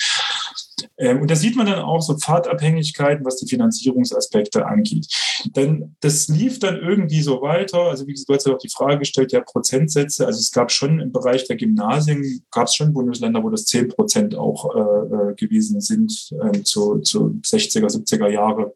Ähm, 0.98 1.22
und 1.22 1.32
da 1.32 1.36
sieht 1.36 1.56
man 1.56 1.66
dann 1.66 1.80
auch 1.80 2.02
so 2.02 2.18
Pfadabhängigkeiten, 2.18 3.26
was 3.26 3.38
die 3.38 3.48
Finanzierungsaspekte 3.48 4.66
angeht. 4.66 5.08
Denn 5.56 5.96
das 6.02 6.28
lief 6.28 6.60
dann 6.60 6.78
irgendwie 6.78 7.22
so 7.22 7.42
weiter. 7.42 7.84
Also 7.84 8.06
wie 8.08 8.12
gesagt, 8.12 8.30
du 8.30 8.34
hast 8.34 8.48
ja 8.48 8.54
auch 8.54 8.60
die 8.60 8.70
Frage 8.70 9.00
gestellt, 9.00 9.32
ja, 9.32 9.42
Prozentsätze. 9.42 10.26
Also 10.26 10.40
es 10.40 10.52
gab 10.52 10.72
schon 10.72 11.00
im 11.00 11.12
Bereich 11.12 11.46
der 11.48 11.56
Gymnasien, 11.56 12.44
gab 12.52 12.68
es 12.68 12.76
schon 12.76 12.94
Bundesländer, 12.94 13.44
wo 13.44 13.50
das 13.50 13.66
10 13.66 13.90
Prozent 13.90 14.36
auch 14.36 14.76
äh, 14.76 14.80
äh, 14.80 15.36
gewesen 15.36 15.80
sind 15.82 16.34
äh, 16.42 16.62
zu, 16.64 17.00
zu 17.00 17.40
60er, 17.60 17.88
70er 17.88 18.30
Jahre. 18.30 18.74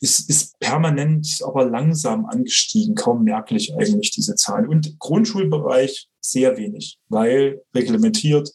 Es 0.00 0.20
ist 0.20 0.58
permanent, 0.60 1.40
aber 1.44 1.64
langsam 1.64 2.26
angestiegen, 2.26 2.94
kaum 2.94 3.24
merklich 3.24 3.74
eigentlich 3.76 4.10
diese 4.10 4.34
Zahlen. 4.34 4.68
Und 4.68 4.98
Grundschulbereich 4.98 6.08
sehr 6.20 6.56
wenig, 6.56 6.98
weil 7.08 7.62
reglementiert 7.74 8.50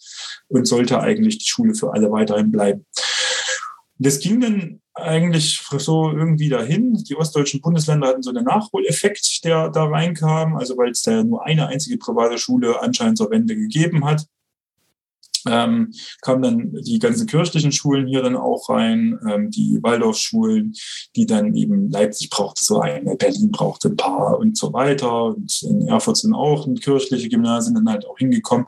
und 0.48 0.66
sollte 0.68 1.00
eigentlich 1.00 1.40
die 1.40 1.48
Schule 1.48 1.76
für 1.76 1.94
alle 1.94 2.12
weiterhin 2.12 2.52
bleiben. 2.52 2.86
Das 3.98 4.20
ging 4.20 4.42
dann 4.42 4.82
eigentlich 4.94 5.62
so 5.78 6.12
irgendwie 6.12 6.50
dahin. 6.50 6.94
Die 6.94 7.16
ostdeutschen 7.16 7.62
Bundesländer 7.62 8.08
hatten 8.08 8.24
so 8.24 8.30
einen 8.30 8.46
Nachholeffekt, 8.46 9.44
der 9.44 9.70
da 9.70 9.86
reinkam, 9.86 10.56
also 10.56 10.78
weil 10.78 10.92
es 10.92 11.02
da 11.02 11.24
nur 11.24 11.46
eine 11.46 11.68
einzige 11.68 11.98
private 11.98 12.38
Schule 12.38 12.82
anscheinend 12.82 13.18
zur 13.18 13.32
Wende 13.32 13.56
gegeben 13.56 14.06
hat 14.06 14.26
ähm, 15.48 15.94
kamen 16.22 16.42
dann 16.42 16.74
die 16.84 17.00
ganzen 17.00 17.28
kirchlichen 17.28 17.72
Schulen 17.72 18.08
hier 18.08 18.22
dann 18.22 18.36
auch 18.36 18.70
rein, 18.70 19.20
ähm, 19.30 19.52
die 19.52 19.80
Waldorfschulen, 19.82 20.74
die 21.16 21.26
dann 21.26 21.56
eben 21.56 21.90
Leipzig 21.90 22.30
brauchte 22.30 22.64
so 22.64 22.80
eine, 22.80 23.16
Berlin 23.16 23.52
brauchte 23.52 23.90
ein 23.90 23.98
paar 23.98 24.38
und 24.40 24.58
so 24.58 24.74
weiter. 24.74 25.26
Und 25.26 25.62
in 25.64 25.88
Erfurt 25.88 26.18
sind 26.18 26.34
auch 26.34 26.68
kirchliche 26.82 27.30
Gymnasien 27.30 27.76
dann 27.76 27.90
halt 27.90 28.06
auch 28.06 28.18
hingekommen. 28.18 28.66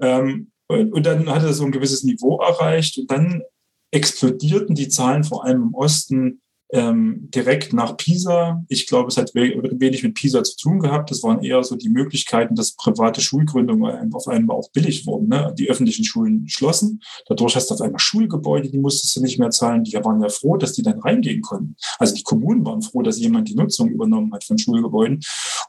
Ähm, 0.00 0.50
und, 0.68 0.92
und 0.92 1.04
dann 1.04 1.28
hatte 1.28 1.46
das 1.46 1.56
so 1.56 1.64
ein 1.64 1.72
gewisses 1.72 2.04
Niveau 2.04 2.38
erreicht 2.38 2.98
und 2.98 3.10
dann 3.10 3.42
explodierten 3.90 4.74
die 4.74 4.88
Zahlen 4.88 5.24
vor 5.24 5.44
allem 5.44 5.62
im 5.62 5.74
Osten 5.74 6.40
ähm, 6.72 7.28
direkt 7.34 7.72
nach 7.72 7.96
Pisa. 7.96 8.64
Ich 8.68 8.86
glaube, 8.86 9.08
es 9.08 9.16
hat 9.16 9.34
wenig 9.34 10.02
mit 10.02 10.14
Pisa 10.14 10.42
zu 10.42 10.56
tun 10.56 10.80
gehabt. 10.80 11.10
Das 11.10 11.22
waren 11.22 11.42
eher 11.42 11.62
so 11.64 11.76
die 11.76 11.88
Möglichkeiten, 11.88 12.54
dass 12.54 12.76
private 12.76 13.20
Schulgründungen 13.20 14.14
auf 14.14 14.28
einmal 14.28 14.56
auch 14.56 14.70
billig 14.70 15.06
wurden. 15.06 15.28
Ne? 15.28 15.54
Die 15.58 15.68
öffentlichen 15.68 16.04
Schulen 16.04 16.48
schlossen. 16.48 17.00
Dadurch 17.28 17.56
hast 17.56 17.70
du 17.70 17.74
auf 17.74 17.80
einmal 17.80 17.98
Schulgebäude, 17.98 18.70
die 18.70 18.78
musstest 18.78 19.16
du 19.16 19.20
nicht 19.20 19.38
mehr 19.38 19.50
zahlen. 19.50 19.84
Die 19.84 19.94
waren 19.94 20.22
ja 20.22 20.28
froh, 20.28 20.56
dass 20.56 20.72
die 20.72 20.82
dann 20.82 21.00
reingehen 21.00 21.42
konnten. 21.42 21.76
Also 21.98 22.14
die 22.14 22.22
Kommunen 22.22 22.64
waren 22.64 22.82
froh, 22.82 23.02
dass 23.02 23.18
jemand 23.18 23.48
die 23.48 23.56
Nutzung 23.56 23.88
übernommen 23.88 24.32
hat 24.32 24.44
von 24.44 24.58
Schulgebäuden. 24.58 25.20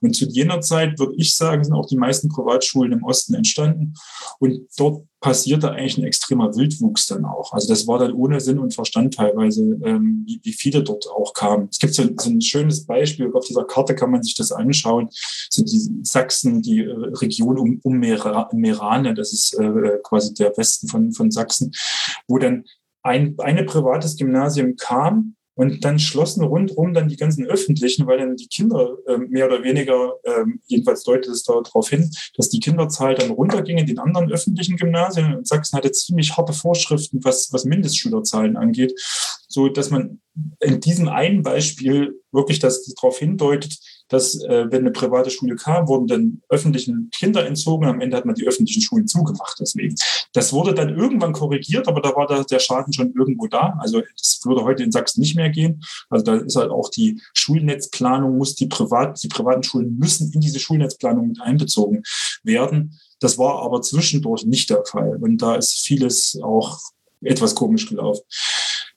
Und 0.02 0.16
zu 0.16 0.26
jener 0.26 0.62
Zeit, 0.62 1.00
würde 1.00 1.16
ich 1.18 1.36
sagen, 1.36 1.64
sind 1.64 1.74
auch 1.74 1.88
die 1.88 1.98
meisten 1.98 2.30
Privatschulen 2.30 2.92
im 2.92 3.04
Osten 3.04 3.34
entstanden. 3.34 3.94
Und 4.40 4.68
dort 4.78 5.06
passierte 5.22 5.72
eigentlich 5.72 5.98
ein 6.00 6.04
extremer 6.04 6.56
Wildwuchs 6.56 7.06
dann 7.06 7.26
auch. 7.26 7.54
Also 7.54 7.68
das 7.68 7.88
war 7.88 8.00
dann 8.00 8.14
ohne 8.14 8.42
Sinn 8.42 8.58
und 8.58 8.74
Verstand 8.74 9.14
teilweise, 9.14 9.62
ähm, 9.84 10.24
wie, 10.26 10.42
wie 10.44 10.54
viele 10.54 10.84
dort 10.84 11.08
auch 11.08 11.34
kamen. 11.34 11.68
Es 11.72 11.78
gibt 11.78 11.94
so, 11.94 12.04
so, 12.20 12.30
ein 12.30 12.42
schönes 12.42 12.86
Beispiel, 12.86 13.32
auf 13.34 13.46
dieser 13.46 13.64
Karte 13.64 13.96
kann 13.96 14.10
man 14.12 14.24
sich 14.24 14.36
das 14.36 14.52
anschauen, 14.52 15.10
so 15.50 15.64
die 15.64 16.04
Sachsen, 16.04 16.64
die 16.64 16.82
äh, 16.82 16.92
Region 16.92 17.60
um, 17.60 17.80
um 17.84 18.00
Merane, 18.00 19.14
das 19.14 19.32
ist 19.32 19.54
äh, 19.60 20.00
quasi 20.04 20.34
der 20.34 20.58
Westen 20.58 20.88
von, 20.88 21.14
von 21.14 21.30
Sachsen, 21.30 21.72
wo 22.28 22.40
dann 22.40 22.66
ein 23.04 23.36
eine 23.40 23.64
privates 23.64 24.16
Gymnasium 24.18 24.76
kam 24.76 25.36
und 25.56 25.84
dann 25.84 26.00
schlossen 26.00 26.44
rundherum 26.44 26.94
dann 26.94 27.10
die 27.10 27.18
ganzen 27.18 27.46
öffentlichen, 27.46 28.08
weil 28.08 28.20
dann 28.20 28.36
die 28.36 28.48
Kinder 28.48 28.98
äh, 29.08 29.18
mehr 29.18 29.48
oder 29.48 29.64
weniger, 29.64 30.14
äh, 30.24 30.46
jedenfalls 30.66 31.04
deutet 31.04 31.32
es 31.32 31.44
darauf 31.44 31.90
hin, 31.90 32.10
dass 32.36 32.50
die 32.50 32.60
Kinderzahl 32.60 33.16
dann 33.16 33.32
runterging 33.32 33.78
in 33.78 33.86
den 33.86 34.00
anderen 34.00 34.32
öffentlichen 34.32 34.78
Gymnasien. 34.78 35.36
Und 35.36 35.48
Sachsen 35.48 35.78
hatte 35.78 35.92
ziemlich 35.92 36.36
harte 36.38 36.54
Vorschriften, 36.54 37.24
was, 37.24 37.52
was 37.52 37.66
Mindestschülerzahlen 37.66 38.56
angeht, 38.56 38.94
so 39.48 39.68
dass 39.68 39.90
man 39.90 40.22
in 40.62 40.80
diesem 40.80 41.10
einen 41.10 41.44
Beispiel 41.44 42.22
wirklich 42.32 42.60
das 42.60 42.86
darauf 42.86 43.20
hindeutet, 43.20 43.78
dass 44.12 44.36
äh, 44.44 44.70
wenn 44.70 44.82
eine 44.82 44.92
private 44.92 45.30
Schule 45.30 45.56
kam, 45.56 45.88
wurden 45.88 46.06
dann 46.06 46.42
öffentlichen 46.50 47.10
Kinder 47.12 47.46
entzogen. 47.46 47.88
Am 47.88 48.02
Ende 48.02 48.18
hat 48.18 48.26
man 48.26 48.36
die 48.36 48.46
öffentlichen 48.46 48.82
Schulen 48.82 49.08
zugemacht. 49.08 49.58
Deswegen. 49.60 49.96
Das 50.34 50.52
wurde 50.52 50.74
dann 50.74 50.90
irgendwann 50.90 51.32
korrigiert, 51.32 51.88
aber 51.88 52.02
da 52.02 52.14
war 52.14 52.28
da 52.28 52.44
der 52.44 52.60
Schaden 52.60 52.92
schon 52.92 53.14
irgendwo 53.18 53.48
da. 53.48 53.78
Also 53.80 54.02
das 54.18 54.42
würde 54.44 54.66
heute 54.66 54.84
in 54.84 54.92
Sachsen 54.92 55.22
nicht 55.22 55.36
mehr 55.36 55.50
gehen. 55.50 55.82
Also 56.10 56.26
da 56.26 56.36
ist 56.36 56.58
halt 56.58 56.72
auch 56.72 56.90
die 56.90 57.22
Schulnetzplanung, 57.34 58.38
muss 58.38 58.56
die 58.56 58.68
privat, 58.68 59.24
die 59.24 59.30
privaten 59.30 59.64
Schulen 59.64 59.98
müssen 59.98 60.32
in 60.34 60.42
diese 60.42 60.60
Schulnetzplanung 60.60 61.30
mit 61.30 61.42
einbezogen 61.42 62.04
werden. 62.44 63.00
Das 63.22 63.38
war 63.38 63.62
aber 63.62 63.82
zwischendurch 63.82 64.46
nicht 64.46 64.70
der 64.70 64.84
Fall. 64.84 65.18
Und 65.22 65.42
da 65.42 65.56
ist 65.56 65.86
vieles 65.86 66.38
auch 66.44 66.80
etwas 67.22 67.56
komisch 67.56 67.88
gelaufen. 67.88 68.24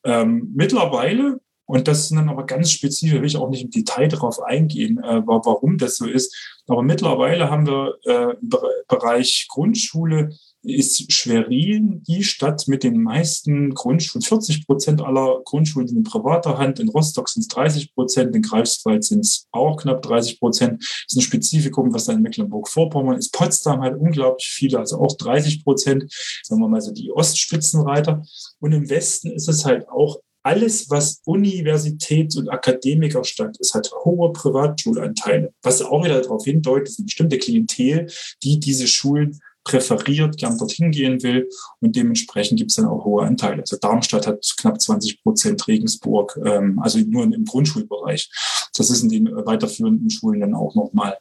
Ähm, 0.05 0.53
mittlerweile 0.55 1.41
Und 1.67 1.89
das 1.89 2.09
sind 2.09 2.19
dann 2.19 2.29
aber 2.29 2.45
ganz 2.45 2.71
spezifisch, 2.71 3.19
will 3.19 3.27
ich 3.27 3.37
auch 3.37 3.49
nicht 3.49 3.65
im 3.65 3.71
Detail 3.71 4.09
darauf 4.09 4.43
eingehen, 4.43 4.99
äh, 4.99 5.23
warum 5.25 5.79
das 5.79 5.97
so 5.97 6.07
ist. 6.07 6.35
Aber 6.67 6.83
mittlerweile 6.83 7.51
haben 7.51 7.67
wir 7.67 7.95
äh, 8.05 8.37
im 8.41 8.51
Bereich 8.89 9.47
Grundschule 9.49 10.31
ist 10.65 11.13
Schwerin 11.13 12.03
die 12.07 12.25
Stadt 12.25 12.67
mit 12.69 12.83
den 12.83 13.03
meisten 13.03 13.75
Grundschulen. 13.75 14.23
40 14.23 14.67
Prozent 14.67 15.03
aller 15.03 15.43
Grundschulen 15.45 15.87
sind 15.87 15.99
in 15.99 16.05
privater 16.05 16.59
Hand. 16.59 16.81
In 16.81 16.89
Rostock 16.89 17.29
sind 17.29 17.43
es 17.43 17.49
30 17.49 17.95
Prozent, 17.95 18.35
in 18.35 18.43
Greifswald 18.43 19.05
sind 19.05 19.21
es 19.21 19.47
auch 19.53 19.77
knapp 19.77 20.03
30 20.03 20.41
Prozent. 20.41 20.83
Das 20.83 21.05
ist 21.09 21.17
ein 21.17 21.23
Spezifikum, 21.23 21.93
was 21.93 22.07
dann 22.07 22.17
in 22.17 22.23
Mecklenburg-Vorpommern 22.23 23.19
ist. 23.19 23.33
Potsdam 23.33 23.83
hat 23.83 23.95
unglaublich 23.97 24.49
viele, 24.49 24.79
also 24.79 24.99
auch 24.99 25.15
30 25.17 25.65
Prozent. 25.65 26.11
Sagen 26.43 26.63
wir 26.63 26.69
mal 26.69 26.81
so 26.81 26.93
die 26.93 27.13
Ostspitzenreiter. 27.13 28.23
Und 28.61 28.73
im 28.73 28.89
Westen 28.89 29.31
ist 29.31 29.49
es 29.49 29.65
halt 29.65 29.89
auch 29.89 30.21
alles, 30.45 30.91
was 30.91 31.23
Universitäts- 31.25 32.37
und 32.37 32.51
Akademikerstadt 32.51 33.57
ist, 33.59 33.75
hat 33.75 33.91
hohe 34.05 34.33
Privatschulanteile, 34.33 35.53
was 35.63 35.83
auch 35.83 36.05
wieder 36.05 36.21
darauf 36.21 36.45
hindeutet, 36.45 36.89
dass 36.89 36.99
eine 36.99 37.07
bestimmte 37.07 37.39
Klientel, 37.39 38.09
die 38.43 38.61
diese 38.61 38.87
Schulen 38.87 39.41
präferiert, 39.65 40.37
gern 40.37 40.59
dorthin 40.59 40.91
gehen 40.91 41.23
will 41.23 41.49
und 41.81 41.97
dementsprechend 41.97 42.59
gibt 42.59 42.71
es 42.71 42.77
dann 42.77 42.85
auch 42.85 43.07
hohe 43.07 43.25
Anteile. 43.25 43.63
Also 43.63 43.79
Darmstadt 43.79 44.27
hat 44.27 44.47
knapp 44.59 44.79
20 44.79 45.23
Prozent, 45.23 45.67
Regensburg, 45.67 46.39
ähm, 46.45 46.79
also 46.81 46.99
nur 46.99 47.25
im 47.25 47.47
Grundschulbereich. 47.47 48.31
Das 48.77 48.91
ist 48.91 49.03
in 49.03 49.09
den 49.09 49.27
weiterführenden 49.27 50.11
Schulen 50.11 50.41
dann 50.41 50.55
auch 50.55 50.75
nochmal 50.75 51.17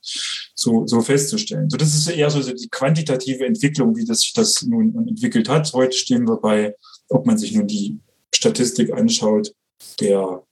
so, 0.54 0.86
so 0.86 1.00
festzustellen. 1.00 1.70
So, 1.70 1.78
das 1.78 1.96
ist 1.96 2.10
eher 2.10 2.30
so 2.30 2.42
die 2.42 2.68
quantitative 2.70 3.46
Entwicklung, 3.46 3.96
wie 3.96 4.04
das 4.04 4.20
sich 4.20 4.34
das 4.34 4.62
nun 4.64 5.08
entwickelt 5.08 5.48
hat. 5.48 5.72
Heute 5.72 5.96
stehen 5.96 6.28
wir 6.28 6.36
bei, 6.36 6.76
ob 7.08 7.26
man 7.26 7.38
sich 7.38 7.54
nun 7.54 7.68
die 7.68 7.98
Statistik 8.34 8.92
anschaut, 8.94 9.54
der 10.00 10.44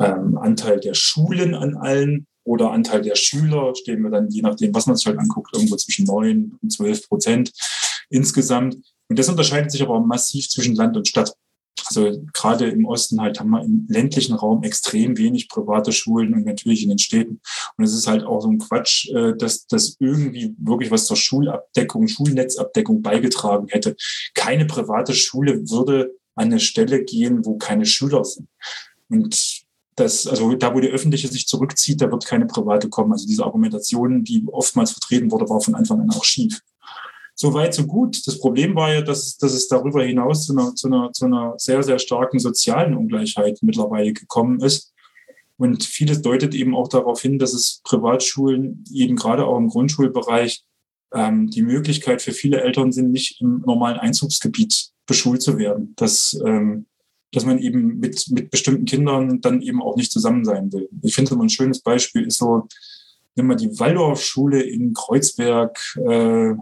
ähm, 0.00 0.38
Anteil 0.38 0.80
der 0.80 0.94
Schulen 0.94 1.54
an 1.54 1.76
allen 1.76 2.26
oder 2.44 2.72
Anteil 2.72 3.02
der 3.02 3.16
Schüler, 3.16 3.74
stehen 3.74 4.02
wir 4.02 4.10
dann, 4.10 4.28
je 4.30 4.42
nachdem, 4.42 4.74
was 4.74 4.86
man 4.86 4.96
sich 4.96 5.06
halt 5.06 5.18
anguckt, 5.18 5.54
irgendwo 5.54 5.76
zwischen 5.76 6.06
9 6.06 6.58
und 6.60 6.72
12 6.72 7.08
Prozent 7.08 7.52
insgesamt. 8.08 8.76
Und 9.08 9.18
das 9.18 9.28
unterscheidet 9.28 9.70
sich 9.70 9.82
aber 9.82 10.00
massiv 10.00 10.48
zwischen 10.48 10.74
Land 10.74 10.96
und 10.96 11.06
Stadt. 11.06 11.34
Also 11.86 12.24
gerade 12.32 12.68
im 12.68 12.84
Osten 12.84 13.20
halt 13.20 13.40
haben 13.40 13.50
wir 13.50 13.64
im 13.64 13.86
ländlichen 13.88 14.34
Raum 14.34 14.62
extrem 14.62 15.18
wenig 15.18 15.48
private 15.48 15.92
Schulen 15.92 16.34
und 16.34 16.46
natürlich 16.46 16.82
in 16.82 16.88
den 16.88 16.98
Städten. 16.98 17.40
Und 17.76 17.84
es 17.84 17.94
ist 17.94 18.06
halt 18.06 18.24
auch 18.24 18.40
so 18.40 18.48
ein 18.48 18.58
Quatsch, 18.58 19.08
äh, 19.10 19.36
dass 19.36 19.66
das 19.66 19.96
irgendwie 19.98 20.54
wirklich 20.58 20.90
was 20.90 21.06
zur 21.06 21.16
Schulabdeckung, 21.16 22.06
Schulnetzabdeckung 22.06 23.02
beigetragen 23.02 23.68
hätte. 23.68 23.96
Keine 24.34 24.66
private 24.66 25.14
Schule 25.14 25.68
würde 25.68 26.12
an 26.34 26.46
eine 26.46 26.60
Stelle 26.60 27.04
gehen, 27.04 27.44
wo 27.44 27.56
keine 27.56 27.86
Schüler 27.86 28.24
sind. 28.24 28.48
Und 29.08 29.64
das, 29.96 30.26
also 30.26 30.54
da, 30.54 30.74
wo 30.74 30.80
die 30.80 30.88
öffentliche 30.88 31.28
sich 31.28 31.46
zurückzieht, 31.46 32.00
da 32.00 32.10
wird 32.10 32.24
keine 32.24 32.46
private 32.46 32.88
kommen. 32.88 33.12
Also 33.12 33.26
diese 33.26 33.44
Argumentation, 33.44 34.24
die 34.24 34.44
oftmals 34.50 34.92
vertreten 34.92 35.30
wurde, 35.30 35.48
war 35.48 35.60
von 35.60 35.74
Anfang 35.74 36.00
an 36.00 36.10
auch 36.10 36.24
schief. 36.24 36.60
So 37.34 37.54
weit, 37.54 37.74
so 37.74 37.86
gut. 37.86 38.26
Das 38.26 38.38
Problem 38.38 38.74
war 38.74 38.92
ja, 38.92 39.00
dass, 39.02 39.36
dass 39.36 39.52
es 39.52 39.68
darüber 39.68 40.04
hinaus 40.04 40.46
zu 40.46 40.52
einer, 40.52 40.74
zu, 40.74 40.88
einer, 40.88 41.12
zu 41.12 41.26
einer 41.26 41.54
sehr, 41.56 41.82
sehr 41.82 41.98
starken 41.98 42.38
sozialen 42.38 42.96
Ungleichheit 42.96 43.58
mittlerweile 43.62 44.12
gekommen 44.12 44.60
ist. 44.60 44.92
Und 45.56 45.84
vieles 45.84 46.22
deutet 46.22 46.54
eben 46.54 46.74
auch 46.74 46.88
darauf 46.88 47.20
hin, 47.20 47.38
dass 47.38 47.52
es 47.52 47.80
Privatschulen 47.84 48.84
eben 48.92 49.16
gerade 49.16 49.46
auch 49.46 49.58
im 49.58 49.68
Grundschulbereich 49.68 50.64
ähm, 51.12 51.48
die 51.48 51.62
Möglichkeit 51.62 52.22
für 52.22 52.32
viele 52.32 52.60
Eltern 52.62 52.92
sind, 52.92 53.10
nicht 53.10 53.40
im 53.40 53.62
normalen 53.66 53.98
Einzugsgebiet 53.98 54.89
beschult 55.10 55.42
zu 55.42 55.58
werden. 55.58 55.92
Dass, 55.96 56.40
ähm, 56.46 56.86
dass 57.32 57.44
man 57.44 57.58
eben 57.58 57.98
mit, 57.98 58.26
mit 58.30 58.50
bestimmten 58.50 58.86
Kindern 58.86 59.40
dann 59.40 59.60
eben 59.60 59.82
auch 59.82 59.96
nicht 59.96 60.12
zusammen 60.12 60.44
sein 60.44 60.72
will. 60.72 60.88
Ich 61.02 61.14
finde 61.14 61.34
immer 61.34 61.44
ein 61.44 61.50
schönes 61.50 61.80
Beispiel 61.80 62.26
ist 62.26 62.38
so, 62.38 62.66
wenn 63.36 63.46
man 63.46 63.58
die 63.58 63.78
Waldorfschule 63.78 64.62
in 64.62 64.92
Kreuzberg, 64.94 65.78
äh, 65.96 66.54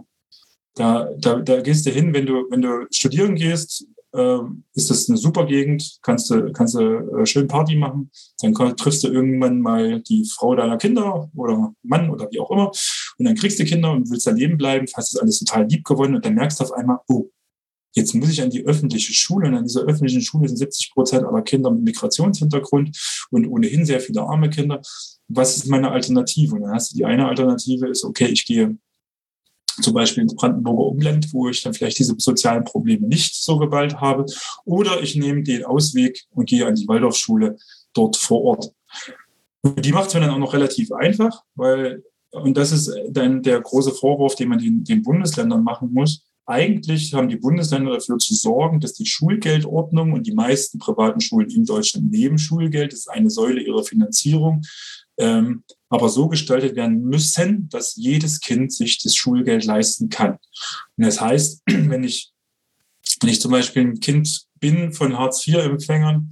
da, 0.75 1.09
da, 1.17 1.39
da 1.39 1.61
gehst 1.61 1.85
du 1.85 1.91
hin, 1.91 2.13
wenn 2.13 2.25
du, 2.25 2.45
wenn 2.49 2.61
du 2.61 2.85
studieren 2.91 3.35
gehst, 3.35 3.85
äh, 4.13 4.37
ist 4.73 4.89
das 4.89 5.09
eine 5.09 5.17
super 5.17 5.45
Gegend, 5.45 5.99
kannst 6.01 6.29
du, 6.29 6.51
kannst 6.51 6.75
du 6.75 7.19
äh, 7.19 7.25
schön 7.25 7.47
Party 7.47 7.75
machen, 7.75 8.11
dann 8.41 8.53
triffst 8.53 9.03
du 9.03 9.09
irgendwann 9.09 9.61
mal 9.61 10.01
die 10.01 10.25
Frau 10.25 10.55
deiner 10.55 10.77
Kinder 10.77 11.29
oder 11.35 11.73
Mann 11.83 12.09
oder 12.09 12.27
wie 12.31 12.39
auch 12.39 12.51
immer 12.51 12.71
und 13.17 13.25
dann 13.25 13.35
kriegst 13.35 13.59
du 13.59 13.65
Kinder 13.65 13.91
und 13.91 14.09
willst 14.09 14.27
daneben 14.27 14.57
bleiben, 14.57 14.87
hast 14.95 15.13
das 15.13 15.21
alles 15.21 15.39
total 15.39 15.65
lieb 15.67 15.83
gewonnen 15.83 16.15
und 16.15 16.25
dann 16.25 16.35
merkst 16.35 16.59
du 16.59 16.63
auf 16.63 16.71
einmal, 16.73 16.99
oh, 17.07 17.29
Jetzt 17.99 18.15
muss 18.15 18.29
ich 18.29 18.41
an 18.41 18.49
die 18.49 18.65
öffentliche 18.65 19.13
Schule 19.13 19.49
und 19.49 19.55
an 19.55 19.65
dieser 19.65 19.81
öffentlichen 19.81 20.21
Schule 20.21 20.47
sind 20.47 20.55
70 20.55 20.93
Prozent 20.93 21.25
aller 21.25 21.41
Kinder 21.41 21.69
mit 21.69 21.83
Migrationshintergrund 21.83 22.97
und 23.29 23.45
ohnehin 23.45 23.85
sehr 23.85 23.99
viele 23.99 24.21
arme 24.21 24.49
Kinder. 24.49 24.81
Was 25.27 25.57
ist 25.57 25.67
meine 25.67 25.91
Alternative? 25.91 26.55
Und 26.55 26.61
dann 26.61 26.71
hast 26.71 26.91
du 26.91 26.95
die 26.95 27.03
eine 27.03 27.27
Alternative 27.27 27.87
ist, 27.89 28.05
okay, 28.05 28.27
ich 28.27 28.45
gehe 28.45 28.77
zum 29.81 29.93
Beispiel 29.93 30.23
ins 30.23 30.35
Brandenburger 30.35 30.85
Umland, 30.85 31.33
wo 31.33 31.49
ich 31.49 31.61
dann 31.61 31.73
vielleicht 31.73 31.99
diese 31.99 32.15
sozialen 32.17 32.63
Probleme 32.63 33.05
nicht 33.05 33.35
so 33.35 33.57
geballt 33.57 33.99
habe. 33.99 34.25
Oder 34.63 35.01
ich 35.03 35.17
nehme 35.17 35.43
den 35.43 35.65
Ausweg 35.65 36.23
und 36.31 36.47
gehe 36.47 36.65
an 36.65 36.75
die 36.75 36.87
Waldorfschule 36.87 37.57
dort 37.93 38.15
vor 38.15 38.41
Ort. 38.43 38.71
Und 39.61 39.85
die 39.85 39.91
macht 39.91 40.07
es 40.07 40.13
mir 40.13 40.21
dann 40.21 40.29
auch 40.29 40.37
noch 40.37 40.53
relativ 40.53 40.93
einfach, 40.93 41.43
weil, 41.55 42.01
und 42.31 42.55
das 42.55 42.71
ist 42.71 42.93
dann 43.09 43.43
der 43.43 43.59
große 43.59 43.91
Vorwurf, 43.91 44.35
den 44.35 44.47
man 44.47 44.59
den, 44.59 44.85
den 44.85 45.03
Bundesländern 45.03 45.63
machen 45.63 45.91
muss, 45.91 46.28
eigentlich 46.49 47.13
haben 47.13 47.29
die 47.29 47.35
Bundesländer 47.35 47.93
dafür 47.93 48.17
zu 48.17 48.33
sorgen, 48.33 48.79
dass 48.79 48.93
die 48.93 49.05
Schulgeldordnung 49.05 50.13
und 50.13 50.25
die 50.25 50.33
meisten 50.33 50.79
privaten 50.79 51.21
Schulen 51.21 51.49
in 51.49 51.63
Deutschland 51.63 52.09
nehmen 52.09 52.39
Schulgeld, 52.39 52.91
das 52.91 53.01
ist 53.01 53.09
eine 53.09 53.29
Säule 53.29 53.61
ihrer 53.61 53.83
Finanzierung, 53.83 54.63
ähm, 55.19 55.63
aber 55.89 56.09
so 56.09 56.27
gestaltet 56.27 56.75
werden 56.75 57.03
müssen, 57.03 57.69
dass 57.69 57.95
jedes 57.95 58.39
Kind 58.39 58.73
sich 58.73 58.97
das 58.97 59.15
Schulgeld 59.15 59.63
leisten 59.65 60.09
kann. 60.09 60.39
Und 60.97 61.05
das 61.05 61.21
heißt, 61.21 61.61
wenn 61.67 62.03
ich, 62.03 62.31
wenn 63.21 63.29
ich 63.29 63.41
zum 63.41 63.51
Beispiel 63.51 63.83
ein 63.83 63.99
Kind 63.99 64.47
bin 64.59 64.91
von 64.91 65.17
Hartz-IV-Empfängern, 65.17 66.31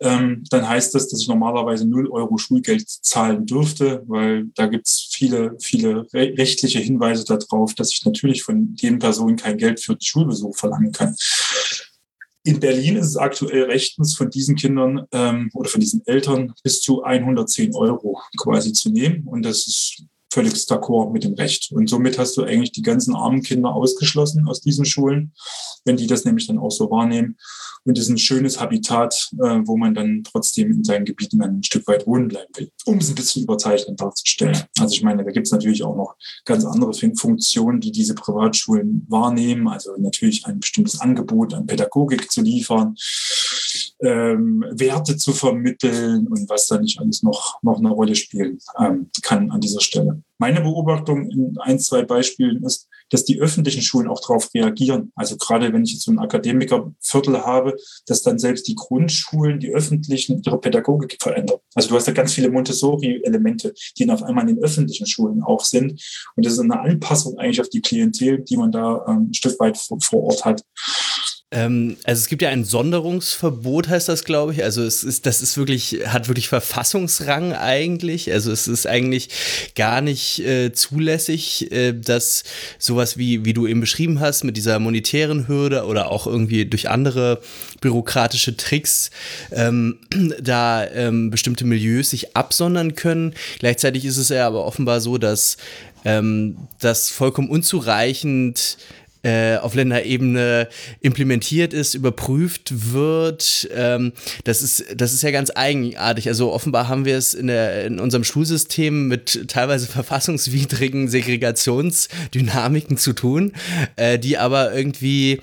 ähm, 0.00 0.44
dann 0.50 0.66
heißt 0.66 0.94
das, 0.94 1.08
dass 1.08 1.20
ich 1.20 1.28
normalerweise 1.28 1.86
0 1.86 2.08
Euro 2.10 2.38
Schulgeld 2.38 2.88
zahlen 2.88 3.44
dürfte, 3.44 4.02
weil 4.06 4.46
da 4.54 4.66
gibt 4.66 4.86
es 4.86 5.10
viele, 5.12 5.56
viele 5.60 6.06
rechtliche 6.12 6.78
Hinweise 6.78 7.24
darauf, 7.24 7.74
dass 7.74 7.92
ich 7.92 8.04
natürlich 8.04 8.42
von 8.42 8.74
den 8.76 8.98
Personen 8.98 9.36
kein 9.36 9.58
Geld 9.58 9.80
für 9.80 9.94
den 9.94 10.00
Schulbesuch 10.00 10.56
verlangen 10.56 10.92
kann. 10.92 11.14
In 12.42 12.58
Berlin 12.58 12.96
ist 12.96 13.08
es 13.08 13.16
aktuell 13.18 13.64
rechtens 13.64 14.16
von 14.16 14.30
diesen 14.30 14.56
Kindern 14.56 15.06
ähm, 15.12 15.50
oder 15.52 15.68
von 15.68 15.80
diesen 15.80 16.06
Eltern 16.06 16.54
bis 16.62 16.80
zu 16.80 17.02
110 17.02 17.74
Euro 17.74 18.18
quasi 18.38 18.72
zu 18.72 18.88
nehmen. 18.88 19.26
Und 19.26 19.42
das 19.42 19.66
ist 19.66 20.04
völlig 20.32 20.54
d'accord 20.54 21.12
mit 21.12 21.24
dem 21.24 21.34
Recht. 21.34 21.70
Und 21.72 21.90
somit 21.90 22.18
hast 22.18 22.36
du 22.38 22.44
eigentlich 22.44 22.72
die 22.72 22.82
ganzen 22.82 23.14
armen 23.14 23.42
Kinder 23.42 23.74
ausgeschlossen 23.74 24.48
aus 24.48 24.62
diesen 24.62 24.86
Schulen, 24.86 25.34
wenn 25.84 25.98
die 25.98 26.06
das 26.06 26.24
nämlich 26.24 26.46
dann 26.46 26.58
auch 26.58 26.70
so 26.70 26.90
wahrnehmen. 26.90 27.36
Und 27.90 27.98
ist 27.98 28.08
ein 28.08 28.18
schönes 28.18 28.60
Habitat, 28.60 29.30
äh, 29.32 29.58
wo 29.64 29.76
man 29.76 29.94
dann 29.94 30.22
trotzdem 30.22 30.70
in 30.70 30.84
seinen 30.84 31.04
Gebieten 31.04 31.42
ein 31.42 31.60
Stück 31.64 31.88
weit 31.88 32.06
wohnen 32.06 32.28
bleiben 32.28 32.52
will, 32.54 32.70
um 32.84 32.98
es 32.98 33.08
ein 33.08 33.16
bisschen 33.16 33.42
überzeichnet 33.42 34.00
darzustellen. 34.00 34.56
Also 34.78 34.94
ich 34.94 35.02
meine, 35.02 35.24
da 35.24 35.32
gibt 35.32 35.48
es 35.48 35.52
natürlich 35.52 35.82
auch 35.82 35.96
noch 35.96 36.14
ganz 36.44 36.64
andere 36.64 36.92
Funktionen, 36.92 37.80
die 37.80 37.90
diese 37.90 38.14
Privatschulen 38.14 39.04
wahrnehmen. 39.08 39.66
Also 39.66 39.90
natürlich 39.98 40.46
ein 40.46 40.60
bestimmtes 40.60 41.00
Angebot 41.00 41.52
an 41.52 41.66
Pädagogik 41.66 42.30
zu 42.30 42.42
liefern, 42.42 42.94
ähm, 44.04 44.64
Werte 44.70 45.16
zu 45.16 45.32
vermitteln 45.32 46.28
und 46.28 46.48
was 46.48 46.68
da 46.68 46.78
nicht 46.78 47.00
alles 47.00 47.24
noch, 47.24 47.60
noch 47.62 47.78
eine 47.78 47.90
Rolle 47.90 48.14
spielen 48.14 48.58
ähm, 48.78 49.10
kann 49.22 49.50
an 49.50 49.60
dieser 49.60 49.80
Stelle. 49.80 50.22
Meine 50.38 50.60
Beobachtung 50.60 51.28
in 51.28 51.58
ein, 51.58 51.80
zwei 51.80 52.04
Beispielen 52.04 52.62
ist, 52.62 52.88
dass 53.10 53.24
die 53.24 53.40
öffentlichen 53.40 53.82
Schulen 53.82 54.08
auch 54.08 54.20
darauf 54.20 54.52
reagieren. 54.54 55.12
Also 55.14 55.36
gerade 55.36 55.72
wenn 55.72 55.84
ich 55.84 55.92
jetzt 55.92 56.04
so 56.04 56.12
ein 56.12 56.18
Akademikerviertel 56.18 57.44
habe, 57.44 57.76
dass 58.06 58.22
dann 58.22 58.38
selbst 58.38 58.66
die 58.68 58.74
Grundschulen, 58.74 59.60
die 59.60 59.72
öffentlichen, 59.72 60.42
ihre 60.44 60.60
Pädagogik 60.60 61.18
verändern. 61.20 61.58
Also 61.74 61.90
du 61.90 61.96
hast 61.96 62.06
ja 62.06 62.12
ganz 62.12 62.32
viele 62.32 62.50
Montessori-Elemente, 62.50 63.74
die 63.98 64.06
dann 64.06 64.16
auf 64.16 64.22
einmal 64.22 64.48
in 64.48 64.56
den 64.56 64.64
öffentlichen 64.64 65.06
Schulen 65.06 65.42
auch 65.42 65.64
sind. 65.64 66.02
Und 66.36 66.46
das 66.46 66.54
ist 66.54 66.60
eine 66.60 66.80
Anpassung 66.80 67.38
eigentlich 67.38 67.60
auf 67.60 67.68
die 67.68 67.82
Klientel, 67.82 68.40
die 68.40 68.56
man 68.56 68.72
da 68.72 69.04
ähm, 69.08 69.28
ein 69.30 69.34
Stück 69.34 69.58
weit 69.60 69.76
vor, 69.76 70.00
vor 70.00 70.24
Ort 70.24 70.44
hat. 70.44 70.64
Ähm, 71.52 71.96
also 72.04 72.20
es 72.20 72.28
gibt 72.28 72.42
ja 72.42 72.48
ein 72.50 72.64
Sonderungsverbot, 72.64 73.88
heißt 73.88 74.08
das, 74.08 74.24
glaube 74.24 74.52
ich. 74.52 74.62
Also 74.62 74.84
es 74.84 75.02
ist, 75.02 75.26
das 75.26 75.40
ist 75.40 75.56
wirklich, 75.56 76.00
hat 76.06 76.28
wirklich 76.28 76.48
Verfassungsrang 76.48 77.52
eigentlich. 77.54 78.32
Also 78.32 78.52
es 78.52 78.68
ist 78.68 78.86
eigentlich 78.86 79.30
gar 79.74 80.00
nicht 80.00 80.38
äh, 80.40 80.72
zulässig, 80.72 81.72
äh, 81.72 81.92
dass 81.92 82.44
sowas 82.78 83.18
wie, 83.18 83.44
wie 83.44 83.52
du 83.52 83.66
eben 83.66 83.80
beschrieben 83.80 84.20
hast, 84.20 84.44
mit 84.44 84.56
dieser 84.56 84.78
monetären 84.78 85.48
Hürde 85.48 85.86
oder 85.86 86.10
auch 86.10 86.28
irgendwie 86.28 86.66
durch 86.66 86.88
andere 86.88 87.40
bürokratische 87.80 88.56
Tricks 88.56 89.10
ähm, 89.50 89.98
da 90.40 90.86
ähm, 90.86 91.30
bestimmte 91.30 91.64
Milieus 91.64 92.10
sich 92.10 92.36
absondern 92.36 92.94
können. 92.94 93.34
Gleichzeitig 93.58 94.04
ist 94.04 94.18
es 94.18 94.28
ja 94.28 94.46
aber 94.46 94.64
offenbar 94.64 95.00
so, 95.00 95.18
dass 95.18 95.56
ähm, 96.04 96.56
das 96.78 97.10
vollkommen 97.10 97.50
unzureichend 97.50 98.78
äh, 98.78 98.99
auf 99.60 99.74
Länderebene 99.74 100.68
implementiert 101.00 101.74
ist, 101.74 101.94
überprüft 101.94 102.92
wird. 102.92 103.68
Ähm, 103.74 104.12
das, 104.44 104.62
ist, 104.62 104.86
das 104.96 105.12
ist 105.12 105.22
ja 105.22 105.30
ganz 105.30 105.50
eigenartig. 105.54 106.28
Also 106.28 106.52
offenbar 106.52 106.88
haben 106.88 107.04
wir 107.04 107.16
es 107.16 107.34
in, 107.34 107.48
der, 107.48 107.84
in 107.84 108.00
unserem 108.00 108.24
Schulsystem 108.24 109.08
mit 109.08 109.48
teilweise 109.48 109.86
verfassungswidrigen 109.88 111.08
Segregationsdynamiken 111.08 112.96
zu 112.96 113.12
tun, 113.12 113.52
äh, 113.96 114.18
die 114.18 114.38
aber 114.38 114.74
irgendwie 114.74 115.40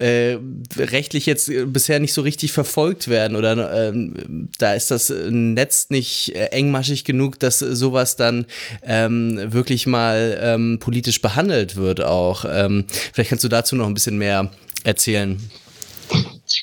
äh, 0.00 0.38
rechtlich 0.76 1.26
jetzt 1.26 1.48
äh, 1.48 1.66
bisher 1.66 2.00
nicht 2.00 2.14
so 2.14 2.22
richtig 2.22 2.52
verfolgt 2.52 3.08
werden 3.08 3.36
oder 3.36 3.88
ähm, 3.88 4.48
da 4.58 4.74
ist 4.74 4.90
das 4.90 5.12
Netz 5.28 5.90
nicht 5.90 6.34
äh, 6.34 6.46
engmaschig 6.46 7.04
genug, 7.04 7.38
dass 7.38 7.58
sowas 7.58 8.16
dann 8.16 8.46
ähm, 8.82 9.52
wirklich 9.52 9.86
mal 9.86 10.38
ähm, 10.42 10.78
politisch 10.80 11.20
behandelt 11.20 11.76
wird 11.76 12.02
auch. 12.02 12.44
Ähm, 12.48 12.86
vielleicht 13.12 13.30
kannst 13.30 13.44
du 13.44 13.48
dazu 13.48 13.76
noch 13.76 13.86
ein 13.86 13.94
bisschen 13.94 14.16
mehr 14.16 14.50
erzählen. 14.84 15.38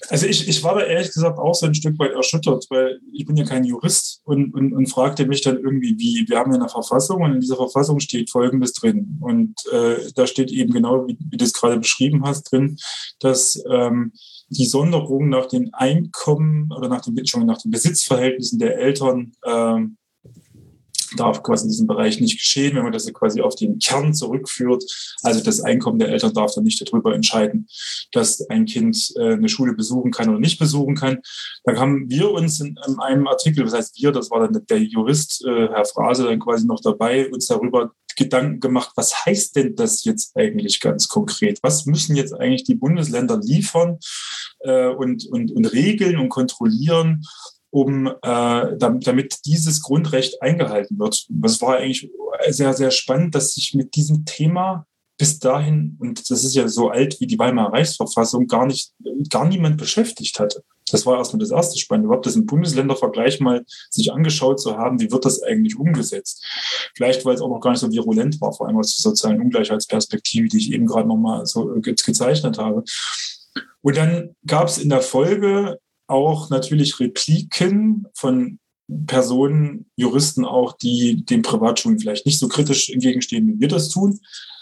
Also 0.09 0.25
ich, 0.25 0.47
ich 0.47 0.63
war 0.63 0.75
da 0.75 0.81
ehrlich 0.81 1.11
gesagt 1.11 1.39
auch 1.39 1.53
so 1.53 1.65
ein 1.65 1.75
Stück 1.75 1.97
weit 1.99 2.11
erschüttert, 2.11 2.65
weil 2.69 2.99
ich 3.11 3.25
bin 3.25 3.35
ja 3.35 3.45
kein 3.45 3.63
Jurist 3.63 4.21
und, 4.23 4.53
und, 4.53 4.73
und 4.73 4.87
fragte 4.87 5.25
mich 5.25 5.41
dann 5.41 5.57
irgendwie, 5.57 5.97
wie, 5.97 6.25
wir 6.27 6.37
haben 6.37 6.51
ja 6.51 6.59
eine 6.59 6.69
Verfassung 6.69 7.21
und 7.21 7.33
in 7.33 7.41
dieser 7.41 7.55
Verfassung 7.55 7.99
steht 7.99 8.29
Folgendes 8.29 8.73
drin. 8.73 9.17
Und 9.21 9.55
äh, 9.71 9.97
da 10.15 10.27
steht 10.27 10.51
eben 10.51 10.73
genau, 10.73 11.07
wie, 11.07 11.17
wie 11.29 11.37
du 11.37 11.45
es 11.45 11.53
gerade 11.53 11.79
beschrieben 11.79 12.23
hast, 12.25 12.51
drin, 12.51 12.77
dass 13.19 13.61
ähm, 13.69 14.11
die 14.49 14.65
Sonderung 14.65 15.29
nach 15.29 15.47
den 15.47 15.73
Einkommen 15.73 16.71
oder 16.71 16.87
nach 16.87 17.01
den, 17.01 17.25
schon 17.27 17.45
nach 17.45 17.61
den 17.61 17.71
Besitzverhältnissen 17.71 18.59
der 18.59 18.77
Eltern 18.77 19.33
ähm, 19.45 19.96
darf 21.15 21.43
quasi 21.43 21.63
in 21.63 21.69
diesem 21.69 21.87
Bereich 21.87 22.19
nicht 22.19 22.37
geschehen, 22.37 22.75
wenn 22.75 22.83
man 22.83 22.91
das 22.91 23.11
quasi 23.13 23.41
auf 23.41 23.55
den 23.55 23.79
Kern 23.79 24.13
zurückführt. 24.13 24.83
Also 25.23 25.41
das 25.43 25.61
Einkommen 25.61 25.99
der 25.99 26.09
Eltern 26.09 26.33
darf 26.33 26.53
dann 26.53 26.63
nicht 26.63 26.81
darüber 26.81 27.13
entscheiden, 27.15 27.67
dass 28.11 28.47
ein 28.49 28.65
Kind 28.65 29.13
äh, 29.17 29.33
eine 29.33 29.49
Schule 29.49 29.73
besuchen 29.73 30.11
kann 30.11 30.29
oder 30.29 30.39
nicht 30.39 30.59
besuchen 30.59 30.95
kann. 30.95 31.19
Da 31.63 31.75
haben 31.75 32.09
wir 32.09 32.31
uns 32.31 32.59
in, 32.59 32.77
einem 32.99 33.27
Artikel, 33.27 33.63
das 33.63 33.73
heißt 33.73 34.01
wir, 34.01 34.11
das 34.11 34.31
war 34.31 34.47
dann 34.47 34.65
der 34.67 34.79
Jurist, 34.79 35.45
äh, 35.45 35.67
Herr 35.69 35.85
Frase, 35.85 36.25
dann 36.25 36.39
quasi 36.39 36.65
noch 36.65 36.81
dabei, 36.81 37.29
uns 37.29 37.47
darüber 37.47 37.91
Gedanken 38.17 38.59
gemacht, 38.59 38.91
was 38.95 39.25
heißt 39.25 39.55
denn 39.55 39.75
das 39.75 40.03
jetzt 40.03 40.35
eigentlich 40.35 40.81
ganz 40.81 41.07
konkret? 41.07 41.59
Was 41.61 41.85
müssen 41.85 42.15
jetzt 42.15 42.33
eigentlich 42.33 42.63
die 42.63 42.75
Bundesländer 42.75 43.39
liefern 43.41 43.99
äh, 44.61 44.87
und, 44.87 45.25
und, 45.27 45.51
und 45.51 45.65
regeln 45.71 46.17
und 46.17 46.29
kontrollieren, 46.29 47.23
um 47.77 48.07
äh, 48.07 48.77
damit 48.77 49.45
dieses 49.45 49.83
Grundrecht 49.83 50.41
eingehalten 50.41 50.97
wird. 50.97 51.27
Das 51.29 51.61
war 51.61 51.77
eigentlich 51.77 52.09
sehr, 52.49 52.73
sehr 52.73 52.89
spannend, 52.89 53.35
dass 53.35 53.53
sich 53.53 53.75
mit 53.75 53.95
diesem 53.95 54.25
Thema 54.25 54.87
bis 55.19 55.37
dahin, 55.37 55.95
und 55.99 56.29
das 56.29 56.43
ist 56.43 56.55
ja 56.55 56.67
so 56.67 56.89
alt 56.89 57.19
wie 57.19 57.27
die 57.27 57.37
Weimarer 57.37 57.73
Reichsverfassung, 57.73 58.47
gar 58.47 58.65
nicht, 58.65 58.93
gar 59.29 59.47
niemand 59.47 59.77
beschäftigt 59.77 60.39
hatte. 60.39 60.63
Das 60.89 61.05
war 61.05 61.19
erstmal 61.19 61.39
das 61.39 61.51
erste 61.51 61.77
Spannende, 61.77 62.07
überhaupt 62.07 62.25
das 62.25 62.35
im 62.35 62.47
Bundesländervergleich 62.47 63.39
mal 63.41 63.63
sich 63.91 64.11
angeschaut 64.11 64.59
zu 64.59 64.75
haben, 64.75 64.99
wie 64.99 65.11
wird 65.11 65.25
das 65.25 65.43
eigentlich 65.43 65.77
umgesetzt. 65.77 66.43
Vielleicht, 66.95 67.25
weil 67.25 67.35
es 67.35 67.41
auch 67.41 67.49
noch 67.49 67.59
gar 67.59 67.71
nicht 67.71 67.81
so 67.81 67.91
virulent 67.91 68.41
war, 68.41 68.53
vor 68.53 68.67
allem 68.67 68.77
aus 68.77 68.95
der 68.95 69.11
sozialen 69.11 69.41
Ungleichheitsperspektive, 69.41 70.47
die 70.47 70.57
ich 70.57 70.71
eben 70.71 70.87
gerade 70.87 71.07
nochmal 71.07 71.45
so 71.45 71.65
gezeichnet 71.81 72.57
habe. 72.57 72.83
Und 73.81 73.97
dann 73.97 74.35
gab 74.47 74.67
es 74.67 74.79
in 74.79 74.89
der 74.89 75.01
Folge 75.01 75.77
auch 76.07 76.49
natürlich 76.49 76.99
Repliken 76.99 78.07
von 78.13 78.59
Personen, 79.05 79.85
Juristen 79.95 80.45
auch, 80.45 80.73
die 80.73 81.25
den 81.25 81.41
Privatschulen 81.41 81.99
vielleicht 81.99 82.25
nicht 82.25 82.39
so 82.39 82.47
kritisch 82.47 82.89
entgegenstehen, 82.89 83.47
wie 83.47 83.59
wir 83.59 83.67
das 83.67 83.89
tun. 83.89 84.19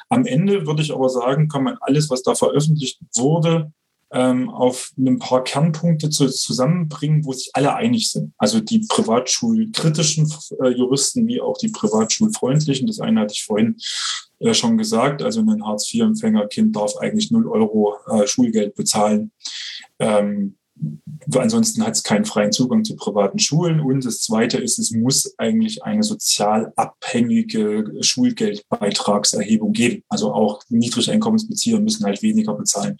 Am 0.09 0.25
Ende 0.25 0.65
würde 0.65 0.81
ich 0.81 0.93
aber 0.93 1.09
sagen, 1.09 1.47
kann 1.47 1.63
man 1.63 1.77
alles, 1.81 2.09
was 2.09 2.23
da 2.23 2.35
veröffentlicht 2.35 2.99
wurde, 3.15 3.71
ähm, 4.11 4.49
auf 4.49 4.91
ein 4.97 5.19
paar 5.19 5.43
Kernpunkte 5.43 6.09
zu, 6.09 6.27
zusammenbringen, 6.29 7.25
wo 7.25 7.33
sich 7.33 7.49
alle 7.53 7.75
einig 7.75 8.11
sind. 8.11 8.33
Also 8.37 8.59
die 8.59 8.79
privatschulkritischen 8.87 10.31
äh, 10.63 10.69
Juristen 10.69 11.27
wie 11.27 11.41
auch 11.41 11.57
die 11.57 11.69
privatschulfreundlichen. 11.69 12.87
Das 12.87 12.99
eine 12.99 13.21
hatte 13.21 13.33
ich 13.33 13.43
vorhin 13.43 13.77
äh, 14.39 14.53
schon 14.53 14.77
gesagt. 14.77 15.21
Also 15.21 15.41
ein 15.41 15.65
Hartz-IV-Empfängerkind 15.65 16.75
darf 16.75 16.95
eigentlich 16.97 17.31
0 17.31 17.47
Euro 17.47 17.95
äh, 18.07 18.27
Schulgeld 18.27 18.75
bezahlen. 18.75 19.31
Ähm, 19.99 20.55
Ansonsten 21.33 21.83
hat 21.83 21.95
es 21.95 22.03
keinen 22.03 22.25
freien 22.25 22.51
Zugang 22.51 22.83
zu 22.83 22.95
privaten 22.95 23.39
Schulen. 23.39 23.79
Und 23.79 24.05
das 24.05 24.21
Zweite 24.21 24.57
ist, 24.57 24.77
es 24.77 24.91
muss 24.91 25.33
eigentlich 25.37 25.83
eine 25.83 26.03
sozial 26.03 26.71
abhängige 26.75 27.91
Schulgeldbeitragserhebung 28.01 29.73
geben. 29.73 30.03
Also 30.09 30.33
auch 30.33 30.61
Niedrigeinkommensbezieher 30.69 31.79
müssen 31.79 32.05
halt 32.05 32.21
weniger 32.21 32.53
bezahlen 32.53 32.97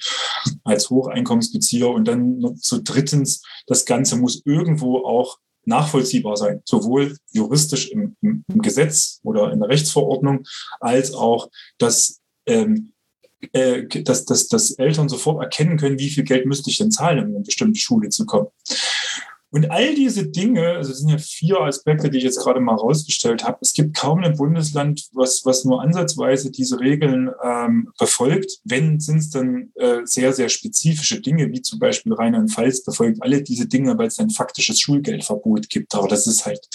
als 0.64 0.90
Hocheinkommensbezieher. 0.90 1.90
Und 1.90 2.08
dann 2.08 2.58
zu 2.58 2.82
drittens, 2.82 3.44
das 3.68 3.86
Ganze 3.86 4.18
muss 4.18 4.42
irgendwo 4.46 5.06
auch 5.06 5.38
nachvollziehbar 5.66 6.38
sein, 6.38 6.62
sowohl 6.66 7.18
juristisch 7.32 7.90
im, 7.92 8.16
im, 8.22 8.44
im 8.48 8.62
Gesetz 8.62 9.20
oder 9.24 9.52
in 9.52 9.60
der 9.60 9.70
Rechtsverordnung, 9.70 10.46
als 10.80 11.14
auch, 11.14 11.50
dass 11.78 12.22
ähm, 12.46 12.94
äh, 13.54 13.86
dass, 14.04 14.26
dass, 14.26 14.48
dass 14.48 14.72
Eltern 14.72 15.10
sofort 15.10 15.42
erkennen 15.42 15.78
können, 15.78 16.00
wie 16.00 16.10
viel 16.10 16.24
Geld 16.24 16.46
müsste 16.46 16.70
ich 16.70 16.78
denn 16.78 16.92
zahlen, 16.92 17.20
um 17.20 17.30
in 17.30 17.36
eine 17.36 17.46
bestimmte 17.46 17.80
Schule 17.80 18.10
zu 18.10 18.26
kommen. 18.26 18.48
Und 19.56 19.72
all 19.72 19.96
diese 19.96 20.28
Dinge, 20.28 20.68
also 20.72 20.92
es 20.92 21.00
sind 21.00 21.08
ja 21.08 21.18
vier 21.18 21.62
Aspekte, 21.62 22.10
die 22.10 22.18
ich 22.18 22.26
jetzt 22.26 22.44
gerade 22.44 22.60
mal 22.60 22.76
rausgestellt 22.76 23.46
habe. 23.46 23.60
Es 23.62 23.72
gibt 23.72 23.96
kaum 23.96 24.22
ein 24.22 24.36
Bundesland, 24.36 25.08
was, 25.14 25.44
was 25.46 25.64
nur 25.64 25.82
ansatzweise 25.82 26.52
diese 26.52 26.82
Regeln 26.82 27.32
ähm, 27.42 27.90
befolgt. 27.98 28.60
Wenn, 28.66 29.00
sind 29.00 29.20
es 29.20 29.30
dann 29.30 29.72
äh, 29.76 30.00
sehr, 30.04 30.34
sehr 30.34 30.50
spezifische 30.50 31.22
Dinge, 31.22 31.54
wie 31.54 31.62
zum 31.62 31.80
Beispiel 31.80 32.12
Rheinland-Pfalz 32.12 32.84
befolgt 32.84 33.24
alle 33.24 33.42
diese 33.44 33.66
Dinge, 33.66 33.98
weil 33.98 34.08
es 34.08 34.20
ein 34.20 34.30
faktisches 34.30 34.78
Schulgeldverbot 34.82 35.70
gibt. 35.70 35.96
Aber 35.96 36.10
das 36.10 36.28
ist 36.28 36.46
halt 36.46 36.68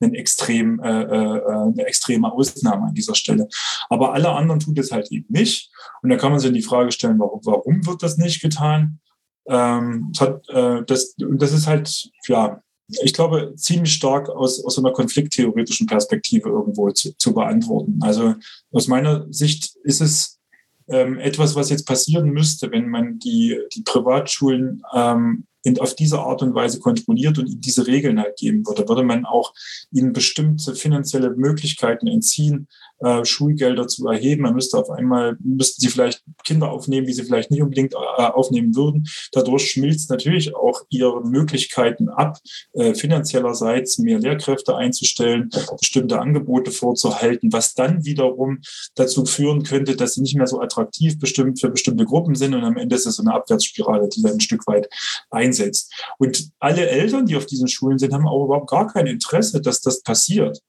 ein 0.00 0.12
extrem, 0.12 0.78
äh, 0.80 1.04
äh, 1.04 1.42
eine 1.42 1.86
extreme 1.86 2.30
Ausnahme 2.30 2.88
an 2.88 2.94
dieser 2.94 3.14
Stelle. 3.14 3.48
Aber 3.88 4.12
alle 4.12 4.28
anderen 4.32 4.60
tun 4.60 4.74
das 4.74 4.90
halt 4.90 5.10
eben 5.10 5.24
nicht. 5.30 5.70
Und 6.02 6.10
da 6.10 6.16
kann 6.16 6.32
man 6.32 6.40
sich 6.40 6.52
die 6.52 6.60
Frage 6.60 6.92
stellen, 6.92 7.18
warum, 7.18 7.40
warum 7.44 7.86
wird 7.86 8.02
das 8.02 8.18
nicht 8.18 8.42
getan? 8.42 9.00
Ähm, 9.48 10.08
das, 10.12 10.20
hat, 10.20 10.48
äh, 10.48 10.84
das, 10.86 11.14
das 11.16 11.52
ist 11.52 11.66
halt, 11.66 12.10
ja, 12.28 12.60
ich 12.88 13.12
glaube, 13.12 13.54
ziemlich 13.56 13.92
stark 13.92 14.28
aus, 14.28 14.64
aus 14.64 14.78
einer 14.78 14.92
konflikttheoretischen 14.92 15.86
Perspektive 15.86 16.48
irgendwo 16.48 16.90
zu, 16.90 17.16
zu 17.16 17.34
beantworten. 17.34 17.98
Also 18.02 18.34
aus 18.72 18.86
meiner 18.86 19.26
Sicht 19.30 19.74
ist 19.82 20.00
es 20.00 20.38
ähm, 20.88 21.18
etwas, 21.18 21.56
was 21.56 21.70
jetzt 21.70 21.86
passieren 21.86 22.30
müsste, 22.30 22.70
wenn 22.70 22.88
man 22.88 23.18
die, 23.18 23.58
die 23.74 23.82
Privatschulen 23.82 24.82
ähm, 24.94 25.46
in, 25.64 25.80
auf 25.80 25.96
diese 25.96 26.20
Art 26.20 26.42
und 26.42 26.54
Weise 26.54 26.78
kontrolliert 26.78 27.38
und 27.38 27.48
ihnen 27.48 27.60
diese 27.60 27.88
Regeln 27.88 28.20
halt 28.20 28.36
geben 28.36 28.64
würde, 28.66 28.88
würde 28.88 29.02
man 29.02 29.26
auch 29.26 29.52
ihnen 29.90 30.12
bestimmte 30.12 30.76
finanzielle 30.76 31.30
Möglichkeiten 31.30 32.06
entziehen, 32.06 32.68
äh, 33.00 33.24
Schulgelder 33.24 33.86
zu 33.86 34.06
erheben. 34.06 34.42
Man 34.42 34.54
müsste 34.54 34.78
auf 34.78 34.90
einmal, 34.90 35.36
müssten 35.40 35.80
sie 35.80 35.88
vielleicht 35.88 36.22
Kinder 36.44 36.70
aufnehmen, 36.70 37.06
die 37.06 37.12
sie 37.12 37.24
vielleicht 37.24 37.50
nicht 37.50 37.62
unbedingt 37.62 37.94
äh, 37.94 37.96
aufnehmen 37.96 38.74
würden. 38.74 39.06
Dadurch 39.32 39.70
schmilzt 39.70 40.10
natürlich 40.10 40.54
auch 40.54 40.82
ihre 40.88 41.22
Möglichkeiten 41.26 42.08
ab, 42.08 42.38
äh, 42.72 42.94
finanziellerseits 42.94 43.98
mehr 43.98 44.18
Lehrkräfte 44.18 44.76
einzustellen, 44.76 45.50
bestimmte 45.80 46.20
Angebote 46.20 46.70
vorzuhalten, 46.70 47.52
was 47.52 47.74
dann 47.74 48.04
wiederum 48.04 48.60
dazu 48.94 49.24
führen 49.24 49.62
könnte, 49.62 49.96
dass 49.96 50.14
sie 50.14 50.22
nicht 50.22 50.36
mehr 50.36 50.46
so 50.46 50.60
attraktiv 50.60 51.18
bestimmt 51.18 51.60
für 51.60 51.70
bestimmte 51.70 52.04
Gruppen 52.04 52.34
sind 52.34 52.54
und 52.54 52.64
am 52.64 52.76
Ende 52.76 52.96
ist 52.96 53.06
es 53.06 53.16
so 53.16 53.22
eine 53.22 53.34
Abwärtsspirale, 53.34 54.08
die 54.08 54.22
dann 54.22 54.34
ein 54.34 54.40
Stück 54.40 54.66
weit 54.66 54.88
einsetzt. 55.30 55.92
Und 56.18 56.50
alle 56.58 56.88
Eltern, 56.88 57.26
die 57.26 57.36
auf 57.36 57.46
diesen 57.46 57.68
Schulen 57.68 57.98
sind, 57.98 58.12
haben 58.12 58.26
auch 58.26 58.44
überhaupt 58.44 58.70
gar 58.70 58.86
kein 58.86 59.06
Interesse, 59.06 59.60
dass 59.60 59.80
das 59.80 60.02
passiert. 60.02 60.62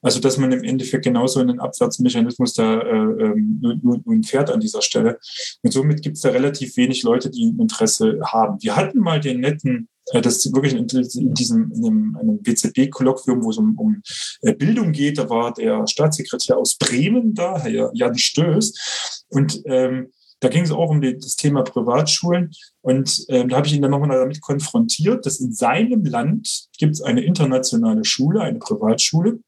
Also 0.00 0.20
dass 0.20 0.38
man 0.38 0.52
im 0.52 0.62
Endeffekt 0.62 1.04
genauso 1.04 1.40
einen 1.40 1.60
Abwärtsmechanismus 1.60 2.54
da 2.54 2.80
äh, 2.80 2.96
ähm, 2.96 3.60
nun, 3.82 4.02
nun 4.04 4.22
fährt 4.22 4.50
an 4.50 4.60
dieser 4.60 4.82
Stelle. 4.82 5.18
Und 5.62 5.72
somit 5.72 6.02
gibt 6.02 6.16
es 6.16 6.22
da 6.22 6.30
relativ 6.30 6.76
wenig 6.76 7.02
Leute, 7.02 7.30
die 7.30 7.54
Interesse 7.58 8.20
haben. 8.24 8.58
Wir 8.60 8.76
hatten 8.76 9.00
mal 9.00 9.20
den 9.20 9.40
netten 9.40 9.88
äh, 10.12 10.20
das 10.20 10.52
wirklich 10.52 10.74
in 10.74 10.86
diesem 11.34 11.72
in 11.72 11.84
einem, 11.84 12.16
einem 12.16 12.42
BZB-Kolloquium, 12.42 13.42
wo 13.42 13.50
es 13.50 13.58
um, 13.58 13.76
um 13.76 14.02
äh, 14.42 14.54
Bildung 14.54 14.92
geht, 14.92 15.18
da 15.18 15.28
war 15.28 15.52
der 15.52 15.86
Staatssekretär 15.86 16.56
aus 16.56 16.76
Bremen 16.76 17.34
da, 17.34 17.58
Herr 17.58 17.90
Jan 17.92 18.16
Stöß. 18.16 19.24
Und 19.30 19.60
ähm, 19.66 20.12
da 20.40 20.48
ging 20.48 20.62
es 20.62 20.70
auch 20.70 20.90
um 20.90 21.00
die, 21.00 21.18
das 21.18 21.34
Thema 21.34 21.62
Privatschulen. 21.62 22.52
Und 22.80 23.24
ähm, 23.28 23.48
da 23.48 23.56
habe 23.56 23.66
ich 23.66 23.74
ihn 23.74 23.82
dann 23.82 23.90
nochmal 23.90 24.16
damit 24.16 24.40
konfrontiert, 24.40 25.26
dass 25.26 25.40
in 25.40 25.52
seinem 25.52 26.04
Land 26.04 26.68
gibt 26.78 26.94
es 26.94 27.02
eine 27.02 27.22
internationale 27.22 28.04
Schule, 28.04 28.40
eine 28.40 28.60
Privatschule 28.60 29.40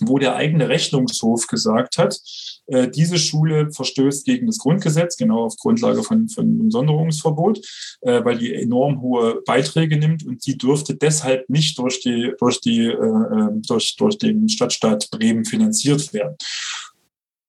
wo 0.00 0.18
der 0.18 0.36
eigene 0.36 0.68
Rechnungshof 0.68 1.46
gesagt 1.46 1.98
hat, 1.98 2.20
äh, 2.66 2.88
diese 2.88 3.18
Schule 3.18 3.72
verstößt 3.72 4.24
gegen 4.24 4.46
das 4.46 4.58
Grundgesetz, 4.58 5.16
genau 5.16 5.44
auf 5.44 5.56
Grundlage 5.56 6.02
von, 6.02 6.28
von 6.28 6.44
einem 6.44 6.70
Sonderungsverbot, 6.70 7.58
äh, 8.02 8.24
weil 8.24 8.38
die 8.38 8.54
enorm 8.54 9.00
hohe 9.00 9.42
Beiträge 9.46 9.96
nimmt 9.96 10.24
und 10.24 10.44
die 10.46 10.58
dürfte 10.58 10.94
deshalb 10.94 11.48
nicht 11.48 11.78
durch, 11.78 12.00
die, 12.00 12.32
durch, 12.38 12.60
die, 12.60 12.86
äh, 12.86 12.92
äh 12.92 13.48
durch, 13.66 13.96
durch 13.96 14.18
den 14.18 14.48
Stadtstaat 14.48 15.08
Bremen 15.10 15.44
finanziert 15.44 16.12
werden. 16.12 16.36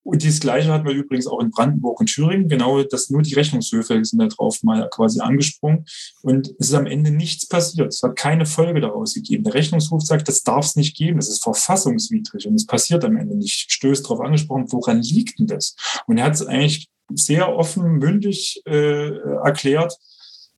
Und 0.08 0.24
dieses 0.24 0.40
Gleiche 0.40 0.72
hatten 0.72 0.88
wir 0.88 0.94
übrigens 0.94 1.28
auch 1.28 1.42
in 1.42 1.52
Brandenburg 1.52 2.00
und 2.00 2.06
Thüringen. 2.06 2.48
Genau, 2.48 2.82
dass 2.82 3.10
nur 3.10 3.24
die 3.24 3.34
Rechnungshöfe 3.34 4.06
sind 4.06 4.20
da 4.20 4.28
drauf 4.28 4.64
mal 4.64 4.88
quasi 4.90 5.20
angesprungen. 5.20 5.86
Und 6.22 6.48
es 6.60 6.70
ist 6.70 6.76
am 6.76 6.86
Ende 6.86 7.12
nichts 7.12 7.46
passiert. 7.46 7.94
Es 7.94 8.02
hat 8.02 8.16
keine 8.16 8.46
Folge 8.46 8.80
daraus 8.80 9.14
gegeben. 9.14 9.44
Der 9.44 9.54
Rechnungshof 9.54 10.02
sagt, 10.02 10.30
das 10.30 10.44
darf 10.44 10.64
es 10.64 10.78
nicht 10.78 10.96
geben. 10.96 11.18
Das 11.18 11.28
ist 11.28 11.44
verfassungswidrig. 11.44 12.48
Und 12.48 12.56
es 12.56 12.66
passiert 12.66 13.04
am 13.04 13.18
Ende 13.18 13.36
nicht. 13.36 13.70
Stößt 13.70 14.06
darauf 14.06 14.22
angesprochen, 14.22 14.72
woran 14.72 15.02
liegt 15.02 15.40
denn 15.40 15.48
das? 15.48 15.76
Und 16.08 16.18
er 16.18 16.24
hat 16.24 16.36
es 16.36 16.46
eigentlich 16.46 16.88
sehr 17.14 17.54
offen, 17.54 17.98
mündig 17.98 18.62
äh, 18.66 19.10
erklärt, 19.44 19.94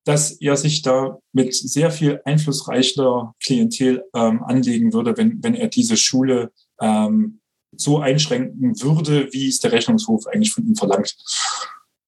dass 0.04 0.32
er 0.32 0.58
sich 0.58 0.84
da 0.84 1.18
mit 1.34 1.56
sehr 1.56 1.90
viel 1.90 2.22
einflussreicher 2.24 3.34
Klientel 3.44 4.04
ähm, 4.16 4.44
anlegen 4.44 4.94
würde, 4.94 5.18
wenn, 5.18 5.44
wenn 5.44 5.56
er 5.56 5.70
diese 5.70 5.98
Schule 5.98 6.52
ähm, 6.80 7.40
so 7.76 8.00
einschränken 8.00 8.82
würde, 8.82 9.30
wie 9.32 9.48
es 9.48 9.60
der 9.60 9.72
Rechnungshof 9.72 10.28
eigentlich 10.28 10.52
von 10.52 10.66
ihm 10.66 10.76
verlangt. 10.76 11.16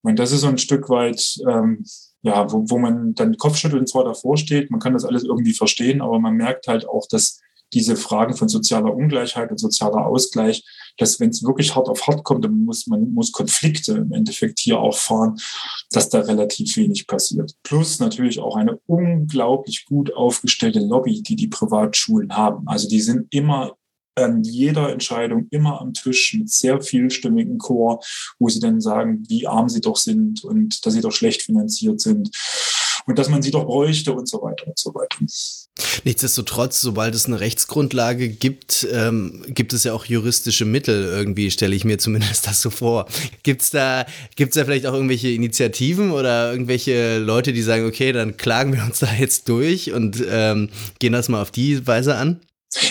Und 0.04 0.18
das 0.18 0.32
ist 0.32 0.42
so 0.42 0.48
ein 0.48 0.58
Stück 0.58 0.90
weit, 0.90 1.38
ähm, 1.48 1.86
ja, 2.24 2.52
wo, 2.52 2.70
wo 2.70 2.80
man 2.80 3.14
dann 3.14 3.38
Kopfschütteln 3.38 3.88
zwar 3.88 4.04
davor 4.04 4.38
steht, 4.38 4.72
man 4.72 4.80
kann 4.80 4.94
das 4.94 5.06
alles 5.06 5.24
irgendwie 5.24 5.54
verstehen, 5.54 6.02
aber 6.02 6.20
man 6.20 6.36
merkt 6.36 6.68
halt 6.68 6.88
auch, 6.88 7.08
dass 7.08 7.40
diese 7.74 7.96
Fragen 7.96 8.36
von 8.36 8.50
sozialer 8.50 8.94
Ungleichheit 8.94 9.50
und 9.50 9.58
sozialer 9.58 10.06
Ausgleich, 10.06 10.64
dass 10.98 11.20
wenn 11.20 11.30
es 11.30 11.44
wirklich 11.44 11.74
hart 11.76 11.88
auf 11.88 12.06
hart 12.06 12.24
kommt, 12.24 12.44
dann 12.44 12.66
muss 12.66 12.86
man 12.88 13.14
muss 13.14 13.32
Konflikte 13.32 13.94
im 13.94 14.12
Endeffekt 14.12 14.60
hier 14.60 14.80
auch 14.80 14.98
fahren, 14.98 15.40
dass 15.92 16.10
da 16.10 16.20
relativ 16.20 16.76
wenig 16.76 17.08
passiert. 17.08 17.54
Plus 17.64 18.00
natürlich 18.00 18.40
auch 18.40 18.58
eine 18.58 18.78
unglaublich 18.88 19.86
gut 19.86 20.14
aufgestellte 20.14 20.80
Lobby, 20.80 21.22
die 21.22 21.36
die 21.36 21.48
Privatschulen 21.48 22.36
haben. 22.36 22.68
Also 22.68 22.90
die 22.90 23.02
sind 23.02 23.34
immer 23.34 23.78
an 24.22 24.43
jeder 24.43 24.91
Entscheidung 24.91 25.48
immer 25.52 25.81
am 25.81 25.93
Tisch 25.93 26.34
mit 26.38 26.49
sehr 26.49 26.81
vielstimmigen 26.81 27.57
Chor, 27.57 28.02
wo 28.39 28.49
sie 28.49 28.60
dann 28.60 28.81
sagen, 28.81 29.23
wie 29.27 29.48
arm 29.48 29.69
sie 29.69 29.81
doch 29.81 29.98
sind 29.98 30.43
und 30.43 30.85
dass 30.85 30.93
sie 30.93 31.02
doch 31.02 31.11
schlecht 31.11 31.43
finanziert 31.43 32.02
sind 32.02 32.31
und 33.06 33.18
dass 33.18 33.30
man 33.30 33.41
sie 33.41 33.52
doch 33.52 33.65
bräuchte 33.65 34.14
und 34.14 34.27
so 34.27 34.41
weiter 34.41 34.68
und 34.68 34.77
so 34.77 34.93
weiter. 34.93 35.18
Nichtsdestotrotz, 36.03 36.81
sobald 36.81 37.15
es 37.15 37.26
eine 37.26 37.39
Rechtsgrundlage 37.39 38.30
gibt, 38.30 38.88
ähm, 38.91 39.43
gibt 39.48 39.73
es 39.73 39.84
ja 39.84 39.93
auch 39.93 40.06
juristische 40.06 40.65
Mittel 40.65 41.06
irgendwie, 41.06 41.52
stelle 41.52 41.76
ich 41.76 41.85
mir 41.85 41.98
zumindest 41.98 42.48
das 42.48 42.61
so 42.61 42.69
vor. 42.69 43.07
Gibt 43.43 43.61
es 43.61 43.69
da, 43.72 44.06
gibt's 44.35 44.56
da 44.56 44.65
vielleicht 44.65 44.85
auch 44.85 44.93
irgendwelche 44.93 45.30
Initiativen 45.30 46.11
oder 46.11 46.52
irgendwelche 46.52 47.19
Leute, 47.19 47.53
die 47.53 47.61
sagen, 47.61 47.85
okay, 47.85 48.11
dann 48.11 48.38
klagen 48.38 48.73
wir 48.73 48.84
uns 48.84 48.99
da 48.99 49.11
jetzt 49.14 49.49
durch 49.49 49.91
und 49.91 50.23
ähm, 50.30 50.69
gehen 50.99 51.14
das 51.14 51.30
mal 51.30 51.41
auf 51.41 51.52
die 51.52 51.85
Weise 51.88 52.15
an? 52.15 52.39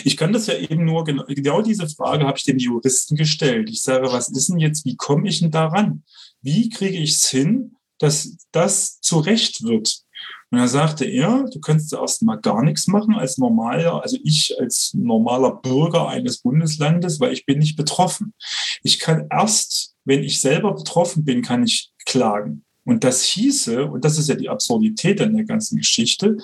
Ich 0.04 0.16
kann 0.16 0.32
das 0.32 0.46
ja 0.46 0.56
eben 0.56 0.84
nur, 0.84 1.04
genau, 1.04 1.24
genau 1.26 1.62
diese 1.62 1.88
Frage 1.88 2.26
habe 2.26 2.36
ich 2.36 2.44
dem 2.44 2.58
Juristen 2.58 3.16
gestellt. 3.16 3.70
Ich 3.70 3.82
sage, 3.82 4.12
was 4.12 4.28
ist 4.28 4.48
denn 4.48 4.58
jetzt, 4.58 4.84
wie 4.84 4.96
komme 4.96 5.28
ich 5.28 5.40
denn 5.40 5.50
daran? 5.50 6.04
Wie 6.42 6.68
kriege 6.68 6.98
ich 6.98 7.12
es 7.12 7.28
hin, 7.28 7.76
dass 7.98 8.36
das 8.52 9.00
zurecht 9.00 9.62
wird? 9.62 10.02
Und 10.50 10.58
da 10.58 10.66
sagte 10.66 11.04
er, 11.04 11.44
du 11.52 11.60
kannst 11.60 11.92
erst 11.92 12.22
mal 12.22 12.36
gar 12.36 12.62
nichts 12.62 12.88
machen 12.88 13.14
als 13.14 13.38
normaler, 13.38 14.02
also 14.02 14.18
ich 14.24 14.54
als 14.58 14.92
normaler 14.94 15.52
Bürger 15.62 16.08
eines 16.08 16.38
Bundeslandes, 16.38 17.20
weil 17.20 17.32
ich 17.32 17.46
bin 17.46 17.58
nicht 17.58 17.76
betroffen. 17.76 18.34
Ich 18.82 18.98
kann 18.98 19.28
erst, 19.30 19.94
wenn 20.04 20.24
ich 20.24 20.40
selber 20.40 20.74
betroffen 20.74 21.24
bin, 21.24 21.42
kann 21.42 21.62
ich 21.62 21.92
klagen. 22.04 22.64
Und 22.84 23.04
das 23.04 23.22
hieße, 23.22 23.84
und 23.86 24.04
das 24.04 24.18
ist 24.18 24.28
ja 24.28 24.34
die 24.34 24.48
Absurdität 24.48 25.20
an 25.20 25.36
der 25.36 25.44
ganzen 25.44 25.76
Geschichte, 25.76 26.36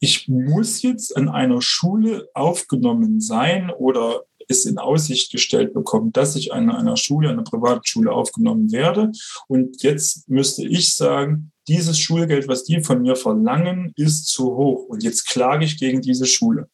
ich 0.00 0.28
muss 0.28 0.82
jetzt 0.82 1.16
an 1.16 1.28
einer 1.28 1.60
Schule 1.60 2.28
aufgenommen 2.34 3.20
sein 3.20 3.70
oder 3.70 4.22
es 4.48 4.64
in 4.64 4.78
Aussicht 4.78 5.30
gestellt 5.30 5.74
bekommen, 5.74 6.12
dass 6.12 6.34
ich 6.36 6.52
an 6.52 6.70
einer 6.70 6.96
Schule, 6.96 7.28
einer 7.28 7.44
Privatschule 7.44 8.12
aufgenommen 8.12 8.72
werde. 8.72 9.12
Und 9.46 9.82
jetzt 9.82 10.28
müsste 10.28 10.66
ich 10.66 10.94
sagen, 10.94 11.52
dieses 11.68 11.98
Schulgeld, 11.98 12.48
was 12.48 12.64
die 12.64 12.82
von 12.82 13.02
mir 13.02 13.14
verlangen, 13.14 13.92
ist 13.96 14.26
zu 14.26 14.56
hoch. 14.56 14.86
Und 14.88 15.02
jetzt 15.02 15.26
klage 15.26 15.66
ich 15.66 15.78
gegen 15.78 16.00
diese 16.00 16.26
Schule. 16.26 16.68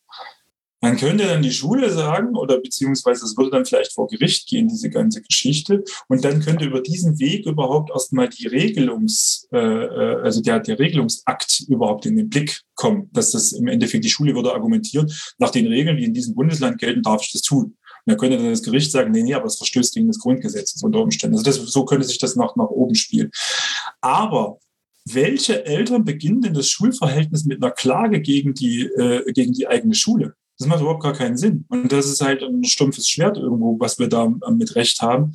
Man 0.84 0.98
könnte 0.98 1.24
dann 1.24 1.42
die 1.42 1.50
Schule 1.50 1.90
sagen 1.90 2.36
oder 2.36 2.60
beziehungsweise 2.60 3.24
es 3.24 3.38
würde 3.38 3.50
dann 3.50 3.64
vielleicht 3.64 3.94
vor 3.94 4.06
Gericht 4.06 4.46
gehen, 4.46 4.68
diese 4.68 4.90
ganze 4.90 5.22
Geschichte. 5.22 5.82
Und 6.08 6.24
dann 6.26 6.40
könnte 6.40 6.66
über 6.66 6.82
diesen 6.82 7.18
Weg 7.18 7.46
überhaupt 7.46 7.90
erstmal 7.90 8.28
die 8.28 8.46
Regelungs, 8.46 9.48
äh, 9.50 9.58
äh, 9.58 10.20
also 10.22 10.42
der, 10.42 10.60
der 10.60 10.78
Regelungsakt 10.78 11.64
überhaupt 11.68 12.04
in 12.04 12.16
den 12.16 12.28
Blick 12.28 12.60
kommen, 12.74 13.08
dass 13.14 13.30
das 13.30 13.52
im 13.52 13.66
Endeffekt 13.66 14.04
die 14.04 14.10
Schule 14.10 14.34
würde 14.34 14.52
argumentieren, 14.52 15.10
nach 15.38 15.50
den 15.50 15.66
Regeln, 15.68 15.96
die 15.96 16.04
in 16.04 16.12
diesem 16.12 16.34
Bundesland 16.34 16.78
gelten, 16.78 17.02
darf 17.02 17.22
ich 17.22 17.32
das 17.32 17.40
tun. 17.40 17.64
Und 17.64 17.76
dann 18.04 18.18
könnte 18.18 18.36
dann 18.36 18.50
das 18.50 18.62
Gericht 18.62 18.92
sagen, 18.92 19.10
nee, 19.10 19.22
nee, 19.22 19.32
aber 19.32 19.46
es 19.46 19.56
verstößt 19.56 19.94
gegen 19.94 20.08
das 20.08 20.18
Grundgesetz 20.18 20.82
unter 20.82 21.00
Umständen. 21.00 21.38
Also 21.38 21.50
das, 21.50 21.56
so 21.56 21.86
könnte 21.86 22.06
sich 22.06 22.18
das 22.18 22.36
nach, 22.36 22.56
nach 22.56 22.68
oben 22.68 22.94
spielen. 22.94 23.30
Aber 24.02 24.58
welche 25.06 25.64
Eltern 25.64 26.04
beginnen 26.04 26.42
denn 26.42 26.52
das 26.52 26.68
Schulverhältnis 26.68 27.46
mit 27.46 27.62
einer 27.62 27.72
Klage 27.72 28.20
gegen 28.20 28.52
die, 28.52 28.82
äh, 28.82 29.32
gegen 29.32 29.54
die 29.54 29.66
eigene 29.66 29.94
Schule? 29.94 30.34
Das 30.64 30.70
macht 30.70 30.80
überhaupt 30.80 31.02
gar 31.02 31.12
keinen 31.12 31.36
Sinn. 31.36 31.66
Und 31.68 31.92
das 31.92 32.06
ist 32.06 32.22
halt 32.22 32.42
ein 32.42 32.64
stumpfes 32.64 33.06
Schwert 33.06 33.36
irgendwo, 33.36 33.78
was 33.78 33.98
wir 33.98 34.08
da 34.08 34.32
mit 34.50 34.74
Recht 34.76 35.02
haben. 35.02 35.32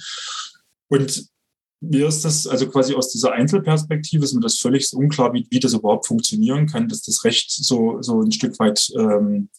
Und 0.87 1.29
mir 1.81 2.07
ist 2.07 2.25
das, 2.25 2.47
also 2.47 2.67
quasi 2.67 2.95
aus 2.95 3.11
dieser 3.11 3.33
Einzelperspektive 3.33 4.23
ist 4.23 4.33
mir 4.33 4.41
das 4.41 4.57
völlig 4.57 4.91
unklar, 4.91 5.31
wie, 5.33 5.45
wie 5.51 5.59
das 5.59 5.73
überhaupt 5.73 6.07
funktionieren 6.07 6.65
kann, 6.65 6.87
dass 6.87 7.03
das 7.03 7.23
Recht 7.25 7.51
so, 7.51 8.01
so 8.01 8.23
ein 8.23 8.31
Stück 8.31 8.57
weit 8.57 8.91
ähm, 8.97 9.49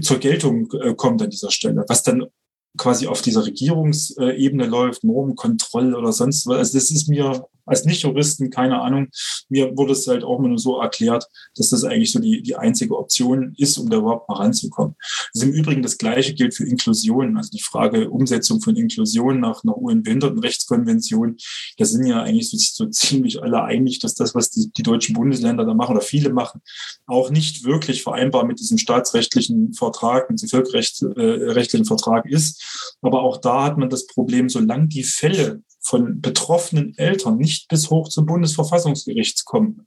zur 0.00 0.18
Geltung 0.18 0.70
äh, 0.74 0.94
kommt 0.94 1.20
an 1.22 1.30
dieser 1.30 1.50
Stelle. 1.50 1.84
Was 1.88 2.04
dann 2.04 2.26
quasi 2.76 3.06
auf 3.06 3.22
dieser 3.22 3.44
Regierungsebene 3.44 4.66
läuft, 4.66 5.04
Normenkontrolle 5.04 5.96
oder 5.96 6.12
sonst 6.12 6.46
was. 6.46 6.58
Also 6.58 6.78
das 6.78 6.90
ist 6.90 7.08
mir 7.08 7.46
als 7.66 7.84
Nicht-Juristen, 7.84 8.50
keine 8.50 8.80
Ahnung, 8.80 9.08
mir 9.48 9.76
wurde 9.76 9.92
es 9.92 10.06
halt 10.06 10.24
auch 10.24 10.38
immer 10.38 10.48
nur 10.48 10.58
so 10.58 10.80
erklärt, 10.80 11.26
dass 11.56 11.70
das 11.70 11.84
eigentlich 11.84 12.12
so 12.12 12.18
die, 12.18 12.42
die 12.42 12.56
einzige 12.56 12.96
Option 12.96 13.54
ist, 13.56 13.78
um 13.78 13.88
da 13.88 13.98
überhaupt 13.98 14.28
mal 14.28 14.36
ranzukommen. 14.36 14.96
Das 15.32 15.42
ist 15.42 15.48
Im 15.48 15.54
Übrigen 15.54 15.82
das 15.82 15.98
Gleiche 15.98 16.34
gilt 16.34 16.54
für 16.54 16.66
Inklusion, 16.66 17.36
also 17.36 17.50
die 17.50 17.62
Frage 17.62 18.10
Umsetzung 18.10 18.60
von 18.60 18.76
Inklusion 18.76 19.40
nach 19.40 19.64
einer 19.64 19.76
UN-Behindertenrechtskonvention. 19.76 21.36
Da 21.78 21.84
sind 21.84 22.06
ja 22.06 22.22
eigentlich 22.22 22.50
so, 22.50 22.56
so, 22.58 22.86
ziemlich 22.90 23.42
alle 23.42 23.62
einig, 23.62 23.98
dass 24.00 24.14
das, 24.14 24.34
was 24.34 24.50
die, 24.50 24.70
die 24.76 24.82
deutschen 24.82 25.14
Bundesländer 25.14 25.64
da 25.64 25.74
machen 25.74 25.96
oder 25.96 26.04
viele 26.04 26.30
machen, 26.30 26.60
auch 27.06 27.30
nicht 27.30 27.64
wirklich 27.64 28.02
vereinbar 28.02 28.44
mit 28.44 28.60
diesem 28.60 28.78
staatsrechtlichen 28.78 29.72
Vertrag, 29.72 30.30
mit 30.30 30.40
dem 30.42 30.48
völkerrechtlichen 30.48 31.84
äh, 31.84 31.88
Vertrag 31.88 32.26
ist. 32.26 32.62
Aber 33.02 33.22
auch 33.22 33.38
da 33.38 33.64
hat 33.64 33.78
man 33.78 33.90
das 33.90 34.06
Problem, 34.06 34.48
solange 34.48 34.88
die 34.88 35.04
Fälle 35.04 35.62
von 35.80 36.20
betroffenen 36.20 36.96
Eltern 36.96 37.36
nicht 37.36 37.68
bis 37.68 37.90
hoch 37.90 38.08
zum 38.08 38.26
Bundesverfassungsgericht 38.26 39.44
kommen. 39.44 39.86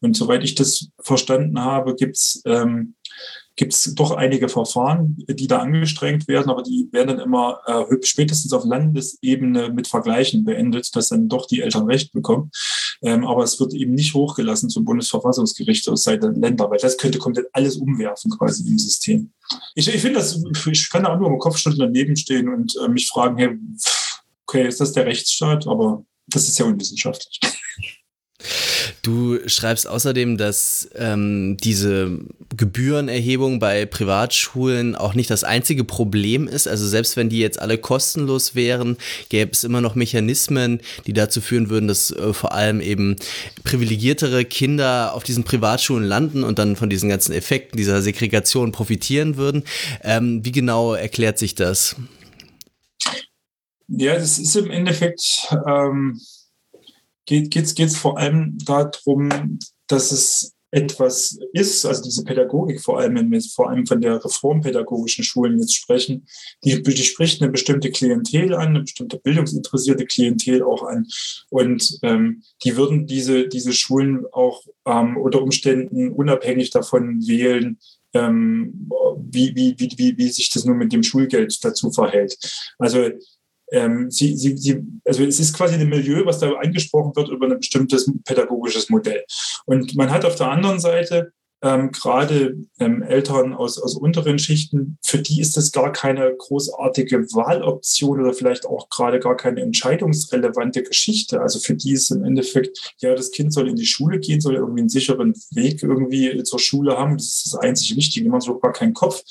Und 0.00 0.16
soweit 0.16 0.44
ich 0.44 0.54
das 0.54 0.90
verstanden 1.00 1.60
habe, 1.60 1.96
gibt's 1.96 2.42
ähm, 2.44 2.94
gibt's 3.58 3.92
doch 3.94 4.12
einige 4.12 4.48
Verfahren, 4.48 5.16
die 5.28 5.48
da 5.48 5.58
angestrengt 5.58 6.28
werden, 6.28 6.48
aber 6.48 6.62
die 6.62 6.88
werden 6.92 7.08
dann 7.08 7.20
immer 7.26 7.60
äh, 7.66 7.84
spätestens 8.02 8.52
auf 8.52 8.64
Landesebene 8.64 9.70
mit 9.70 9.88
Vergleichen 9.88 10.44
beendet, 10.44 10.94
dass 10.94 11.08
dann 11.08 11.28
doch 11.28 11.46
die 11.46 11.60
Eltern 11.60 11.86
Recht 11.86 12.12
bekommen. 12.12 12.50
Ähm, 13.02 13.26
aber 13.26 13.44
es 13.44 13.60
wird 13.60 13.74
eben 13.74 13.94
nicht 13.94 14.14
hochgelassen 14.14 14.70
zum 14.70 14.84
Bundesverfassungsgericht 14.84 15.88
aus 15.88 16.04
Seiten 16.04 16.32
der 16.32 16.32
Länder, 16.32 16.70
weil 16.70 16.78
das 16.78 16.98
könnte 16.98 17.18
komplett 17.18 17.46
alles 17.52 17.76
umwerfen 17.76 18.30
quasi 18.30 18.68
im 18.68 18.78
System. 18.78 19.32
Ich, 19.74 19.92
ich 19.92 20.00
finde 20.00 20.18
das, 20.18 20.42
ich 20.66 20.90
kann 20.90 21.04
da 21.04 21.14
auch 21.14 21.18
nur 21.18 21.30
im 21.30 21.38
Kopfschütteln 21.38 21.78
daneben 21.78 22.16
stehen 22.16 22.48
und 22.48 22.76
äh, 22.82 22.88
mich 22.88 23.08
fragen, 23.08 23.38
hey, 23.38 23.56
okay, 24.46 24.66
ist 24.66 24.80
das 24.80 24.92
der 24.92 25.06
Rechtsstaat, 25.06 25.66
aber 25.66 26.04
das 26.26 26.48
ist 26.48 26.58
ja 26.58 26.66
unwissenschaftlich. 26.66 27.40
Du 29.02 29.38
schreibst 29.48 29.86
außerdem, 29.88 30.36
dass 30.36 30.88
ähm, 30.94 31.56
diese 31.56 32.18
Gebührenerhebung 32.56 33.58
bei 33.58 33.84
Privatschulen 33.84 34.94
auch 34.94 35.14
nicht 35.14 35.30
das 35.30 35.44
einzige 35.44 35.82
Problem 35.84 36.46
ist. 36.46 36.68
Also 36.68 36.86
selbst 36.86 37.16
wenn 37.16 37.28
die 37.28 37.40
jetzt 37.40 37.60
alle 37.60 37.78
kostenlos 37.78 38.54
wären, 38.54 38.96
gäbe 39.28 39.52
es 39.52 39.64
immer 39.64 39.80
noch 39.80 39.94
Mechanismen, 39.94 40.80
die 41.06 41.12
dazu 41.12 41.40
führen 41.40 41.68
würden, 41.68 41.88
dass 41.88 42.10
äh, 42.10 42.32
vor 42.32 42.52
allem 42.52 42.80
eben 42.80 43.16
privilegiertere 43.64 44.44
Kinder 44.44 45.14
auf 45.14 45.24
diesen 45.24 45.44
Privatschulen 45.44 46.04
landen 46.04 46.44
und 46.44 46.58
dann 46.58 46.76
von 46.76 46.90
diesen 46.90 47.08
ganzen 47.08 47.32
Effekten 47.32 47.76
dieser 47.76 48.02
Segregation 48.02 48.72
profitieren 48.72 49.36
würden. 49.36 49.64
Ähm, 50.02 50.44
wie 50.44 50.52
genau 50.52 50.94
erklärt 50.94 51.38
sich 51.38 51.54
das? 51.54 51.96
Ja, 53.88 54.14
das 54.14 54.38
ist 54.38 54.54
im 54.54 54.70
Endeffekt, 54.70 55.48
ähm, 55.66 56.20
geht 57.28 57.56
es 57.56 57.74
geht's 57.74 57.96
vor 57.96 58.18
allem 58.18 58.56
darum, 58.64 59.58
dass 59.86 60.12
es 60.12 60.54
etwas 60.70 61.38
ist, 61.52 61.86
also 61.86 62.02
diese 62.02 62.24
Pädagogik 62.24 62.80
vor 62.82 62.98
allem, 62.98 63.16
wenn 63.16 63.30
wir 63.30 63.40
vor 63.40 63.70
allem 63.70 63.86
von 63.86 64.00
der 64.00 64.22
reformpädagogischen 64.22 65.24
Schulen 65.24 65.58
jetzt 65.58 65.74
sprechen, 65.74 66.26
die, 66.62 66.82
die 66.82 67.04
spricht 67.04 67.40
eine 67.40 67.50
bestimmte 67.50 67.90
Klientel 67.90 68.52
an, 68.54 68.68
eine 68.68 68.80
bestimmte 68.80 69.18
bildungsinteressierte 69.18 70.04
Klientel 70.04 70.62
auch 70.62 70.82
an. 70.82 71.06
Und 71.48 71.98
ähm, 72.02 72.42
die 72.64 72.76
würden 72.76 73.06
diese, 73.06 73.48
diese 73.48 73.72
Schulen 73.72 74.26
auch 74.32 74.62
ähm, 74.86 75.16
unter 75.16 75.40
Umständen 75.42 76.12
unabhängig 76.12 76.70
davon 76.70 77.26
wählen, 77.26 77.78
ähm, 78.12 78.90
wie, 79.30 79.54
wie, 79.54 79.74
wie, 79.78 80.18
wie, 80.18 80.28
sich 80.28 80.50
das 80.50 80.64
nur 80.64 80.74
mit 80.74 80.92
dem 80.92 81.02
Schulgeld 81.02 81.64
dazu 81.64 81.90
verhält. 81.90 82.36
Also 82.78 83.08
ähm, 83.72 84.10
sie, 84.10 84.36
sie, 84.36 84.56
sie, 84.56 84.82
also 85.04 85.24
es 85.24 85.40
ist 85.40 85.54
quasi 85.54 85.74
ein 85.74 85.88
Milieu, 85.88 86.24
was 86.24 86.38
da 86.38 86.50
angesprochen 86.52 87.14
wird 87.14 87.28
über 87.28 87.46
ein 87.46 87.58
bestimmtes 87.58 88.10
pädagogisches 88.24 88.88
Modell. 88.88 89.24
Und 89.66 89.94
man 89.96 90.10
hat 90.10 90.24
auf 90.24 90.36
der 90.36 90.50
anderen 90.50 90.80
Seite 90.80 91.32
ähm, 91.62 91.90
gerade 91.90 92.56
ähm, 92.78 93.02
Eltern 93.02 93.52
aus, 93.52 93.78
aus 93.78 93.96
unteren 93.96 94.38
Schichten, 94.38 94.98
für 95.04 95.18
die 95.18 95.40
ist 95.40 95.56
das 95.56 95.72
gar 95.72 95.92
keine 95.92 96.34
großartige 96.36 97.26
Wahloption 97.32 98.20
oder 98.20 98.32
vielleicht 98.32 98.66
auch 98.66 98.88
gerade 98.90 99.18
gar 99.18 99.36
keine 99.36 99.62
entscheidungsrelevante 99.62 100.82
Geschichte. 100.84 101.40
Also 101.40 101.58
für 101.58 101.74
die 101.74 101.92
ist 101.92 102.10
im 102.10 102.24
Endeffekt, 102.24 102.94
ja, 103.00 103.14
das 103.14 103.32
Kind 103.32 103.52
soll 103.52 103.68
in 103.68 103.76
die 103.76 103.86
Schule 103.86 104.20
gehen, 104.20 104.40
soll 104.40 104.54
irgendwie 104.54 104.80
einen 104.80 104.88
sicheren 104.88 105.34
Weg 105.50 105.82
irgendwie 105.82 106.42
zur 106.44 106.60
Schule 106.60 106.96
haben. 106.96 107.16
Das 107.16 107.26
ist 107.26 107.52
das 107.52 107.60
einzig 107.60 107.96
Wichtige. 107.96 108.28
Man 108.28 108.40
hat 108.40 108.62
gar 108.62 108.72
keinen 108.72 108.94
Kopf 108.94 109.22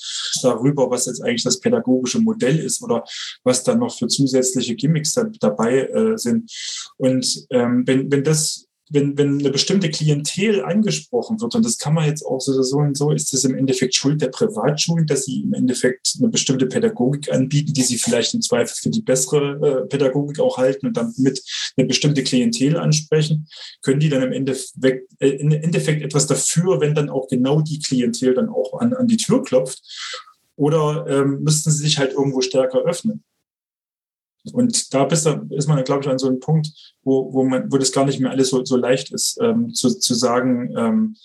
darüber, 0.41 0.90
was 0.90 1.06
jetzt 1.06 1.22
eigentlich 1.22 1.44
das 1.44 1.60
pädagogische 1.60 2.20
Modell 2.20 2.60
ist 2.60 2.82
oder 2.84 3.06
was 3.44 3.64
dann 3.64 3.80
noch 3.80 3.98
für 3.98 4.08
zusätzliche 4.08 4.76
Gimmicks 4.76 5.14
da, 5.14 5.26
dabei 5.40 5.88
äh, 5.88 6.18
sind. 6.18 6.52
Und 6.98 7.48
ähm, 7.52 7.84
wenn, 7.86 8.12
wenn 8.12 8.24
das 8.24 8.66
wenn, 8.89 9.18
wenn 9.18 9.39
eine 9.39 9.49
bestimmte 9.49 9.89
Klientel 9.89 10.64
angesprochen 10.64 11.39
wird, 11.41 11.55
und 11.55 11.65
das 11.65 11.77
kann 11.77 11.93
man 11.93 12.05
jetzt 12.05 12.26
auch 12.26 12.39
so, 12.39 12.61
so 12.61 12.77
und 12.77 12.97
so, 12.97 13.11
ist 13.11 13.34
es 13.34 13.43
im 13.43 13.55
Endeffekt 13.55 13.95
Schuld 13.95 14.22
der 14.22 14.30
Privatschulen, 14.30 15.05
dass 15.05 15.26
sie 15.26 15.41
im 15.41 15.53
Endeffekt 15.53 16.15
eine 16.19 16.30
bestimmte 16.30 16.68
Pädagogik 16.68 17.31
anbieten, 17.31 17.73
die 17.73 17.84
sie 17.84 17.97
vielleicht 17.97 18.34
im 18.34 18.41
Zweifel 18.41 18.76
für 18.76 18.89
die 18.89 19.01
bessere 19.01 19.84
äh, 19.84 19.88
Pädagogik 19.88 20.39
auch 20.39 20.57
halten 20.57 20.88
und 20.88 20.97
damit 20.97 21.41
eine 21.76 21.88
bestimmte 21.88 22.23
Klientel 22.23 22.77
ansprechen, 22.77 23.47
können 23.81 23.99
die 23.99 24.09
dann 24.09 24.23
im 24.23 24.31
Endeffekt, 24.31 25.11
äh, 25.19 25.30
im 25.30 25.51
Endeffekt 25.51 26.01
etwas 26.01 26.27
dafür, 26.27 26.80
wenn 26.80 26.95
dann 26.95 27.09
auch 27.09 27.27
genau 27.27 27.61
die 27.61 27.80
Klientel 27.80 28.34
dann 28.34 28.49
auch 28.49 28.80
an, 28.80 28.93
an 28.93 29.07
die 29.07 29.18
Tür 29.18 29.43
klopft. 29.43 29.81
Oder 30.55 31.05
ähm, 31.07 31.43
müssten 31.43 31.72
sie 31.72 31.84
sich 31.84 31.99
halt 31.99 32.14
irgendwo 32.14 32.41
stärker 32.41 32.80
öffnen? 32.80 33.23
Und 34.53 34.94
da 34.94 35.06
bist 35.06 35.26
du, 35.26 35.48
ist 35.52 35.68
man, 35.68 35.84
glaube 35.84 36.03
ich, 36.03 36.10
an 36.10 36.19
so 36.19 36.28
einem 36.28 36.40
Punkt, 36.40 36.69
wo, 37.03 37.34
wo, 37.34 37.44
man, 37.44 37.72
wo 37.72 37.78
das 37.78 37.91
gar 37.91 38.06
nicht 38.06 38.19
mehr 38.19 38.32
alles 38.32 38.49
so, 38.49 38.64
so 38.64 38.78
leicht 38.78 39.11
ist, 39.11 39.38
ähm, 39.41 39.74
zu, 39.74 39.90
zu 39.98 40.14
sagen, 40.14 40.74
ähm, 40.78 41.15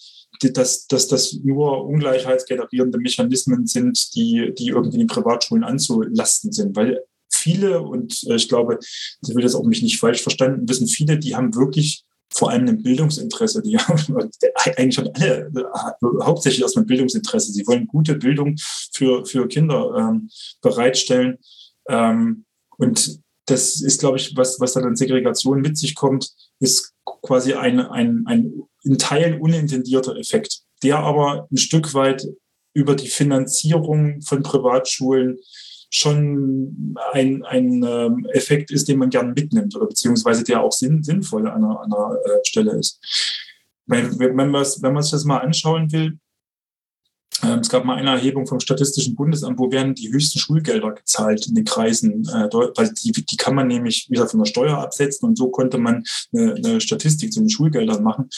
dass, 0.41 0.87
dass 0.87 1.07
das 1.07 1.35
nur 1.45 1.85
ungleichheitsgenerierende 1.85 2.99
Mechanismen 2.99 3.67
sind, 3.67 4.15
die, 4.15 4.53
die 4.59 4.69
irgendwie 4.69 5.01
in 5.01 5.07
Privatschulen 5.07 5.65
anzulasten 5.65 6.53
sind. 6.53 6.75
Weil 6.77 7.01
viele, 7.31 7.83
und 7.83 8.25
äh, 8.25 8.37
ich 8.37 8.49
glaube, 8.49 8.79
ich 8.81 9.35
will 9.35 9.43
das 9.43 9.55
auch 9.55 9.65
mich 9.65 9.83
nicht 9.83 10.01
falsch 10.01 10.23
verstanden 10.23 10.69
wissen, 10.69 10.89
viele, 10.89 11.19
die 11.19 11.37
haben 11.37 11.55
wirklich 11.55 12.05
vor 12.35 12.51
allem 12.51 12.67
ein 12.67 12.83
Bildungsinteresse. 12.83 13.63
Die 13.63 13.77
haben 13.79 14.31
eigentlich 14.77 14.95
schon 14.95 15.11
alle 15.15 15.53
äh, 15.55 16.25
hauptsächlich 16.25 16.65
aus 16.65 16.77
einem 16.77 16.87
Bildungsinteresse. 16.87 17.53
Sie 17.53 17.67
wollen 17.67 17.87
gute 17.87 18.15
Bildung 18.15 18.57
für, 18.93 19.25
für 19.27 19.47
Kinder 19.49 19.95
ähm, 19.99 20.31
bereitstellen. 20.61 21.39
Ähm, 21.89 22.45
und 22.83 23.21
das 23.47 23.81
ist, 23.81 24.01
glaube 24.01 24.17
ich, 24.19 24.37
was, 24.37 24.59
was 24.59 24.73
dann 24.73 24.85
an 24.85 24.97
Segregation 24.97 25.61
mit 25.61 25.79
sich 25.79 25.95
kommt, 25.95 26.31
ist 26.59 26.93
quasi 27.05 27.55
ein, 27.55 27.79
ein, 27.79 28.25
ein 28.27 28.63
in 28.83 28.99
Teilen 28.99 29.41
unintendierter 29.41 30.17
Effekt, 30.17 30.63
der 30.83 30.99
aber 30.99 31.47
ein 31.51 31.57
Stück 31.59 31.95
weit 31.95 32.27
über 32.75 32.97
die 32.97 33.09
Finanzierung 33.09 34.21
von 34.23 34.43
Privatschulen 34.43 35.39
schon 35.91 36.97
ein, 37.13 37.45
ein 37.45 37.85
ähm, 37.87 38.27
Effekt 38.33 38.73
ist, 38.73 38.89
den 38.89 38.99
man 38.99 39.11
gern 39.11 39.35
mitnimmt 39.35 39.77
oder 39.77 39.87
beziehungsweise 39.87 40.43
der 40.43 40.63
auch 40.63 40.73
sinn, 40.73 41.05
sinnvoll 41.05 41.47
an 41.47 41.63
einer, 41.63 41.81
an 41.83 41.93
einer 41.93 42.17
äh, 42.17 42.45
Stelle 42.45 42.73
ist. 42.73 42.99
Wenn, 43.87 44.35
man, 44.35 44.65
sich 44.65 44.81
das 44.83 45.25
mal 45.25 45.39
anschauen 45.39 45.93
will, 45.93 46.19
es 47.43 47.69
gab 47.69 47.85
mal 47.85 47.97
eine 47.97 48.11
Erhebung 48.11 48.47
vom 48.47 48.61
Statistischen 48.61 49.17
Bundesamt, 49.17 49.59
wo 49.59 49.71
werden 49.73 49.95
die 49.95 50.13
höchsten 50.13 50.39
Schulgelder 50.39 50.93
gezahlt 50.93 51.47
in 51.49 51.57
den 51.57 51.65
Kreisen, 51.65 52.23
äh, 52.29 52.49
weil 52.53 52.93
die, 52.93 53.11
die 53.13 53.37
kann 53.37 53.57
man 53.57 53.67
nämlich 53.67 54.09
wieder 54.11 54.29
von 54.29 54.41
der 54.41 54.47
Steuer 54.47 54.79
absetzen 54.79 55.29
und 55.29 55.37
so 55.37 55.51
konnte 55.51 55.79
man 55.79 56.05
eine, 56.33 56.55
eine 56.55 56.81
Statistik 56.81 57.33
zu 57.33 57.41
den 57.41 57.51
Schulgeldern 57.51 58.03
machen. 58.03 58.31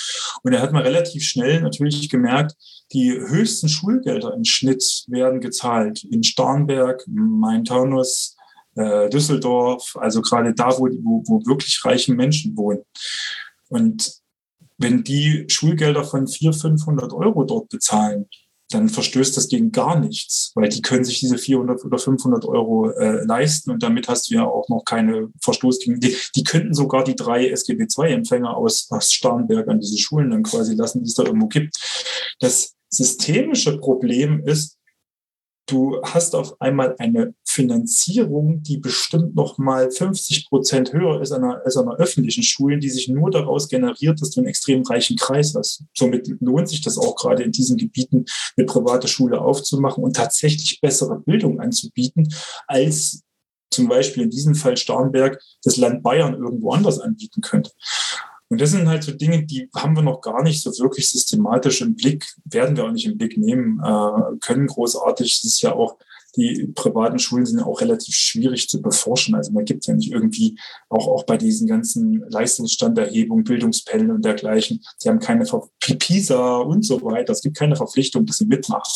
Und 0.43 0.52
da 0.52 0.60
hat 0.60 0.72
man 0.72 0.82
relativ 0.82 1.22
schnell 1.22 1.60
natürlich 1.60 2.09
gemerkt, 2.09 2.55
die 2.93 3.12
höchsten 3.12 3.68
Schulgelder 3.68 4.32
im 4.35 4.44
Schnitt 4.44 5.05
werden 5.09 5.40
gezahlt 5.40 6.05
in 6.05 6.22
Starnberg, 6.22 7.05
Main-Taunus, 7.06 8.36
äh, 8.76 9.10
Düsseldorf, 9.10 9.97
also 10.01 10.22
gerade 10.22 10.55
da, 10.55 10.70
wo, 10.78 10.86
wo 10.86 11.47
wirklich 11.47 11.85
reiche 11.85 12.14
Menschen 12.14 12.56
wohnen. 12.56 12.82
Und 13.68 14.14
wenn 14.78 15.05
die 15.05 15.44
Schulgelder 15.48 16.05
von 16.05 16.26
400, 16.26 16.60
500 16.60 17.12
Euro 17.12 17.44
dort 17.44 17.68
bezahlen, 17.68 18.26
dann 18.74 18.88
verstößt 18.88 19.36
das 19.36 19.48
gegen 19.48 19.70
gar 19.72 19.98
nichts, 19.98 20.51
weil 20.55 20.68
die 20.68 20.82
können 20.82 21.05
sich 21.05 21.20
diese 21.20 21.38
400 21.38 21.84
oder 21.84 21.98
500 21.98 22.44
Euro 22.44 22.90
äh, 22.90 23.24
leisten 23.24 23.70
und 23.70 23.82
damit 23.82 24.09
hast 24.09 24.30
du 24.30 24.34
ja 24.34 24.44
auch 24.44 24.68
noch 24.68 24.84
keine 24.84 25.28
Verstoß 25.40 25.78
gegen 25.78 26.01
die. 26.01 26.16
Die 26.34 26.44
könnten 26.44 26.74
sogar 26.74 27.05
die 27.05 27.14
drei 27.14 27.48
SGB-II-Empfänger 27.48 28.56
aus, 28.56 28.88
aus 28.90 29.12
Starnberg 29.12 29.68
an 29.68 29.80
diese 29.80 29.98
Schulen 29.98 30.30
dann 30.30 30.42
quasi 30.42 30.74
lassen, 30.74 31.02
die 31.02 31.09
es 31.09 31.14
da 31.14 31.22
irgendwo 31.22 31.46
gibt. 31.46 31.76
Das 32.40 32.74
systemische 32.90 33.78
Problem 33.78 34.42
ist, 34.44 34.78
du 35.66 36.01
hast 36.02 36.34
auf 36.34 36.60
einmal 36.60 36.96
eine 36.98 37.34
Finanzierung, 37.55 38.62
die 38.62 38.78
bestimmt 38.78 39.35
noch 39.35 39.59
mal 39.59 39.90
50 39.90 40.48
Prozent 40.48 40.93
höher 40.93 41.22
ist 41.22 41.32
einer, 41.32 41.62
als 41.64 41.76
einer 41.76 41.97
öffentlichen 41.97 42.43
Schulen, 42.43 42.81
die 42.81 42.90
sich 42.90 43.09
nur 43.09 43.31
daraus 43.31 43.68
generiert, 43.68 44.20
dass 44.20 44.31
du 44.31 44.40
einen 44.40 44.48
extrem 44.48 44.82
reichen 44.82 45.16
Kreis 45.16 45.55
hast. 45.55 45.85
Somit 45.97 46.28
lohnt 46.40 46.68
sich 46.68 46.81
das 46.81 46.98
auch 46.98 47.14
gerade 47.14 47.44
in 47.44 47.52
diesen 47.52 47.76
Gebieten, 47.76 48.24
eine 48.56 48.66
private 48.66 49.06
Schule 49.06 49.40
aufzumachen 49.40 50.02
und 50.02 50.16
tatsächlich 50.16 50.81
bessere 50.81 51.20
Bildung 51.20 51.60
anzubieten, 51.60 52.28
als 52.66 53.22
zum 53.70 53.89
Beispiel 53.89 54.24
in 54.24 54.31
diesem 54.31 54.55
Fall 54.55 54.76
Starnberg 54.76 55.40
das 55.62 55.76
Land 55.76 56.02
Bayern 56.02 56.35
irgendwo 56.35 56.72
anders 56.72 57.01
anbieten 57.01 57.40
könnte. 57.40 57.70
Und 58.48 58.60
das 58.60 58.70
sind 58.70 58.89
halt 58.89 59.02
so 59.02 59.12
Dinge, 59.12 59.44
die 59.44 59.68
haben 59.74 59.97
wir 59.97 60.02
noch 60.02 60.20
gar 60.20 60.43
nicht 60.43 60.62
so 60.62 60.70
wirklich 60.78 61.10
systematisch 61.10 61.81
im 61.81 61.97
Blick, 61.97 62.26
werden 62.44 62.76
wir 62.76 62.85
auch 62.85 62.93
nicht 62.93 63.06
im 63.06 63.16
Blick 63.16 63.36
nehmen 63.36 63.81
äh, 63.81 64.39
können. 64.40 64.66
Großartig 64.66 65.40
das 65.40 65.52
ist 65.52 65.62
ja 65.62 65.72
auch, 65.72 65.97
die 66.36 66.66
privaten 66.74 67.19
Schulen 67.19 67.47
sind 67.47 67.61
auch 67.61 67.81
relativ 67.81 68.15
schwierig 68.15 68.69
zu 68.69 68.82
beforschen. 68.82 69.35
Also 69.35 69.52
man 69.52 69.65
gibt 69.65 69.86
ja 69.86 69.94
nicht 69.94 70.12
irgendwie, 70.12 70.59
auch, 70.89 71.06
auch 71.06 71.24
bei 71.24 71.36
diesen 71.36 71.66
ganzen 71.66 72.24
Leistungsstanderhebungen, 72.28 73.44
Bildungspellen 73.44 74.11
und 74.11 74.24
dergleichen, 74.24 74.82
sie 74.98 75.09
haben 75.09 75.20
keine 75.20 75.47
Ver 75.47 75.69
PISA 75.81 76.59
und 76.59 76.85
so 76.85 77.02
weiter. 77.02 77.32
Es 77.32 77.43
gibt 77.43 77.56
keine 77.56 77.77
Verpflichtung, 77.77 78.27
dass 78.27 78.39
sie 78.39 78.47
mitmachen 78.47 78.93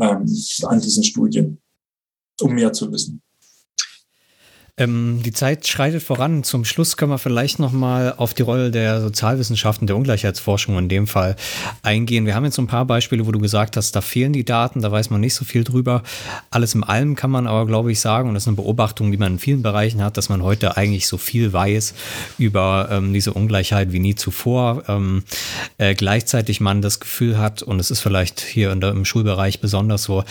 ähm, 0.00 0.26
an 0.64 0.80
diesen 0.80 1.04
Studien, 1.04 1.60
um 2.40 2.54
mehr 2.54 2.72
zu 2.72 2.90
wissen. 2.92 3.22
Ähm, 4.76 5.20
die 5.24 5.30
Zeit 5.30 5.68
schreitet 5.68 6.02
voran. 6.02 6.42
Zum 6.42 6.64
Schluss 6.64 6.96
können 6.96 7.12
wir 7.12 7.18
vielleicht 7.18 7.60
noch 7.60 7.70
mal 7.70 8.12
auf 8.16 8.34
die 8.34 8.42
Rolle 8.42 8.72
der 8.72 9.00
Sozialwissenschaften, 9.00 9.86
der 9.86 9.94
Ungleichheitsforschung 9.94 10.76
in 10.76 10.88
dem 10.88 11.06
Fall 11.06 11.36
eingehen. 11.82 12.26
Wir 12.26 12.34
haben 12.34 12.44
jetzt 12.44 12.56
so 12.56 12.62
ein 12.62 12.66
paar 12.66 12.84
Beispiele, 12.84 13.24
wo 13.24 13.30
du 13.30 13.38
gesagt 13.38 13.76
hast, 13.76 13.94
da 13.94 14.00
fehlen 14.00 14.32
die 14.32 14.44
Daten, 14.44 14.82
da 14.82 14.90
weiß 14.90 15.10
man 15.10 15.20
nicht 15.20 15.34
so 15.34 15.44
viel 15.44 15.62
drüber. 15.62 16.02
Alles 16.50 16.74
in 16.74 16.82
allem 16.82 17.14
kann 17.14 17.30
man 17.30 17.46
aber, 17.46 17.66
glaube 17.66 17.92
ich, 17.92 18.00
sagen, 18.00 18.28
und 18.28 18.34
das 18.34 18.42
ist 18.42 18.48
eine 18.48 18.56
Beobachtung, 18.56 19.12
die 19.12 19.16
man 19.16 19.34
in 19.34 19.38
vielen 19.38 19.62
Bereichen 19.62 20.02
hat, 20.02 20.16
dass 20.16 20.28
man 20.28 20.42
heute 20.42 20.76
eigentlich 20.76 21.06
so 21.06 21.18
viel 21.18 21.52
weiß 21.52 21.94
über 22.38 22.88
ähm, 22.90 23.12
diese 23.12 23.32
Ungleichheit 23.32 23.92
wie 23.92 24.00
nie 24.00 24.16
zuvor. 24.16 24.82
Ähm, 24.88 25.22
äh, 25.78 25.94
gleichzeitig 25.94 26.60
man 26.60 26.82
das 26.82 26.98
Gefühl 26.98 27.38
hat, 27.38 27.62
und 27.62 27.78
es 27.78 27.92
ist 27.92 28.00
vielleicht 28.00 28.40
hier 28.40 28.74
der, 28.74 28.90
im 28.90 29.04
Schulbereich 29.04 29.60
besonders 29.60 30.02
so, 30.02 30.24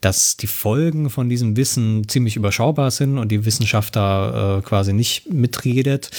dass 0.00 0.36
die 0.36 0.46
Folgen 0.46 1.10
von 1.10 1.28
diesem 1.28 1.56
Wissen 1.56 2.06
ziemlich 2.06 2.36
überschaubar 2.36 2.92
sind 2.92 3.18
und 3.18 3.32
die 3.32 3.44
Wissenschaft 3.44 3.87
Wissenschaft 3.88 3.96
da 3.96 4.58
äh, 4.58 4.62
quasi 4.62 4.92
nicht 4.92 5.32
mitredet. 5.32 6.10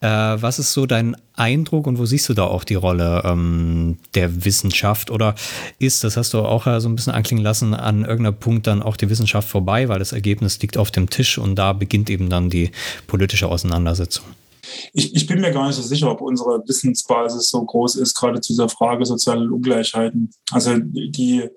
Äh, 0.00 0.08
was 0.08 0.58
ist 0.58 0.72
so 0.72 0.86
dein 0.86 1.16
Eindruck 1.34 1.86
und 1.86 1.98
wo 1.98 2.06
siehst 2.06 2.28
du 2.28 2.34
da 2.34 2.44
auch 2.44 2.64
die 2.64 2.74
Rolle 2.74 3.22
ähm, 3.24 3.98
der 4.14 4.44
Wissenschaft? 4.44 5.10
Oder 5.10 5.34
ist, 5.78 6.04
das 6.04 6.16
hast 6.16 6.34
du 6.34 6.40
auch 6.40 6.64
so 6.80 6.88
ein 6.88 6.96
bisschen 6.96 7.12
anklingen 7.12 7.44
lassen, 7.44 7.74
an 7.74 8.04
irgendeinem 8.04 8.36
Punkt 8.36 8.66
dann 8.66 8.82
auch 8.82 8.96
die 8.96 9.08
Wissenschaft 9.08 9.48
vorbei, 9.48 9.88
weil 9.88 9.98
das 9.98 10.12
Ergebnis 10.12 10.60
liegt 10.60 10.76
auf 10.76 10.90
dem 10.90 11.08
Tisch 11.08 11.38
und 11.38 11.56
da 11.56 11.72
beginnt 11.72 12.10
eben 12.10 12.28
dann 12.28 12.50
die 12.50 12.70
politische 13.06 13.48
Auseinandersetzung? 13.48 14.24
Ich, 14.92 15.16
ich, 15.16 15.26
bin 15.26 15.40
mir 15.40 15.50
gar 15.50 15.66
nicht 15.66 15.76
so 15.76 15.82
sicher, 15.82 16.10
ob 16.10 16.20
unsere 16.20 16.62
Wissensbasis 16.66 17.48
so 17.48 17.64
groß 17.64 17.96
ist, 17.96 18.14
gerade 18.14 18.40
zu 18.40 18.52
dieser 18.52 18.68
Frage 18.68 19.04
soziale 19.04 19.50
Ungleichheiten. 19.50 20.30
Also 20.52 20.76
die, 20.78 21.48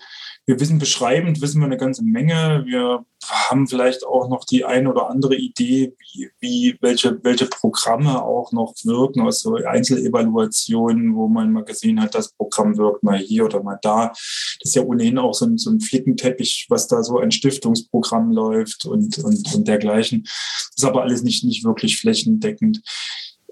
wir 0.45 0.59
wissen 0.59 0.77
beschreibend, 0.77 1.41
wissen 1.41 1.61
wir 1.61 1.67
eine 1.67 1.77
ganze 1.77 2.03
Menge. 2.03 2.63
Wir 2.65 3.05
haben 3.23 3.67
vielleicht 3.67 4.05
auch 4.05 4.27
noch 4.27 4.43
die 4.43 4.65
ein 4.65 4.87
oder 4.87 5.09
andere 5.09 5.35
Idee, 5.35 5.95
wie, 5.99 6.29
wie 6.39 6.77
welche, 6.81 7.23
welche 7.23 7.45
Programme 7.45 8.21
auch 8.21 8.51
noch 8.51 8.73
wirken, 8.83 9.21
also 9.21 9.55
Einzelevaluationen, 9.55 11.15
wo 11.15 11.29
man 11.29 11.53
mal 11.53 11.63
gesehen 11.63 12.01
hat, 12.01 12.15
das 12.15 12.33
Programm 12.33 12.77
wirkt 12.77 13.03
mal 13.03 13.17
hier 13.17 13.45
oder 13.45 13.63
mal 13.63 13.79
da. 13.81 14.09
Das 14.09 14.69
ist 14.69 14.75
ja 14.75 14.81
ohnehin 14.81 15.17
auch 15.17 15.33
so 15.33 15.45
ein, 15.45 15.57
so 15.57 15.69
ein 15.69 15.79
Flickenteppich, 15.79 16.65
was 16.69 16.87
da 16.87 17.03
so 17.03 17.19
ein 17.19 17.31
Stiftungsprogramm 17.31 18.31
läuft 18.31 18.85
und, 18.85 19.17
und, 19.19 19.55
und 19.55 19.67
dergleichen. 19.67 20.23
Das 20.23 20.73
ist 20.75 20.85
aber 20.85 21.03
alles 21.03 21.23
nicht, 21.23 21.45
nicht 21.45 21.63
wirklich 21.63 21.99
flächendeckend 21.99 22.81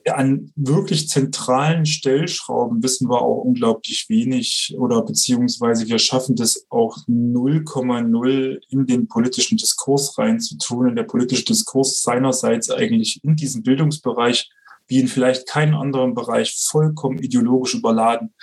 an 0.10 0.52
wirklich 0.56 1.10
zentralen 1.10 1.86
Stellschrauben 1.86 2.82
wissen 2.84 3.10
wir 3.10 3.22
auch 3.22 3.44
unglaublich 3.44 4.06
wenig 4.10 4.76
oder 4.78 5.02
beziehungsweise 5.02 5.88
wir 5.88 6.00
schaffen 6.00 6.36
das 6.36 6.66
auch 6.70 6.98
0,0 7.08 8.60
in 8.70 8.86
den 8.86 9.08
politischen 9.08 9.58
Diskurs 9.58 10.18
reinzutun. 10.18 10.90
Und 10.90 10.96
der 10.96 11.04
politische 11.04 11.46
Diskurs 11.46 12.02
seinerseits 12.02 12.70
eigentlich 12.70 13.24
in 13.24 13.36
diesem 13.36 13.64
Bildungsbereich 13.64 14.50
wie 14.92 15.00
in 15.00 15.08
vielleicht 15.08 15.48
keinem 15.48 15.76
anderen 15.76 16.14
Bereich 16.14 16.54
vollkommen 16.60 17.20
ideologisch 17.20 17.74
überladen. 17.74 18.34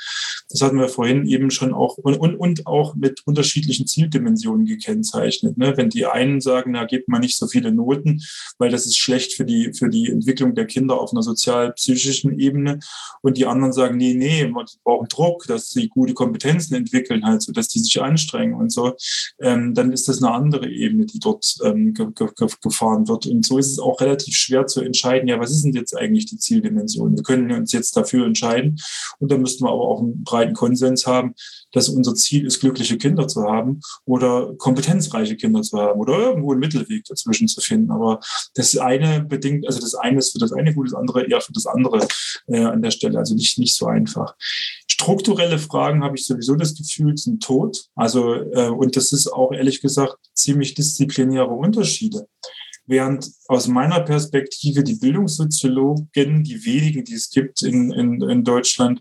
Das 0.49 0.63
hatten 0.63 0.79
wir 0.79 0.89
vorhin 0.89 1.27
eben 1.27 1.51
schon 1.51 1.75
auch 1.75 1.99
und, 1.99 2.15
und, 2.15 2.37
und 2.37 2.67
auch 2.67 2.95
mit 2.95 3.27
unterschiedlichen 3.27 3.87
Zieldimensionen 3.87 4.65
gekennzeichnet. 4.65 5.59
Ne? 5.59 5.77
Wenn 5.77 5.91
die 5.91 6.07
einen 6.07 6.41
sagen, 6.41 6.73
na, 6.73 6.87
gebt 6.87 7.09
mal 7.09 7.19
nicht 7.19 7.37
so 7.37 7.47
viele 7.47 7.71
Noten, 7.71 8.23
weil 8.57 8.71
das 8.71 8.87
ist 8.87 8.97
schlecht 8.97 9.35
für 9.35 9.45
die, 9.45 9.75
für 9.75 9.91
die 9.91 10.09
Entwicklung 10.11 10.55
der 10.55 10.65
Kinder 10.65 10.99
auf 10.99 11.13
einer 11.13 11.23
sozial-psychischen 11.23 12.39
Ebene. 12.39 12.79
Und 13.21 13.37
die 13.37 13.45
anderen 13.45 13.75
sagen, 13.75 13.99
nee, 13.99 14.15
nee, 14.15 14.47
wir 14.47 14.65
brauchen 14.85 15.09
Druck, 15.09 15.47
dass 15.49 15.69
sie 15.69 15.89
gute 15.89 16.15
Kompetenzen 16.15 16.75
entwickeln, 16.75 17.27
halt, 17.27 17.43
so 17.43 17.53
dass 17.53 17.69
die 17.69 17.81
sich 17.81 18.01
anstrengen 18.01 18.55
und 18.55 18.73
so. 18.73 18.95
Ähm, 19.39 19.75
dann 19.75 19.93
ist 19.93 20.09
das 20.09 20.23
eine 20.23 20.33
andere 20.33 20.67
Ebene, 20.71 21.05
die 21.05 21.19
dort 21.19 21.57
ähm, 21.63 21.93
ge 21.93 22.07
ge 22.15 22.29
gefahren 22.63 23.07
wird. 23.07 23.27
Und 23.27 23.45
so 23.45 23.59
ist 23.59 23.71
es 23.71 23.79
auch 23.79 24.01
relativ 24.01 24.35
schwer 24.35 24.67
zu 24.67 24.81
entscheiden, 24.81 25.29
ja, 25.29 25.39
was 25.39 25.51
ist 25.51 25.65
denn 25.65 25.75
jetzt 25.75 25.95
eigentlich 25.95 26.25
die 26.25 26.38
Zieldimension. 26.39 27.17
Wir 27.17 27.23
können 27.23 27.51
uns 27.53 27.73
jetzt 27.73 27.97
dafür 27.97 28.27
entscheiden 28.27 28.79
und 29.19 29.31
da 29.31 29.39
müssten 29.39 29.65
wir 29.65 29.71
aber 29.71 29.83
auch 29.83 30.01
einen 30.01 30.25
breiten 30.25 30.55
Konsens 30.55 31.07
haben, 31.07 31.35
dass 31.73 31.89
unser 31.89 32.15
Ziel 32.15 32.47
ist, 32.47 32.61
glückliche 32.61 32.97
Kinder 32.99 33.29
zu 33.29 33.43
haben 33.43 33.81
oder 34.05 34.55
kompetenzreiche 34.57 35.37
Kinder 35.37 35.63
zu 35.63 35.79
haben 35.79 36.01
oder 36.01 36.19
irgendwo 36.19 36.53
einen 36.53 36.61
Mittelweg 36.61 37.05
dazwischen 37.05 37.49
zu 37.49 37.61
finden. 37.61 37.91
Aber 37.91 38.21
das 38.55 38.77
eine 38.77 39.23
bedingt, 39.23 39.67
also 39.67 39.81
das 39.81 39.95
eine 39.95 40.19
ist 40.19 40.33
für 40.33 40.39
das 40.39 40.53
eine 40.53 40.75
gut, 40.75 40.87
das 40.87 40.95
andere 40.95 41.27
eher 41.27 41.41
für 41.41 41.53
das 41.53 41.67
andere 41.67 42.07
äh, 42.47 42.65
an 42.65 42.83
der 42.83 42.91
Stelle. 42.91 43.19
Also 43.19 43.35
nicht, 43.35 43.59
nicht 43.59 43.75
so 43.75 43.87
einfach. 43.87 44.35
Strukturelle 44.87 45.59
Fragen 45.59 46.03
habe 46.03 46.17
ich 46.17 46.27
sowieso 46.27 46.57
das 46.57 46.75
Gefühl, 46.75 47.17
sind 47.17 47.43
tot. 47.43 47.85
Also, 47.95 48.35
äh, 48.35 48.69
und 48.69 48.97
das 48.97 49.13
ist 49.13 49.29
auch 49.29 49.53
ehrlich 49.53 49.81
gesagt 49.81 50.17
ziemlich 50.35 50.75
disziplinäre 50.75 51.51
Unterschiede. 51.51 52.27
Während 52.89 53.31
aus 53.49 53.69
meiner 53.69 54.01
Perspektive 54.01 54.83
die 54.83 54.97
Bildungssoziologen, 54.97 56.43
die 56.43 56.65
wenigen, 56.65 57.05
die 57.05 57.15
es 57.15 57.29
gibt 57.29 57.63
in, 57.63 57.93
in, 57.93 58.23
in 58.23 58.45
Deutschland, 58.45 59.01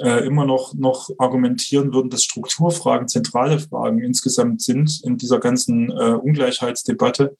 äh, 0.00 0.26
immer 0.26 0.46
noch, 0.46 0.74
noch 0.74 1.10
argumentieren 1.18 1.92
würden, 1.92 2.08
dass 2.08 2.24
Strukturfragen 2.24 3.06
zentrale 3.06 3.58
Fragen 3.58 4.00
insgesamt 4.00 4.62
sind 4.62 5.02
in 5.04 5.18
dieser 5.18 5.40
ganzen 5.40 5.90
äh, 5.90 6.12
Ungleichheitsdebatte 6.14 7.36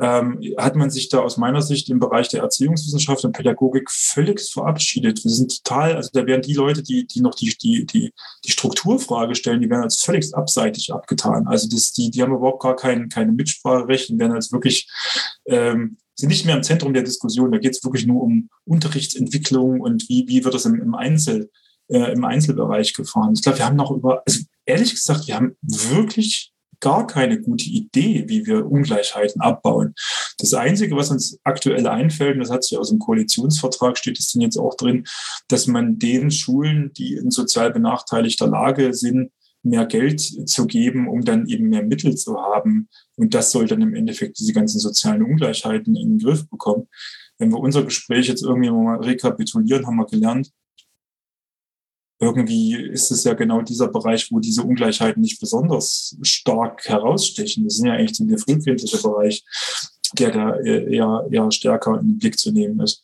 ähm, 0.00 0.40
hat 0.56 0.76
man 0.76 0.90
sich 0.90 1.08
da 1.08 1.18
aus 1.20 1.36
meiner 1.36 1.62
Sicht 1.62 1.90
im 1.90 1.98
Bereich 1.98 2.28
der 2.28 2.42
Erziehungswissenschaft 2.42 3.24
und 3.24 3.32
Pädagogik 3.32 3.90
völlig 3.90 4.40
verabschiedet. 4.40 5.24
Wir 5.24 5.30
sind 5.30 5.62
total, 5.64 5.96
also 5.96 6.10
da 6.12 6.26
werden 6.26 6.42
die 6.42 6.54
Leute, 6.54 6.82
die, 6.82 7.06
die 7.06 7.20
noch 7.20 7.34
die, 7.34 7.56
die, 7.60 7.84
die, 7.84 8.12
die 8.44 8.50
Strukturfrage 8.50 9.34
stellen, 9.34 9.60
die 9.60 9.70
werden 9.70 9.82
als 9.82 10.00
völlig 10.00 10.34
abseitig 10.34 10.92
abgetan. 10.92 11.48
Also 11.48 11.68
das, 11.68 11.92
die, 11.92 12.10
die 12.10 12.22
haben 12.22 12.34
überhaupt 12.34 12.62
gar 12.62 12.76
kein, 12.76 13.08
keine 13.08 13.32
Mitspracherecht 13.32 14.10
und 14.10 14.18
werden 14.18 14.32
als 14.32 14.52
wirklich 14.52 14.88
ähm, 15.46 15.96
sind 16.14 16.28
nicht 16.28 16.44
mehr 16.44 16.56
im 16.56 16.62
Zentrum 16.62 16.92
der 16.92 17.04
Diskussion. 17.04 17.52
Da 17.52 17.58
geht 17.58 17.76
es 17.76 17.84
wirklich 17.84 18.06
nur 18.06 18.22
um 18.22 18.48
Unterrichtsentwicklung 18.64 19.80
und 19.80 20.08
wie, 20.08 20.26
wie 20.28 20.44
wird 20.44 20.54
das 20.54 20.64
im, 20.64 20.80
im 20.80 20.94
Einzel, 20.94 21.50
äh, 21.88 22.12
im 22.12 22.24
Einzelbereich 22.24 22.92
gefahren. 22.94 23.34
Ich 23.34 23.42
glaube, 23.42 23.58
wir 23.58 23.66
haben 23.66 23.76
noch 23.76 23.90
über, 23.90 24.22
also 24.26 24.40
ehrlich 24.66 24.90
gesagt, 24.90 25.26
wir 25.28 25.36
haben 25.36 25.56
wirklich 25.62 26.52
gar 26.80 27.06
keine 27.06 27.40
gute 27.40 27.64
Idee, 27.64 28.24
wie 28.28 28.46
wir 28.46 28.66
Ungleichheiten 28.66 29.40
abbauen. 29.40 29.94
Das 30.38 30.54
Einzige, 30.54 30.96
was 30.96 31.10
uns 31.10 31.38
aktuell 31.44 31.86
einfällt, 31.86 32.34
und 32.34 32.40
das 32.40 32.50
hat 32.50 32.64
sich 32.64 32.78
aus 32.78 32.90
dem 32.90 32.98
Koalitionsvertrag, 32.98 33.98
steht 33.98 34.18
es 34.18 34.32
denn 34.32 34.42
jetzt 34.42 34.58
auch 34.58 34.76
drin, 34.76 35.04
dass 35.48 35.66
man 35.66 35.98
den 35.98 36.30
Schulen, 36.30 36.92
die 36.92 37.14
in 37.14 37.30
sozial 37.30 37.72
benachteiligter 37.72 38.46
Lage 38.46 38.94
sind, 38.94 39.30
mehr 39.62 39.86
Geld 39.86 40.20
zu 40.20 40.66
geben, 40.66 41.08
um 41.08 41.24
dann 41.24 41.46
eben 41.48 41.68
mehr 41.68 41.82
Mittel 41.82 42.16
zu 42.16 42.40
haben. 42.40 42.88
Und 43.16 43.34
das 43.34 43.50
soll 43.50 43.66
dann 43.66 43.82
im 43.82 43.94
Endeffekt 43.94 44.38
diese 44.38 44.52
ganzen 44.52 44.78
sozialen 44.78 45.22
Ungleichheiten 45.22 45.96
in 45.96 46.10
den 46.10 46.18
Griff 46.18 46.48
bekommen. 46.48 46.88
Wenn 47.38 47.50
wir 47.50 47.58
unser 47.58 47.84
Gespräch 47.84 48.28
jetzt 48.28 48.42
irgendwie 48.42 48.70
mal 48.70 49.00
rekapitulieren, 49.00 49.86
haben 49.86 49.96
wir 49.96 50.06
gelernt, 50.06 50.50
irgendwie 52.20 52.74
ist 52.74 53.10
es 53.10 53.24
ja 53.24 53.34
genau 53.34 53.62
dieser 53.62 53.88
Bereich, 53.88 54.30
wo 54.30 54.40
diese 54.40 54.62
Ungleichheiten 54.62 55.22
nicht 55.22 55.40
besonders 55.40 56.16
stark 56.22 56.84
herausstechen. 56.88 57.64
Das 57.64 57.76
sind 57.76 57.86
ja 57.86 57.94
eigentlich 57.94 58.18
der 58.18 58.38
frühkindliche 58.38 58.98
Bereich, 58.98 59.44
der 60.18 60.32
da 60.32 60.56
eher, 60.58 61.26
eher 61.30 61.50
stärker 61.50 62.00
in 62.00 62.08
den 62.08 62.18
Blick 62.18 62.38
zu 62.38 62.50
nehmen 62.50 62.80
ist. 62.80 63.02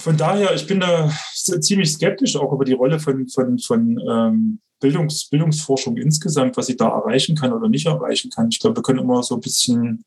Von 0.00 0.16
daher, 0.16 0.54
ich 0.54 0.66
bin 0.66 0.80
da 0.80 1.12
ziemlich 1.34 1.92
skeptisch 1.92 2.36
auch 2.36 2.52
über 2.52 2.64
die 2.64 2.72
Rolle 2.72 2.98
von, 2.98 3.28
von, 3.28 3.58
von 3.58 4.00
ähm, 4.10 4.60
Bildungs, 4.82 5.24
Bildungsforschung 5.26 5.96
insgesamt, 5.96 6.56
was 6.56 6.66
sie 6.66 6.76
da 6.76 6.88
erreichen 6.88 7.36
kann 7.36 7.52
oder 7.52 7.68
nicht 7.68 7.86
erreichen 7.86 8.30
kann. 8.30 8.48
Ich 8.50 8.60
glaube, 8.60 8.76
wir 8.76 8.82
können 8.82 8.98
immer 8.98 9.22
so 9.22 9.36
ein 9.36 9.40
bisschen 9.40 10.04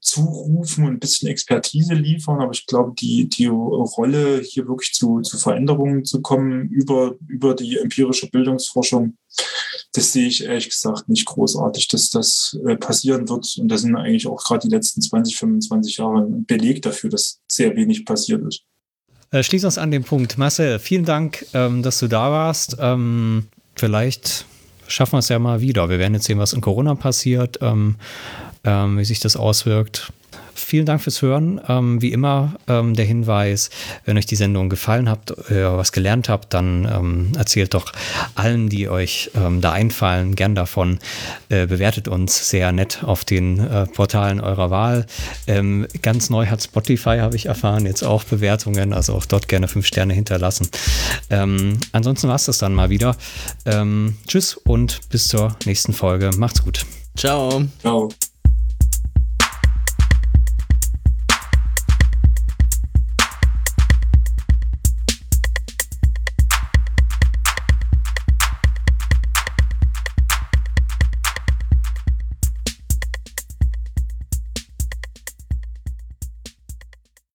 zurufen 0.00 0.84
und 0.84 0.94
ein 0.94 0.98
bisschen 0.98 1.28
Expertise 1.28 1.94
liefern, 1.94 2.40
aber 2.40 2.52
ich 2.52 2.66
glaube, 2.66 2.92
die, 2.98 3.28
die 3.28 3.46
Rolle, 3.46 4.40
hier 4.40 4.68
wirklich 4.68 4.92
zu, 4.92 5.20
zu 5.20 5.38
Veränderungen 5.38 6.04
zu 6.04 6.20
kommen 6.20 6.68
über, 6.68 7.14
über 7.28 7.54
die 7.54 7.78
empirische 7.78 8.28
Bildungsforschung, 8.28 9.16
das 9.92 10.12
sehe 10.12 10.26
ich 10.26 10.44
ehrlich 10.44 10.68
gesagt 10.68 11.08
nicht 11.08 11.26
großartig, 11.26 11.88
dass 11.88 12.10
das 12.10 12.58
äh, 12.66 12.76
passieren 12.76 13.28
wird. 13.28 13.56
Und 13.58 13.68
da 13.68 13.78
sind 13.78 13.96
eigentlich 13.96 14.26
auch 14.26 14.42
gerade 14.42 14.68
die 14.68 14.74
letzten 14.74 15.00
20, 15.02 15.36
25 15.36 15.96
Jahre 15.96 16.18
ein 16.18 16.44
Beleg 16.44 16.82
dafür, 16.82 17.10
dass 17.10 17.40
sehr 17.50 17.74
wenig 17.76 18.04
passiert 18.04 18.42
ist. 18.46 18.62
Äh, 19.32 19.42
schließ 19.42 19.64
uns 19.64 19.78
an 19.78 19.90
den 19.90 20.02
Punkt. 20.02 20.38
Marcel, 20.38 20.78
vielen 20.78 21.04
Dank, 21.04 21.46
ähm, 21.54 21.82
dass 21.82 21.98
du 22.00 22.08
da 22.08 22.30
warst. 22.30 22.76
Vielleicht 23.80 24.44
schaffen 24.88 25.12
wir 25.12 25.20
es 25.20 25.30
ja 25.30 25.38
mal 25.38 25.62
wieder. 25.62 25.88
Wir 25.88 25.98
werden 25.98 26.12
jetzt 26.12 26.26
sehen, 26.26 26.38
was 26.38 26.52
in 26.52 26.60
Corona 26.60 26.94
passiert, 26.96 27.60
ähm, 27.62 27.96
ähm, 28.62 28.98
wie 28.98 29.06
sich 29.06 29.20
das 29.20 29.36
auswirkt 29.38 30.12
vielen 30.60 30.86
Dank 30.86 31.02
fürs 31.02 31.22
Hören. 31.22 31.60
Ähm, 31.68 32.02
wie 32.02 32.12
immer 32.12 32.54
ähm, 32.68 32.94
der 32.94 33.04
Hinweis, 33.04 33.70
wenn 34.04 34.16
euch 34.16 34.26
die 34.26 34.36
Sendung 34.36 34.68
gefallen 34.68 35.08
hat, 35.08 35.30
äh, 35.50 35.64
was 35.64 35.92
gelernt 35.92 36.28
habt, 36.28 36.54
dann 36.54 36.84
ähm, 36.84 37.32
erzählt 37.36 37.74
doch 37.74 37.92
allen, 38.34 38.68
die 38.68 38.88
euch 38.88 39.30
ähm, 39.34 39.60
da 39.60 39.72
einfallen, 39.72 40.34
gern 40.36 40.54
davon. 40.54 40.98
Äh, 41.48 41.66
bewertet 41.66 42.08
uns 42.08 42.50
sehr 42.50 42.72
nett 42.72 43.02
auf 43.04 43.24
den 43.24 43.58
äh, 43.58 43.86
Portalen 43.86 44.40
eurer 44.40 44.70
Wahl. 44.70 45.06
Ähm, 45.46 45.86
ganz 46.02 46.30
neu 46.30 46.46
hat 46.46 46.62
Spotify, 46.62 47.18
habe 47.18 47.36
ich 47.36 47.46
erfahren, 47.46 47.86
jetzt 47.86 48.02
auch 48.02 48.24
Bewertungen, 48.24 48.92
also 48.92 49.14
auch 49.14 49.26
dort 49.26 49.48
gerne 49.48 49.68
fünf 49.68 49.86
Sterne 49.86 50.14
hinterlassen. 50.14 50.68
Ähm, 51.30 51.78
ansonsten 51.92 52.28
war 52.28 52.36
es 52.36 52.44
das 52.44 52.58
dann 52.58 52.74
mal 52.74 52.90
wieder. 52.90 53.16
tschüss 54.26 54.54
und 54.54 55.00
bis 55.10 55.28
zur 55.28 55.56
nächsten 55.64 55.92
Folge. 55.92 56.30
Macht's 56.36 56.62
gut. 56.62 56.84
Ciao. 57.16 57.64
Ciao. 57.80 58.08